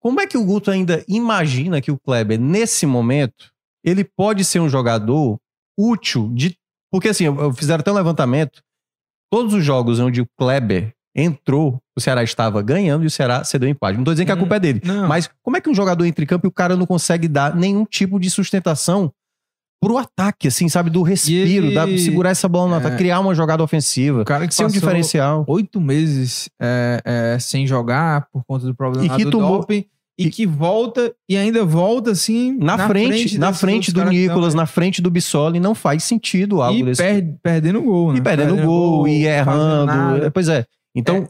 como 0.00 0.20
é 0.20 0.26
que 0.26 0.36
o 0.36 0.44
Guto 0.44 0.70
ainda 0.70 1.04
imagina 1.06 1.80
que 1.80 1.92
o 1.92 1.98
Kleber, 1.98 2.40
nesse 2.40 2.86
momento, 2.86 3.52
ele 3.84 4.02
pode 4.02 4.44
ser 4.44 4.58
um 4.58 4.68
jogador 4.68 5.38
útil 5.78 6.28
de. 6.34 6.56
Porque, 6.90 7.08
assim, 7.08 7.24
fizeram 7.54 7.80
até 7.80 7.90
um 7.90 7.94
levantamento. 7.94 8.60
Todos 9.32 9.54
os 9.54 9.64
jogos 9.64 9.98
onde 10.00 10.20
o 10.20 10.26
Kleber 10.38 10.92
entrou, 11.14 11.80
o 11.96 12.00
Ceará 12.00 12.22
estava 12.22 12.60
ganhando 12.62 13.04
e 13.04 13.06
o 13.06 13.10
Ceará 13.10 13.44
cedeu 13.44 13.68
empate. 13.68 13.96
Não 13.96 14.04
tô 14.04 14.12
dizendo 14.12 14.26
que 14.26 14.32
a 14.32 14.34
Hum, 14.34 14.38
culpa 14.38 14.56
é 14.56 14.60
dele. 14.60 14.80
Não. 14.84 15.06
Mas 15.08 15.28
como 15.42 15.56
é 15.56 15.60
que 15.60 15.68
um 15.70 15.74
jogador 15.74 16.04
entra 16.04 16.24
em 16.24 16.26
campo 16.26 16.46
e 16.46 16.48
o 16.48 16.52
cara 16.52 16.76
não 16.76 16.86
consegue 16.86 17.28
dar 17.28 17.54
nenhum 17.54 17.84
tipo 17.84 18.18
de 18.18 18.28
sustentação 18.30 19.12
pro 19.82 19.96
ataque, 19.98 20.46
assim, 20.48 20.68
sabe? 20.68 20.90
Do 20.90 21.02
respiro, 21.02 21.66
ele- 21.66 21.74
da, 21.74 21.86
segurar 21.98 22.30
essa 22.30 22.48
bola 22.48 22.68
no 22.68 22.74
é. 22.74 22.78
ataque, 22.78 22.96
criar 22.98 23.18
uma 23.20 23.34
jogada 23.34 23.62
ofensiva, 23.62 24.22
o 24.22 24.24
cara 24.24 24.46
que 24.46 24.54
ser 24.54 24.64
um 24.64 24.68
diferencial. 24.68 25.44
oito 25.48 25.80
meses 25.80 26.50
é, 26.60 27.00
é, 27.04 27.38
sem 27.38 27.66
jogar 27.66 28.28
por 28.32 28.44
conta 28.44 28.66
do 28.66 28.74
problema 28.74 29.06
E 29.06 29.16
que 29.16 29.24
do 29.24 29.30
tomou- 29.30 29.60
doping 29.60 29.86
e, 30.24 30.26
e- 30.26 30.30
que 30.30 30.46
volta 30.46 31.12
e 31.28 31.36
ainda 31.36 31.64
volta 31.64 32.10
assim 32.10 32.56
Na, 32.58 32.86
frente, 32.88 33.38
na 33.38 33.52
frente 33.52 33.74
outros 33.88 33.94
do 33.94 34.00
caras 34.00 34.14
que 34.14 34.20
Nicolas, 34.28 34.54
na 34.54 34.66
frente 34.66 35.00
do 35.02 35.10
Bissoli, 35.10 35.58
não 35.60 35.74
faz 35.74 36.04
sentido 36.04 36.60
algo 36.62 36.78
e 36.78 36.82
desse. 36.84 37.02
perde, 37.02 37.34
perdendo 37.42 37.82
gol, 37.82 38.12
né? 38.12 38.18
E 38.18 38.22
perdendo 38.22 38.56
gol, 38.56 39.08
e 39.08 39.24
fazendo 39.24 39.90
errando. 39.90 40.24
é, 40.26 40.30
Pois 40.30 40.48
é. 40.48 40.64
Então, 40.94 41.28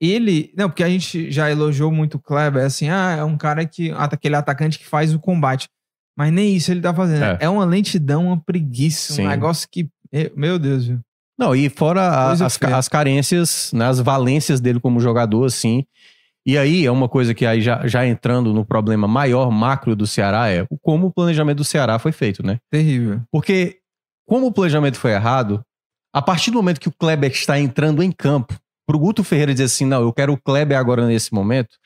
Ele, 0.00 0.50
não, 0.56 0.68
porque 0.70 0.82
a 0.82 0.88
gente 0.88 1.30
já 1.30 1.50
elogiou 1.50 1.92
muito 1.92 2.14
o 2.16 2.18
Kleber, 2.20 2.64
assim, 2.64 2.88
ah, 2.88 3.16
é 3.18 3.24
um 3.24 3.36
cara 3.36 3.66
que, 3.66 3.90
aquele 3.90 4.34
atacante 4.34 4.78
que 4.78 4.86
faz 4.86 5.12
o 5.14 5.18
combate. 5.18 5.68
Mas 6.16 6.32
nem 6.32 6.54
isso 6.56 6.70
ele 6.70 6.80
tá 6.80 6.92
fazendo. 6.94 7.22
É. 7.22 7.38
É, 7.40 7.48
uma 7.48 7.64
lentidão, 7.64 8.26
uma 8.26 8.40
preguiça, 8.40 9.12
Sim. 9.12 9.26
um 9.26 9.28
negócio 9.28 9.68
que, 9.70 9.88
meu 10.34 10.58
Deus, 10.58 10.86
viu? 10.86 11.00
Não, 11.38 11.54
e 11.54 11.68
fora 11.70 12.02
a- 12.02 12.30
as, 12.32 12.40
as 12.42 12.88
carências, 12.88 13.70
né, 13.74 13.86
as 13.86 13.98
valências 14.00 14.60
dele 14.60 14.78
como 14.80 15.00
jogador, 15.00 15.44
assim. 15.44 15.84
E 16.50 16.58
aí 16.58 16.84
é 16.84 16.90
uma 16.90 17.08
coisa 17.08 17.32
que 17.32 17.46
aí 17.46 17.60
já, 17.60 17.86
já 17.86 18.04
entrando 18.04 18.52
no 18.52 18.64
problema 18.64 19.06
maior 19.06 19.52
macro 19.52 19.94
do 19.94 20.04
Ceará 20.04 20.48
é 20.48 20.66
o 20.68 20.76
como 20.76 21.06
o 21.06 21.12
planejamento 21.12 21.58
do 21.58 21.64
Ceará 21.64 21.96
foi 21.96 22.10
feito, 22.10 22.44
né? 22.44 22.58
Terrível. 22.68 23.22
Porque 23.30 23.78
como 24.26 24.48
o 24.48 24.52
planejamento 24.52 24.98
foi 24.98 25.12
errado, 25.12 25.64
a 26.12 26.20
partir 26.20 26.50
do 26.50 26.56
momento 26.56 26.80
que 26.80 26.88
o 26.88 26.92
Kleber 26.98 27.30
está 27.30 27.56
entrando 27.56 28.02
em 28.02 28.10
campo, 28.10 28.52
pro 28.84 28.98
Guto 28.98 29.22
Ferreira 29.22 29.52
dizer 29.52 29.66
assim, 29.66 29.84
não, 29.84 30.02
eu 30.02 30.12
quero 30.12 30.32
o 30.32 30.36
Kleber 30.36 30.76
agora 30.76 31.06
nesse 31.06 31.32
momento, 31.32 31.76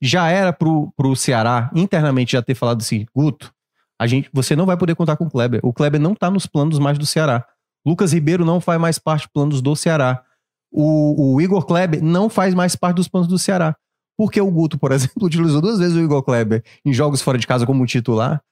já 0.00 0.28
era 0.28 0.52
pro, 0.52 0.92
pro 0.96 1.16
Ceará 1.16 1.68
internamente 1.74 2.30
já 2.30 2.42
ter 2.42 2.54
falado 2.54 2.80
assim, 2.80 3.04
Guto, 3.12 3.52
a 4.00 4.06
gente, 4.06 4.30
você 4.32 4.54
não 4.54 4.66
vai 4.66 4.76
poder 4.76 4.94
contar 4.94 5.16
com 5.16 5.24
o 5.24 5.30
Kleber. 5.30 5.58
O 5.64 5.72
Kleber 5.72 6.00
não 6.00 6.14
tá 6.14 6.30
nos 6.30 6.46
planos 6.46 6.78
mais 6.78 6.96
do 6.96 7.06
Ceará. 7.06 7.44
Lucas 7.84 8.12
Ribeiro 8.12 8.44
não 8.44 8.60
faz 8.60 8.80
mais 8.80 9.00
parte 9.00 9.22
dos 9.22 9.32
planos 9.32 9.60
do 9.60 9.74
Ceará. 9.74 10.22
O, 10.70 11.34
o 11.34 11.40
Igor 11.40 11.66
Kleber 11.66 12.00
não 12.00 12.28
faz 12.28 12.54
mais 12.54 12.76
parte 12.76 12.98
dos 12.98 13.08
planos 13.08 13.26
do 13.26 13.36
Ceará. 13.36 13.76
Porque 14.16 14.40
o 14.40 14.50
Guto, 14.50 14.78
por 14.78 14.90
exemplo, 14.92 15.26
utilizou 15.26 15.60
duas 15.60 15.78
vezes 15.78 15.96
o 15.96 16.00
Igor 16.00 16.22
Kleber 16.22 16.62
em 16.84 16.92
jogos 16.92 17.22
fora 17.22 17.38
de 17.38 17.46
casa 17.46 17.66
como 17.66 17.84
titular. 17.86 18.42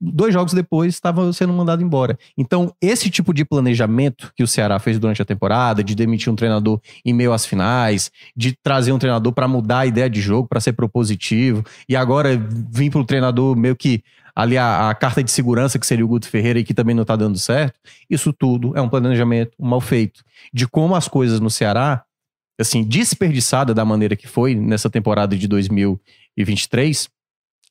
Dois 0.00 0.32
jogos 0.32 0.52
depois 0.52 0.94
estava 0.94 1.32
sendo 1.32 1.52
mandado 1.52 1.82
embora. 1.82 2.16
Então, 2.38 2.72
esse 2.80 3.10
tipo 3.10 3.34
de 3.34 3.44
planejamento 3.44 4.32
que 4.36 4.44
o 4.44 4.46
Ceará 4.46 4.78
fez 4.78 4.96
durante 4.96 5.20
a 5.20 5.24
temporada, 5.24 5.82
de 5.82 5.96
demitir 5.96 6.32
um 6.32 6.36
treinador 6.36 6.80
em 7.04 7.12
meio 7.12 7.32
às 7.32 7.44
finais, 7.44 8.12
de 8.36 8.56
trazer 8.62 8.92
um 8.92 8.98
treinador 8.98 9.32
para 9.32 9.48
mudar 9.48 9.80
a 9.80 9.86
ideia 9.86 10.08
de 10.08 10.20
jogo, 10.20 10.46
para 10.46 10.60
ser 10.60 10.74
propositivo, 10.74 11.64
e 11.88 11.96
agora 11.96 12.36
vir 12.70 12.92
para 12.92 13.00
o 13.00 13.04
treinador 13.04 13.56
meio 13.56 13.74
que 13.74 14.04
ali 14.36 14.56
a, 14.56 14.88
a, 14.88 14.94
carta 14.94 15.22
de 15.22 15.30
segurança, 15.30 15.80
que 15.80 15.86
seria 15.86 16.04
o 16.04 16.08
Guto 16.08 16.28
Ferreira, 16.28 16.60
e 16.60 16.64
que 16.64 16.74
também 16.74 16.94
não 16.94 17.02
está 17.02 17.16
dando 17.16 17.38
certo, 17.38 17.78
isso 18.08 18.32
tudo 18.32 18.76
é 18.76 18.80
um 18.80 18.88
planejamento 18.88 19.52
mal 19.58 19.80
feito. 19.80 20.22
De 20.52 20.66
como 20.66 20.94
as 20.94 21.08
coisas 21.08 21.40
no 21.40 21.50
Ceará 21.50 22.04
assim, 22.60 22.84
desperdiçada 22.84 23.74
da 23.74 23.84
maneira 23.84 24.16
que 24.16 24.26
foi 24.26 24.54
nessa 24.54 24.90
temporada 24.90 25.36
de 25.36 25.48
2023, 25.48 27.08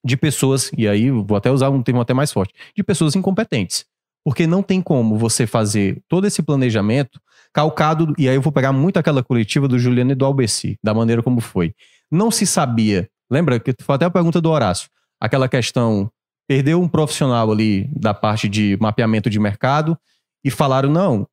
de 0.03 0.17
pessoas, 0.17 0.71
e 0.77 0.88
aí 0.88 1.11
vou 1.11 1.38
até 1.38 1.51
usar 1.51 1.69
um 1.69 1.84
termo 1.84 2.01
até 2.01 2.13
mais 2.13 2.32
forte, 2.32 2.53
de 2.75 2.84
pessoas 2.84 3.15
incompetentes. 3.15 3.86
Porque 4.23 4.45
não 4.45 4.61
tem 4.61 4.82
como 4.82 5.17
você 5.17 5.47
fazer 5.47 6.01
todo 6.07 6.27
esse 6.27 6.41
planejamento 6.43 7.19
calcado, 7.53 8.13
e 8.17 8.29
aí 8.29 8.36
eu 8.36 8.41
vou 8.41 8.51
pegar 8.51 8.71
muito 8.71 8.97
aquela 8.97 9.23
coletiva 9.23 9.67
do 9.67 9.77
Juliano 9.77 10.11
e 10.11 10.15
do 10.15 10.25
Albeci, 10.25 10.77
da 10.84 10.93
maneira 10.93 11.21
como 11.21 11.41
foi. 11.41 11.73
Não 12.09 12.32
se 12.32 12.45
sabia, 12.45 13.09
lembra 13.29 13.59
que 13.59 13.73
foi 13.82 13.95
até 13.95 14.05
a 14.05 14.11
pergunta 14.11 14.41
do 14.41 14.49
Horácio, 14.49 14.89
aquela 15.19 15.47
questão, 15.47 16.11
perdeu 16.47 16.82
um 16.82 16.88
profissional 16.88 17.51
ali 17.51 17.89
da 17.95 18.13
parte 18.13 18.49
de 18.49 18.77
mapeamento 18.82 19.29
de 19.29 19.39
mercado 19.39 19.97
e 20.43 20.49
falaram, 20.49 20.89
não, 20.89 21.27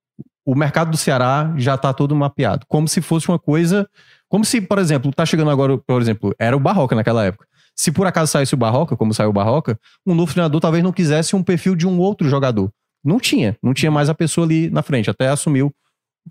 o 0.49 0.55
mercado 0.55 0.91
do 0.91 0.97
Ceará 0.97 1.53
já 1.59 1.75
está 1.75 1.93
todo 1.93 2.17
mapeado. 2.17 2.65
Como 2.67 2.89
se 2.89 3.03
fosse 3.03 3.29
uma 3.29 3.39
coisa. 3.39 3.87
Como 4.31 4.47
se, 4.47 4.63
por 4.63 4.79
exemplo, 4.79 5.13
tá 5.13 5.27
chegando 5.27 5.51
agora, 5.51 5.77
por 5.77 6.01
exemplo, 6.01 6.35
era 6.39 6.57
o 6.57 6.61
Barroca 6.61 6.97
naquela 6.97 7.23
época. 7.23 7.47
Se 7.77 7.93
por 7.93 8.07
acaso 8.07 8.33
saísse 8.33 8.55
o 8.55 8.57
Barroca, 8.57 8.97
como 8.97 9.13
saiu 9.13 9.29
o 9.29 9.33
Barroca, 9.33 9.79
um 10.07 10.15
novo 10.15 10.33
treinador 10.33 10.59
talvez 10.59 10.83
não 10.83 10.91
quisesse 10.91 11.37
um 11.37 11.43
perfil 11.43 11.77
de 11.77 11.87
um 11.87 11.99
outro 11.99 12.27
jogador. 12.31 12.73
Não 13.05 13.21
tinha, 13.21 13.59
não 13.63 13.75
tinha 13.75 13.91
mais 13.91 14.09
a 14.09 14.15
pessoa 14.15 14.47
ali 14.47 14.71
na 14.71 14.83
frente. 14.83 15.11
Até 15.11 15.29
assumiu, 15.29 15.71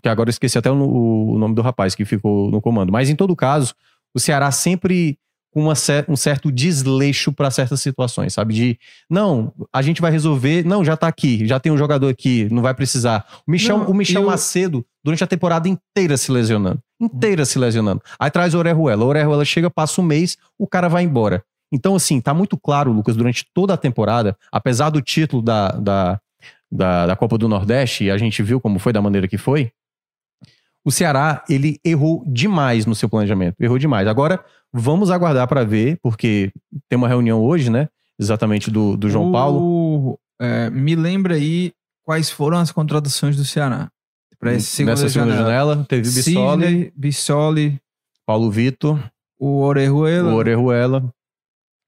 que 0.02 0.08
agora 0.08 0.28
eu 0.28 0.32
esqueci 0.32 0.58
até 0.58 0.68
o, 0.68 0.74
o 0.74 1.38
nome 1.38 1.54
do 1.54 1.62
rapaz 1.62 1.94
que 1.94 2.04
ficou 2.04 2.50
no 2.50 2.60
comando. 2.60 2.90
Mas 2.90 3.08
em 3.08 3.14
todo 3.14 3.36
caso, 3.36 3.72
o 4.12 4.18
Ceará 4.18 4.50
sempre 4.50 5.16
com 5.50 5.62
uma, 5.62 5.74
um 6.08 6.16
certo 6.16 6.52
desleixo 6.52 7.32
para 7.32 7.50
certas 7.50 7.80
situações, 7.80 8.34
sabe? 8.34 8.54
De, 8.54 8.78
não, 9.08 9.52
a 9.72 9.82
gente 9.82 10.00
vai 10.00 10.10
resolver, 10.10 10.64
não, 10.64 10.84
já 10.84 10.96
tá 10.96 11.08
aqui, 11.08 11.46
já 11.46 11.58
tem 11.58 11.72
um 11.72 11.76
jogador 11.76 12.08
aqui, 12.08 12.48
não 12.50 12.62
vai 12.62 12.74
precisar. 12.74 13.26
O 13.46 13.50
Michel, 13.50 13.78
não, 13.78 13.86
o 13.86 13.94
Michel 13.94 14.22
eu... 14.22 14.28
Macedo, 14.28 14.84
durante 15.02 15.24
a 15.24 15.26
temporada 15.26 15.68
inteira 15.68 16.16
se 16.16 16.30
lesionando, 16.30 16.80
inteira 17.00 17.44
se 17.44 17.58
lesionando. 17.58 18.02
Aí 18.18 18.30
traz 18.30 18.54
o 18.54 18.58
Orejuela, 18.58 19.04
o 19.04 19.08
Orejuela 19.08 19.44
chega, 19.44 19.70
passa 19.70 20.00
um 20.00 20.04
mês, 20.04 20.36
o 20.58 20.66
cara 20.66 20.88
vai 20.88 21.02
embora. 21.02 21.42
Então, 21.72 21.94
assim, 21.94 22.20
tá 22.20 22.32
muito 22.32 22.56
claro, 22.56 22.92
Lucas, 22.92 23.16
durante 23.16 23.44
toda 23.54 23.74
a 23.74 23.76
temporada, 23.76 24.36
apesar 24.50 24.90
do 24.90 25.02
título 25.02 25.42
da, 25.42 25.68
da, 25.72 26.20
da, 26.70 27.06
da 27.06 27.16
Copa 27.16 27.36
do 27.36 27.48
Nordeste, 27.48 28.04
e 28.04 28.10
a 28.10 28.16
gente 28.16 28.42
viu 28.42 28.60
como 28.60 28.78
foi 28.78 28.92
da 28.92 29.02
maneira 29.02 29.28
que 29.28 29.36
foi, 29.36 29.70
o 30.84 30.90
Ceará, 30.90 31.44
ele 31.48 31.78
errou 31.84 32.24
demais 32.26 32.86
no 32.86 32.94
seu 32.94 33.08
planejamento, 33.08 33.56
errou 33.60 33.78
demais. 33.78 34.06
Agora, 34.06 34.42
Vamos 34.72 35.10
aguardar 35.10 35.48
para 35.48 35.64
ver, 35.64 35.98
porque 36.02 36.52
tem 36.88 36.96
uma 36.96 37.08
reunião 37.08 37.42
hoje, 37.42 37.70
né? 37.70 37.88
Exatamente 38.18 38.70
do, 38.70 38.96
do 38.96 39.08
João 39.08 39.30
o, 39.30 39.32
Paulo. 39.32 40.20
É, 40.40 40.68
me 40.68 40.94
lembra 40.94 41.34
aí 41.34 41.72
quais 42.04 42.30
foram 42.30 42.58
as 42.58 42.70
contratações 42.70 43.36
do 43.36 43.44
Ceará. 43.44 43.90
Para 44.38 44.54
esse 44.54 44.66
segunda 44.66 44.92
Nessa 44.92 45.08
segunda 45.08 45.32
janela, 45.32 45.72
janela 45.72 45.86
teve 45.88 46.02
Bissoli, 46.02 46.66
Sidney, 46.66 46.92
Bissoli, 46.94 47.80
Paulo 48.24 48.50
Vitor, 48.50 49.02
o 49.38 49.62
Orejuela, 49.62 50.32
o 50.32 50.36
Orejuela, 50.36 51.12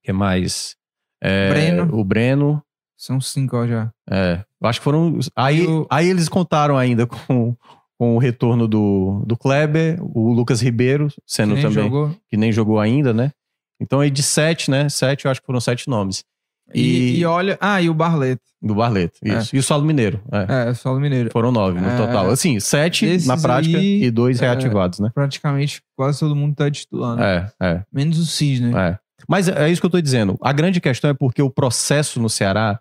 que 0.03 0.13
mais? 0.13 0.75
É, 1.23 1.51
Breno. 1.51 1.97
O 1.97 2.03
Breno. 2.03 2.63
São 2.97 3.21
cinco 3.21 3.67
já. 3.69 3.93
É, 4.11 4.43
acho 4.65 4.81
que 4.81 4.85
foram. 4.85 5.21
Aí, 5.37 5.65
o... 5.67 5.87
aí 5.89 6.09
eles 6.09 6.29
contaram 6.29 6.77
ainda 6.77 7.07
com 7.07 7.55
com 8.01 8.17
o 8.17 8.19
retorno 8.19 8.67
do, 8.67 9.23
do 9.27 9.37
Kleber, 9.37 9.99
o 10.01 10.33
Lucas 10.33 10.63
Ribeiro, 10.63 11.09
sendo 11.27 11.55
que 11.55 11.61
também. 11.61 11.85
Jogou. 11.85 12.17
Que 12.31 12.37
nem 12.39 12.51
jogou 12.51 12.81
ainda, 12.81 13.13
né? 13.13 13.31
Então 13.79 14.01
aí 14.01 14.11
de 14.11 14.23
sete, 14.23 14.71
né? 14.71 14.89
Sete, 14.89 15.27
eu 15.27 15.31
acho 15.31 15.39
que 15.39 15.47
foram 15.47 15.61
sete 15.61 15.87
nomes. 15.87 16.25
E, 16.73 17.19
e 17.19 17.25
olha. 17.27 17.59
Ah, 17.61 17.83
e 17.83 17.91
o 17.91 17.95
Barleto. 17.95 18.41
Do 18.63 18.75
Barleto, 18.75 19.19
é. 19.23 19.37
isso. 19.37 19.55
É. 19.55 19.59
E 19.59 19.61
o 19.61 19.63
Solo 19.63 19.85
Mineiro. 19.85 20.19
É, 20.33 20.71
é 20.71 20.75
Solo 20.75 20.99
Mineiro. 20.99 21.29
Foram 21.31 21.53
nove 21.53 21.79
no 21.79 21.91
é, 21.91 21.97
total. 21.99 22.31
Assim, 22.31 22.59
sete 22.59 23.27
na 23.27 23.37
prática 23.37 23.77
aí, 23.77 24.05
e 24.05 24.11
dois 24.11 24.41
é, 24.41 24.47
reativados, 24.47 24.99
né? 24.99 25.11
Praticamente 25.13 25.83
quase 25.95 26.21
todo 26.21 26.35
mundo 26.35 26.55
tá 26.55 26.71
titulando. 26.71 27.23
É, 27.23 27.53
é. 27.61 27.83
Menos 27.93 28.19
o 28.19 28.25
Cisne. 28.25 28.75
É. 28.75 28.99
Mas 29.29 29.47
é 29.47 29.69
isso 29.69 29.79
que 29.79 29.87
eu 29.87 29.91
tô 29.91 30.01
dizendo. 30.01 30.39
A 30.41 30.55
grande 30.55 30.81
questão 30.81 31.11
é 31.11 31.15
porque 31.15 31.43
o 31.43 31.51
processo 31.51 32.19
no 32.19 32.31
Ceará 32.31 32.81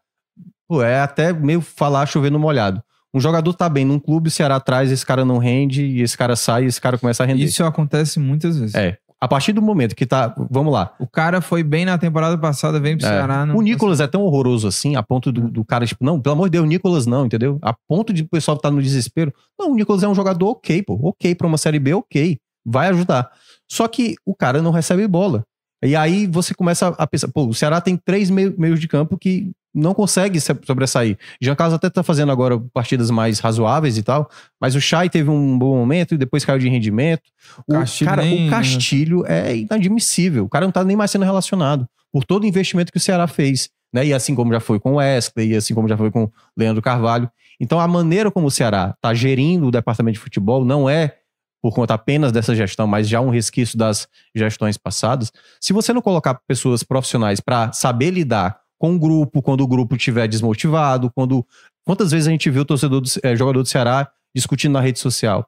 pô, 0.65 0.81
é 0.81 1.01
até 1.01 1.33
meio 1.33 1.59
falar 1.59 2.05
chover 2.05 2.31
no 2.31 2.39
molhado 2.39 2.81
um 3.13 3.19
jogador 3.19 3.53
tá 3.53 3.67
bem 3.67 3.85
num 3.85 3.99
clube, 3.99 4.27
o 4.27 4.31
Ceará 4.31 4.59
traz, 4.59 4.91
esse 4.91 5.05
cara 5.05 5.25
não 5.25 5.37
rende, 5.37 5.83
e 5.83 6.01
esse 6.01 6.17
cara 6.17 6.35
sai, 6.35 6.63
e 6.63 6.67
esse 6.67 6.79
cara 6.79 6.97
começa 6.97 7.23
a 7.23 7.25
render. 7.25 7.43
Isso 7.43 7.63
acontece 7.63 8.19
muitas 8.19 8.57
vezes. 8.57 8.75
É. 8.75 8.97
A 9.21 9.27
partir 9.27 9.51
do 9.51 9.61
momento 9.61 9.95
que 9.95 10.05
tá. 10.05 10.33
Vamos 10.49 10.71
lá. 10.71 10.93
O 10.97 11.05
cara 11.05 11.41
foi 11.41 11.61
bem 11.61 11.83
na 11.83 11.97
temporada 11.97 12.37
passada, 12.37 12.79
vem 12.79 12.97
pro 12.97 13.05
é. 13.05 13.09
Ceará. 13.09 13.43
o 13.53 13.61
Nicolas 13.61 13.99
é 13.99 14.07
tão 14.07 14.21
horroroso 14.21 14.65
assim, 14.67 14.95
a 14.95 15.03
ponto 15.03 15.29
do, 15.29 15.49
do, 15.49 15.65
cara, 15.65 15.85
tipo, 15.85 16.05
não, 16.05 16.21
pelo 16.21 16.33
amor 16.33 16.45
de 16.45 16.51
Deus, 16.51 16.63
o 16.63 16.67
Nicolas 16.67 17.05
não, 17.05 17.25
entendeu? 17.25 17.59
A 17.61 17.73
ponto 17.73 18.13
de 18.13 18.23
o 18.23 18.29
pessoal 18.29 18.55
estar 18.55 18.69
tá 18.69 18.75
no 18.75 18.81
desespero. 18.81 19.33
Não, 19.59 19.71
o 19.71 19.75
Nicolas 19.75 20.03
é 20.03 20.07
um 20.07 20.15
jogador 20.15 20.51
ok, 20.51 20.81
pô. 20.83 20.97
Ok, 21.03 21.35
pra 21.35 21.47
uma 21.47 21.57
Série 21.57 21.79
B, 21.79 21.93
ok. 21.93 22.37
Vai 22.65 22.87
ajudar. 22.87 23.29
Só 23.69 23.87
que 23.89 24.15
o 24.25 24.33
cara 24.33 24.61
não 24.61 24.71
recebe 24.71 25.05
bola. 25.07 25.43
E 25.83 25.95
aí 25.95 26.25
você 26.27 26.53
começa 26.53 26.87
a 26.87 27.07
pensar, 27.07 27.29
pô, 27.29 27.45
o 27.45 27.53
Ceará 27.53 27.81
tem 27.81 27.97
três 27.97 28.29
meios 28.29 28.79
de 28.79 28.87
campo 28.87 29.17
que 29.17 29.51
não 29.73 29.93
consegue 29.93 30.39
sobressair. 30.39 31.17
Jean 31.41 31.55
Carlos 31.55 31.75
até 31.75 31.89
tá 31.89 32.03
fazendo 32.03 32.31
agora 32.31 32.59
partidas 32.73 33.11
mais 33.11 33.39
razoáveis 33.39 33.97
e 33.97 34.03
tal, 34.03 34.29
mas 34.59 34.75
o 34.75 34.81
Chay 34.81 35.09
teve 35.09 35.29
um 35.29 35.57
bom 35.57 35.75
momento 35.77 36.15
e 36.15 36.17
depois 36.17 36.43
caiu 36.43 36.59
de 36.59 36.67
rendimento. 36.67 37.23
O, 37.67 37.73
Castilho 37.73 38.09
cara, 38.09 38.21
nem... 38.23 38.47
o 38.47 38.49
Castilho 38.49 39.25
é 39.27 39.55
inadmissível. 39.55 40.45
O 40.45 40.49
cara 40.49 40.65
não 40.65 40.71
tá 40.71 40.83
nem 40.83 40.97
mais 40.97 41.11
sendo 41.11 41.25
relacionado 41.25 41.87
por 42.11 42.23
todo 42.23 42.43
o 42.43 42.47
investimento 42.47 42.91
que 42.91 42.97
o 42.97 43.01
Ceará 43.01 43.27
fez. 43.27 43.69
Né? 43.93 44.07
E 44.07 44.13
assim 44.13 44.35
como 44.35 44.51
já 44.53 44.59
foi 44.59 44.79
com 44.79 44.93
o 44.93 44.95
Wesley, 44.95 45.51
e 45.51 45.55
assim 45.55 45.73
como 45.73 45.87
já 45.87 45.97
foi 45.97 46.11
com 46.11 46.25
o 46.25 46.31
Leandro 46.57 46.81
Carvalho. 46.81 47.29
Então 47.59 47.79
a 47.79 47.87
maneira 47.87 48.31
como 48.31 48.47
o 48.47 48.51
Ceará 48.51 48.95
tá 49.01 49.13
gerindo 49.13 49.67
o 49.67 49.71
departamento 49.71 50.13
de 50.13 50.19
futebol 50.19 50.63
não 50.63 50.89
é 50.89 51.15
por 51.61 51.73
conta 51.73 51.93
apenas 51.93 52.31
dessa 52.31 52.55
gestão, 52.55 52.87
mas 52.87 53.07
já 53.07 53.19
um 53.19 53.29
resquício 53.29 53.77
das 53.77 54.07
gestões 54.33 54.77
passadas. 54.77 55.31
Se 55.59 55.73
você 55.73 55.91
não 55.91 56.01
colocar 56.01 56.35
pessoas 56.47 56.83
profissionais 56.83 57.41
para 57.41 57.71
saber 57.73 58.11
lidar 58.11 58.61
com 58.79 58.95
o 58.95 58.99
grupo, 58.99 59.41
quando 59.41 59.61
o 59.61 59.67
grupo 59.67 59.95
estiver 59.95 60.27
desmotivado, 60.27 61.11
quando. 61.11 61.45
Quantas 61.85 62.11
vezes 62.11 62.27
a 62.27 62.31
gente 62.31 62.49
viu 62.49 62.61
o 62.61 62.65
torcedor 62.65 63.01
do, 63.01 63.09
é, 63.23 63.35
jogador 63.35 63.61
do 63.61 63.67
Ceará 63.67 64.09
discutindo 64.33 64.73
na 64.73 64.81
rede 64.81 64.99
social? 64.99 65.47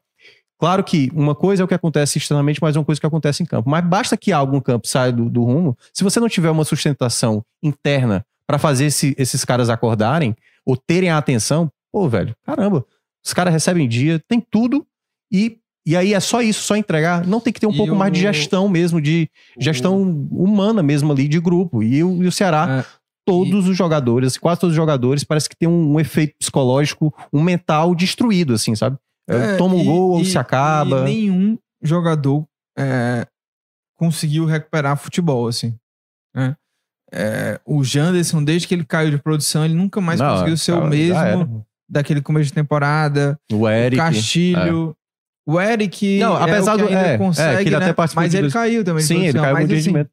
Claro 0.59 0.83
que 0.83 1.09
uma 1.13 1.33
coisa 1.33 1.63
é 1.63 1.65
o 1.65 1.67
que 1.67 1.73
acontece 1.73 2.17
externamente, 2.17 2.59
mas 2.61 2.75
é 2.75 2.79
uma 2.79 2.85
coisa 2.85 2.99
que 2.99 3.07
acontece 3.07 3.41
em 3.41 3.45
campo. 3.45 3.69
Mas 3.69 3.83
basta 3.83 4.15
que 4.15 4.31
algo 4.31 4.53
no 4.53 4.61
campo 4.61 4.87
saia 4.87 5.11
do, 5.11 5.29
do 5.29 5.43
rumo. 5.43 5.77
Se 5.93 6.03
você 6.03 6.19
não 6.19 6.29
tiver 6.29 6.51
uma 6.51 6.63
sustentação 6.63 7.43
interna 7.63 8.25
para 8.45 8.59
fazer 8.59 8.85
esse, 8.85 9.15
esses 9.17 9.45
caras 9.45 9.69
acordarem 9.69 10.35
ou 10.65 10.75
terem 10.75 11.09
a 11.09 11.17
atenção, 11.17 11.71
pô, 11.91 12.07
velho, 12.07 12.35
caramba, 12.43 12.85
os 13.23 13.33
caras 13.33 13.53
recebem 13.53 13.87
dia, 13.87 14.21
tem 14.27 14.39
tudo 14.39 14.85
e 15.31 15.57
e 15.85 15.97
aí 15.97 16.13
é 16.13 16.19
só 16.19 16.41
isso, 16.41 16.61
só 16.61 16.75
entregar. 16.75 17.25
Não 17.25 17.39
tem 17.39 17.51
que 17.51 17.59
ter 17.59 17.65
um 17.65 17.73
e 17.73 17.77
pouco 17.77 17.93
o... 17.93 17.95
mais 17.95 18.13
de 18.13 18.19
gestão 18.19 18.69
mesmo, 18.69 19.01
de 19.01 19.29
gestão 19.59 19.99
o... 19.99 20.43
humana 20.43 20.83
mesmo 20.83 21.11
ali, 21.11 21.27
de 21.27 21.39
grupo. 21.39 21.81
E 21.81 22.03
o, 22.03 22.23
e 22.23 22.27
o 22.27 22.31
Ceará, 22.31 22.85
é. 22.85 23.00
Todos 23.25 23.67
e... 23.67 23.69
os 23.69 23.77
jogadores, 23.77 24.37
quase 24.37 24.59
todos 24.61 24.73
os 24.73 24.75
jogadores, 24.75 25.23
parece 25.23 25.49
que 25.49 25.55
tem 25.55 25.67
um, 25.69 25.93
um 25.93 25.99
efeito 25.99 26.35
psicológico, 26.39 27.13
um 27.31 27.41
mental 27.41 27.93
destruído, 27.95 28.53
assim, 28.53 28.75
sabe? 28.75 28.97
É, 29.29 29.35
é 29.53 29.57
toma 29.57 29.75
um 29.75 29.85
gol 29.85 30.11
ou 30.11 30.25
se 30.25 30.37
acaba. 30.37 31.01
E 31.01 31.03
nenhum 31.03 31.57
jogador 31.81 32.45
é, 32.77 33.25
conseguiu 33.97 34.45
recuperar 34.45 34.97
futebol, 34.97 35.47
assim. 35.47 35.75
Né? 36.35 36.55
É, 37.13 37.59
o 37.65 37.83
Janderson, 37.83 38.43
desde 38.43 38.67
que 38.67 38.73
ele 38.73 38.85
caiu 38.85 39.11
de 39.11 39.17
produção, 39.17 39.65
ele 39.65 39.73
nunca 39.73 39.99
mais 39.99 40.19
Não, 40.19 40.29
conseguiu 40.31 40.57
ser 40.57 40.73
o 40.73 40.87
mesmo 40.87 41.65
daquele 41.89 42.21
começo 42.21 42.47
de 42.47 42.53
temporada. 42.53 43.37
O 43.51 43.67
Eric. 43.67 44.01
O 44.01 44.03
Castilho. 44.03 44.95
O 45.45 45.59
Eric. 45.59 46.19
Não, 46.19 46.37
é 46.37 46.43
apesar 46.43 46.77
do- 46.77 46.87
ainda 46.87 47.07
é, 47.07 47.13
é, 47.13 47.17
consegue, 47.17 47.63
que 47.63 47.69
ele 47.69 47.77
né? 47.77 47.83
até 47.83 47.93
participou 47.93 48.23
Mas 48.23 48.33
ele 48.33 48.43
dois- 48.43 48.53
caiu 48.53 48.83
também. 48.83 49.03
Sim, 49.03 49.25
ele 49.25 49.39
caiu 49.39 49.53
Mas, 49.53 49.67
muito 49.67 49.73
assim, 49.73 49.89
rendimento. 49.89 50.11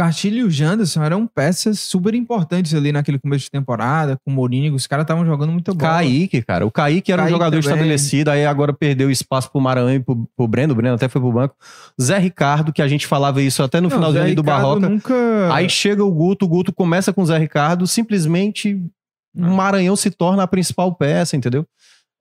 Castilho 0.00 0.38
e 0.38 0.42
o 0.44 0.50
Janderson 0.50 1.02
eram 1.02 1.26
peças 1.26 1.78
super 1.78 2.14
importantes 2.14 2.72
ali 2.74 2.90
naquele 2.90 3.18
começo 3.18 3.44
de 3.44 3.50
temporada, 3.50 4.16
com 4.24 4.30
o 4.30 4.34
Mourinho. 4.34 4.74
Os 4.74 4.86
caras 4.86 5.04
estavam 5.04 5.26
jogando 5.26 5.52
muito 5.52 5.74
bola. 5.74 5.92
Kaique, 5.92 6.40
cara. 6.40 6.64
O 6.64 6.70
Kaique 6.70 7.12
era 7.12 7.20
um 7.20 7.24
Kaique 7.24 7.34
jogador 7.34 7.62
também. 7.62 7.74
estabelecido, 7.74 8.30
aí 8.30 8.46
agora 8.46 8.72
perdeu 8.72 9.10
espaço 9.10 9.52
pro 9.52 9.60
Maranhão 9.60 9.92
e 9.92 10.00
pro, 10.00 10.26
pro 10.34 10.48
Breno. 10.48 10.72
O 10.72 10.76
Breno 10.76 10.94
até 10.94 11.06
foi 11.06 11.20
pro 11.20 11.30
banco. 11.30 11.54
Zé 12.00 12.16
Ricardo, 12.16 12.72
que 12.72 12.80
a 12.80 12.88
gente 12.88 13.06
falava 13.06 13.42
isso 13.42 13.62
até 13.62 13.78
no 13.78 13.90
Não, 13.90 13.96
finalzinho 13.96 14.24
ali 14.24 14.34
do 14.34 14.42
Barroca. 14.42 14.88
Nunca... 14.88 15.14
Aí 15.52 15.68
chega 15.68 16.02
o 16.02 16.10
Guto, 16.10 16.46
o 16.46 16.48
Guto 16.48 16.72
começa 16.72 17.12
com 17.12 17.20
o 17.20 17.26
Zé 17.26 17.36
Ricardo, 17.36 17.86
simplesmente 17.86 18.74
o. 19.36 19.54
Maranhão 19.54 19.96
se 19.96 20.10
torna 20.10 20.44
a 20.44 20.46
principal 20.46 20.94
peça, 20.94 21.36
entendeu? 21.36 21.66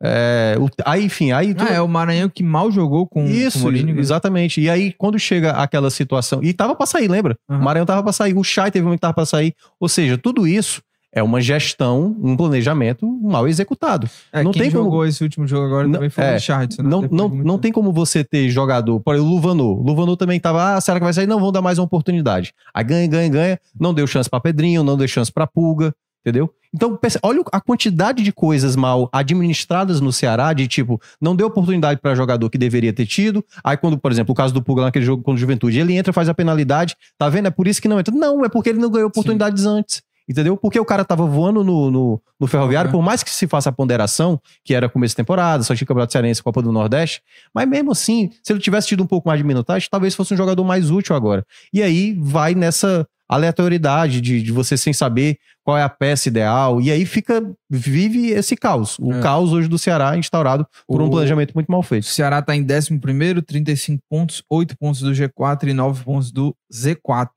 É, 0.01 0.55
o- 0.59 0.69
aí, 0.85 1.05
enfim, 1.05 1.31
aí. 1.31 1.53
tu- 1.53 1.63
Ah, 1.63 1.73
é 1.73 1.81
o 1.81 1.87
Maranhão 1.87 2.29
que 2.29 2.41
mal 2.43 2.71
jogou 2.71 3.05
com, 3.05 3.25
com 3.25 3.27
o 3.27 3.29
Isso, 3.31 3.69
exatamente. 3.69 4.61
E 4.61 4.69
aí, 4.69 4.93
quando 4.97 5.19
chega 5.19 5.51
aquela 5.51 5.89
situação. 5.89 6.41
E 6.41 6.53
tava 6.53 6.75
pra 6.75 6.85
sair, 6.85 7.07
lembra? 7.07 7.37
Aham. 7.49 7.59
O 7.59 7.63
Maranhão 7.63 7.85
tava 7.85 8.01
pra 8.03 8.13
sair, 8.13 8.33
o 8.37 8.43
Chay 8.43 8.71
teve 8.71 8.87
um 8.87 8.91
que 8.91 8.99
tava 8.99 9.13
pra 9.13 9.25
sair. 9.25 9.53
Ou 9.79 9.89
seja, 9.89 10.17
tudo 10.17 10.47
isso 10.47 10.81
é 11.11 11.21
uma 11.23 11.41
gestão, 11.41 12.15
um 12.21 12.37
planejamento 12.37 13.05
mal 13.21 13.47
executado. 13.47 14.07
É, 14.31 14.43
não 14.43 14.51
quem 14.51 14.61
tem 14.61 14.71
como- 14.71 14.83
jogou 14.85 15.05
esse 15.05 15.21
último 15.23 15.45
jogo 15.47 15.65
agora 15.65 15.85
Não- 15.87 15.93
também 15.95 16.09
foi 16.09 16.23
é, 16.23 16.29
o 16.31 16.33
Richardson. 16.35 16.83
né? 16.83 16.89
Não, 16.89 17.01
não, 17.01 17.27
não 17.29 17.57
tem 17.57 17.71
como 17.71 17.91
você 17.91 18.23
ter 18.23 18.47
jogador. 18.49 18.99
Por 19.01 19.15
exemplo, 19.15 19.29
o 19.31 19.35
Luvanu. 19.35 19.79
O 19.79 19.83
Luvanu 19.83 20.15
também 20.15 20.39
tava, 20.39 20.75
ah, 20.75 20.81
será 20.81 20.97
que 20.99 21.03
vai 21.03 21.13
sair? 21.13 21.27
Não, 21.27 21.39
vão 21.39 21.51
dar 21.51 21.61
mais 21.61 21.77
uma 21.77 21.85
oportunidade. 21.85 22.53
Aí 22.73 22.83
ganha, 22.85 23.07
ganha, 23.07 23.27
ganha. 23.29 23.59
Não 23.77 23.93
deu 23.93 24.05
chance 24.07 24.29
pra 24.29 24.39
Pedrinho, 24.39 24.83
não 24.83 24.95
deu 24.95 25.07
chance 25.07 25.31
pra 25.31 25.45
Pulga, 25.47 25.93
entendeu? 26.25 26.53
Então, 26.73 26.99
olha 27.23 27.43
a 27.51 27.59
quantidade 27.59 28.21
de 28.21 28.31
coisas 28.31 28.75
mal 28.75 29.09
administradas 29.11 29.99
no 29.99 30.13
Ceará, 30.13 30.53
de 30.53 30.67
tipo, 30.67 31.01
não 31.19 31.35
deu 31.35 31.47
oportunidade 31.47 31.99
pra 31.99 32.13
jogador 32.13 32.49
que 32.49 32.57
deveria 32.57 32.93
ter 32.93 33.07
tido. 33.07 33.43
Aí, 33.63 33.75
quando, 33.75 33.97
por 33.97 34.11
exemplo, 34.11 34.33
o 34.33 34.35
caso 34.35 34.53
do 34.53 34.61
Pulga 34.61 34.83
naquele 34.83 35.05
jogo 35.05 35.23
contra 35.23 35.37
o 35.37 35.39
Juventude, 35.39 35.79
ele 35.79 35.95
entra, 35.95 36.13
faz 36.13 36.29
a 36.29 36.33
penalidade, 36.33 36.95
tá 37.17 37.27
vendo? 37.27 37.47
É 37.47 37.51
por 37.51 37.67
isso 37.67 37.81
que 37.81 37.87
não 37.87 37.99
entra. 37.99 38.13
Não, 38.13 38.45
é 38.45 38.49
porque 38.49 38.69
ele 38.69 38.79
não 38.79 38.91
ganhou 38.91 39.07
oportunidades 39.07 39.65
antes. 39.65 40.03
Entendeu? 40.29 40.55
Porque 40.55 40.79
o 40.79 40.85
cara 40.85 41.03
tava 41.03 41.25
voando 41.25 41.63
no, 41.63 41.89
no, 41.89 42.21
no 42.39 42.45
ferroviário, 42.45 42.91
por 42.91 43.01
mais 43.01 43.23
que 43.23 43.31
se 43.31 43.47
faça 43.47 43.69
a 43.69 43.71
ponderação, 43.71 44.39
que 44.63 44.75
era 44.75 44.87
começo 44.87 45.13
de 45.13 45.15
temporada, 45.15 45.63
só 45.63 45.73
tinha 45.73 45.87
Campeonato 45.87 46.11
Cearense, 46.11 46.43
Copa 46.43 46.61
do 46.61 46.71
Nordeste, 46.71 47.23
mas 47.51 47.67
mesmo 47.67 47.93
assim, 47.93 48.29
se 48.43 48.53
ele 48.53 48.59
tivesse 48.59 48.89
tido 48.89 49.01
um 49.01 49.07
pouco 49.07 49.27
mais 49.27 49.39
de 49.39 49.43
minutagem, 49.43 49.87
talvez 49.89 50.13
fosse 50.13 50.35
um 50.35 50.37
jogador 50.37 50.63
mais 50.63 50.91
útil 50.91 51.15
agora. 51.15 51.43
E 51.73 51.81
aí 51.81 52.15
vai 52.21 52.53
nessa 52.53 53.07
aleatoriedade 53.29 54.19
de, 54.21 54.41
de 54.41 54.51
você 54.51 54.75
sem 54.75 54.91
saber 54.91 55.37
qual 55.63 55.77
é 55.77 55.83
a 55.83 55.89
peça 55.89 56.29
ideal, 56.29 56.81
e 56.81 56.89
aí 56.91 57.05
fica, 57.05 57.41
vive 57.69 58.31
esse 58.31 58.55
caos. 58.55 58.97
O 58.99 59.13
É. 59.13 59.21
caos 59.21 59.53
hoje 59.53 59.67
do 59.67 59.77
Ceará 59.77 60.17
instaurado 60.17 60.65
por 60.87 60.99
um 61.01 61.05
O- 61.05 61.11
planejamento 61.11 61.53
muito 61.53 61.67
mal 61.71 61.81
O 61.81 61.83
feito. 61.83 62.07
Ceará 62.07 62.41
tá 62.41 62.55
em 62.55 62.63
11º, 62.65 63.41
35 63.43 64.01
pontos, 64.09 64.41
8 64.49 64.75
pontos 64.79 65.01
do 65.01 65.11
G4 65.13 65.67
e 65.69 65.73
9 65.73 66.03
pontos 66.03 66.31
do 66.31 66.55
Z4. 66.73 67.29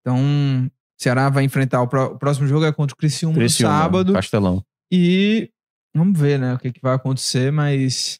Então, 0.00 0.18
o 0.18 0.68
Ceará 1.00 1.28
vai 1.30 1.44
enfrentar 1.44 1.80
o, 1.82 1.86
pró- 1.88 2.06
o 2.12 2.18
próximo 2.18 2.46
jogo 2.48 2.64
é 2.64 2.72
contra 2.72 2.94
o 2.94 2.96
Criciúma, 2.96 3.34
Criciúma, 3.36 3.72
no 3.72 3.78
sábado. 3.82 4.12
Castelão. 4.12 4.64
E 4.92 5.48
vamos 5.94 6.18
ver, 6.18 6.38
né, 6.40 6.54
o 6.54 6.58
que, 6.58 6.72
que 6.72 6.80
vai 6.82 6.94
acontecer, 6.94 7.52
mas 7.52 8.18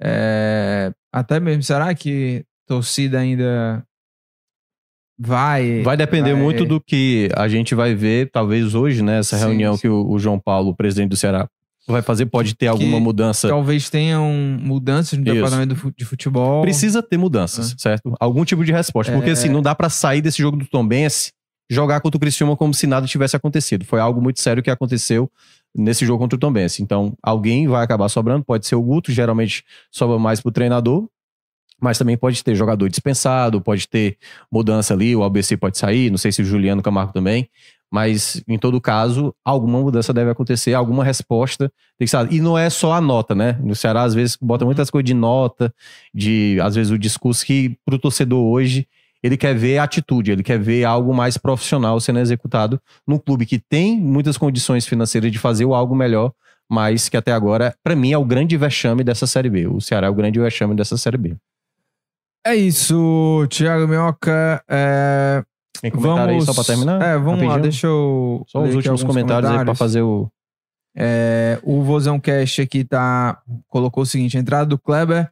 é, 0.00 0.92
até 1.12 1.40
mesmo, 1.40 1.62
será 1.62 1.92
que 1.94 2.44
torcida 2.68 3.18
ainda 3.18 3.84
vai... 5.18 5.82
Vai 5.82 5.96
depender 5.96 6.32
vai- 6.32 6.42
muito 6.42 6.64
do 6.64 6.80
que 6.80 7.28
a 7.36 7.48
gente 7.48 7.74
vai 7.74 7.94
ver, 7.94 8.30
talvez 8.30 8.74
hoje, 8.74 9.02
né? 9.02 9.18
Essa 9.18 9.36
Sim, 9.38 9.44
reunião 9.46 9.74
sim. 9.74 9.82
que 9.82 9.88
o, 9.88 10.10
o 10.10 10.18
João 10.18 10.38
Paulo, 10.38 10.70
o 10.70 10.74
presidente 10.76 11.10
do 11.10 11.16
Ceará, 11.16 11.48
vai 11.86 12.00
fazer, 12.02 12.26
pode 12.26 12.54
ter 12.54 12.66
alguma 12.66 12.98
mudança. 12.98 13.46
Talvez 13.48 13.90
tenham 13.90 14.32
mudanças 14.60 15.18
no 15.18 15.24
Isso. 15.24 15.34
departamento 15.34 15.92
de 15.96 16.04
futebol. 16.04 16.62
Precisa 16.62 17.02
ter 17.02 17.16
mudanças, 17.18 17.74
certo? 17.78 18.14
Algum 18.18 18.44
tipo 18.44 18.64
de 18.64 18.72
resposta. 18.72 19.12
Porque 19.12 19.30
É. 19.30 19.32
assim, 19.34 19.48
não 19.50 19.60
dá 19.60 19.74
pra 19.74 19.88
sair 19.90 20.22
desse 20.22 20.38
jogo 20.38 20.56
do 20.56 20.66
Tombense 20.66 21.32
jogar 21.70 22.00
contra 22.00 22.16
o 22.16 22.20
Criciúma 22.20 22.56
como 22.56 22.72
se 22.74 22.86
nada 22.86 23.06
tivesse 23.06 23.36
acontecido. 23.36 23.84
Foi 23.84 24.00
algo 24.00 24.20
muito 24.20 24.40
sério 24.40 24.62
que 24.62 24.70
aconteceu 24.70 25.30
nesse 25.76 26.06
jogo 26.06 26.20
contra 26.22 26.36
o 26.36 26.38
Tombense. 26.38 26.82
Então, 26.82 27.12
alguém 27.22 27.66
vai 27.66 27.82
acabar 27.84 28.08
sobrando, 28.08 28.44
pode 28.44 28.66
ser 28.66 28.76
o 28.76 28.82
Guto, 28.82 29.10
geralmente 29.12 29.62
sobra 29.90 30.18
mais 30.18 30.40
pro 30.40 30.52
treinador, 30.52 31.06
mas 31.84 31.98
também 31.98 32.16
pode 32.16 32.42
ter 32.42 32.54
jogador 32.54 32.88
dispensado, 32.88 33.60
pode 33.60 33.86
ter 33.86 34.16
mudança 34.50 34.94
ali, 34.94 35.14
o 35.14 35.22
ABC 35.22 35.54
pode 35.54 35.76
sair, 35.76 36.10
não 36.10 36.16
sei 36.16 36.32
se 36.32 36.40
o 36.40 36.44
Juliano 36.44 36.82
Camargo 36.82 37.12
também, 37.12 37.46
mas 37.92 38.42
em 38.48 38.58
todo 38.58 38.80
caso, 38.80 39.34
alguma 39.44 39.80
mudança 39.80 40.10
deve 40.10 40.30
acontecer, 40.30 40.72
alguma 40.72 41.04
resposta 41.04 41.70
tem 41.98 42.08
que. 42.08 42.34
E 42.34 42.40
não 42.40 42.56
é 42.56 42.70
só 42.70 42.94
a 42.94 43.00
nota, 43.02 43.34
né? 43.34 43.58
No 43.62 43.74
Ceará, 43.74 44.02
às 44.02 44.14
vezes, 44.14 44.36
bota 44.40 44.64
muitas 44.64 44.90
coisas 44.90 45.04
de 45.04 45.12
nota, 45.12 45.72
de, 46.12 46.58
às 46.62 46.74
vezes, 46.74 46.90
o 46.90 46.98
discurso 46.98 47.44
que 47.44 47.76
pro 47.84 47.98
torcedor 47.98 48.42
hoje, 48.42 48.88
ele 49.22 49.36
quer 49.36 49.54
ver 49.54 49.76
atitude, 49.78 50.32
ele 50.32 50.42
quer 50.42 50.58
ver 50.58 50.84
algo 50.84 51.14
mais 51.14 51.36
profissional 51.36 52.00
sendo 52.00 52.18
executado 52.18 52.80
num 53.06 53.18
clube 53.18 53.44
que 53.44 53.58
tem 53.58 54.00
muitas 54.00 54.38
condições 54.38 54.86
financeiras 54.86 55.30
de 55.30 55.38
fazer 55.38 55.66
o 55.66 55.74
algo 55.74 55.94
melhor, 55.94 56.32
mas 56.68 57.10
que 57.10 57.16
até 57.16 57.30
agora, 57.30 57.76
pra 57.82 57.94
mim, 57.94 58.10
é 58.10 58.18
o 58.18 58.24
grande 58.24 58.56
vexame 58.56 59.04
dessa 59.04 59.26
Série 59.26 59.50
B. 59.50 59.66
O 59.66 59.82
Ceará 59.82 60.06
é 60.06 60.10
o 60.10 60.14
grande 60.14 60.40
vexame 60.40 60.74
dessa 60.74 60.96
Série 60.96 61.18
B. 61.18 61.36
É 62.46 62.54
isso, 62.54 63.46
Thiago 63.50 63.88
Minhoca. 63.88 64.62
É, 64.68 65.42
Tem 65.80 65.90
comentário 65.90 66.34
aí 66.34 66.42
só 66.42 66.52
pra 66.52 66.64
terminar? 66.64 67.00
É, 67.02 67.16
vamos 67.16 67.40
lá, 67.40 67.46
Rapidinho? 67.54 67.62
deixa 67.62 67.86
eu. 67.86 68.44
Só 68.46 68.62
os 68.62 68.74
últimos 68.74 69.00
alguns 69.00 69.04
comentários, 69.04 69.50
aí 69.50 69.64
pra 69.64 69.74
fazer 69.74 70.02
o. 70.02 70.28
É, 70.96 71.58
o 71.62 71.82
Vozão 71.82 72.20
Cash 72.20 72.60
aqui 72.60 72.84
tá. 72.84 73.40
Colocou 73.68 74.02
o 74.02 74.06
seguinte: 74.06 74.36
entrada 74.36 74.66
do 74.66 74.78
Kleber, 74.78 75.30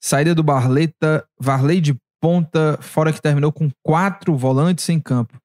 saída 0.00 0.34
do 0.34 0.42
Barleta, 0.42 1.24
Varley 1.40 1.80
de 1.80 1.96
ponta, 2.20 2.78
fora 2.80 3.12
que 3.12 3.20
terminou 3.20 3.52
com 3.52 3.68
quatro 3.82 4.36
volantes 4.36 4.88
em 4.88 5.00
campo. 5.00 5.36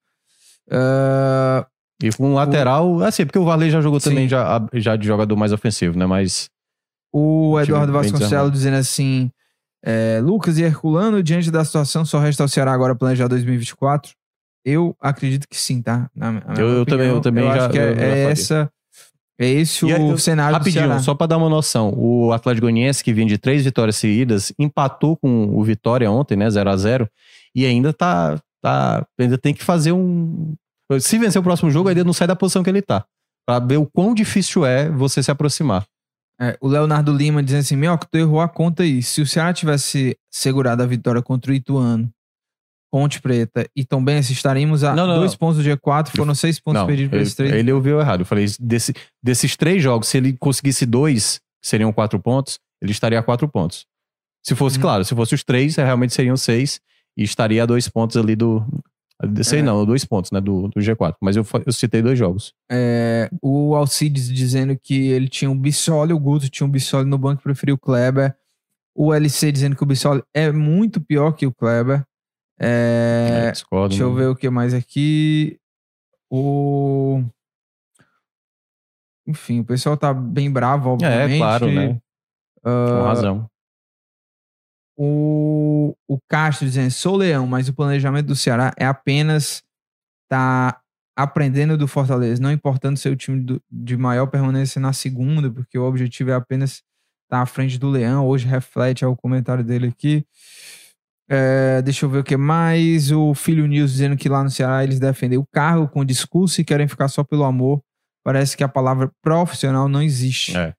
É, 0.71 1.65
E 2.03 2.11
com 2.13 2.29
um 2.29 2.33
lateral, 2.35 3.01
assim, 3.03 3.25
porque 3.25 3.39
o 3.39 3.43
Varley 3.43 3.69
já 3.71 3.81
jogou 3.81 3.99
Sim. 3.99 4.09
também 4.11 4.29
já, 4.29 4.63
já 4.75 4.95
de 4.95 5.05
jogador 5.07 5.35
mais 5.35 5.51
ofensivo, 5.51 5.97
né? 5.97 6.05
Mas. 6.05 6.49
o 7.11 7.59
Eduardo 7.59 7.91
Vasconcelos 7.91 8.51
dizendo 8.51 8.77
assim: 8.77 9.31
é, 9.83 10.19
Lucas 10.21 10.57
e 10.57 10.63
Herculano, 10.63 11.21
diante 11.23 11.49
da 11.51 11.63
situação, 11.65 12.03
só 12.05 12.19
resta 12.19 12.43
ao 12.43 12.47
Ceará 12.49 12.73
agora 12.73 12.95
planejar 12.95 13.27
2024. 13.27 14.11
Eu 14.65 14.95
acredito 14.99 15.47
que 15.49 15.57
sim, 15.57 15.81
tá? 15.81 16.09
Na, 16.15 16.31
na 16.33 16.41
Eu- 16.57 16.67
eu 16.69 16.85
também- 16.85 17.07
eu 17.07 17.21
também 17.21 17.43
já- 17.45 17.53
acho 17.65 17.69
que 17.69 17.77
eu 17.77 17.81
é, 17.81 17.93
é 18.27 18.31
essa. 18.31 18.69
É 19.41 19.47
esse 19.47 19.85
E 19.85 19.93
o 19.93 20.11
eu- 20.11 20.17
cenário 20.17 20.53
do 20.53 20.57
Rapidinho, 20.57 20.83
Ceará. 20.85 20.99
só 20.99 21.15
pra 21.15 21.25
dar 21.25 21.37
uma 21.37 21.47
noção. 21.47 21.93
O 21.95 22.33
Atlético 22.33 22.65
Goianiense, 22.65 23.01
que 23.01 23.13
vinha 23.13 23.25
de 23.25 23.37
três 23.37 23.63
vitórias 23.63 23.95
seguidas, 23.95 24.51
empatou 24.59 25.15
com 25.15 25.45
o 25.57 25.63
Vitória 25.63 26.11
ontem, 26.11 26.35
né? 26.35 26.49
0 26.49 26.69
a 26.69 26.75
0 26.75 27.09
E 27.55 27.65
ainda 27.65 27.93
tá, 27.93 28.37
tá. 28.61 29.05
Ainda 29.17 29.37
tem 29.37 29.53
que 29.53 29.63
fazer 29.63 29.93
um. 29.93 30.53
Se 30.99 31.17
vencer 31.17 31.39
o 31.39 31.43
próximo 31.43 31.71
jogo, 31.71 31.87
ainda 31.87 32.03
não 32.03 32.11
sai 32.13 32.27
da 32.27 32.35
posição 32.35 32.61
que 32.63 32.69
ele 32.69 32.81
tá. 32.81 33.05
Pra 33.47 33.59
ver 33.59 33.77
o 33.77 33.85
quão 33.87 34.13
difícil 34.13 34.65
é 34.65 34.89
você 34.89 35.23
se 35.23 35.31
aproximar. 35.31 35.85
É, 36.41 36.57
o 36.61 36.67
Leonardo 36.67 37.11
Lima 37.11 37.43
dizendo 37.43 37.59
assim: 37.61 37.75
Meu, 37.75 37.97
tu 37.97 38.17
errou 38.17 38.39
a 38.41 38.47
conta 38.47 38.83
aí. 38.83 39.03
Se 39.03 39.21
o 39.21 39.27
Ceará 39.27 39.53
tivesse 39.53 40.17
segurado 40.31 40.81
a 40.81 40.85
vitória 40.85 41.21
contra 41.21 41.51
o 41.51 41.55
Ituano, 41.55 42.09
Ponte 42.91 43.21
Preta 43.21 43.67
e 43.75 43.85
também 43.85 44.17
estaríamos 44.19 44.83
a 44.83 44.95
Não, 44.95 45.05
não, 45.05 45.17
dois 45.19 45.31
não. 45.33 45.37
pontos 45.37 45.63
do 45.63 45.69
G4, 45.69 46.09
foram 46.15 46.33
seis 46.33 46.59
pontos 46.59 46.81
perdidos 46.83 47.09
para 47.11 47.21
esses 47.21 47.35
três. 47.35 47.53
ele 47.53 47.71
ouviu 47.71 47.99
errado. 47.99 48.21
Eu 48.21 48.25
falei, 48.25 48.45
desse- 48.59 48.93
desses 49.21 49.55
três 49.55 49.83
jogos, 49.83 50.07
se 50.07 50.17
ele 50.17 50.33
conseguisse 50.33 50.85
dois, 50.85 51.39
seriam 51.61 51.91
quatro 51.93 52.19
pontos, 52.19 52.57
ele 52.81 52.91
estaria 52.91 53.19
a 53.19 53.23
quatro 53.23 53.47
pontos. 53.47 53.85
Se 54.43 54.55
fosse, 54.55 54.77
Uhum. 54.77 54.81
claro, 54.81 55.05
se 55.05 55.13
fosse 55.13 55.35
os 55.35 55.43
três, 55.43 55.75
realmente 55.75 56.13
seriam 56.13 56.35
seis 56.37 56.79
e 57.17 57.23
estaria 57.23 57.61
a 57.61 57.65
dois 57.65 57.87
pontos 57.89 58.15
ali 58.17 58.35
do. 58.35 58.65
Sei 59.43 59.59
É. 59.59 59.61
não, 59.61 59.85
dois 59.85 60.05
pontos, 60.05 60.31
né? 60.31 60.39
Do, 60.39 60.69
do 60.69 60.79
G4. 60.79 61.15
Mas 61.21 61.35
eu, 61.35 61.45
eu 61.65 61.73
citei 61.73 62.01
dois 62.01 62.17
jogos. 62.17 62.53
É, 62.71 63.29
o 63.41 63.75
Alcides 63.75 64.29
dizendo 64.29 64.77
que 64.81 65.07
ele 65.09 65.27
tinha 65.27 65.51
um 65.51 65.57
Bissoli, 65.59 66.13
o 66.13 66.19
Guto 66.19 66.49
tinha 66.49 66.65
um 66.65 66.69
Bissoli 66.71 67.09
no 67.09 67.17
banco, 67.17 67.43
preferiu 67.43 67.75
o 67.75 67.79
Kleber. 67.79 68.35
O 68.95 69.13
LC 69.13 69.51
dizendo 69.51 69.75
que 69.75 69.83
o 69.83 69.85
Bissoli 69.85 70.23
é 70.33 70.51
muito 70.51 70.99
pior 71.01 71.33
que 71.33 71.45
o 71.45 71.53
Kleber. 71.53 72.03
É, 72.59 73.45
É, 73.47 73.51
discordo. 73.51 73.89
Deixa 73.89 74.03
eu 74.03 74.13
né? 74.13 74.19
ver 74.21 74.27
o 74.27 74.35
que 74.35 74.49
mais 74.49 74.73
aqui. 74.73 75.57
O. 76.29 77.21
Enfim, 79.27 79.59
o 79.59 79.65
pessoal 79.65 79.95
tá 79.95 80.13
bem 80.13 80.51
bravo, 80.51 80.91
obviamente. 80.91 81.33
É, 81.35 81.37
claro, 81.37 81.71
né? 81.71 82.01
Com 82.63 82.69
Ah, 82.69 83.03
razão. 83.07 83.49
O, 85.01 85.95
o 86.09 86.19
Castro 86.27 86.65
dizendo, 86.67 86.91
sou 86.91 87.15
leão, 87.15 87.47
mas 87.47 87.69
o 87.69 87.73
planejamento 87.73 88.25
do 88.27 88.35
Ceará 88.35 88.73
é 88.77 88.85
apenas 88.85 89.63
tá 90.29 90.77
aprendendo 91.17 91.77
do 91.77 91.87
Fortaleza, 91.87 92.41
não 92.41 92.51
importando 92.51 92.99
ser 92.99 93.09
o 93.09 93.15
time 93.15 93.41
do- 93.41 93.61
de 93.71 93.95
maior 93.95 94.27
permanência 94.27 94.79
na 94.81 94.91
segunda, 94.91 95.49
porque 95.49 95.77
o 95.79 95.83
objetivo 95.87 96.31
é 96.31 96.33
apenas 96.33 96.81
estar 97.23 97.41
à 97.41 97.45
frente 97.45 97.77
do 97.79 97.89
leão. 97.89 98.27
Hoje 98.27 98.45
reflete 98.45 99.05
ao 99.05 99.15
comentário 99.15 99.63
dele 99.63 99.87
aqui. 99.87 100.25
É, 101.29 101.81
deixa 101.81 102.05
eu 102.05 102.09
ver 102.09 102.19
o 102.19 102.23
que 102.23 102.35
mais. 102.35 103.11
O 103.11 103.33
Filho 103.33 103.67
News 103.67 103.91
dizendo 103.91 104.17
que 104.17 104.27
lá 104.27 104.43
no 104.43 104.49
Ceará 104.49 104.83
eles 104.83 104.99
defendem 104.99 105.37
o 105.37 105.45
cargo 105.51 105.87
com 105.87 106.03
discurso 106.03 106.59
e 106.59 106.65
querem 106.65 106.87
ficar 106.87 107.07
só 107.07 107.23
pelo 107.23 107.43
amor. 107.43 107.81
Parece 108.23 108.57
que 108.57 108.63
a 108.63 108.67
palavra 108.69 109.09
profissional 109.21 109.87
não 109.87 110.01
existe. 110.01 110.57
É. 110.57 110.73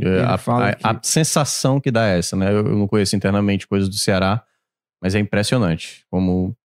É, 0.00 0.20
a, 0.22 0.34
a- 0.34 0.74
que- 0.74 0.86
a 0.86 1.00
sensação 1.02 1.80
que 1.80 1.90
dá 1.90 2.06
é 2.08 2.18
essa, 2.18 2.34
né? 2.36 2.50
Eu, 2.50 2.66
eu 2.66 2.76
não 2.78 2.88
conheço 2.88 3.14
internamente 3.16 3.66
coisas 3.66 3.88
do 3.88 3.94
Ceará, 3.96 4.42
mas 5.02 5.14
é 5.14 5.18
impressionante 5.18 6.04
como 6.10 6.56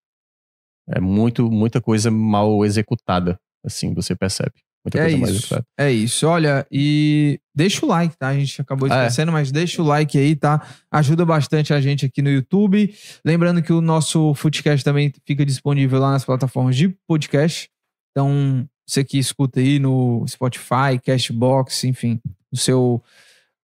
é 0.90 1.00
muito, 1.02 1.52
muita 1.52 1.82
coisa 1.82 2.10
mal 2.10 2.64
executada, 2.64 3.38
assim, 3.66 3.94
você 3.94 4.16
percebe. 4.16 4.54
Muita 4.86 5.00
É 5.00 5.02
coisa 5.02 5.18
mal 5.18 5.28
isso. 5.28 5.36
executada. 5.38 5.66
É 5.78 5.92
isso. 5.92 6.26
Olha, 6.28 6.66
e 6.72 7.42
deixa 7.54 7.86
o 7.86 7.90
like, 7.90 8.16
tá? 8.18 8.30
A 8.30 8.34
gente 8.36 8.62
acabou 8.62 8.88
É. 8.90 8.92
esquecendo, 9.08 9.34
mas 9.34 9.52
deixa 9.52 9.82
o 9.82 9.86
like 9.86 10.18
aí, 10.18 10.34
tá? 10.34 10.66
Ajuda 10.90 11.26
bastante 11.26 11.74
a 11.74 11.82
gente 11.82 12.06
aqui 12.06 12.22
no 12.22 12.30
YouTube. 12.30 12.96
Lembrando 13.26 13.62
que 13.62 13.74
o 13.74 13.82
nosso 13.82 14.34
Footcast 14.36 14.86
também 14.86 15.12
fica 15.26 15.46
disponível 15.46 16.00
lá 16.00 16.12
nas 16.12 16.24
plataformas 16.24 16.78
de 16.78 16.88
podcast. 17.06 17.70
Então, 18.12 18.66
você 18.88 19.04
que 19.04 19.18
escuta 19.18 19.60
aí 19.60 19.78
no 19.78 20.26
Spotify, 20.26 20.98
Castbox, 21.06 21.84
enfim, 21.84 22.22
no 22.58 22.62
seu 22.62 23.02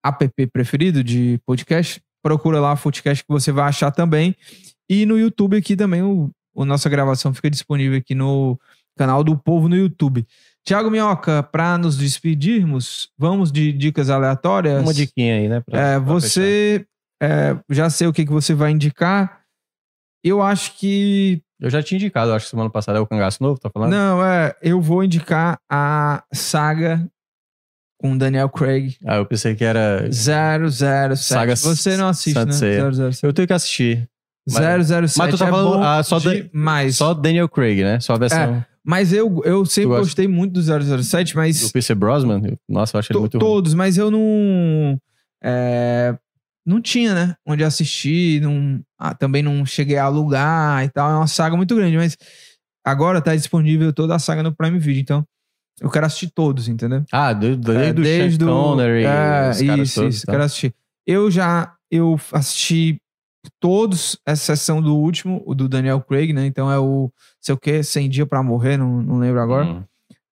app 0.06 0.48
preferido 0.48 1.04
de 1.04 1.40
podcast, 1.46 2.02
procura 2.22 2.60
lá 2.60 2.74
o 2.74 2.78
Footcast 2.78 3.24
que 3.24 3.30
você 3.32 3.52
vai 3.52 3.66
achar 3.68 3.92
também. 3.92 4.36
E 4.90 5.06
no 5.06 5.18
YouTube 5.18 5.58
aqui 5.58 5.76
também, 5.76 6.04
o, 6.04 6.30
a 6.58 6.64
nossa 6.66 6.88
gravação 6.90 7.34
fica 7.34 7.50
disponível 7.50 7.98
aqui 7.98 8.14
no 8.14 8.60
canal 8.98 9.24
do 9.24 9.36
Povo 9.36 9.68
no 9.68 9.76
YouTube. 9.76 10.26
Tiago 10.66 10.90
Minhoca, 10.92 11.42
para 11.44 11.78
nos 11.78 11.98
despedirmos, 11.98 13.10
vamos 13.18 13.52
de 13.52 13.74
dicas 13.74 14.10
aleatórias. 14.10 14.82
Uma 14.82 14.94
diquinha 14.94 15.36
aí, 15.38 15.50
né? 15.50 15.62
pra- 15.66 15.80
É, 15.80 15.92
pra 15.94 16.00
você, 16.00 16.86
é, 17.22 17.58
já 17.70 17.90
sei 17.90 18.08
o 18.08 18.14
que, 18.14 18.26
que 18.26 18.32
você 18.32 18.54
vai 18.54 18.72
indicar. 18.72 19.42
Eu 20.24 20.42
acho 20.42 20.78
que. 20.78 21.42
Eu 21.60 21.70
já 21.70 21.82
tinha 21.82 21.98
indicado, 21.98 22.32
acho 22.34 22.46
que 22.46 22.50
semana 22.52 22.70
passada 22.70 22.98
é 22.98 23.02
o 23.02 23.08
Cangaço 23.08 23.42
Novo, 23.42 23.60
tá 23.60 23.70
falando? 23.70 23.92
Não, 23.92 24.24
é. 24.26 24.56
Eu 24.62 24.80
vou 24.82 25.04
indicar 25.04 25.60
a 25.70 26.24
saga 26.34 27.10
com 28.04 28.18
Daniel 28.18 28.50
Craig. 28.50 28.98
Ah, 29.06 29.16
eu 29.16 29.26
pensei 29.26 29.56
que 29.56 29.64
era. 29.64 30.10
007. 30.12 31.16
Saga 31.18 31.56
você 31.56 31.96
não 31.96 32.10
assiste, 32.10 32.34
Santa 32.34 32.52
Ceia. 32.52 32.84
né? 32.92 33.12
007. 33.12 33.24
Eu 33.26 33.32
tenho 33.32 33.48
que 33.48 33.54
assistir. 33.54 34.10
007 34.50 35.18
Mas 35.18 35.32
tu 35.32 35.38
tá 35.38 35.48
é 35.48 35.50
falando, 35.50 35.78
bom 35.78 35.82
ah, 35.84 36.04
só 36.04 36.20
demais. 36.20 36.98
Só 36.98 37.14
Daniel 37.14 37.48
Craig, 37.48 37.82
né? 37.82 38.02
Só 38.02 38.16
a 38.16 38.18
versão 38.18 38.66
Mas 38.86 39.14
eu, 39.14 39.42
eu 39.46 39.66
sempre 39.66 39.88
gosta? 39.88 40.02
gostei 40.04 40.28
muito 40.28 40.52
do 40.52 41.02
007, 41.02 41.34
mas... 41.34 41.62
do 41.62 41.72
Pierce 41.72 41.96
Brosnan. 41.96 42.42
Eu- 42.44 42.58
Nossa, 42.68 42.98
eu 42.98 43.00
acho 43.00 43.08
ele 43.14 43.18
To- 43.18 43.22
muito 43.22 43.38
ruim. 43.38 43.46
todos, 43.46 43.74
mas 43.74 43.98
eu 43.98 44.12
não. 44.12 45.00
é, 45.42 46.14
não 46.66 46.82
tinha, 46.82 47.14
né? 47.16 47.36
Onde 47.48 47.64
assistir, 47.64 48.42
não, 48.42 48.82
ah, 49.00 49.16
também 49.16 49.42
não 49.42 49.66
cheguei 49.66 49.96
a 49.98 50.04
alugar 50.04 50.84
e 50.84 50.90
tal. 50.90 51.10
É 51.10 51.16
uma 51.16 51.28
saga 51.28 51.56
muito 51.56 51.74
grande, 51.74 51.96
mas 51.96 52.18
agora 52.86 53.22
tá 53.22 53.34
disponível 53.34 53.94
toda 53.94 54.14
a 54.14 54.20
saga 54.20 54.44
no 54.44 54.54
Prime 54.54 54.78
Video, 54.78 55.02
então 55.02 55.26
eu 55.82 55.90
quero 55.90 56.06
assistir 56.06 56.32
todos, 56.34 56.68
entendeu? 56.68 57.04
Ah, 57.12 57.34
do- 57.34 57.58
desde, 57.58 57.84
É, 57.84 57.94
do 57.94 58.02
desde 58.02 58.38
Sean 58.46 58.52
o- 58.54 58.64
Connery, 58.64 59.04
é, 59.06 59.50
os 59.52 59.62
caras 59.62 59.88
isso, 59.90 59.96
todos, 60.02 60.16
isso, 60.16 60.26
tá? 60.26 60.32
quero 60.32 60.44
assistir. 60.44 60.74
Eu 61.06 61.30
já 61.32 61.74
eu 61.92 62.20
assisti 62.32 63.00
todos, 63.60 64.18
exceção 64.28 64.82
do 64.82 64.96
último, 64.98 65.44
o 65.46 65.54
do 65.54 65.68
Daniel 65.68 66.02
Craig, 66.02 66.34
né? 66.34 66.46
Então 66.46 66.72
é 66.72 66.80
o 66.80 67.12
sei 67.40 67.54
o 67.54 67.58
que, 67.58 67.84
100 67.84 68.10
Dia 68.10 68.26
pra 68.26 68.42
Morrer, 68.42 68.78
não, 68.78 69.02
não 69.02 69.20
lembro 69.20 69.42
agora 69.42 69.66
Hum. 69.66 69.84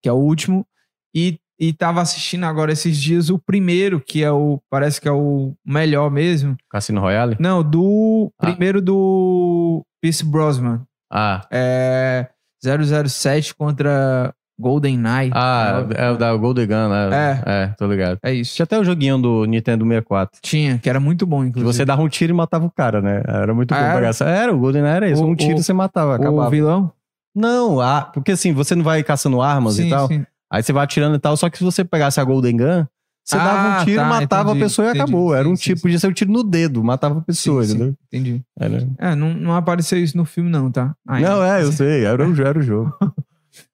que 0.02 0.08
é 0.10 0.12
o 0.14 0.16
último, 0.16 0.66
e, 1.14 1.38
e 1.60 1.74
tava 1.74 2.02
assistindo 2.02 2.46
agora 2.46 2.72
esses 2.72 2.98
dias 3.00 3.30
o 3.30 3.38
primeiro, 3.38 4.00
que 4.02 4.24
é 4.24 4.32
o. 4.32 4.60
Parece 4.70 5.00
que 5.00 5.08
é 5.08 5.12
o 5.12 5.54
melhor 5.66 6.10
mesmo. 6.10 6.56
Cassino 6.70 7.02
Royale? 7.02 7.36
Não, 7.40 7.62
do. 7.62 8.32
Ah. 8.40 8.48
Primeiro 8.48 8.82
do 8.82 9.86
Pierce 10.02 10.26
Brosnan. 10.26 10.82
Ah, 11.12 11.46
É. 11.52 12.30
007 12.64 13.54
contra 13.56 14.34
GoldenEye. 14.62 15.32
ah, 15.34 15.86
é 15.96 16.10
o 16.12 16.18
da 16.18 16.36
Golden 16.36 16.68
Gun, 16.68 16.90
né? 16.90 17.10
É. 17.46 17.52
É, 17.64 17.68
tô 17.78 17.88
ligado. 17.88 18.20
É 18.24 18.34
isso. 18.34 18.56
Tinha 18.56 18.64
até 18.64 18.80
o 18.80 18.84
joguinho 18.84 19.18
do 19.18 19.46
Nintendo 19.46 19.84
64. 19.84 20.40
Tinha, 20.42 20.78
que 20.78 20.90
era 20.90 21.00
muito 21.00 21.26
bom, 21.26 21.44
inclusive. 21.44 21.74
você 21.74 21.84
dava 21.84 22.02
um 22.02 22.08
tiro 22.10 22.32
e 22.32 22.36
matava 22.36 22.66
o 22.66 22.72
cara, 22.72 23.02
né? 23.02 23.22
Era 23.28 23.54
muito 23.54 23.74
Ah, 23.74 23.78
bom 23.80 23.84
era? 23.86 23.96
pegar 23.96 24.08
essa. 24.10 24.26
Era, 24.26 24.54
o 24.54 24.58
Golden 24.60 24.84
era 24.86 25.10
isso. 25.10 25.24
O- 25.24 25.28
um 25.28 25.36
tiro 25.36 25.60
o- 25.60 25.64
você 25.64 25.74
matava, 25.74 26.12
O 26.12 26.14
acabava. 26.16 26.50
vilão? 26.50 26.92
Não, 27.36 27.80
ah, 27.82 28.02
porque 28.14 28.32
assim, 28.34 28.54
você 28.54 28.76
não 28.76 28.84
vai 28.84 29.04
caçando 29.04 29.42
armas 29.42 29.76
sim, 29.76 29.88
e 29.88 29.90
tal. 29.90 30.08
sim. 30.08 30.26
Aí 30.52 30.62
você 30.62 30.74
vai 30.74 30.84
atirando 30.84 31.16
e 31.16 31.20
tal. 31.20 31.36
Só 31.38 31.50
que 31.50 31.58
se 31.58 31.64
você 31.64 31.84
pegasse 31.84 32.20
a 32.20 32.24
Golden 32.26 32.58
Gun, 32.58 32.86
você 33.24 33.38
Ah, 33.38 33.44
dava 33.44 33.68
um 33.82 33.86
tiro, 33.86 34.02
tá, 34.02 34.08
matava 34.10 34.50
entendi, 34.50 34.60
a 34.64 34.66
pessoa 34.66 34.86
e 34.86 34.90
entendi. 34.90 35.04
acabou. 35.04 35.34
Era 35.34 35.46
Sim, 35.46 35.52
um 35.52 35.56
tipo, 35.56 35.82
podia 35.84 35.98
ser 36.00 36.08
um 36.08 36.12
tiro 36.12 36.32
no 36.32 36.44
dedo, 36.44 36.84
matava 36.84 37.20
a 37.20 37.22
pessoa, 37.22 37.62
Sim, 37.64 37.70
sim, 37.70 37.76
entendeu? 37.76 37.96
Entendi. 38.12 38.42
Era- 38.60 38.88
É, 38.98 39.16
não, 39.16 39.34
não 39.34 39.56
apareceu 39.56 39.98
isso 40.04 40.18
no 40.18 40.26
filme, 40.26 40.50
não, 40.50 40.70
tá? 40.70 40.94
Ainda. 41.08 41.30
Não, 41.30 41.44
é, 41.44 41.64
eu 41.64 41.72
sei, 41.72 42.04
era 42.04 42.28
o, 42.28 42.42
era 42.42 42.60
o 42.60 42.62
jogo. 42.62 42.94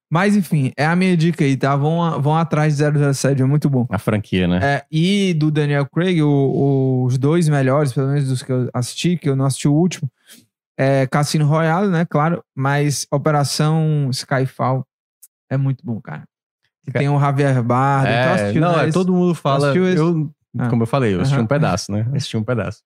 Mas 0.09 0.35
enfim, 0.37 0.71
é 0.77 0.85
a 0.85 0.95
minha 0.95 1.17
dica 1.17 1.43
aí, 1.43 1.57
tá? 1.57 1.75
Vão, 1.75 2.21
vão 2.21 2.35
atrás 2.37 2.77
de 2.77 2.83
007, 3.13 3.41
é 3.41 3.45
muito 3.45 3.69
bom. 3.69 3.85
A 3.89 3.99
franquia, 3.99 4.47
né? 4.47 4.59
É, 4.63 4.85
e 4.91 5.33
do 5.33 5.51
Daniel 5.51 5.85
Craig, 5.85 6.21
o- 6.21 6.27
o- 6.29 7.03
os 7.05 7.17
dois 7.17 7.49
melhores, 7.49 7.91
pelo 7.91 8.07
menos 8.07 8.27
dos 8.29 8.41
que 8.41 8.51
eu 8.51 8.69
assisti, 8.73 9.17
que 9.17 9.27
eu 9.29 9.35
não 9.35 9.45
assisti 9.45 9.67
o 9.67 9.73
último, 9.73 10.09
é 10.79 11.05
Cassino 11.07 11.45
Royale, 11.45 11.89
né? 11.89 12.05
Claro, 12.05 12.41
mas 12.55 13.05
Operação 13.11 14.09
Skyfall 14.11 14.85
é 15.49 15.57
muito 15.57 15.85
bom, 15.85 15.99
cara. 15.99 16.23
Que 16.85 16.91
tem 16.93 17.09
o 17.09 17.19
Javier 17.19 17.61
Bardem. 17.61 18.13
É, 18.13 18.53
não, 18.61 18.77
né, 18.77 18.87
é, 18.87 18.91
todo 18.91 19.11
mundo 19.13 19.35
fala. 19.35 19.71
esse? 19.77 19.97
Eu, 19.97 20.31
Ah. 20.57 20.69
Como 20.69 20.83
eu 20.83 20.87
falei, 20.87 21.13
eu 21.13 21.21
assisti 21.21 21.39
um 21.39 21.45
pedaço, 21.45 21.91
né? 21.91 22.07
Assisti 22.15 22.35
um 22.37 22.43
pedaço. 22.43 22.81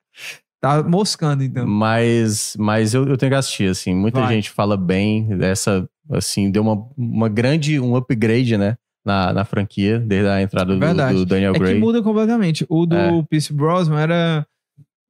Tá 0.60 0.84
moscando, 0.84 1.42
então. 1.44 1.66
Mas, 1.66 2.56
mas 2.60 2.94
eu, 2.94 3.08
eu 3.08 3.16
tenho 3.18 3.32
que 3.32 3.36
assistir, 3.36 3.70
assim. 3.70 3.94
Muita 3.96 4.20
Vai. 4.20 4.34
gente 4.34 4.50
fala 4.50 4.76
bem 4.76 5.26
dessa, 5.38 5.88
assim, 6.10 6.50
deu 6.52 6.62
uma, 6.64 6.88
uma 6.98 7.30
grande, 7.30 7.80
um 7.80 7.96
upgrade, 7.96 8.58
né? 8.58 8.78
Na, 9.04 9.34
na 9.34 9.44
franquia, 9.44 9.98
desde 10.00 10.28
a 10.30 10.42
entrada 10.44 10.76
do, 10.76 10.80
do 11.16 11.26
Daniel 11.26 11.52
É 11.52 11.54
que 11.56 11.60
Gray. 11.60 11.80
muda 11.80 12.04
completamente. 12.04 12.66
O 12.70 12.86
do 12.86 12.96
É. 12.96 13.24
Pierce 13.28 13.52
Brosnan 13.52 14.00
era 14.00 14.46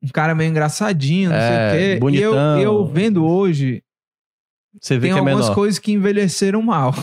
um 0.02 0.08
cara 0.08 0.34
meio 0.34 0.50
engraçadinho, 0.50 1.30
não 1.30 1.36
É, 1.36 1.42
sei 1.50 1.58
o 1.58 1.94
quê. 1.96 2.00
bonitão. 2.00 2.58
E 2.60 2.64
eu, 2.64 2.74
eu 2.74 2.86
vendo 2.86 3.26
hoje, 3.26 3.84
Você 4.80 4.96
vê 4.98 5.08
tem 5.08 5.12
que 5.12 5.18
é 5.18 5.20
algumas 5.20 5.42
menor. 5.46 5.56
coisas 5.56 5.78
que 5.78 5.92
envelheceram 5.92 6.62
mal. 6.62 6.96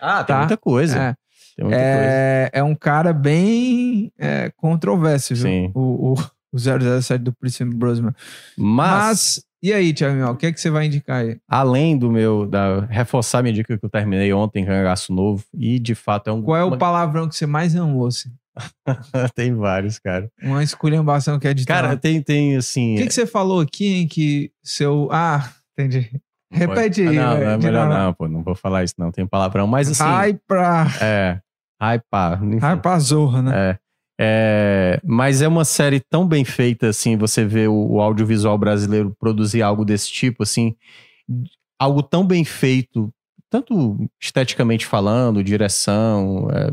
Ah, 0.00 0.24
tem 0.24 0.34
tá? 0.34 0.38
muita 0.40 0.56
coisa. 0.56 0.98
É. 0.98 1.14
Tem 1.56 1.64
muita 1.64 1.78
coisa. 1.78 2.00
É, 2.02 2.50
é 2.54 2.62
um 2.64 2.74
cara 2.74 3.12
bem 3.12 4.10
é, 4.18 4.50
controverso, 4.56 5.34
viu? 5.36 5.44
Sim. 5.44 5.70
O, 5.74 6.14
o, 6.14 6.14
o 6.52 6.58
007 6.58 7.22
do 7.22 7.32
Pierce 7.32 7.64
Brosnan. 7.64 8.12
Mas, 8.58 8.98
Mas, 9.38 9.44
e 9.62 9.72
aí, 9.72 9.92
Thiago 9.92 10.32
o 10.32 10.36
que 10.36 10.46
é 10.46 10.52
que 10.52 10.60
você 10.60 10.70
vai 10.70 10.86
indicar 10.86 11.22
aí? 11.22 11.38
além 11.48 11.96
do 11.96 12.10
meu, 12.10 12.46
da, 12.46 12.80
reforçar 12.86 13.42
minha 13.42 13.54
dica 13.54 13.78
que 13.78 13.84
eu 13.84 13.90
terminei 13.90 14.32
ontem, 14.32 14.64
Cangaço 14.64 15.12
Novo, 15.12 15.44
e 15.54 15.78
de 15.78 15.94
fato 15.94 16.28
é 16.28 16.32
um. 16.32 16.42
Qual 16.42 16.56
é 16.56 16.64
o 16.64 16.76
palavrão 16.76 17.28
que 17.28 17.36
você 17.36 17.46
mais 17.46 17.76
amou? 17.76 18.06
Assim? 18.06 18.30
tem 19.34 19.54
vários, 19.54 19.98
cara. 19.98 20.30
Uma 20.42 20.62
esculhambação 20.62 21.38
que 21.38 21.48
é 21.48 21.54
de 21.54 21.64
Cara, 21.64 21.96
tem, 21.96 22.20
tem 22.20 22.56
assim. 22.56 22.94
O 22.94 22.98
que, 22.98 23.06
que 23.06 23.14
você 23.14 23.26
falou 23.26 23.60
aqui, 23.60 23.86
hein? 23.86 24.06
Que 24.06 24.50
seu. 24.62 25.08
Ah, 25.10 25.50
entendi. 25.78 26.10
Repete 26.52 27.00
aí. 27.00 27.16
Não, 27.16 27.22
não 27.22 27.38
velho, 27.38 27.50
é 27.50 27.56
melhor 27.56 27.88
novo. 27.88 27.98
não, 27.98 28.14
pô. 28.14 28.28
Não 28.28 28.42
vou 28.42 28.54
falar 28.54 28.84
isso, 28.84 28.94
não. 28.98 29.10
Tem 29.10 29.26
palavrão. 29.26 29.66
Mas 29.66 29.88
assim. 29.88 30.02
Ai 30.04 30.38
pra. 30.46 30.86
É. 31.00 31.40
Ai, 31.80 31.98
pá. 31.98 32.38
Ai 32.60 32.80
pra 32.80 32.98
zorra, 32.98 33.42
né? 33.42 33.70
É. 33.70 33.78
É, 34.24 35.00
mas 35.04 35.42
é 35.42 35.48
uma 35.48 35.64
série 35.64 35.98
tão 35.98 36.24
bem 36.28 36.44
feita, 36.44 36.90
assim, 36.90 37.16
você 37.16 37.44
vê 37.44 37.66
o, 37.66 37.74
o 37.74 38.00
audiovisual 38.00 38.56
brasileiro 38.56 39.16
produzir 39.18 39.62
algo 39.62 39.84
desse 39.84 40.12
tipo, 40.12 40.44
assim, 40.44 40.76
algo 41.76 42.04
tão 42.04 42.24
bem 42.24 42.44
feito, 42.44 43.12
tanto 43.50 44.08
esteticamente 44.20 44.86
falando, 44.86 45.42
direção, 45.42 46.46
é, 46.52 46.70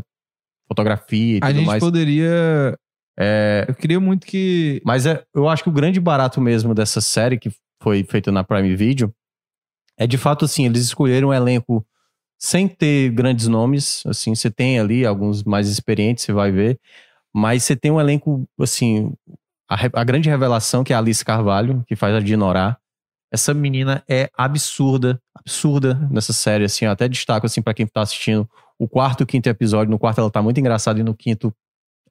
fotografia 0.68 1.34
e 1.34 1.38
A 1.42 1.48
tudo 1.48 1.56
gente 1.56 1.66
mais. 1.66 1.80
poderia. 1.82 2.78
É, 3.18 3.64
Eu 3.68 3.74
queria 3.74 3.98
muito 3.98 4.28
que. 4.28 4.80
mas 4.84 5.04
é, 5.04 5.24
eu 5.34 5.48
acho 5.48 5.64
que 5.64 5.68
o 5.68 5.72
grande 5.72 5.98
barato 5.98 6.40
mesmo 6.40 6.72
dessa 6.72 7.00
série, 7.00 7.36
que 7.36 7.50
foi 7.82 8.04
feita 8.04 8.30
na 8.30 8.44
Prime 8.44 8.76
Video, 8.76 9.12
é 9.98 10.06
de 10.06 10.16
fato 10.16 10.44
assim, 10.44 10.66
eles 10.66 10.84
escolheram 10.84 11.30
um 11.30 11.34
elenco 11.34 11.84
sem 12.38 12.68
ter 12.68 13.10
grandes 13.10 13.48
nomes, 13.48 14.04
assim, 14.06 14.36
você 14.36 14.50
tem 14.50 14.78
ali 14.78 15.04
alguns 15.04 15.42
mais 15.42 15.68
experientes, 15.68 16.24
você 16.24 16.32
vai 16.32 16.52
ver, 16.52 16.78
mas 17.34 17.64
você 17.64 17.76
tem 17.76 17.90
um 17.90 18.00
elenco, 18.00 18.48
assim, 18.58 19.12
a, 19.68 19.76
a 20.00 20.04
grande 20.04 20.28
revelação 20.28 20.82
que 20.82 20.92
é 20.92 20.96
a 20.96 20.98
Alice 20.98 21.24
Carvalho, 21.24 21.84
que 21.86 21.94
faz 21.96 22.14
a 22.14 22.20
Dinorá. 22.20 22.76
Essa 23.32 23.54
menina 23.54 24.02
é 24.08 24.28
absurda, 24.36 25.20
absurda 25.34 25.94
nessa 26.10 26.32
série, 26.32 26.64
assim, 26.64 26.84
eu 26.84 26.90
até 26.90 27.08
destaco, 27.08 27.46
assim, 27.46 27.62
para 27.62 27.74
quem 27.74 27.86
tá 27.86 28.02
assistindo 28.02 28.48
o 28.78 28.88
quarto 28.88 29.20
e 29.20 29.24
o 29.24 29.26
quinto 29.26 29.48
episódio, 29.48 29.90
no 29.90 29.98
quarto 29.98 30.20
ela 30.20 30.30
tá 30.30 30.42
muito 30.42 30.58
engraçada 30.58 30.98
e 30.98 31.02
no 31.02 31.14
quinto 31.14 31.54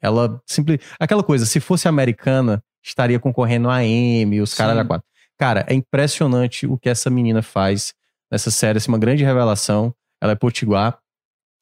ela 0.02 0.42
simplesmente. 0.46 0.86
Aquela 1.00 1.24
coisa, 1.24 1.46
se 1.46 1.60
fosse 1.60 1.88
americana, 1.88 2.64
estaria 2.84 3.20
concorrendo 3.20 3.70
a 3.70 3.84
Emmy, 3.84 4.42
os 4.42 4.54
caras 4.54 4.76
da 4.76 4.86
quatro. 4.86 5.06
Cara, 5.38 5.66
é 5.68 5.74
impressionante 5.74 6.68
o 6.68 6.78
que 6.78 6.90
essa 6.90 7.10
menina 7.10 7.42
faz 7.42 7.94
nessa 8.32 8.52
série, 8.52 8.78
assim, 8.78 8.92
uma 8.92 8.98
grande 8.98 9.24
revelação. 9.24 9.94
Ela 10.22 10.34
é 10.34 10.36
potiguar. 10.36 11.00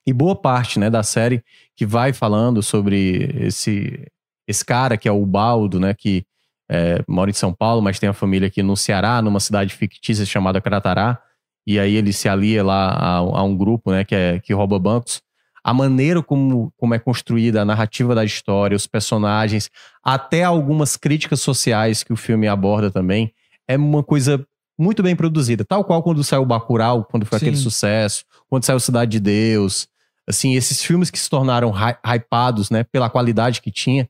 E 0.08 0.14
boa 0.14 0.38
parte, 0.38 0.80
né, 0.80 0.90
da 0.90 1.04
série 1.04 1.44
que 1.76 1.86
vai 1.86 2.14
falando 2.14 2.64
sobre 2.64 3.30
esse, 3.42 4.08
esse 4.48 4.64
cara 4.64 4.96
que 4.96 5.08
é 5.08 5.12
o 5.12 5.26
Baldo, 5.26 5.82
né, 5.82 5.94
que 5.94 6.24
é, 6.70 7.04
mora 7.06 7.30
em 7.30 7.34
São 7.34 7.54
Paulo, 7.54 7.82
mas 7.82 8.00
tem 8.00 8.08
a 8.08 8.14
família 8.14 8.48
aqui 8.48 8.64
no 8.64 8.78
Ceará, 8.78 9.22
numa 9.22 9.42
cidade 9.42 9.76
fictícia 9.76 10.26
chamada 10.26 10.62
Cratará. 10.62 11.22
E 11.66 11.78
aí 11.78 11.96
ele 11.96 12.14
se 12.14 12.30
alia 12.30 12.64
lá 12.64 12.90
a, 12.92 13.18
a 13.18 13.44
um 13.44 13.58
grupo, 13.58 13.92
né, 13.92 14.06
que, 14.06 14.16
é, 14.16 14.40
que 14.40 14.54
rouba 14.54 14.80
bancos. 14.80 15.22
a 15.62 15.74
maneira 15.74 16.24
como, 16.24 16.72
como 16.78 16.94
é 16.94 17.00
construída 17.00 17.62
a 17.62 17.66
narrativa 17.66 18.16
da 18.16 18.24
história, 18.24 18.78
os 18.78 18.88
personagens, 18.88 19.70
até 20.02 20.46
algumas 20.46 20.96
críticas 20.96 21.42
sociais 21.42 22.04
que 22.04 22.14
o 22.14 22.16
filme 22.16 22.48
aborda 22.48 22.90
também, 22.90 23.34
é 23.68 23.76
uma 23.76 24.02
coisa 24.02 24.48
muito 24.80 25.04
bem 25.04 25.14
produzida. 25.14 25.66
Tal 25.66 25.84
qual 25.84 26.02
quando 26.02 26.24
saiu 26.24 26.44
o 26.44 26.46
Bacurau, 26.46 27.04
quando 27.04 27.26
foi 27.26 27.40
Sim. 27.40 27.48
aquele 27.48 27.58
sucesso, 27.58 28.24
quando 28.50 28.64
saiu 28.64 28.80
Cidade 28.80 29.12
de 29.12 29.20
Deus. 29.20 29.90
Assim, 30.28 30.56
esses 30.56 30.84
filmes 30.84 31.10
que 31.10 31.18
se 31.18 31.30
tornaram 31.30 31.72
hy- 31.72 31.98
hypados, 32.16 32.70
né, 32.70 32.84
pela 32.84 33.10
qualidade 33.10 33.62
que 33.62 33.72
tinha. 33.72 34.10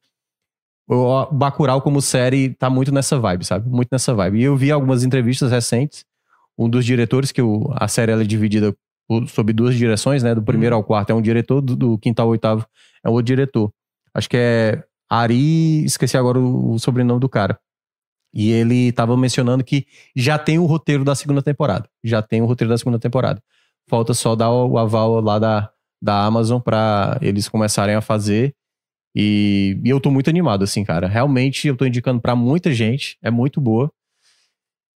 O 0.90 1.26
Bacurau 1.26 1.82
como 1.82 2.02
série 2.02 2.54
tá 2.54 2.70
muito 2.70 2.94
nessa 2.94 3.20
vibe, 3.20 3.46
sabe? 3.46 3.70
Muito 3.70 3.90
nessa 3.92 4.14
vibe. 4.14 4.40
E 4.40 4.44
eu 4.44 4.56
vi 4.56 4.72
algumas 4.72 5.04
entrevistas 5.04 5.52
recentes. 5.52 6.06
Um 6.58 6.70
dos 6.70 6.86
diretores, 6.86 7.32
que 7.32 7.42
o- 7.42 7.70
a 7.76 7.88
série 7.88 8.12
ela 8.12 8.22
é 8.24 8.26
dividida 8.26 8.76
sob 9.28 9.54
duas 9.54 9.76
direções, 9.76 10.24
né? 10.24 10.34
Do 10.34 10.42
primeiro 10.42 10.76
ao 10.76 10.84
quarto 10.84 11.12
é 11.12 11.14
um 11.14 11.22
diretor, 11.22 11.62
do, 11.62 11.76
do 11.76 11.98
quinto 11.98 12.22
ao 12.22 12.30
oitavo 12.30 12.66
é 13.04 13.10
um 13.10 13.14
outro 13.14 13.26
diretor. 13.28 13.72
Acho 14.14 14.30
que 14.30 14.38
é 14.38 14.84
Ari, 15.10 15.84
esqueci 15.86 16.18
agora 16.18 16.40
o, 16.40 16.74
o 16.74 16.80
sobrenome 16.80 17.20
do 17.20 17.30
cara. 17.30 17.60
E 18.34 18.52
ele 18.52 18.92
tava 18.92 19.16
mencionando 19.16 19.64
que 19.64 19.86
já 20.16 20.38
tem 20.40 20.58
o 20.60 20.66
roteiro 20.66 21.04
da 21.04 21.16
segunda 21.16 21.42
temporada. 21.42 21.88
Já 22.04 22.22
tem 22.22 22.42
o 22.42 22.46
roteiro 22.46 22.70
da 22.70 22.78
segunda 22.78 23.00
temporada. 23.00 23.42
Falta 23.90 24.14
só 24.14 24.36
dar 24.36 24.52
o 24.52 24.78
aval 24.78 25.22
lá 25.22 25.40
da, 25.40 25.70
da 26.02 26.26
Amazon 26.26 26.60
pra 26.60 27.18
eles 27.22 27.48
começarem 27.50 27.96
a 27.96 28.02
fazer. 28.02 28.54
E, 29.16 29.80
e 29.84 29.90
eu 29.90 30.00
tô 30.00 30.12
muito 30.12 30.30
animado, 30.30 30.64
assim, 30.64 30.84
cara. 30.84 31.08
Realmente 31.08 31.68
eu 31.68 31.76
tô 31.76 31.86
indicando 31.86 32.22
pra 32.22 32.36
muita 32.36 32.72
gente. 32.72 33.18
É 33.24 33.32
muito 33.32 33.60
boa. 33.60 33.92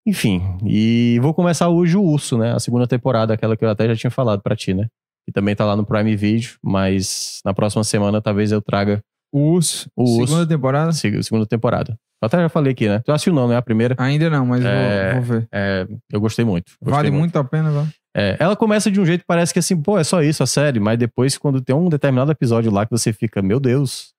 Enfim, 0.08 0.42
e 0.66 1.20
vou 1.22 1.34
começar 1.34 1.70
hoje 1.70 1.96
o 1.96 2.04
Urso, 2.04 2.38
né? 2.38 2.54
A 2.54 2.60
segunda 2.60 2.88
temporada, 2.88 3.34
aquela 3.34 3.56
que 3.56 3.64
eu 3.64 3.70
até 3.70 3.88
já 3.88 3.96
tinha 3.96 4.10
falado 4.12 4.42
pra 4.42 4.56
ti, 4.56 4.74
né? 4.74 4.88
Que 5.26 5.32
também 5.32 5.56
tá 5.56 5.66
lá 5.66 5.76
no 5.76 5.86
Prime 5.86 6.16
Video, 6.16 6.52
mas 6.64 7.42
na 7.46 7.54
próxima 7.54 7.84
semana 7.84 8.22
talvez 8.22 8.52
eu 8.52 8.62
traga 8.62 9.02
O 9.32 9.52
Urso. 9.54 9.90
O 9.96 10.04
Urso. 10.04 10.28
Segunda 10.28 10.48
temporada? 10.48 10.90
a 10.90 10.94
seg- 10.94 11.22
segunda 11.22 11.46
temporada. 11.46 11.92
Eu 12.22 12.26
até 12.26 12.38
já 12.40 12.50
falei 12.50 12.72
aqui, 12.74 12.88
né? 12.90 13.00
Tu 13.06 13.12
assistiu 13.12 13.34
não, 13.34 13.48
né? 13.48 13.56
A 13.56 13.62
primeira. 13.62 13.96
Ainda 14.00 14.30
não, 14.30 14.46
mas 14.46 14.64
vou- 14.64 14.72
É, 14.72 15.14
vou, 15.14 15.22
ver. 15.22 15.48
É, 15.52 15.88
eu 16.12 16.20
gostei 16.20 16.44
muito. 16.44 16.72
Gostei 16.82 16.94
Vale 16.96 17.12
muito 17.12 17.38
a 17.38 17.44
pena, 17.44 17.70
vai. 17.72 17.88
É, 18.20 18.36
ela 18.40 18.56
começa 18.56 18.92
de 18.92 19.00
um 19.00 19.06
jeito 19.06 19.22
que 19.22 19.28
parece 19.28 19.54
que 19.54 19.60
assim, 19.60 19.82
pô, 19.82 19.98
é 19.98 20.04
só 20.04 20.22
isso 20.22 20.44
a 20.44 20.48
série, 20.48 20.80
mas 20.80 20.98
depois, 21.00 21.38
quando 21.38 21.62
tem 21.62 21.76
um 21.76 21.88
determinado 21.88 22.32
episódio 22.32 22.70
lá 22.72 22.86
que 22.86 22.92
você 22.92 23.14
fica, 23.14 23.42
meu 23.42 23.60
Deus, 23.60 24.14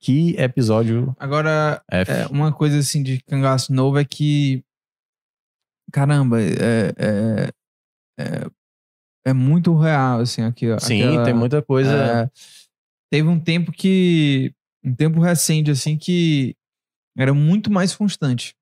que 0.00 0.36
episódio 0.38 1.14
Agora, 1.18 1.82
é, 1.90 2.26
uma 2.30 2.52
coisa 2.52 2.78
assim 2.78 3.02
de 3.02 3.20
cangaço 3.22 3.72
novo 3.72 3.98
é 3.98 4.04
que. 4.04 4.62
Caramba, 5.92 6.40
é, 6.40 6.92
é, 6.96 7.50
é, 8.18 8.50
é 9.26 9.32
muito 9.32 9.76
real, 9.76 10.20
assim, 10.20 10.42
aqui. 10.42 10.70
ó, 10.70 10.78
Sim, 10.78 11.02
aquela- 11.02 11.24
tem 11.24 11.34
muita 11.34 11.60
coisa. 11.62 11.90
é, 11.92 12.30
teve 13.10 13.28
um 13.28 13.38
tempo 13.38 13.72
que. 13.72 14.52
Um 14.84 14.94
tempo 14.94 15.20
recente, 15.20 15.70
assim, 15.70 15.96
que 15.96 16.56
era 17.16 17.32
muito 17.32 17.70
mais 17.70 17.94
constante. 17.94 18.54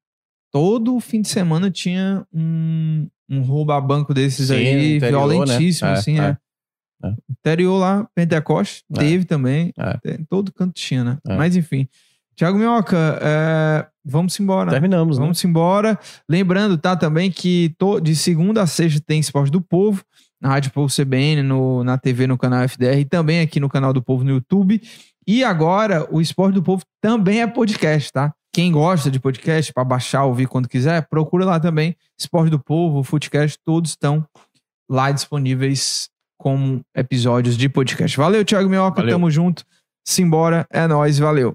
Todo 0.52 0.98
fim 1.00 1.20
de 1.22 1.28
semana 1.28 1.70
tinha 1.70 2.26
um, 2.32 3.06
um 3.28 3.40
rouba-banco 3.42 4.12
desses 4.12 4.48
Sim, 4.48 4.54
aí, 4.54 4.96
interior, 4.96 5.28
né? 5.28 5.34
violentíssimo, 5.34 5.88
É, 5.88 5.92
assim, 5.92 6.18
é. 6.20 6.24
é. 6.24 6.36
É. 7.02 7.14
Interior 7.30 7.78
lá, 7.78 8.06
Pentecoste, 8.14 8.84
É. 8.94 8.98
teve 8.98 9.24
também. 9.24 9.72
É. 9.78 10.18
Todo 10.28 10.52
canto 10.52 10.74
tinha, 10.74 11.02
né? 11.04 11.18
Mas 11.26 11.56
enfim. 11.56 11.88
Tiago 12.36 12.58
Minhoca, 12.58 13.18
é, 13.22 13.86
vamos 14.04 14.38
embora. 14.40 14.70
Terminamos, 14.70 15.18
né? 15.18 15.22
Vamos 15.22 15.42
embora. 15.44 15.98
Lembrando, 16.28 16.76
tá, 16.78 16.96
também 16.96 17.30
que 17.30 17.74
to- 17.78 18.00
de 18.00 18.14
segunda 18.16 18.62
a 18.62 18.66
sexta 18.66 19.00
tem 19.06 19.20
Esporte 19.20 19.50
do 19.50 19.60
Povo, 19.60 20.02
na 20.40 20.48
Rádio 20.50 20.72
Povo 20.72 20.92
CBN, 20.94 21.42
no, 21.42 21.84
na 21.84 21.96
TV, 21.98 22.26
no 22.26 22.38
canal 22.38 22.62
FDR 22.64 22.98
e 23.00 23.04
também 23.04 23.40
aqui 23.40 23.60
no 23.60 23.68
canal 23.68 23.92
do 23.92 24.02
Povo 24.02 24.24
no 24.24 24.30
YouTube. 24.30 24.80
E 25.26 25.44
agora, 25.44 26.06
o 26.10 26.20
Esporte 26.20 26.54
do 26.54 26.62
Povo 26.62 26.82
também 27.00 27.40
é 27.42 27.46
podcast, 27.46 28.10
tá? 28.12 28.32
Quem 28.52 28.72
gosta 28.72 29.10
de 29.10 29.20
podcast, 29.20 29.72
para 29.72 29.84
baixar, 29.84 30.24
ouvir 30.24 30.48
quando 30.48 30.68
quiser, 30.68 31.06
procura 31.08 31.44
lá 31.44 31.60
também. 31.60 31.96
Esporte 32.18 32.50
do 32.50 32.58
Povo, 32.58 33.04
Footcast, 33.04 33.56
todos 33.64 33.90
estão 33.90 34.26
lá 34.90 35.12
disponíveis 35.12 36.08
como 36.36 36.80
episódios 36.94 37.56
de 37.56 37.68
podcast. 37.68 38.16
Valeu, 38.16 38.44
Thiago 38.44 38.68
Minhoca, 38.68 38.96
Valeu. 39.02 39.14
tamo 39.14 39.30
junto. 39.30 39.64
Simbora, 40.04 40.66
é 40.70 40.86
nóis, 40.88 41.18
valeu. 41.18 41.54